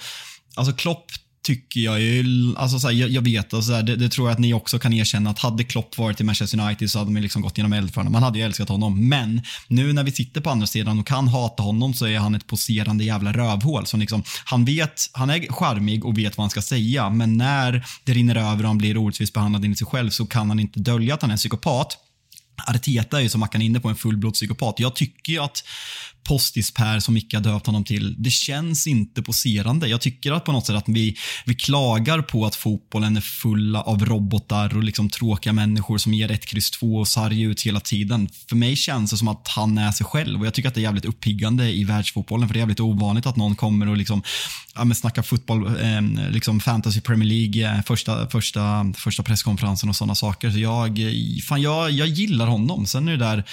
alltså 0.56 0.74
Klopp 0.74 1.12
tycker 1.44 1.80
jag 1.80 2.02
ju, 2.02 2.26
alltså 2.58 2.80
så 2.80 2.88
här, 2.88 2.96
jag, 2.96 3.10
jag, 3.10 3.22
vet, 3.22 3.54
och 3.54 3.64
så 3.64 3.74
här, 3.74 3.84
det, 3.84 3.96
det, 3.96 4.10
tror 4.10 4.28
jag 4.28 4.34
att 4.34 4.40
ni 4.40 4.54
också 4.54 4.80
kan 4.80 4.94
erkänna, 4.94 5.30
att 5.30 5.40
hade 5.40 5.64
Klopp 5.64 5.98
varit 5.98 6.22
i 6.22 6.24
Manchester 6.24 6.60
United 6.60 6.92
så 6.92 7.00
hade 7.00 7.12
man 7.12 7.22
liksom 7.22 7.42
gått 7.42 7.58
genom 7.58 7.74
eld 7.74 7.94
för 7.94 8.02
honom. 8.02 8.14
Man 8.14 8.24
hade 8.24 8.40
ju 8.40 8.46
älskat 8.46 8.70
honom. 8.70 9.10
Men 9.10 9.42
nu 9.68 9.94
när 9.94 10.04
vi 10.04 10.12
sitter 10.12 10.42
på 10.42 10.50
andra 10.50 10.68
sidan 10.68 11.00
och 11.00 11.08
kan 11.08 11.28
hata 11.28 11.64
honom 11.64 11.94
så 11.94 12.06
är 12.06 12.20
han 12.20 12.36
ett 12.36 12.48
poserande 12.48 13.04
jävla 13.04 13.34
rövhål. 13.34 13.86
Som 13.86 14.00
liksom, 14.00 14.24
han 14.46 14.66
vet, 14.66 15.10
han 15.12 15.30
är 15.30 15.52
charmig 15.52 16.06
och 16.06 16.18
vet 16.18 16.38
vad 16.38 16.44
han 16.44 16.50
ska 16.50 16.62
säga, 16.62 17.10
men 17.10 17.38
när 17.38 17.86
det 18.04 18.14
rinner 18.14 18.36
över 18.36 18.64
och 18.64 18.68
han 18.68 18.78
blir 18.78 18.98
orättvist 18.98 19.34
behandlad 19.34 19.64
enligt 19.64 19.78
sig 19.78 19.88
själv 19.88 20.10
så 20.10 20.26
kan 20.26 20.50
han 20.50 20.60
inte 20.60 20.80
dölja 20.80 21.14
att 21.14 21.22
han 21.22 21.32
är 21.32 21.34
en 21.34 21.38
psykopat. 21.38 21.98
Arteta 22.68 23.18
är 23.18 23.22
ju 23.22 23.30
som 23.30 23.40
Mackan 23.40 23.62
inne 23.62 23.80
på 23.80 23.90
en 23.90 23.96
fullblodspsykopat. 23.96 24.80
Jag 24.80 24.96
tycker 24.96 25.34
ju 25.34 25.40
att 25.40 25.64
Postis-Per, 26.24 27.00
som 27.00 27.14
Micke 27.14 27.34
har 27.34 27.42
döpt 27.42 27.66
honom 27.66 27.84
till, 27.84 28.16
det 28.24 28.30
känns 28.30 28.88
inte 28.88 29.22
poserande. 29.22 29.88
Jag 29.88 30.02
tycker 30.02 30.32
att 30.32 30.46
på 30.46 30.52
något 30.52 30.66
sätt 30.66 30.76
att 30.76 30.88
vi, 30.88 31.18
vi 31.46 31.56
klagar 31.56 32.22
på 32.22 32.46
att 32.46 32.56
fotbollen 32.56 33.18
är 33.18 33.22
full 33.22 33.76
av 33.76 34.06
robotar 34.06 34.78
och 34.78 34.84
liksom 34.84 35.10
tråkiga 35.10 35.54
människor 35.54 35.98
som 35.98 36.14
ger 36.14 36.32
ett 36.32 36.46
kryss 36.46 36.72
två 36.72 36.96
och 36.96 37.08
sarg 37.08 37.42
ut 37.42 37.62
hela 37.62 37.80
tiden. 37.80 38.30
För 38.50 38.56
mig 38.56 38.76
känns 38.76 39.12
det 39.12 39.18
som 39.18 39.28
att 39.28 39.48
han 39.48 39.78
är 39.78 39.92
sig 39.92 40.06
själv 40.06 40.40
och 40.40 40.46
jag 40.46 40.54
tycker 40.54 40.70
att 40.70 40.76
det 40.76 40.82
är 40.82 40.84
jävligt 40.84 41.06
uppiggande 41.06 41.72
i 41.72 41.84
världsfotbollen 41.84 42.48
för 42.48 42.54
det 42.54 42.58
är 42.58 42.62
jävligt 42.62 42.80
ovanligt 42.80 43.26
att 43.26 43.36
någon 43.36 43.56
kommer 43.56 43.90
och 43.90 43.98
liksom, 43.98 44.24
ja, 44.76 44.84
men 44.84 44.96
snackar 44.96 45.22
fotboll, 45.22 45.68
eh, 45.68 46.02
liksom 46.30 46.60
fantasy 46.60 47.02
Premier 47.02 47.30
League, 47.30 47.78
eh, 47.78 47.84
första, 47.84 48.30
första, 48.30 48.94
första 48.98 49.24
presskonferensen 49.24 49.90
och 49.90 49.96
sådana 49.96 50.16
saker. 50.16 50.52
Så 50.52 50.60
jag, 50.60 51.00
eh, 51.00 51.42
fan, 51.48 51.62
jag, 51.62 51.92
jag 51.92 52.08
gillar 52.08 52.48
honom. 52.48 52.86
Sen 52.86 53.08
är 53.08 53.12
det 53.12 53.26
där 53.26 53.44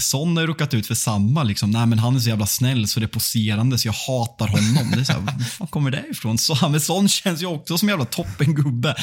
Son 0.00 0.36
har 0.36 0.42
ju 0.42 0.46
råkat 0.46 0.74
ut 0.74 0.86
för 0.86 0.94
samma. 0.94 1.42
Liksom. 1.42 1.70
Nej, 1.70 1.86
men 1.86 1.98
han 1.98 2.16
är 2.16 2.20
så 2.20 2.28
jävla 2.28 2.46
snäll 2.46 2.88
så 2.88 3.00
det 3.00 3.06
är 3.06 3.08
poserande 3.08 3.78
så 3.78 3.88
jag 3.88 3.92
hatar 3.92 4.48
honom. 4.48 4.90
Det 4.94 5.00
är 5.00 5.04
så 5.04 5.12
här, 5.12 5.22
var 5.58 5.66
kommer 5.66 5.90
det 5.90 6.04
ifrån? 6.10 6.38
Så, 6.38 6.68
men 6.68 6.80
sån 6.80 7.08
känns 7.08 7.42
ju 7.42 7.46
också 7.46 7.78
som 7.78 7.88
en 7.88 7.92
jävla 7.92 8.04
toppengubbe. 8.04 8.94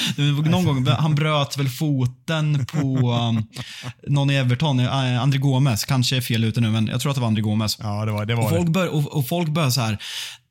Någon 0.46 0.66
gång, 0.66 0.88
han 0.88 1.16
bröt 1.16 1.58
väl 1.58 1.70
foten 1.70 2.66
på 2.66 3.12
um, 3.12 3.48
någon 4.08 4.30
i 4.30 4.36
Everton, 4.36 4.80
eh, 4.80 5.22
André 5.22 5.40
Gomes, 5.40 5.86
kanske 5.86 6.18
är 6.18 6.22
fel 6.22 6.44
ute 6.44 6.62
nu, 6.62 6.70
men 6.70 6.88
jag 6.88 7.02
tror 7.02 7.10
att 7.10 7.16
det 7.16 7.22
var 7.22 7.28
André 7.28 7.42
Gomes. 7.42 7.78
Ja, 7.82 8.06
det 8.06 8.12
var 8.12 8.26
det. 8.26 8.36
Var 8.36 8.44
Och 8.44 8.50
folk, 8.50 8.70
bör, 8.70 9.22
folk 9.22 9.50
börjar 9.50 9.70
så 9.70 9.82
här, 9.82 9.98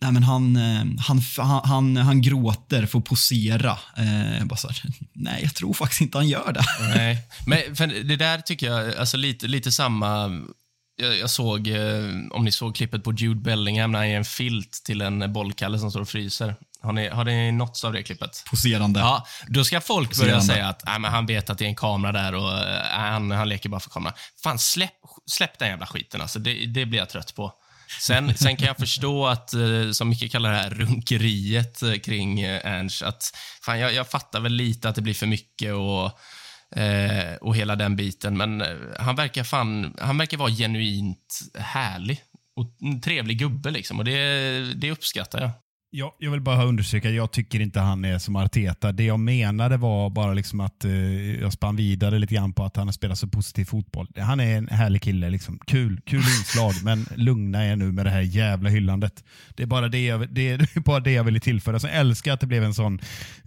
nej 0.01 0.13
men 0.13 0.23
han, 0.23 0.57
eh, 0.57 0.85
han, 0.99 1.21
han, 1.65 1.97
han, 1.97 2.23
gråter 2.23 2.87
för 2.87 2.99
att 2.99 3.05
posera. 3.05 3.79
Eh, 3.97 4.45
bara 4.45 4.57
så 4.57 4.69
här, 4.69 4.83
nej 5.13 5.41
jag 5.43 5.55
tror 5.55 5.73
faktiskt 5.75 6.01
inte 6.01 6.19
han 6.19 6.29
gör 6.29 6.53
det. 6.53 6.65
Nej, 6.97 7.19
men 7.47 7.77
för 7.77 7.87
det 7.87 8.17
där 8.17 8.39
tycker 8.39 8.67
jag, 8.67 8.97
alltså 8.97 9.17
lite, 9.17 9.47
lite 9.47 9.73
samma... 9.73 10.41
Jag, 10.97 11.19
jag 11.19 11.31
såg, 11.31 11.69
eh, 11.69 12.05
om 12.31 12.45
ni 12.45 12.53
såg 12.53 12.77
klippet 12.77 13.05
på 13.05 13.13
Jude 13.13 13.41
Bellingham 13.41 13.93
när 13.93 13.99
han 13.99 14.11
ger 14.11 14.17
en 14.17 14.25
filt 14.25 14.73
till 14.85 15.01
en 15.01 15.33
bollkalle 15.33 15.79
som 15.79 15.91
står 15.91 16.01
och 16.01 16.09
fryser. 16.09 16.55
Har 16.85 16.93
ni, 16.93 17.09
har 17.09 17.25
ni 17.25 17.53
nåtts 17.53 17.85
av 17.85 17.93
det 17.93 18.03
klippet? 18.03 18.45
Poserande. 18.51 19.01
Ja, 19.01 19.27
då 19.47 19.65
ska 19.65 19.81
folk 19.81 20.17
börja 20.19 20.35
Poserande. 20.35 20.55
säga 20.55 20.69
att 20.69 20.83
nej, 20.87 20.99
men 20.99 21.11
han 21.11 21.27
vet 21.27 21.51
att 21.51 21.59
det 21.59 21.65
är 21.65 21.69
en 21.69 21.75
kamera 21.75 22.13
där 22.13 22.35
och 22.35 22.53
eh, 22.53 22.83
han, 22.91 23.31
han 23.31 23.49
leker 23.49 23.69
bara 23.69 23.81
för 23.81 23.91
kameran. 23.91 24.15
Fan, 24.43 24.59
släpp, 24.59 24.93
släpp 25.27 25.59
den 25.59 25.69
jävla 25.69 25.87
skiten. 25.87 26.21
Alltså, 26.21 26.39
det, 26.39 26.67
det 26.67 26.87
blir 26.87 26.99
jag 26.99 27.09
trött 27.09 27.35
på. 27.35 27.53
Sen, 28.01 28.35
sen 28.35 28.57
kan 28.57 28.67
jag 28.67 28.77
förstå 28.77 29.27
att, 29.27 29.55
eh, 29.55 29.91
som 29.93 30.09
mycket 30.09 30.33
kallar 30.33 30.51
det 30.53 30.57
här, 30.57 30.71
runkeriet 30.71 31.83
eh, 31.83 31.95
kring 31.95 32.41
eh, 32.41 32.67
Ernst, 32.67 33.03
att 33.03 33.37
fan, 33.63 33.79
jag, 33.79 33.95
jag 33.95 34.09
fattar 34.09 34.41
väl 34.41 34.53
lite 34.53 34.89
att 34.89 34.95
det 34.95 35.03
blir 35.03 35.15
för 35.15 35.27
mycket 35.27 35.73
och, 35.75 36.05
och 37.41 37.57
hela 37.57 37.77
den 37.77 37.97
biten, 37.97 38.37
men 38.37 38.65
han 38.99 39.17
verkar 39.17 39.45
fan, 39.45 39.97
han 40.01 40.19
verkar 40.19 40.37
vara 40.37 40.51
genuint 40.51 41.41
härlig 41.59 42.23
och 42.57 42.77
en 42.81 43.01
trevlig 43.01 43.39
gubbe 43.39 43.71
liksom 43.71 43.99
och 43.99 44.05
det, 44.05 44.75
det 44.75 44.91
uppskattar 44.91 45.41
jag. 45.41 45.51
Jag, 45.97 46.13
jag 46.19 46.31
vill 46.31 46.41
bara 46.41 46.65
understryka, 46.65 47.11
jag 47.11 47.31
tycker 47.31 47.61
inte 47.61 47.81
han 47.81 48.05
är 48.05 48.19
som 48.19 48.37
Arteta. 48.37 48.93
Det 48.93 49.05
jag 49.05 49.21
menade 49.21 49.77
var 49.77 50.11
bara 50.11 50.35
liksom 50.35 50.61
att 50.61 50.85
eh, 50.85 51.41
jag 51.41 51.53
spann 51.53 51.77
vidare 51.77 52.19
lite 52.19 52.35
grann 52.35 52.53
på 52.53 52.65
att 52.65 52.77
han 52.77 52.87
har 52.87 52.93
spelat 52.93 53.19
så 53.19 53.29
positiv 53.29 53.65
fotboll. 53.65 54.09
Han 54.17 54.41
är 54.41 54.57
en 54.57 54.69
härlig 54.69 55.03
kille. 55.03 55.31
Liksom. 55.31 55.59
Kul, 55.67 56.01
kul 56.07 56.19
inslag, 56.19 56.73
men 56.85 57.07
lugna 57.15 57.67
er 57.67 57.77
nu 57.77 57.93
med 57.93 58.07
det 58.07 58.11
här 58.11 58.21
jävla 58.21 58.71
hyllandet. 58.71 59.25
Det 59.55 59.63
är 59.63 59.67
bara 59.67 59.89
det 59.89 60.05
jag, 60.05 60.35
det 60.35 60.51
är 60.51 60.81
bara 60.85 61.01
det 61.01 61.13
jag 61.13 61.25
ville 61.25 61.41
tillföra. 61.41 61.79
Så 61.79 61.87
jag 61.87 61.97
älskar 61.97 62.33
att 62.33 62.41
det 62.41 62.47
blev 62.47 62.65
en 62.65 62.75
sån 62.75 63.01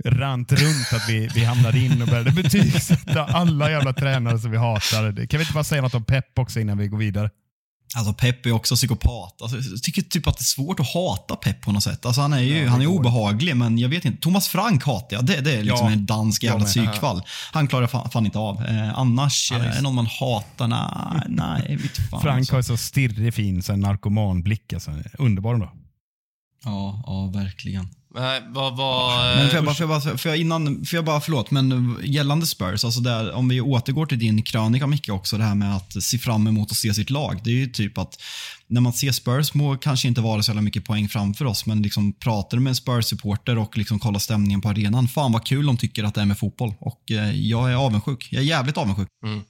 rant 0.05 0.51
runt 0.51 0.93
att 0.93 1.09
vi, 1.09 1.29
vi 1.35 1.43
hamnade 1.43 1.79
in 1.79 2.01
och 2.01 2.07
började 2.07 2.31
betygsätta 2.43 3.25
alla 3.25 3.71
jävla 3.71 3.93
tränare 3.93 4.39
som 4.39 4.51
vi 4.51 4.57
hatar. 4.57 5.27
Kan 5.27 5.37
vi 5.37 5.43
inte 5.43 5.53
bara 5.53 5.63
säga 5.63 5.81
något 5.81 5.95
om 5.95 6.03
Pep 6.03 6.39
också 6.39 6.59
innan 6.59 6.77
vi 6.77 6.87
går 6.87 6.97
vidare? 6.97 7.29
Alltså 7.95 8.13
Pep 8.13 8.45
är 8.45 8.51
också 8.51 8.75
psykopat. 8.75 9.41
Alltså, 9.41 9.57
jag 9.57 9.83
tycker 9.83 10.01
typ 10.01 10.27
att 10.27 10.37
det 10.37 10.41
är 10.41 10.43
svårt 10.43 10.79
att 10.79 10.93
hata 10.93 11.35
Pep 11.35 11.61
på 11.61 11.71
något 11.71 11.83
sätt. 11.83 12.05
Alltså, 12.05 12.21
han 12.21 12.33
är 12.33 12.39
ju 12.39 12.67
han 12.67 12.81
är 12.81 12.87
obehaglig, 12.87 13.55
men 13.55 13.77
jag 13.77 13.89
vet 13.89 14.05
inte. 14.05 14.21
Thomas 14.21 14.47
Frank 14.47 14.83
hatar 14.83 15.17
jag. 15.17 15.25
Det, 15.25 15.41
det 15.41 15.51
är 15.51 15.63
liksom 15.63 15.87
Ja, 15.87 15.91
en 15.91 16.05
dansk 16.05 16.43
jävla 16.43 16.65
psykfall. 16.65 17.21
Han 17.51 17.67
klarar 17.67 17.87
fan, 17.87 18.09
fan 18.09 18.25
inte 18.25 18.39
av. 18.39 18.65
Eh, 18.65 18.99
annars, 18.99 19.51
Ja, 19.51 19.57
eh, 19.57 19.77
är 19.77 19.81
någon 19.81 19.95
man 19.95 20.05
hatar? 20.05 20.67
Nej, 20.67 21.21
nej, 21.27 21.79
fan. 22.11 22.21
Frank 22.21 22.39
alltså. 22.39 22.55
har 22.55 22.61
så 22.61 22.77
stirrig 22.77 23.33
fin 23.33 23.63
så 23.63 23.75
narkomanblick. 23.75 24.73
Alltså. 24.73 24.91
Underbar 25.17 25.53
ändå. 25.53 25.71
Ja, 26.63 27.03
ja, 27.05 27.25
verkligen. 27.25 27.87
Nej, 28.19 28.41
vad. 28.49 28.77
Men 29.37 29.47
får 29.47 29.55
jag 29.55 29.65
bara, 29.65 29.75
får 29.75 29.83
jag 29.83 29.89
bara, 29.89 30.17
får 30.17 30.29
jag 30.29 30.37
innan, 30.37 30.85
får 30.85 30.97
jag 30.97 31.05
bara, 31.05 31.21
förlåt, 31.21 31.51
men 31.51 31.97
gällande 32.03 32.45
Spurs, 32.45 32.85
alltså 32.85 32.99
där, 32.99 33.33
om 33.33 33.49
vi 33.49 33.61
återgår 33.61 34.05
till 34.05 34.19
din 34.19 34.43
krönika 34.43 34.87
Micke 34.87 35.09
också, 35.09 35.37
det 35.37 35.43
här 35.43 35.55
med 35.55 35.75
att 35.75 36.03
se 36.03 36.17
fram 36.17 36.47
emot 36.47 36.71
att 36.71 36.77
se 36.77 36.93
sitt 36.93 37.09
lag. 37.09 37.41
Det 37.43 37.49
är 37.49 37.55
ju 37.55 37.67
typ 37.67 37.97
att 37.97 38.21
när 38.67 38.81
man 38.81 38.93
ser 38.93 39.11
Spurs 39.11 39.53
må 39.53 39.77
kanske 39.77 40.07
inte 40.07 40.21
vara 40.21 40.43
så 40.43 40.51
jävla 40.51 40.61
mycket 40.61 40.85
poäng 40.85 41.07
framför 41.09 41.45
oss, 41.45 41.65
men 41.65 41.81
liksom 41.81 42.13
pratar 42.13 42.57
du 42.57 42.63
med 42.63 42.71
en 42.71 42.75
Spurs-supporter 42.75 43.57
och 43.57 43.77
liksom 43.77 43.99
kollar 43.99 44.19
stämningen 44.19 44.61
på 44.61 44.69
arenan, 44.69 45.07
fan 45.07 45.31
vad 45.31 45.45
kul 45.45 45.65
de 45.65 45.77
tycker 45.77 46.03
att 46.03 46.15
det 46.15 46.21
är 46.21 46.25
med 46.25 46.37
fotboll. 46.37 46.73
Och 46.79 47.11
eh, 47.11 47.31
jag 47.31 47.71
är 47.71 47.75
avundsjuk. 47.75 48.27
Jag 48.31 48.41
är 48.41 48.47
jävligt 48.47 48.77
avundsjuk. 48.77 49.07
Mm. 49.25 49.41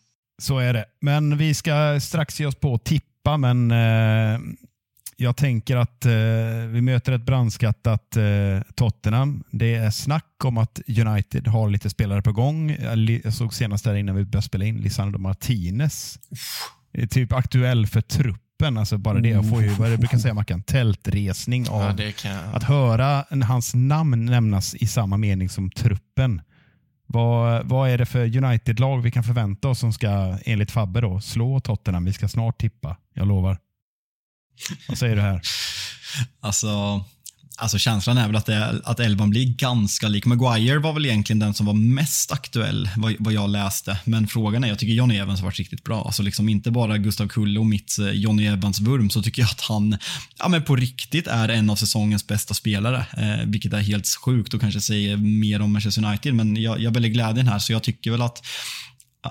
Så 0.42 0.60
är 0.60 0.74
det. 0.74 0.86
Men 1.02 1.38
vi 1.38 1.54
ska 1.54 2.00
strax 2.02 2.40
ge 2.40 2.46
oss 2.46 2.56
på 2.56 2.74
att 2.74 2.86
tippa, 2.86 3.38
men 3.38 3.72
eh, 3.72 4.40
jag 5.20 5.36
tänker 5.36 5.78
att 5.78 6.06
eh, 6.06 6.12
vi 6.68 6.82
möter 6.82 7.12
ett 7.12 7.22
brandskattat 7.22 8.18
eh, 8.18 8.62
Tottenham. 8.76 9.44
Det 9.52 9.76
är 9.76 9.90
snack 9.90 10.46
om 10.46 10.58
att 10.58 10.82
United 10.88 11.48
har 11.48 11.70
lite 11.70 11.90
spelare 11.90 12.22
på 12.22 12.32
gång. 12.32 12.78
Jag, 13.24 13.34
såg 13.34 13.54
senast 13.54 13.84
där 13.84 13.96
innan 13.96 14.16
vi 14.16 14.26
började 14.26 14.48
spela 14.48 14.66
in, 14.66 14.78
Lisandro 14.78 15.20
Martinez. 15.20 16.20
Är 16.94 17.08
typ 17.08 17.34
aktuell 17.34 17.88
för 17.88 18.02
truppen. 18.02 18.78
Alltså 18.78 18.98
bara 18.98 19.20
det. 19.20 19.30
Jag 19.30 19.50
får 19.50 19.62
ju, 19.62 19.70
vad 19.70 19.92
det 19.92 19.98
brukar 19.98 20.18
säga 20.18 20.34
Mackan? 20.34 20.64
Tältresning 20.64 21.70
av 21.70 21.82
Ja, 21.82 21.94
det 21.94 22.26
att 22.54 22.64
höra 22.64 23.26
hans 23.46 23.76
namn 23.76 24.26
nämnas 24.26 24.76
i 24.76 24.88
samma 24.88 25.18
mening 25.18 25.50
som 25.50 25.72
truppen. 25.72 26.42
Vad, 27.06 27.66
vad 27.66 27.90
är 27.90 27.98
det 27.98 28.06
för 28.06 28.38
United-lag 28.38 29.02
vi 29.02 29.12
kan 29.12 29.24
förvänta 29.24 29.68
oss 29.68 29.80
som 29.80 29.94
ska, 29.94 30.38
enligt 30.46 30.72
Fabbe, 30.72 31.02
då, 31.02 31.22
slå 31.22 31.60
Tottenham? 31.60 32.06
Vi 32.06 32.14
ska 32.14 32.28
snart 32.28 32.62
tippa, 32.62 32.98
jag 33.14 33.28
lovar. 33.28 33.58
Vad 34.88 34.98
säger 34.98 35.16
du 35.16 35.22
här? 35.22 35.42
Alltså, 36.40 37.04
alltså 37.58 37.78
känslan 37.78 38.18
är 38.18 38.28
väl 38.28 38.36
att, 38.36 38.46
det, 38.46 38.82
att 38.84 39.00
elvan 39.00 39.30
blir 39.30 39.46
ganska 39.46 40.08
lik. 40.08 40.26
Maguire 40.26 40.80
var 40.80 40.94
väl 40.94 41.06
egentligen 41.06 41.40
den 41.40 41.54
som 41.54 41.66
var 41.66 41.74
mest 41.74 42.32
aktuell, 42.32 42.90
vad, 42.98 43.16
vad 43.20 43.34
jag 43.34 43.50
läste. 43.50 43.98
Men 44.04 44.28
frågan 44.28 44.64
är, 44.64 44.68
jag 44.68 44.80
tycker 44.80 44.94
Johnny 44.94 45.18
Evans 45.18 45.40
har 45.40 45.46
varit 45.46 45.58
riktigt 45.58 45.84
bra. 45.84 46.04
Alltså 46.06 46.24
liksom 46.24 46.50
inte 46.50 46.72
bara 46.72 46.98
Gustav 46.98 47.28
Kulle 47.28 47.60
och 47.60 47.66
mitt 47.66 48.00
eh, 48.00 48.10
Johnny 48.10 48.46
Evans-vurm, 48.46 49.10
så 49.10 49.22
tycker 49.22 49.42
jag 49.42 49.50
att 49.50 49.62
han 49.62 49.98
ja, 50.40 50.48
men 50.48 50.64
på 50.64 50.76
riktigt 50.76 51.28
är 51.28 51.50
en 51.50 51.70
av 51.70 51.76
säsongens 51.76 52.28
bästa 52.28 52.54
spelare. 52.54 53.06
Eh, 53.18 53.46
vilket 53.46 53.74
är 53.74 53.82
helt 53.82 54.08
sjukt 54.08 54.54
och 54.54 54.62
kanske 54.62 54.82
säger 54.82 55.18
mer 55.18 55.62
om 55.62 55.74
Manchester 55.74 56.06
United, 56.06 56.34
men 56.34 56.56
jag, 56.56 56.80
jag 56.80 56.92
väljer 56.92 57.12
glädjen 57.12 57.48
här, 57.48 57.60
så 57.60 57.72
jag 57.72 57.84
tycker 57.84 58.12
väl 58.12 58.22
att 58.22 58.44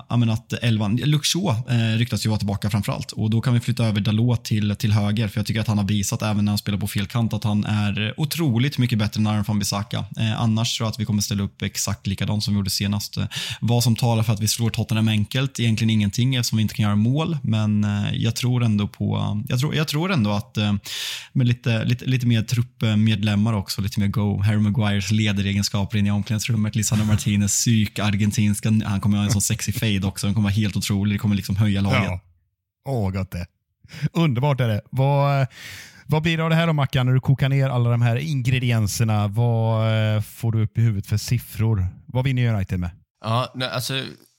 Ja, 0.09 0.33
att 0.33 0.53
elvan, 0.53 0.95
Luxo 0.95 1.49
eh, 1.49 1.97
ryktas 1.97 2.25
ju 2.25 2.29
vara 2.29 2.39
tillbaka 2.39 2.69
framförallt 2.69 3.11
och 3.11 3.29
då 3.29 3.41
kan 3.41 3.53
vi 3.53 3.59
flytta 3.59 3.85
över 3.85 4.01
Dalot 4.01 4.45
till, 4.45 4.75
till 4.75 4.91
höger 4.91 5.27
för 5.27 5.39
jag 5.39 5.45
tycker 5.45 5.61
att 5.61 5.67
han 5.67 5.77
har 5.77 5.85
visat 5.85 6.21
även 6.21 6.45
när 6.45 6.51
han 6.51 6.57
spelar 6.57 6.77
på 6.77 6.87
fel 6.87 7.07
kant 7.07 7.33
att 7.33 7.43
han 7.43 7.65
är 7.65 8.13
otroligt 8.17 8.77
mycket 8.77 8.99
bättre 8.99 9.19
än 9.19 9.27
Aron 9.27 9.43
van 9.47 9.59
Bissaka. 9.59 10.05
Eh, 10.17 10.41
annars 10.41 10.77
tror 10.77 10.85
jag 10.85 10.91
att 10.91 10.99
vi 10.99 11.05
kommer 11.05 11.21
ställa 11.21 11.43
upp 11.43 11.61
exakt 11.61 12.07
likadant 12.07 12.43
som 12.43 12.53
vi 12.53 12.57
gjorde 12.57 12.69
senast. 12.69 13.17
Eh, 13.17 13.25
vad 13.61 13.83
som 13.83 13.95
talar 13.95 14.23
för 14.23 14.33
att 14.33 14.39
vi 14.39 14.47
slår 14.47 14.69
Tottenham 14.69 15.07
enkelt, 15.07 15.59
egentligen 15.59 15.89
ingenting 15.89 16.35
eftersom 16.35 16.57
vi 16.57 16.61
inte 16.61 16.75
kan 16.75 16.83
göra 16.83 16.95
mål, 16.95 17.37
men 17.41 17.83
eh, 17.83 18.13
jag 18.13 18.35
tror 18.35 18.63
ändå 18.63 18.87
på, 18.87 19.41
jag 19.49 19.59
tror, 19.59 19.75
jag 19.75 19.87
tror 19.87 20.11
ändå 20.11 20.31
att 20.31 20.57
eh, 20.57 20.73
med 21.33 21.47
lite, 21.47 21.85
lite, 21.85 22.05
lite 22.05 22.27
mer 22.27 22.41
truppmedlemmar 22.41 23.53
också, 23.53 23.81
lite 23.81 23.99
mer 23.99 24.07
go, 24.07 24.41
Harry 24.41 24.57
Maguires 24.57 25.11
ledaregenskaper 25.11 25.97
in 25.97 26.07
i 26.07 26.11
omklädningsrummet, 26.11 26.75
Lisandro 26.75 27.05
Martinez, 27.05 27.51
psyk, 27.51 27.99
argentinska, 27.99 28.73
han 28.85 29.01
kommer 29.01 29.17
ha 29.17 29.25
en 29.25 29.31
sån 29.31 29.41
sexig 29.41 29.75
face 29.75 29.86
fade 29.93 30.07
också, 30.07 30.27
den 30.27 30.33
kommer 30.33 30.49
vara 30.49 30.53
helt 30.53 30.75
otrolig, 30.75 31.15
det 31.15 31.19
kommer 31.19 31.35
liksom 31.35 31.55
höja 31.55 31.81
laget. 31.81 32.03
Ja. 32.03 32.19
Åh, 32.87 33.11
gott 33.11 33.31
det. 33.31 33.45
Underbart 34.13 34.61
är 34.61 34.67
det. 34.67 34.81
Vad, 34.91 35.47
vad 36.05 36.21
blir 36.21 36.37
det 36.37 36.43
av 36.43 36.49
det 36.49 36.55
här 36.55 36.67
då 36.67 36.73
Mackan, 36.73 37.05
när 37.05 37.13
du 37.13 37.19
kokar 37.19 37.49
ner 37.49 37.69
alla 37.69 37.89
de 37.89 38.01
här 38.01 38.15
ingredienserna? 38.15 39.27
Vad 39.27 40.15
eh, 40.15 40.21
får 40.21 40.51
du 40.51 40.63
upp 40.63 40.77
i 40.77 40.81
huvudet 40.81 41.07
för 41.07 41.17
siffror? 41.17 41.87
Vad 42.05 42.25
vinner 42.25 42.53
United 42.53 42.79
med? 42.79 42.89
Ja, 43.25 43.53
alltså, 43.71 43.93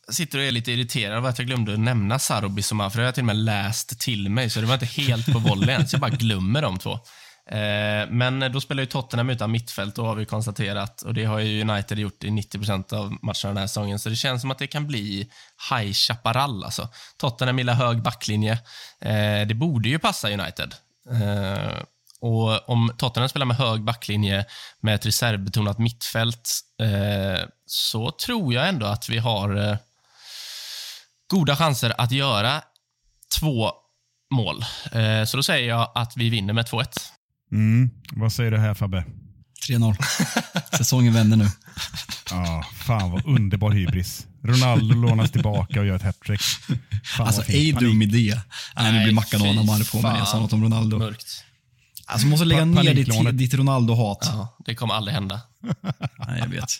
jag 0.06 0.14
sitter 0.14 0.38
och 0.38 0.44
är 0.44 0.50
lite 0.50 0.72
irriterad 0.72 1.16
över 1.16 1.28
att 1.28 1.38
jag 1.38 1.46
glömde 1.46 1.72
att 1.72 1.80
nämna 1.80 2.18
Sarri 2.18 2.62
Soma, 2.62 2.90
för 2.90 2.98
det 2.98 3.02
har 3.02 3.06
jag 3.06 3.14
till 3.14 3.22
och 3.22 3.26
med 3.26 3.36
läst 3.36 4.00
till 4.00 4.30
mig, 4.30 4.50
så 4.50 4.60
det 4.60 4.66
var 4.66 4.74
inte 4.74 4.86
helt 4.86 5.32
på 5.32 5.38
volley 5.38 5.74
än, 5.74 5.88
så 5.88 5.94
jag 5.94 6.00
bara 6.00 6.10
glömmer 6.10 6.62
de 6.62 6.78
två. 6.78 6.98
Eh, 7.48 8.08
men 8.10 8.52
då 8.52 8.60
spelar 8.60 8.82
ju 8.82 8.86
Tottenham 8.86 9.30
utan 9.30 9.50
mittfält, 9.50 9.94
då 9.94 10.06
har 10.06 10.14
vi 10.14 10.24
konstaterat, 10.24 11.02
och 11.02 11.14
det 11.14 11.24
har 11.24 11.38
ju 11.38 11.62
United 11.62 11.98
gjort 11.98 12.24
i 12.24 12.28
90% 12.28 12.94
av 12.94 13.10
matcherna 13.22 13.48
den 13.48 13.56
här 13.56 13.66
säsongen, 13.66 13.98
så 13.98 14.08
det 14.08 14.16
känns 14.16 14.40
som 14.40 14.50
att 14.50 14.58
det 14.58 14.66
kan 14.66 14.86
bli 14.86 15.30
High 15.70 15.92
Chaparral. 15.92 16.64
Alltså. 16.64 16.88
Tottenham 17.16 17.58
gillar 17.58 17.74
hög 17.74 18.02
backlinje. 18.02 18.52
Eh, 19.00 19.46
det 19.46 19.54
borde 19.54 19.88
ju 19.88 19.98
passa 19.98 20.30
United. 20.30 20.74
Eh, 21.10 21.82
och 22.20 22.68
Om 22.68 22.92
Tottenham 22.98 23.28
spelar 23.28 23.46
med 23.46 23.56
hög 23.56 23.84
backlinje 23.84 24.44
med 24.80 24.94
ett 24.94 25.06
reservbetonat 25.06 25.78
mittfält 25.78 26.50
så 27.66 28.10
tror 28.10 28.54
jag 28.54 28.68
ändå 28.68 28.86
att 28.86 29.08
vi 29.08 29.18
har 29.18 29.78
goda 31.30 31.56
chanser 31.56 31.94
att 31.98 32.12
göra 32.12 32.62
två 33.40 33.72
mål. 34.30 34.64
Så 35.26 35.36
då 35.36 35.42
säger 35.42 35.68
jag 35.68 35.92
att 35.94 36.16
vi 36.16 36.30
vinner 36.30 36.52
med 36.52 36.66
2-1. 36.66 37.12
Mm. 37.52 37.90
Vad 38.12 38.32
säger 38.32 38.50
du 38.50 38.58
här 38.58 38.74
Fabbe? 38.74 39.04
3-0. 39.68 39.96
Säsongen 40.76 41.12
vänder 41.12 41.36
nu. 41.36 41.46
Ja, 42.30 42.64
fan 42.74 43.10
vad 43.10 43.26
underbar 43.26 43.70
hybris. 43.70 44.26
Ronaldo 44.42 44.94
lånas 44.94 45.30
tillbaka 45.30 45.80
och 45.80 45.86
gör 45.86 45.96
ett 45.96 46.02
hattrick. 46.02 46.40
Alltså, 47.18 47.42
ej 47.46 47.72
dum 47.72 48.02
idé. 48.02 48.40
Nej, 48.76 48.92
nu 48.92 49.02
blir 49.04 49.12
Mackan 49.12 49.40
fy 49.40 49.46
arg 49.48 49.84
på 49.92 50.00
mig. 50.00 50.18
Jag 50.18 50.28
sa 50.28 50.38
något 50.40 50.52
om 50.52 50.62
Ronaldo. 50.62 50.98
Mörkt. 50.98 51.44
Alltså, 52.06 52.26
måste 52.26 52.44
lägga 52.44 52.60
Pa- 52.60 52.82
ner 52.82 52.94
ditt, 52.94 53.38
ditt 53.38 53.54
Ronaldo-hat. 53.54 54.18
Ja, 54.22 54.56
det 54.66 54.74
kommer 54.74 54.94
aldrig 54.94 55.14
hända. 55.14 55.40
Nej, 56.28 56.38
jag 56.38 56.48
vet. 56.48 56.70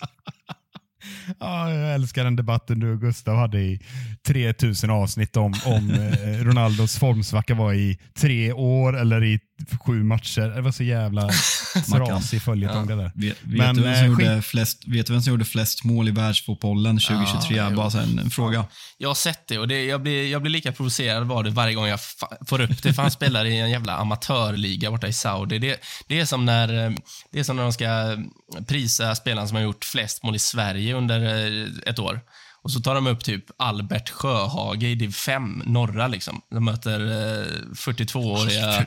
Ja, 1.41 1.71
jag 1.71 1.95
älskar 1.95 2.25
den 2.25 2.37
debatten 2.37 2.81
du 2.81 2.93
och 2.93 3.01
Gustav 3.01 3.37
hade 3.37 3.61
i 3.61 3.81
3000 4.27 4.91
avsnitt 4.91 5.37
om, 5.37 5.55
om 5.65 5.91
eh, 5.91 6.45
Ronaldos 6.45 6.99
formsvacka 6.99 7.55
var 7.55 7.73
i 7.75 7.99
tre 8.19 8.53
år 8.53 8.99
eller 8.99 9.25
i 9.25 9.41
sju 9.81 10.05
matcher. 10.05 10.41
Det 10.41 10.61
var 10.61 10.73
så 10.73 10.83
jävla 10.83 11.31
trasig 11.93 12.43
följetong 12.43 12.87
det 12.87 12.97
där. 12.97 13.13
Vet, 13.15 13.37
vet, 13.43 13.59
Men, 13.59 13.77
du 13.77 13.83
vem 13.83 13.95
som 13.95 14.05
eh, 14.05 14.11
gjorde 14.11 14.43
flest, 14.43 14.83
vet 14.87 15.07
du 15.07 15.13
vem 15.13 15.23
som 15.23 15.31
gjorde 15.31 15.45
flest 15.45 15.85
mål 15.85 16.09
i 16.09 16.11
världsfotbollen 16.11 16.99
2023? 16.99 17.57
Ja. 17.57 17.71
Bara 17.71 17.91
så 17.91 17.99
en, 17.99 18.19
en 18.19 18.31
fråga. 18.31 18.65
Jag 18.99 19.09
har 19.09 19.15
sett 19.15 19.49
det 19.49 19.59
och 19.59 19.69
det, 19.69 19.85
jag, 19.85 20.03
blir, 20.03 20.31
jag 20.31 20.43
blir 20.43 20.53
lika 20.53 20.73
provocerad 20.73 21.27
var 21.27 21.43
det 21.43 21.51
varje 21.51 21.75
gång 21.75 21.87
jag 21.87 22.01
får 22.47 22.61
upp 22.61 22.83
det. 22.83 22.93
För 22.93 23.03
han 23.03 23.11
spelar 23.11 23.45
i 23.45 23.59
en 23.59 23.71
jävla 23.71 23.97
amatörliga 23.97 24.91
borta 24.91 25.09
i 25.09 25.13
Saudi. 25.13 25.59
Det, 25.59 25.81
det, 26.07 26.21
är 26.21 26.25
som 26.25 26.45
när, 26.45 26.87
eh, 26.87 26.93
det 27.33 27.39
är 27.39 27.45
som 27.45 27.57
när 27.57 27.63
de 27.63 27.73
ska 27.73 28.17
prisa 28.67 29.15
spelaren 29.15 29.49
som 29.49 29.57
har 29.57 29.63
gjort 29.63 29.85
flest 29.85 30.23
mål 30.23 30.37
i 30.37 30.39
Sverige 30.39 30.95
under 30.95 31.21
eh, 31.21 31.69
ett 31.87 31.99
år. 31.99 32.21
Och 32.63 32.71
så 32.71 32.81
tar 32.81 32.95
de 32.95 33.07
upp 33.07 33.25
typ 33.25 33.45
Albert 33.59 34.11
Sjöhage 34.11 34.83
i 34.83 34.95
div 34.95 35.13
5, 35.13 35.63
norra 35.67 36.07
liksom. 36.07 36.41
De 36.51 36.65
möter 36.65 37.01
eh, 37.01 37.47
42-åriga 37.75 38.87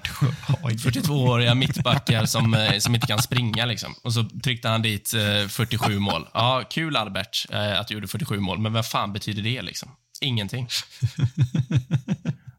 42-åriga 0.61 1.55
mittbackar 1.55 2.25
som, 2.25 2.53
eh, 2.53 2.77
som 2.77 2.95
inte 2.95 3.07
kan 3.07 3.21
springa. 3.21 3.65
Liksom. 3.65 3.93
Och 4.03 4.13
så 4.13 4.23
tryckte 4.43 4.69
han 4.69 4.81
dit 4.81 5.13
eh, 5.13 5.47
47 5.47 5.99
mål. 5.99 6.27
Ja, 6.33 6.63
kul 6.69 6.95
Albert 6.95 7.45
eh, 7.51 7.79
att 7.79 7.87
du 7.87 7.93
gjorde 7.93 8.07
47 8.07 8.39
mål, 8.39 8.59
men 8.59 8.73
vad 8.73 8.85
fan 8.85 9.13
betyder 9.13 9.41
det? 9.41 9.61
liksom? 9.61 9.89
Ingenting. 10.21 10.67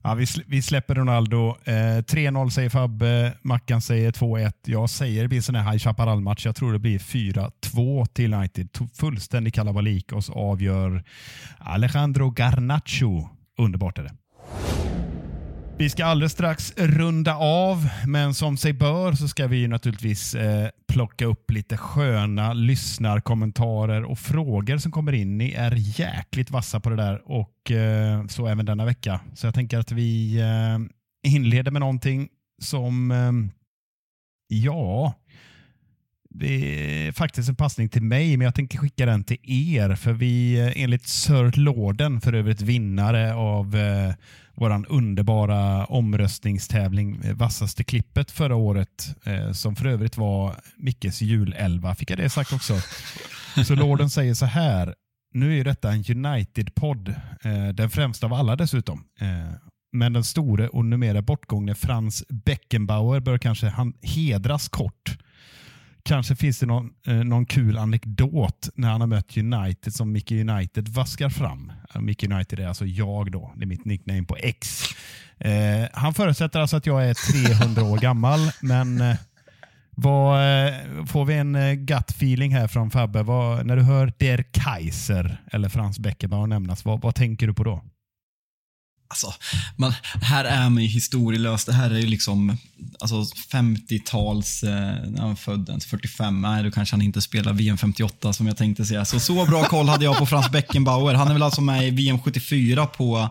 Ja, 0.05 0.15
vi, 0.15 0.25
sl- 0.25 0.45
vi 0.47 0.63
släpper 0.63 0.95
Ronaldo. 0.95 1.57
Eh, 1.65 1.73
3-0 1.73 2.51
säger 2.51 2.71
Fabbe, 2.71 3.33
Mackan 3.43 3.83
säger 3.83 4.13
2-1. 4.13 4.53
Jag 4.65 4.91
säger 4.91 5.23
det 5.23 5.29
blir 5.29 5.39
en 5.39 5.43
sån 5.43 5.55
här 5.55 5.73
High 5.73 5.83
Chaparral-match. 5.83 6.47
Jag 6.47 6.57
tror 6.57 6.73
det 6.73 6.79
blir 6.79 6.99
4-2 6.99 7.51
till 8.15 8.35
United. 8.35 8.69
Fullständig 8.95 9.55
kalabalik 9.55 10.13
och 10.13 10.25
så 10.25 10.33
avgör 10.33 11.05
Alejandro 11.59 12.31
Garnacho. 12.31 13.29
Underbart 13.59 13.99
är 13.99 14.03
det. 14.03 14.13
Vi 15.79 15.91
ska 15.91 16.05
alldeles 16.05 16.33
strax 16.33 16.75
runda 16.77 17.35
av, 17.37 17.89
men 18.07 18.35
som 18.35 18.57
sig 18.57 18.73
bör 18.73 19.13
så 19.13 19.29
ska 19.29 19.47
vi 19.47 19.57
ju 19.57 19.69
naturligtvis 19.69 20.35
eh, 20.35 20.69
plocka 20.89 21.25
upp 21.25 21.51
lite 21.51 21.77
sköna 21.77 22.53
lyssnarkommentarer 22.53 24.05
och 24.05 24.19
frågor 24.19 24.79
som 24.79 24.93
kommer 24.93 25.13
in. 25.13 25.39
Ni 25.39 25.53
är 25.53 26.01
jäkligt 26.01 26.51
vassa 26.51 26.81
på 26.81 26.91
det 26.91 26.97
där 26.97 27.23
och 27.31 27.71
eh, 27.71 28.27
så 28.27 28.47
även 28.47 28.67
denna 28.67 28.85
vecka. 28.85 29.21
Så 29.35 29.47
jag 29.47 29.55
tänker 29.55 29.79
att 29.79 29.93
vi 29.93 30.41
eh, 30.41 30.79
inleder 31.33 31.71
med 31.71 31.81
någonting 31.81 32.29
som, 32.63 33.11
eh, 33.11 33.33
ja, 34.49 35.15
det 36.35 37.07
är 37.07 37.13
faktiskt 37.13 37.49
en 37.49 37.57
passning 37.57 37.89
till 37.89 38.03
mig, 38.03 38.37
men 38.37 38.45
jag 38.45 38.55
tänker 38.55 38.79
skicka 38.79 39.07
den 39.07 39.25
till 39.25 39.39
er. 39.43 39.95
För 39.95 40.13
vi, 40.13 40.61
eh, 40.61 40.83
enligt 40.83 41.07
Sir 41.07 41.61
Lorden, 41.61 42.21
för 42.21 42.33
övrigt 42.33 42.61
vinnare 42.61 43.35
av 43.35 43.77
eh, 43.77 44.15
våran 44.55 44.87
underbara 44.87 45.85
omröstningstävling 45.85 47.21
eh, 47.25 47.35
Vassaste 47.35 47.85
klippet 47.85 48.31
förra 48.31 48.57
året, 48.57 49.17
eh, 49.25 49.53
som 49.53 49.77
för 49.77 49.87
övrigt 49.87 50.17
var 50.17 50.57
Mickes 50.77 51.23
julelva. 51.23 51.95
Fick 51.95 52.11
jag 52.11 52.19
det 52.19 52.31
sagt 52.31 52.53
också? 52.53 52.75
Så 53.65 53.75
Lorden 53.75 54.11
säger 54.11 54.35
så 54.35 54.47
här. 54.47 54.95
Nu 55.35 55.51
är 55.53 55.57
ju 55.57 55.65
detta 55.65 55.93
en 55.93 56.05
United-podd, 56.27 57.09
eh, 57.45 57.69
den 57.69 57.91
främsta 57.91 58.27
av 58.27 58.33
alla 58.33 58.57
dessutom. 58.57 59.05
Eh, 59.21 59.53
men 59.93 60.13
den 60.13 60.25
store 60.25 60.69
och 60.69 60.85
numera 60.85 61.23
bortgångne 61.23 61.75
Frans 61.75 62.25
Beckenbauer 62.29 63.21
bör 63.21 63.39
kanske 63.39 63.69
han 63.69 63.93
hedras 64.03 64.69
kort. 64.69 65.19
Kanske 66.05 66.37
finns 66.37 66.59
det 66.59 66.67
någon, 66.67 66.91
eh, 67.07 67.15
någon 67.15 67.47
kul 67.47 67.79
anekdot 67.79 68.69
när 68.75 68.89
han 68.89 69.01
har 69.01 69.09
mött 69.09 69.37
United 69.37 69.95
som 69.95 70.13
Mickey 70.13 70.41
United 70.41 70.89
vaskar 70.89 71.29
fram. 71.29 71.73
Mickey 72.01 72.27
United 72.33 72.59
är 72.59 72.69
alltså 72.69 72.87
jag 72.87 73.33
då. 73.33 73.53
Det 73.57 73.65
är 73.65 73.67
mitt 73.67 73.85
nickname 73.85 74.25
på 74.25 74.37
X. 74.37 74.85
Eh, 75.39 75.89
han 75.93 76.15
förutsätter 76.15 76.61
alltså 76.61 76.77
att 76.77 76.87
jag 76.87 77.05
är 77.09 77.15
300 77.49 77.83
år 77.83 77.99
gammal, 77.99 78.39
men 78.61 79.01
eh, 79.01 79.17
vad, 79.91 80.67
eh, 80.67 80.75
får 81.07 81.25
vi 81.25 81.35
en 81.35 81.55
eh, 81.55 81.73
gut 81.73 82.11
feeling 82.11 82.55
här 82.55 82.69
från 82.69 82.91
Fabbe? 82.91 83.23
Vad, 83.23 83.67
när 83.67 83.77
du 83.77 83.83
hör 83.83 84.13
Der 84.19 84.45
Kaiser 84.53 85.43
eller 85.53 85.69
Frans 85.69 85.99
Beckenbauer 85.99 86.47
nämnas, 86.47 86.85
vad, 86.85 87.03
vad 87.03 87.15
tänker 87.15 87.47
du 87.47 87.55
på 87.55 87.65
då? 87.65 87.83
Alltså, 89.13 89.35
man, 89.77 89.93
här 90.23 90.45
är 90.45 90.69
man 90.71 90.83
ju 90.83 90.89
historielös. 90.89 91.65
Det 91.65 91.73
här 91.73 91.91
är 91.91 91.99
ju 91.99 92.07
liksom 92.07 92.57
alltså 93.01 93.17
50-tals, 93.53 94.63
eh, 94.63 95.11
när 95.11 95.21
han 95.21 95.37
föddes, 95.37 95.87
45, 95.87 96.41
nej 96.41 96.63
då 96.65 96.71
kanske 96.71 96.95
han 96.97 97.03
inte 97.03 97.21
spelar 97.21 97.53
VM 97.53 97.79
58 97.79 98.33
som 98.33 98.47
jag 98.47 98.57
tänkte 98.57 98.85
säga. 98.87 99.05
Så, 99.05 99.21
så 99.21 99.45
bra 99.47 99.65
koll 99.65 99.89
hade 99.89 100.05
jag 100.05 100.19
på 100.19 100.27
Frans 100.27 100.51
Beckenbauer. 100.51 101.15
Han 101.15 101.29
är 101.29 101.33
väl 101.33 101.43
alltså 101.43 101.61
med 101.61 101.89
i 101.89 101.91
VM 101.91 102.19
74 102.21 102.87
på, 102.87 103.29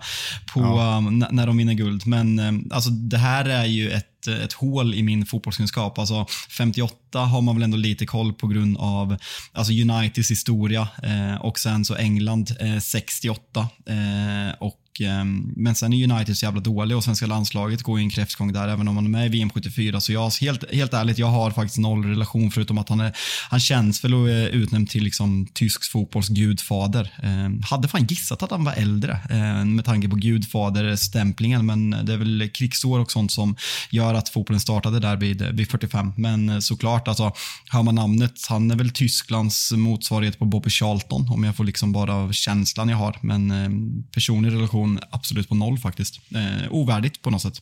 på, 0.54 0.60
um, 0.60 1.08
n- 1.08 1.28
när 1.32 1.48
de 1.48 1.58
vinner 1.58 1.74
guld. 1.74 2.08
Men 2.08 2.40
eh, 2.40 2.76
alltså, 2.76 2.90
det 2.90 3.18
här 3.18 3.46
är 3.46 3.66
ju 3.66 3.92
ett 3.92 4.08
ett 4.44 4.54
hål 4.54 4.94
i 4.94 5.04
min 5.04 5.26
fotbollskunskap. 5.26 6.00
Alltså 6.00 6.26
58 6.50 7.20
har 7.20 7.42
man 7.42 7.56
väl 7.56 7.64
ändå 7.64 7.78
lite 7.78 8.06
koll 8.06 8.34
på 8.34 8.48
grund 8.48 8.78
av 8.78 9.18
alltså 9.54 9.74
Uniteds 9.74 10.32
historia 10.32 10.88
eh, 11.04 11.36
och 11.42 11.60
sen 11.60 11.86
så 11.86 11.96
England 11.96 12.56
eh, 12.60 12.80
68. 12.80 13.68
Eh, 13.86 14.56
och 14.60 14.81
ehm, 15.00 15.54
men 15.56 15.76
sen 15.76 15.94
är 15.94 16.12
United 16.12 16.38
så 16.38 16.46
jävla 16.46 16.62
dåliga 16.62 16.98
och 16.98 17.04
svenska 17.04 17.26
landslaget 17.26 17.84
går 17.84 18.00
ju 18.00 18.04
en 18.04 18.10
kräftgång 18.10 18.54
där 18.54 18.68
även 18.68 18.88
om 18.88 18.96
man 18.96 19.06
är 19.06 19.10
med 19.10 19.26
i 19.26 19.30
VM 19.30 19.50
74. 19.50 20.02
Så 20.02 20.14
jag, 20.14 20.32
helt, 20.42 20.74
helt 20.74 20.94
ärligt, 20.94 21.18
jag 21.18 21.28
har 21.28 21.52
faktiskt 21.52 21.78
noll 21.78 22.06
relation 22.06 22.52
förutom 22.52 22.78
att 22.78 22.90
han, 22.90 23.00
är, 23.00 23.14
han 23.50 23.60
känns 23.60 24.04
väl 24.04 24.14
och 24.14 24.30
eh, 24.30 24.46
är 24.46 24.50
utnämnd 24.50 24.90
till 24.90 25.04
liksom 25.04 25.48
tysk 25.54 25.92
fotbolls 25.92 26.28
gudfader. 26.28 27.14
Eh, 27.24 27.70
hade 27.70 27.88
fan 27.88 28.06
gissat 28.06 28.44
att 28.44 28.52
han 28.52 28.64
var 28.64 28.74
äldre 28.74 29.20
eh, 29.30 29.66
med 29.66 29.86
tanke 29.86 30.10
på 30.10 30.16
gudfaderstämplingen 30.16 31.66
men 31.66 31.90
det 32.06 32.14
är 32.14 32.18
väl 32.18 32.50
krigsår 32.54 33.00
och 33.00 33.12
sånt 33.12 33.32
som 33.32 33.56
gör 33.90 34.14
att 34.14 34.30
fotbollen 34.30 34.60
startade 34.60 35.00
där 35.00 35.16
vid, 35.16 35.42
eh, 35.42 35.50
vid 35.50 35.70
45. 35.70 36.14
Men 36.18 36.50
eh, 36.50 36.60
såklart, 36.60 37.08
alltså, 37.08 37.34
hör 37.70 37.84
man 37.84 37.96
namnet, 37.96 38.46
han 38.50 38.72
är 38.72 38.76
väl 38.76 38.90
Tysklands 38.90 39.72
motsvarighet 39.72 40.40
på 40.40 40.46
Bobby 40.46 40.70
Charlton 40.70 41.30
om 41.30 41.44
jag 41.44 41.56
får 41.56 41.64
liksom 41.64 41.92
bara 41.92 42.14
av 42.16 42.32
känslan 42.32 42.90
jag 42.90 42.98
har. 42.98 43.18
Men 43.22 43.52
eh, 43.52 43.70
personlig 44.14 44.52
relation 44.54 44.81
absolut 45.10 45.50
på 45.50 45.56
noll 45.56 45.78
faktiskt. 45.78 46.20
Eh, 46.36 46.72
ovärdigt 46.74 47.22
på 47.22 47.30
något 47.30 47.42
sätt. 47.42 47.62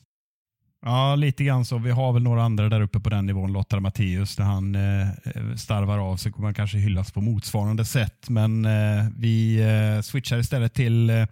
Ja, 0.85 1.15
lite 1.15 1.43
grann 1.43 1.65
så. 1.65 1.77
Vi 1.77 1.91
har 1.91 2.13
väl 2.13 2.23
några 2.23 2.43
andra 2.43 2.69
där 2.69 2.81
uppe 2.81 2.99
på 2.99 3.09
den 3.09 3.25
nivån. 3.25 3.53
Lothar 3.53 3.79
Matthäus, 3.79 4.37
när 4.37 4.45
han 4.45 4.75
eh, 4.75 5.07
starvar 5.55 5.97
av 5.97 6.17
så 6.17 6.31
kommer 6.31 6.47
han 6.47 6.53
kanske 6.53 6.77
hyllas 6.77 7.11
på 7.11 7.21
motsvarande 7.21 7.85
sätt. 7.85 8.29
Men 8.29 8.65
eh, 8.65 9.05
vi 9.17 9.59
eh, 9.59 10.01
switchar 10.01 10.37
istället 10.37 10.73
till 10.73 11.09
eh, 11.09 11.25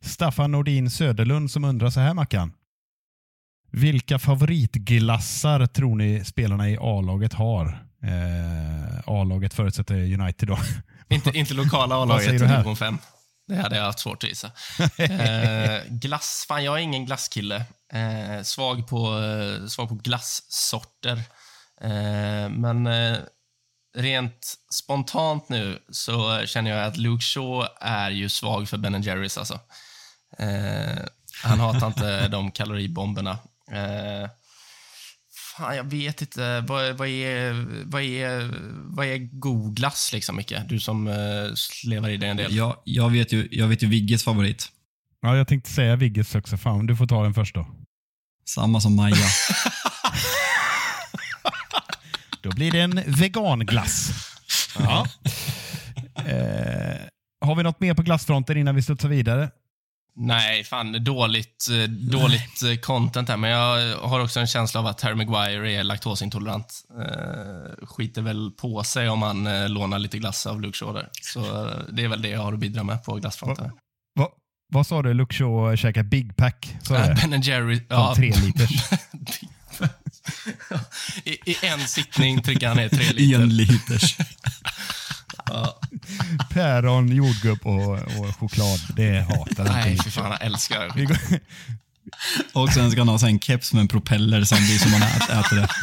Staffan 0.00 0.52
Nordin 0.52 0.90
Söderlund 0.90 1.50
som 1.50 1.64
undrar 1.64 1.90
så 1.90 2.00
här, 2.00 2.14
Mackan. 2.14 2.52
Vilka 3.70 4.18
favoritglassar 4.18 5.66
tror 5.66 5.96
ni 5.96 6.24
spelarna 6.24 6.70
i 6.70 6.78
A-laget 6.80 7.32
har? 7.32 7.66
Eh, 8.02 8.98
A-laget 9.06 9.54
förutsätter 9.54 10.20
United 10.20 10.48
då. 10.48 10.58
Inte, 11.08 11.30
inte 11.38 11.54
lokala 11.54 11.94
A-laget 12.02 12.28
i 12.28 12.38
division 12.38 12.76
5. 12.76 12.98
Det 13.48 13.56
hade 13.56 13.76
jag 13.76 13.84
haft 13.84 13.98
svårt 13.98 14.24
att 14.24 14.28
gissa. 14.28 14.50
Eh, 14.98 15.82
glass, 15.88 16.44
fan 16.48 16.64
jag 16.64 16.74
är 16.74 16.82
ingen 16.82 17.06
glasskille. 17.06 17.64
Eh, 17.92 18.42
svag, 18.42 18.88
på, 18.88 19.18
eh, 19.18 19.66
svag 19.66 19.88
på 19.88 19.94
glassorter. 19.94 21.22
Eh, 21.80 22.48
men 22.48 22.86
eh, 22.86 23.18
rent 23.96 24.54
spontant 24.74 25.48
nu 25.48 25.82
så 25.90 26.46
känner 26.46 26.70
jag 26.70 26.86
att 26.86 26.96
Luke 26.96 27.22
Shaw 27.22 27.68
är 27.80 28.10
ju 28.10 28.28
svag 28.28 28.68
för 28.68 28.76
Ben 28.76 29.02
Jerrys 29.02 29.38
alltså. 29.38 29.60
Eh, 30.38 31.04
han 31.42 31.60
hatar 31.60 31.86
inte 31.86 32.28
de 32.30 32.50
kaloribomberna. 32.50 33.38
Eh, 33.72 34.30
Fan, 35.58 35.76
jag 35.76 35.84
vet 35.84 36.22
inte. 36.22 36.60
Vad, 36.60 36.96
vad, 36.96 37.08
är, 37.08 37.66
vad, 37.84 38.02
är, 38.02 38.50
vad 38.84 39.06
är 39.06 39.18
god 39.18 39.76
glass, 39.76 40.10
liksom, 40.12 40.36
Micke? 40.36 40.54
Du 40.68 40.80
som 40.80 41.06
uh, 41.06 41.54
slevar 41.54 42.08
i 42.08 42.16
dig 42.16 42.28
en 42.28 42.36
del. 42.36 42.56
Jag, 42.56 42.76
jag, 42.84 43.10
vet 43.10 43.32
ju, 43.32 43.48
jag 43.50 43.68
vet 43.68 43.82
ju 43.82 43.86
Vigges 43.86 44.24
favorit. 44.24 44.68
Ja, 45.22 45.36
jag 45.36 45.48
tänkte 45.48 45.70
säga 45.70 45.96
Vigges 45.96 46.34
också. 46.34 46.56
Fan, 46.56 46.86
du 46.86 46.96
får 46.96 47.06
ta 47.06 47.22
den 47.22 47.34
först 47.34 47.54
då. 47.54 47.66
Samma 48.44 48.80
som 48.80 48.96
Maja. 48.96 49.16
Då 52.42 52.50
blir 52.50 52.72
det 52.72 52.80
en 52.80 53.02
veganglass. 53.06 54.10
Ja. 54.78 55.06
Eh, 56.18 56.96
har 57.40 57.54
vi 57.54 57.62
något 57.62 57.80
mer 57.80 57.94
på 57.94 58.02
glassfronten 58.02 58.56
innan 58.56 58.74
vi 58.74 58.82
studsar 58.82 59.08
vidare? 59.08 59.50
Nej, 60.20 60.64
fan 60.64 61.04
dåligt, 61.04 61.66
eh, 61.70 61.90
dåligt 61.90 62.62
eh, 62.62 62.74
content 62.76 63.28
här, 63.28 63.36
men 63.36 63.50
jag 63.50 63.96
har 63.98 64.20
också 64.20 64.40
en 64.40 64.46
känsla 64.46 64.80
av 64.80 64.86
att 64.86 65.00
Harry 65.00 65.14
Maguire 65.14 65.72
är 65.72 65.84
laktosintolerant. 65.84 66.82
Eh, 67.00 67.86
skiter 67.86 68.22
väl 68.22 68.50
på 68.50 68.82
sig 68.84 69.08
om 69.08 69.22
han 69.22 69.46
eh, 69.46 69.68
lånar 69.68 69.98
lite 69.98 70.18
glass 70.18 70.46
av 70.46 70.60
Luke 70.60 70.78
Shaw 70.78 70.92
där. 70.94 71.08
Så 71.22 71.40
eh, 71.40 71.72
det 71.92 72.04
är 72.04 72.08
väl 72.08 72.22
det 72.22 72.28
jag 72.28 72.40
har 72.40 72.52
att 72.52 72.58
bidra 72.58 72.82
med 72.82 73.04
på 73.04 73.14
glassfronten. 73.14 73.70
Va, 74.18 74.28
vad 74.72 74.86
sa 74.86 75.02
du? 75.02 75.14
Luke 75.14 75.34
Shaw 75.34 75.76
käkar 75.76 76.02
Big 76.02 76.36
Pack? 76.36 76.76
Så 76.82 76.94
Äh, 76.94 77.28
ben 77.30 77.40
Jerry... 77.42 77.80
Som 77.88 78.14
tre 78.14 78.32
liters. 78.36 78.70
I, 81.24 81.50
I 81.50 81.56
en 81.66 81.80
sittning 81.80 82.42
trycker 82.42 82.68
han 82.68 82.76
ner 82.76 82.88
tre 82.88 83.04
I 83.04 83.12
liter. 83.12 83.40
en 83.42 83.48
liters. 83.56 84.16
Päron, 86.52 87.08
jordgubb 87.08 87.58
och, 87.66 87.92
och 87.92 88.36
choklad. 88.40 88.80
Det 88.96 89.20
hatar 89.20 89.40
inte 89.46 89.62
Nej, 89.72 89.98
fy 90.04 90.10
fan, 90.10 90.30
jag 90.30 90.42
älskar. 90.42 90.92
Vi 90.94 91.04
går- 91.04 91.18
Och 92.62 92.68
sen 92.72 92.90
ska 92.90 93.00
han 93.00 93.08
ha 93.08 93.18
så 93.18 93.26
här 93.26 93.32
en 93.32 93.40
keps 93.40 93.72
med 93.72 93.80
en 93.80 93.88
propeller 93.88 94.44
samtidigt 94.44 94.80
som 94.82 94.90
man 94.90 95.02
ät, 95.02 95.30
äter 95.30 95.56
det. 95.56 95.68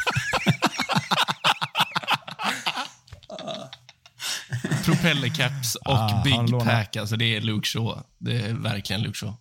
Propellercaps 4.85 5.75
och 5.75 5.91
Ah, 5.93 6.07
han 6.11 6.23
Big 6.23 6.49
lånar. 6.49 6.65
Pack. 6.65 6.95
Alltså, 6.95 7.15
det 7.15 7.35
är 7.35 7.41
Luke 7.41 7.67
Shaw. 7.67 8.01
Det 8.19 8.41
är 8.41 8.53
verkligen 8.53 9.01
Luke 9.01 9.17
Shaw. 9.17 9.33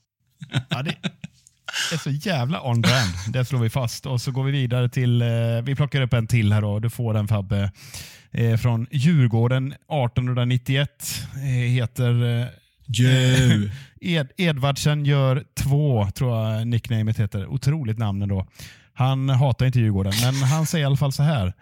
Ja, 0.68 0.82
det 0.82 0.96
är 1.92 1.96
så 1.98 2.10
jävla 2.10 2.62
on 2.62 2.80
brand. 2.80 3.12
Det 3.28 3.44
slår 3.44 3.60
vi 3.60 3.70
fast. 3.70 4.06
Och 4.06 4.20
så 4.20 4.30
går 4.30 4.44
vi 4.44 4.52
vidare 4.52 4.88
till, 4.88 5.22
eh, 5.22 5.28
vi 5.62 5.74
plockar 5.74 6.02
upp 6.02 6.12
en 6.12 6.26
till 6.26 6.52
här 6.52 6.60
då. 6.60 6.78
Du 6.78 6.90
får 6.90 7.14
den 7.14 7.28
Fabbe. 7.28 7.72
Eh, 8.30 8.56
från 8.56 8.86
Djurgården 8.90 9.66
1891. 9.66 11.26
Eh, 11.36 11.40
heter 11.42 12.40
eh, 12.40 12.46
Ju. 12.86 13.70
Ed, 14.01 14.28
Edvardsen 14.36 15.05
gör 15.05 15.44
två, 15.55 16.10
tror 16.10 16.36
jag 16.36 16.66
nicknamet 16.66 17.20
heter. 17.20 17.46
Otroligt 17.46 17.98
namn 17.98 18.22
ändå. 18.22 18.46
Han 18.94 19.28
hatar 19.28 19.66
inte 19.66 19.80
Djurgården, 19.80 20.12
men 20.22 20.34
han 20.34 20.66
säger 20.66 20.82
i 20.82 20.86
alla 20.86 20.96
fall 20.96 21.12
så 21.12 21.22
här. 21.22 21.52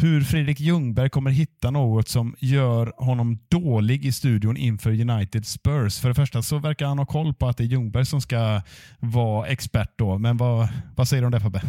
Hur 0.00 0.20
Fredrik 0.20 0.60
Ljungberg 0.60 1.10
kommer 1.10 1.30
hitta 1.30 1.70
något 1.70 2.08
som 2.08 2.34
gör 2.38 2.92
honom 2.96 3.38
dålig 3.48 4.04
i 4.04 4.12
studion 4.12 4.56
inför 4.56 4.90
United 5.10 5.46
Spurs. 5.46 6.00
För 6.00 6.08
det 6.08 6.14
första 6.14 6.42
så 6.42 6.58
verkar 6.58 6.86
han 6.86 6.98
ha 6.98 7.06
koll 7.06 7.34
på 7.34 7.48
att 7.48 7.56
det 7.56 7.64
är 7.64 7.66
Ljungberg 7.66 8.06
som 8.06 8.20
ska 8.20 8.62
vara 8.98 9.46
expert 9.46 9.92
då. 9.96 10.18
Men 10.18 10.36
vad, 10.36 10.68
vad 10.96 11.08
säger 11.08 11.22
du 11.22 11.26
om 11.26 11.32
det 11.32 11.40
Fabbe? 11.40 11.62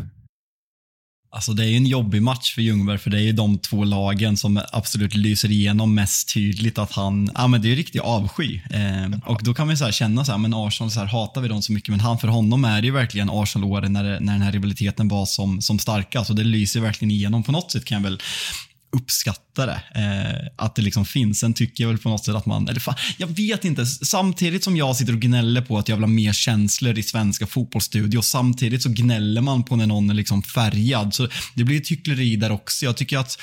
Alltså 1.31 1.53
det 1.53 1.63
är 1.63 1.67
ju 1.67 1.77
en 1.77 1.85
jobbig 1.85 2.21
match 2.21 2.55
för 2.55 2.61
Ljungberg, 2.61 2.97
för 2.97 3.09
det 3.09 3.17
är 3.17 3.21
ju 3.21 3.31
de 3.31 3.57
två 3.57 3.83
lagen 3.83 4.37
som 4.37 4.61
absolut 4.71 5.15
lyser 5.15 5.51
igenom 5.51 5.95
mest 5.95 6.33
tydligt 6.33 6.77
att 6.77 6.91
han, 6.91 7.31
ja 7.35 7.47
men 7.47 7.61
det 7.61 7.67
är 7.67 7.69
ju 7.69 7.75
riktig 7.75 7.99
avsky. 7.99 8.59
Eh, 8.69 9.29
och 9.29 9.43
då 9.43 9.53
kan 9.53 9.67
man 9.67 9.73
ju 9.73 9.77
så 9.77 9.91
känna 9.91 10.25
så 10.25 10.31
här, 10.31 10.39
men 10.39 10.53
Arsenal, 10.53 10.91
så 10.91 10.99
här, 10.99 11.07
hatar 11.07 11.41
vi 11.41 11.47
dem 11.47 11.61
så 11.61 11.71
mycket? 11.71 11.89
Men 11.89 11.99
han, 11.99 12.19
för 12.19 12.27
honom 12.27 12.65
är 12.65 12.81
det 12.81 12.87
ju 12.87 12.93
verkligen 12.93 13.29
Arsenal-åren 13.29 13.93
när, 13.93 14.03
när 14.03 14.33
den 14.33 14.41
här 14.41 14.51
rivaliteten 14.51 15.07
var 15.07 15.25
som, 15.25 15.61
som 15.61 15.79
starkast 15.79 16.29
och 16.29 16.35
det 16.35 16.43
lyser 16.43 16.79
verkligen 16.79 17.11
igenom. 17.11 17.43
På 17.43 17.51
något 17.51 17.71
sätt 17.71 17.85
kan 17.85 17.95
jag 17.95 18.09
väl 18.09 18.21
uppskatta 18.91 19.65
det. 19.65 19.81
Eh, 19.95 20.65
att 20.65 20.75
det 20.75 20.81
liksom 20.81 21.05
finns. 21.05 21.39
Sen 21.39 21.53
tycker 21.53 21.83
jag 21.83 21.89
väl 21.89 21.97
på 21.97 22.09
något 22.09 22.25
sätt 22.25 22.35
att 22.35 22.45
man, 22.45 22.67
eller 22.67 22.79
fan, 22.79 22.95
jag 23.17 23.27
vet 23.27 23.65
inte. 23.65 23.85
Samtidigt 23.85 24.63
som 24.63 24.77
jag 24.77 24.95
sitter 24.95 25.13
och 25.13 25.19
gnäller 25.19 25.61
på 25.61 25.77
att 25.77 25.89
jag 25.89 25.95
vill 25.95 26.03
ha 26.03 26.07
mer 26.09 26.33
känslor 26.33 26.99
i 26.99 27.03
svenska 27.03 27.47
fotbollsstudios, 27.47 28.27
samtidigt 28.27 28.83
så 28.83 28.89
gnäller 28.89 29.41
man 29.41 29.63
på 29.63 29.75
när 29.75 29.87
någon 29.87 30.09
är 30.09 30.13
liksom 30.13 30.43
färgad. 30.43 31.13
Så 31.13 31.27
det 31.55 31.63
blir 31.63 31.81
ett 31.81 31.87
hyckleri 31.87 32.35
där 32.35 32.51
också. 32.51 32.85
Jag 32.85 32.97
tycker 32.97 33.17
att 33.17 33.37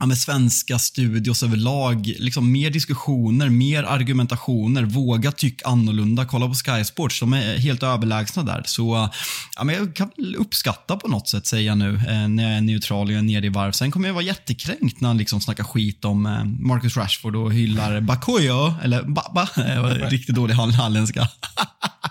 ja, 0.00 0.06
med 0.06 0.18
svenska 0.18 0.78
studios 0.78 1.42
överlag, 1.42 2.14
liksom 2.18 2.52
mer 2.52 2.70
diskussioner, 2.70 3.48
mer 3.48 3.82
argumentationer, 3.82 4.82
våga 4.82 5.32
tycka 5.32 5.68
annorlunda, 5.68 6.24
kolla 6.24 6.48
på 6.48 6.54
Sky 6.54 6.84
Sports, 6.84 7.20
de 7.20 7.32
är 7.32 7.58
helt 7.58 7.82
överlägsna 7.82 8.42
där. 8.42 8.62
Så 8.66 9.08
ja, 9.56 9.64
men 9.64 9.74
jag 9.74 9.96
kan 9.96 10.10
väl 10.16 10.36
uppskatta 10.36 10.96
på 10.96 11.08
något 11.08 11.28
sätt, 11.28 11.46
säger 11.46 11.66
jag 11.66 11.78
nu, 11.78 11.94
eh, 11.94 12.28
när 12.28 12.42
jag 12.42 12.52
är 12.52 12.60
neutral 12.60 13.06
och 13.06 13.12
jag 13.12 13.18
är 13.18 13.22
nere 13.22 13.46
i 13.46 13.48
varv. 13.48 13.72
Sen 13.72 13.90
kommer 13.90 14.08
jag 14.08 14.14
vara 14.14 14.24
jättekränkt 14.24 15.00
när 15.00 15.08
han 15.08 15.18
liksom 15.18 15.40
snackar 15.40 15.64
skit 15.64 16.04
om 16.04 16.26
eh, 16.26 16.44
Marcus 16.44 16.96
Rashford 16.96 17.36
och 17.36 17.52
hyllar 17.52 18.00
Bakoyo, 18.00 18.74
eller 18.82 19.02
Baba, 19.02 19.48
det 19.56 19.80
var 19.80 20.10
riktigt 20.10 20.34
dålig 20.34 20.54
halländska. 20.54 21.28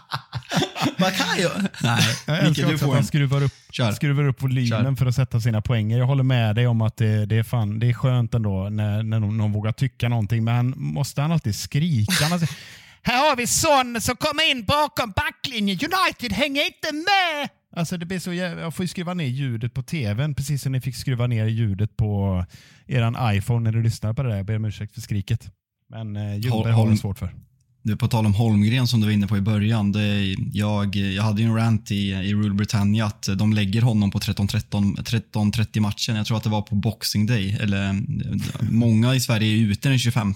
hall- 0.51 0.61
halländska. 0.75 1.23
Bakayo? 1.25 1.49
Nej, 1.83 2.03
Jag 2.25 2.35
Micke, 2.35 2.47
älskar 2.47 2.67
du 2.71 2.77
får 2.77 2.85
att 2.85 2.91
han 2.91 2.97
en. 2.99 3.03
skruvar 3.05 3.43
upp, 3.43 3.51
Kör. 3.71 3.91
skruvar 3.91 4.23
upp 4.27 4.41
volymen 4.41 4.69
Kör. 4.85 4.95
för 4.95 5.05
att 5.05 5.15
sätta 5.15 5.41
sina 5.41 5.61
poänger. 5.61 5.97
Jag 5.97 6.05
håller 6.05 6.23
med 6.23 6.55
dig 6.55 6.67
om 6.67 6.81
att 6.81 6.97
det, 6.97 7.25
det, 7.25 7.35
är, 7.35 7.43
fan, 7.43 7.79
det 7.79 7.89
är 7.89 7.93
skönt 7.93 8.33
ändå 8.33 8.69
när, 8.69 9.03
när 9.03 9.19
någon, 9.19 9.37
någon 9.37 9.51
vågar 9.51 9.71
tycka 9.71 10.09
någonting, 10.09 10.43
men 10.43 10.73
måste 10.77 11.21
han 11.21 11.31
alltid 11.31 11.55
skrika? 11.55 12.25
Han 12.25 12.39
säger, 12.39 12.55
här 13.01 13.29
har 13.29 13.35
vi 13.35 13.47
Son 13.47 14.01
som 14.01 14.15
kommer 14.15 14.51
in 14.51 14.65
bakom 14.65 15.11
backlinjen. 15.15 15.79
United 15.81 16.33
hänger 16.37 16.65
inte 16.65 16.91
med! 16.93 17.49
Alltså 17.75 17.97
det 17.97 18.05
blir 18.05 18.19
så 18.19 18.33
jävla, 18.33 18.61
jag 18.61 18.75
får 18.75 18.83
ju 18.83 18.87
skruva 18.87 19.13
ner 19.13 19.25
ljudet 19.25 19.73
på 19.73 19.83
tvn, 19.83 20.35
precis 20.35 20.61
som 20.61 20.71
ni 20.71 20.81
fick 20.81 20.95
skruva 20.95 21.27
ner 21.27 21.45
ljudet 21.45 21.97
på 21.97 22.45
er 22.87 23.33
iPhone 23.33 23.59
när 23.63 23.71
du 23.71 23.83
lyssnar 23.83 24.13
på 24.13 24.23
det 24.23 24.29
där. 24.29 24.35
Jag 24.37 24.45
ber 24.45 24.55
om 24.55 24.65
ursäkt 24.65 24.93
för 24.93 25.01
skriket. 25.01 25.51
Men 25.89 26.15
eh, 26.15 26.35
Ljungberg 26.37 26.73
har 26.73 26.89
det 26.89 26.97
svårt 26.97 27.19
för. 27.19 27.33
Det 27.83 27.91
är 27.91 27.95
på 27.95 28.07
tal 28.07 28.25
om 28.25 28.33
Holmgren 28.33 28.87
som 28.87 28.99
du 28.99 29.05
var 29.05 29.13
inne 29.13 29.27
på 29.27 29.37
i 29.37 29.41
början. 29.41 29.91
Det, 29.91 30.35
jag, 30.53 30.95
jag 30.95 31.23
hade 31.23 31.41
ju 31.41 31.47
en 31.47 31.55
rant 31.55 31.91
i, 31.91 32.11
i 32.11 32.33
Rule 32.33 32.53
Britannia 32.53 33.05
att 33.05 33.29
de 33.35 33.53
lägger 33.53 33.81
honom 33.81 34.11
på 34.11 34.19
13-30 34.19 35.79
matchen. 35.79 36.15
Jag 36.15 36.25
tror 36.25 36.37
att 36.37 36.43
det 36.43 36.49
var 36.49 36.61
på 36.61 36.75
Boxing 36.75 37.25
Day. 37.25 37.57
Eller, 37.61 38.01
många 38.71 39.15
i 39.15 39.19
Sverige 39.19 39.53
är 39.53 39.71
ute 39.71 39.89
den 39.89 39.99
25. 39.99 40.33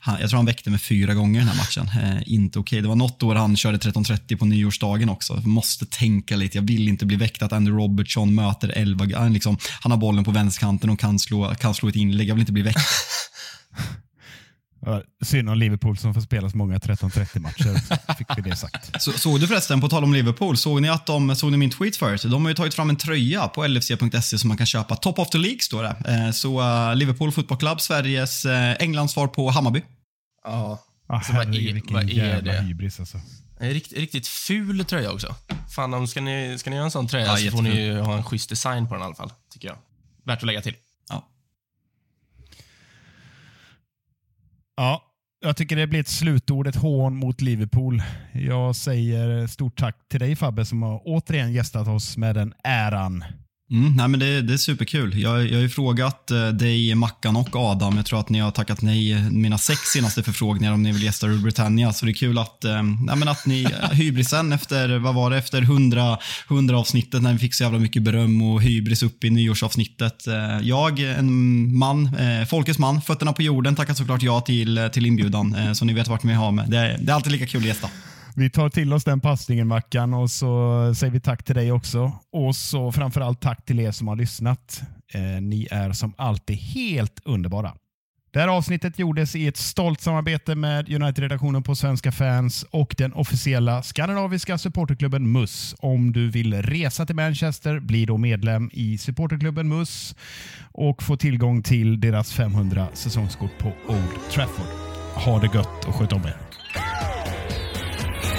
Han, 0.00 0.20
jag 0.20 0.30
tror 0.30 0.36
han 0.36 0.46
väckte 0.46 0.70
mig 0.70 0.78
fyra 0.78 1.14
gånger 1.14 1.40
den 1.40 1.48
här 1.48 1.56
matchen. 1.56 1.88
Eh, 2.02 2.22
inte 2.26 2.58
okej. 2.58 2.80
Det 2.80 2.88
var 2.88 2.96
något 2.96 3.22
år 3.22 3.34
han 3.34 3.56
körde 3.56 3.78
13-30 3.78 4.36
på 4.36 4.44
nyårsdagen 4.44 5.08
också. 5.08 5.34
Jag 5.34 5.46
måste 5.46 5.86
tänka 5.86 6.36
lite. 6.36 6.58
Jag 6.58 6.62
vill 6.62 6.88
inte 6.88 7.06
bli 7.06 7.16
väckt 7.16 7.42
att 7.42 7.52
Andy 7.52 7.70
Robertson 7.70 8.34
möter 8.34 8.72
11. 8.76 9.06
Han, 9.16 9.32
liksom, 9.32 9.58
han 9.80 9.92
har 9.92 9.98
bollen 9.98 10.24
på 10.24 10.30
vänsterkanten 10.30 10.90
och 10.90 11.00
kan 11.00 11.18
slå, 11.18 11.54
kan 11.54 11.74
slå 11.74 11.88
ett 11.88 11.96
inlägg. 11.96 12.28
Jag 12.28 12.34
vill 12.34 12.42
inte 12.42 12.52
bli 12.52 12.62
väckt. 12.62 12.78
Ja, 14.86 15.02
Synd 15.24 15.50
om 15.50 15.58
Liverpool 15.58 15.96
som 15.98 16.14
får 16.14 16.20
spela 16.20 16.50
så 16.50 16.56
många 16.56 16.78
13-30 16.78 17.38
matcher. 17.40 17.80
Så 18.08 18.14
fick 18.18 18.26
vi 18.36 18.50
det 18.50 18.56
sagt. 18.56 19.02
Så, 19.02 19.12
såg 19.12 19.40
du 19.40 19.46
förresten, 19.48 19.80
på 19.80 19.88
tal 19.88 20.04
om 20.04 20.12
Liverpool, 20.14 20.56
såg 20.56 20.82
ni 20.82 20.88
att 20.88 21.06
de, 21.06 21.36
såg 21.36 21.50
ni 21.50 21.56
min 21.56 21.70
tweet 21.70 21.96
förut? 21.96 22.22
De 22.22 22.42
har 22.44 22.48
ju 22.50 22.54
tagit 22.54 22.74
fram 22.74 22.90
en 22.90 22.96
tröja 22.96 23.48
på 23.48 23.66
lfc.se 23.66 24.38
som 24.38 24.48
man 24.48 24.56
kan 24.56 24.66
köpa. 24.66 24.96
Top 24.96 25.18
of 25.18 25.30
the 25.30 25.38
League 25.38 25.60
står 25.60 25.82
det. 25.82 25.96
Eh, 26.14 26.30
Så 26.30 26.60
eh, 26.60 26.96
Liverpool 26.96 27.32
Football 27.32 27.58
Club, 27.58 27.80
Sveriges 27.80 28.44
eh, 28.44 28.76
Englands 28.80 29.12
svar 29.12 29.26
på 29.28 29.50
Hammarby. 29.50 29.82
Ja. 30.44 30.50
Ah, 31.08 31.14
Alltså, 31.16 31.32
vad 31.32 31.40
är- 31.42 31.46
herregud, 31.46 31.74
vilken 31.74 31.94
vad 31.94 32.02
är 32.04 32.08
jävla 32.08 32.52
det? 32.52 32.60
hybris 32.62 33.00
alltså. 33.00 33.20
En 33.60 33.70
rikt, 33.70 33.92
riktigt 33.92 34.26
ful 34.26 34.84
tröja 34.84 35.12
också. 35.12 35.34
Fan, 35.74 35.94
om 35.94 36.06
ska 36.06 36.20
ni, 36.20 36.58
ska 36.58 36.70
ni 36.70 36.76
göra 36.76 36.84
en 36.84 36.90
sån 36.90 37.08
tröja 37.08 37.26
Ja, 37.26 37.36
så 37.36 37.50
får 37.50 37.62
ni 37.62 37.68
jätteful. 37.68 37.86
ju 37.86 38.00
ha 38.00 38.16
en 38.16 38.24
schysst 38.24 38.48
design 38.48 38.88
på 38.88 38.94
den 38.94 39.02
i 39.02 39.06
alla 39.06 39.14
fall, 39.14 39.32
tycker 39.52 39.68
jag. 39.68 39.76
Värt 40.24 40.38
att 40.38 40.42
lägga 40.46 40.62
till. 40.62 40.74
Ja. 44.82 45.02
Jag 45.44 45.56
tycker 45.56 45.76
det 45.76 45.86
blir 45.86 46.00
ett 46.00 46.08
slutord, 46.08 46.66
ett 46.66 46.76
hån 46.76 47.16
mot 47.16 47.40
Liverpool. 47.40 48.02
Jag 48.32 48.76
säger 48.76 49.46
stort 49.46 49.78
tack 49.78 50.08
till 50.08 50.20
dig 50.20 50.36
Fabbe 50.36 50.64
som 50.64 50.82
har 50.82 51.02
återigen 51.04 51.52
gästat 51.52 51.88
oss 51.88 52.16
med 52.16 52.34
den 52.34 52.54
äran. 52.64 53.24
Mm, 53.72 53.96
nej 53.96 54.08
men 54.08 54.20
det, 54.20 54.42
det 54.42 54.52
är 54.52 54.56
superkul. 54.56 55.18
Jag, 55.20 55.46
jag 55.46 55.54
har 55.54 55.62
ju 55.62 55.68
frågat 55.68 56.30
eh, 56.30 56.48
dig, 56.48 56.94
Mackan 56.94 57.36
och 57.36 57.56
Adam. 57.56 57.96
Jag 57.96 58.06
tror 58.06 58.20
att 58.20 58.28
ni 58.28 58.38
har 58.38 58.50
tackat 58.50 58.82
nej 58.82 59.12
eh, 59.12 59.20
mina 59.30 59.58
sex 59.58 59.80
senaste 59.80 60.22
förfrågningar 60.22 60.72
om 60.72 60.82
ni 60.82 60.92
vill 60.92 61.02
gästa 61.02 61.26
Rule 61.28 61.42
Britannia. 61.42 61.92
Så 61.92 62.06
det 62.06 62.12
är 62.12 62.14
kul 62.14 62.38
att, 62.38 62.64
eh, 62.64 62.82
nej, 62.82 63.16
men 63.16 63.28
att 63.28 63.46
ni, 63.46 63.62
eh, 63.64 63.90
hybrisen 63.92 64.52
efter, 64.52 64.98
vad 64.98 65.14
var 65.14 65.30
det, 65.30 65.36
efter 65.38 65.62
100, 65.62 66.18
100 66.50 66.78
avsnittet 66.78 67.22
när 67.22 67.32
vi 67.32 67.38
fick 67.38 67.54
så 67.54 67.62
jävla 67.62 67.78
mycket 67.78 68.02
beröm 68.02 68.42
och 68.42 68.62
hybris 68.62 69.02
upp 69.02 69.24
i 69.24 69.30
nyårsavsnittet. 69.30 70.24
Jag, 70.62 70.98
en 71.00 71.76
man, 71.78 72.06
eh, 72.06 72.46
folkets 72.46 72.78
man, 72.78 73.02
fötterna 73.02 73.32
på 73.32 73.42
jorden, 73.42 73.76
tackar 73.76 73.94
såklart 73.94 74.22
ja 74.22 74.40
till, 74.40 74.88
till 74.92 75.06
inbjudan. 75.06 75.54
Eh, 75.54 75.72
så 75.72 75.84
ni 75.84 75.92
vet 75.92 76.08
vart 76.08 76.22
ni 76.22 76.32
har 76.32 76.52
med. 76.52 76.70
Det, 76.70 76.78
är- 76.78 76.98
det 76.98 77.12
är 77.12 77.16
alltid 77.16 77.32
lika 77.32 77.46
kul 77.46 77.60
att 77.60 77.66
gästa. 77.66 77.88
Vi 78.36 78.50
tar 78.50 78.68
till 78.68 78.92
oss 78.92 79.04
den 79.04 79.20
passningen 79.20 79.68
Mackan 79.68 80.14
och 80.14 80.30
så 80.30 80.94
säger 80.94 81.12
vi 81.12 81.20
tack 81.20 81.42
till 81.42 81.54
dig 81.54 81.72
också. 81.72 82.12
Och 82.32 82.56
så 82.56 82.92
framförallt 82.92 83.40
tack 83.40 83.64
till 83.64 83.80
er 83.80 83.90
som 83.90 84.08
har 84.08 84.16
lyssnat. 84.16 84.82
Eh, 85.14 85.20
ni 85.20 85.68
är 85.70 85.92
som 85.92 86.14
alltid 86.16 86.56
helt 86.56 87.20
underbara. 87.24 87.74
Det 88.32 88.40
här 88.40 88.48
avsnittet 88.48 88.98
gjordes 88.98 89.36
i 89.36 89.46
ett 89.46 89.56
stolt 89.56 90.00
samarbete 90.00 90.54
med 90.54 90.88
United-redaktionen 90.92 91.62
på 91.62 91.74
Svenska 91.74 92.12
fans 92.12 92.64
och 92.70 92.94
den 92.98 93.12
officiella 93.12 93.82
skandinaviska 93.82 94.58
supporterklubben 94.58 95.32
MUS. 95.32 95.74
Om 95.78 96.12
du 96.12 96.30
vill 96.30 96.62
resa 96.62 97.06
till 97.06 97.16
Manchester, 97.16 97.80
bli 97.80 98.04
då 98.04 98.16
medlem 98.16 98.70
i 98.72 98.98
supporterklubben 98.98 99.68
MUS 99.68 100.16
och 100.72 101.02
få 101.02 101.16
tillgång 101.16 101.62
till 101.62 102.00
deras 102.00 102.32
500 102.32 102.88
säsongskort 102.94 103.58
på 103.58 103.72
Old 103.88 104.30
Trafford. 104.30 104.66
Ha 105.14 105.40
det 105.40 105.54
gött 105.54 105.84
och 105.86 105.94
sköt 105.94 106.12
om 106.12 106.22
er. 106.24 106.36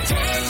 Take 0.06 0.43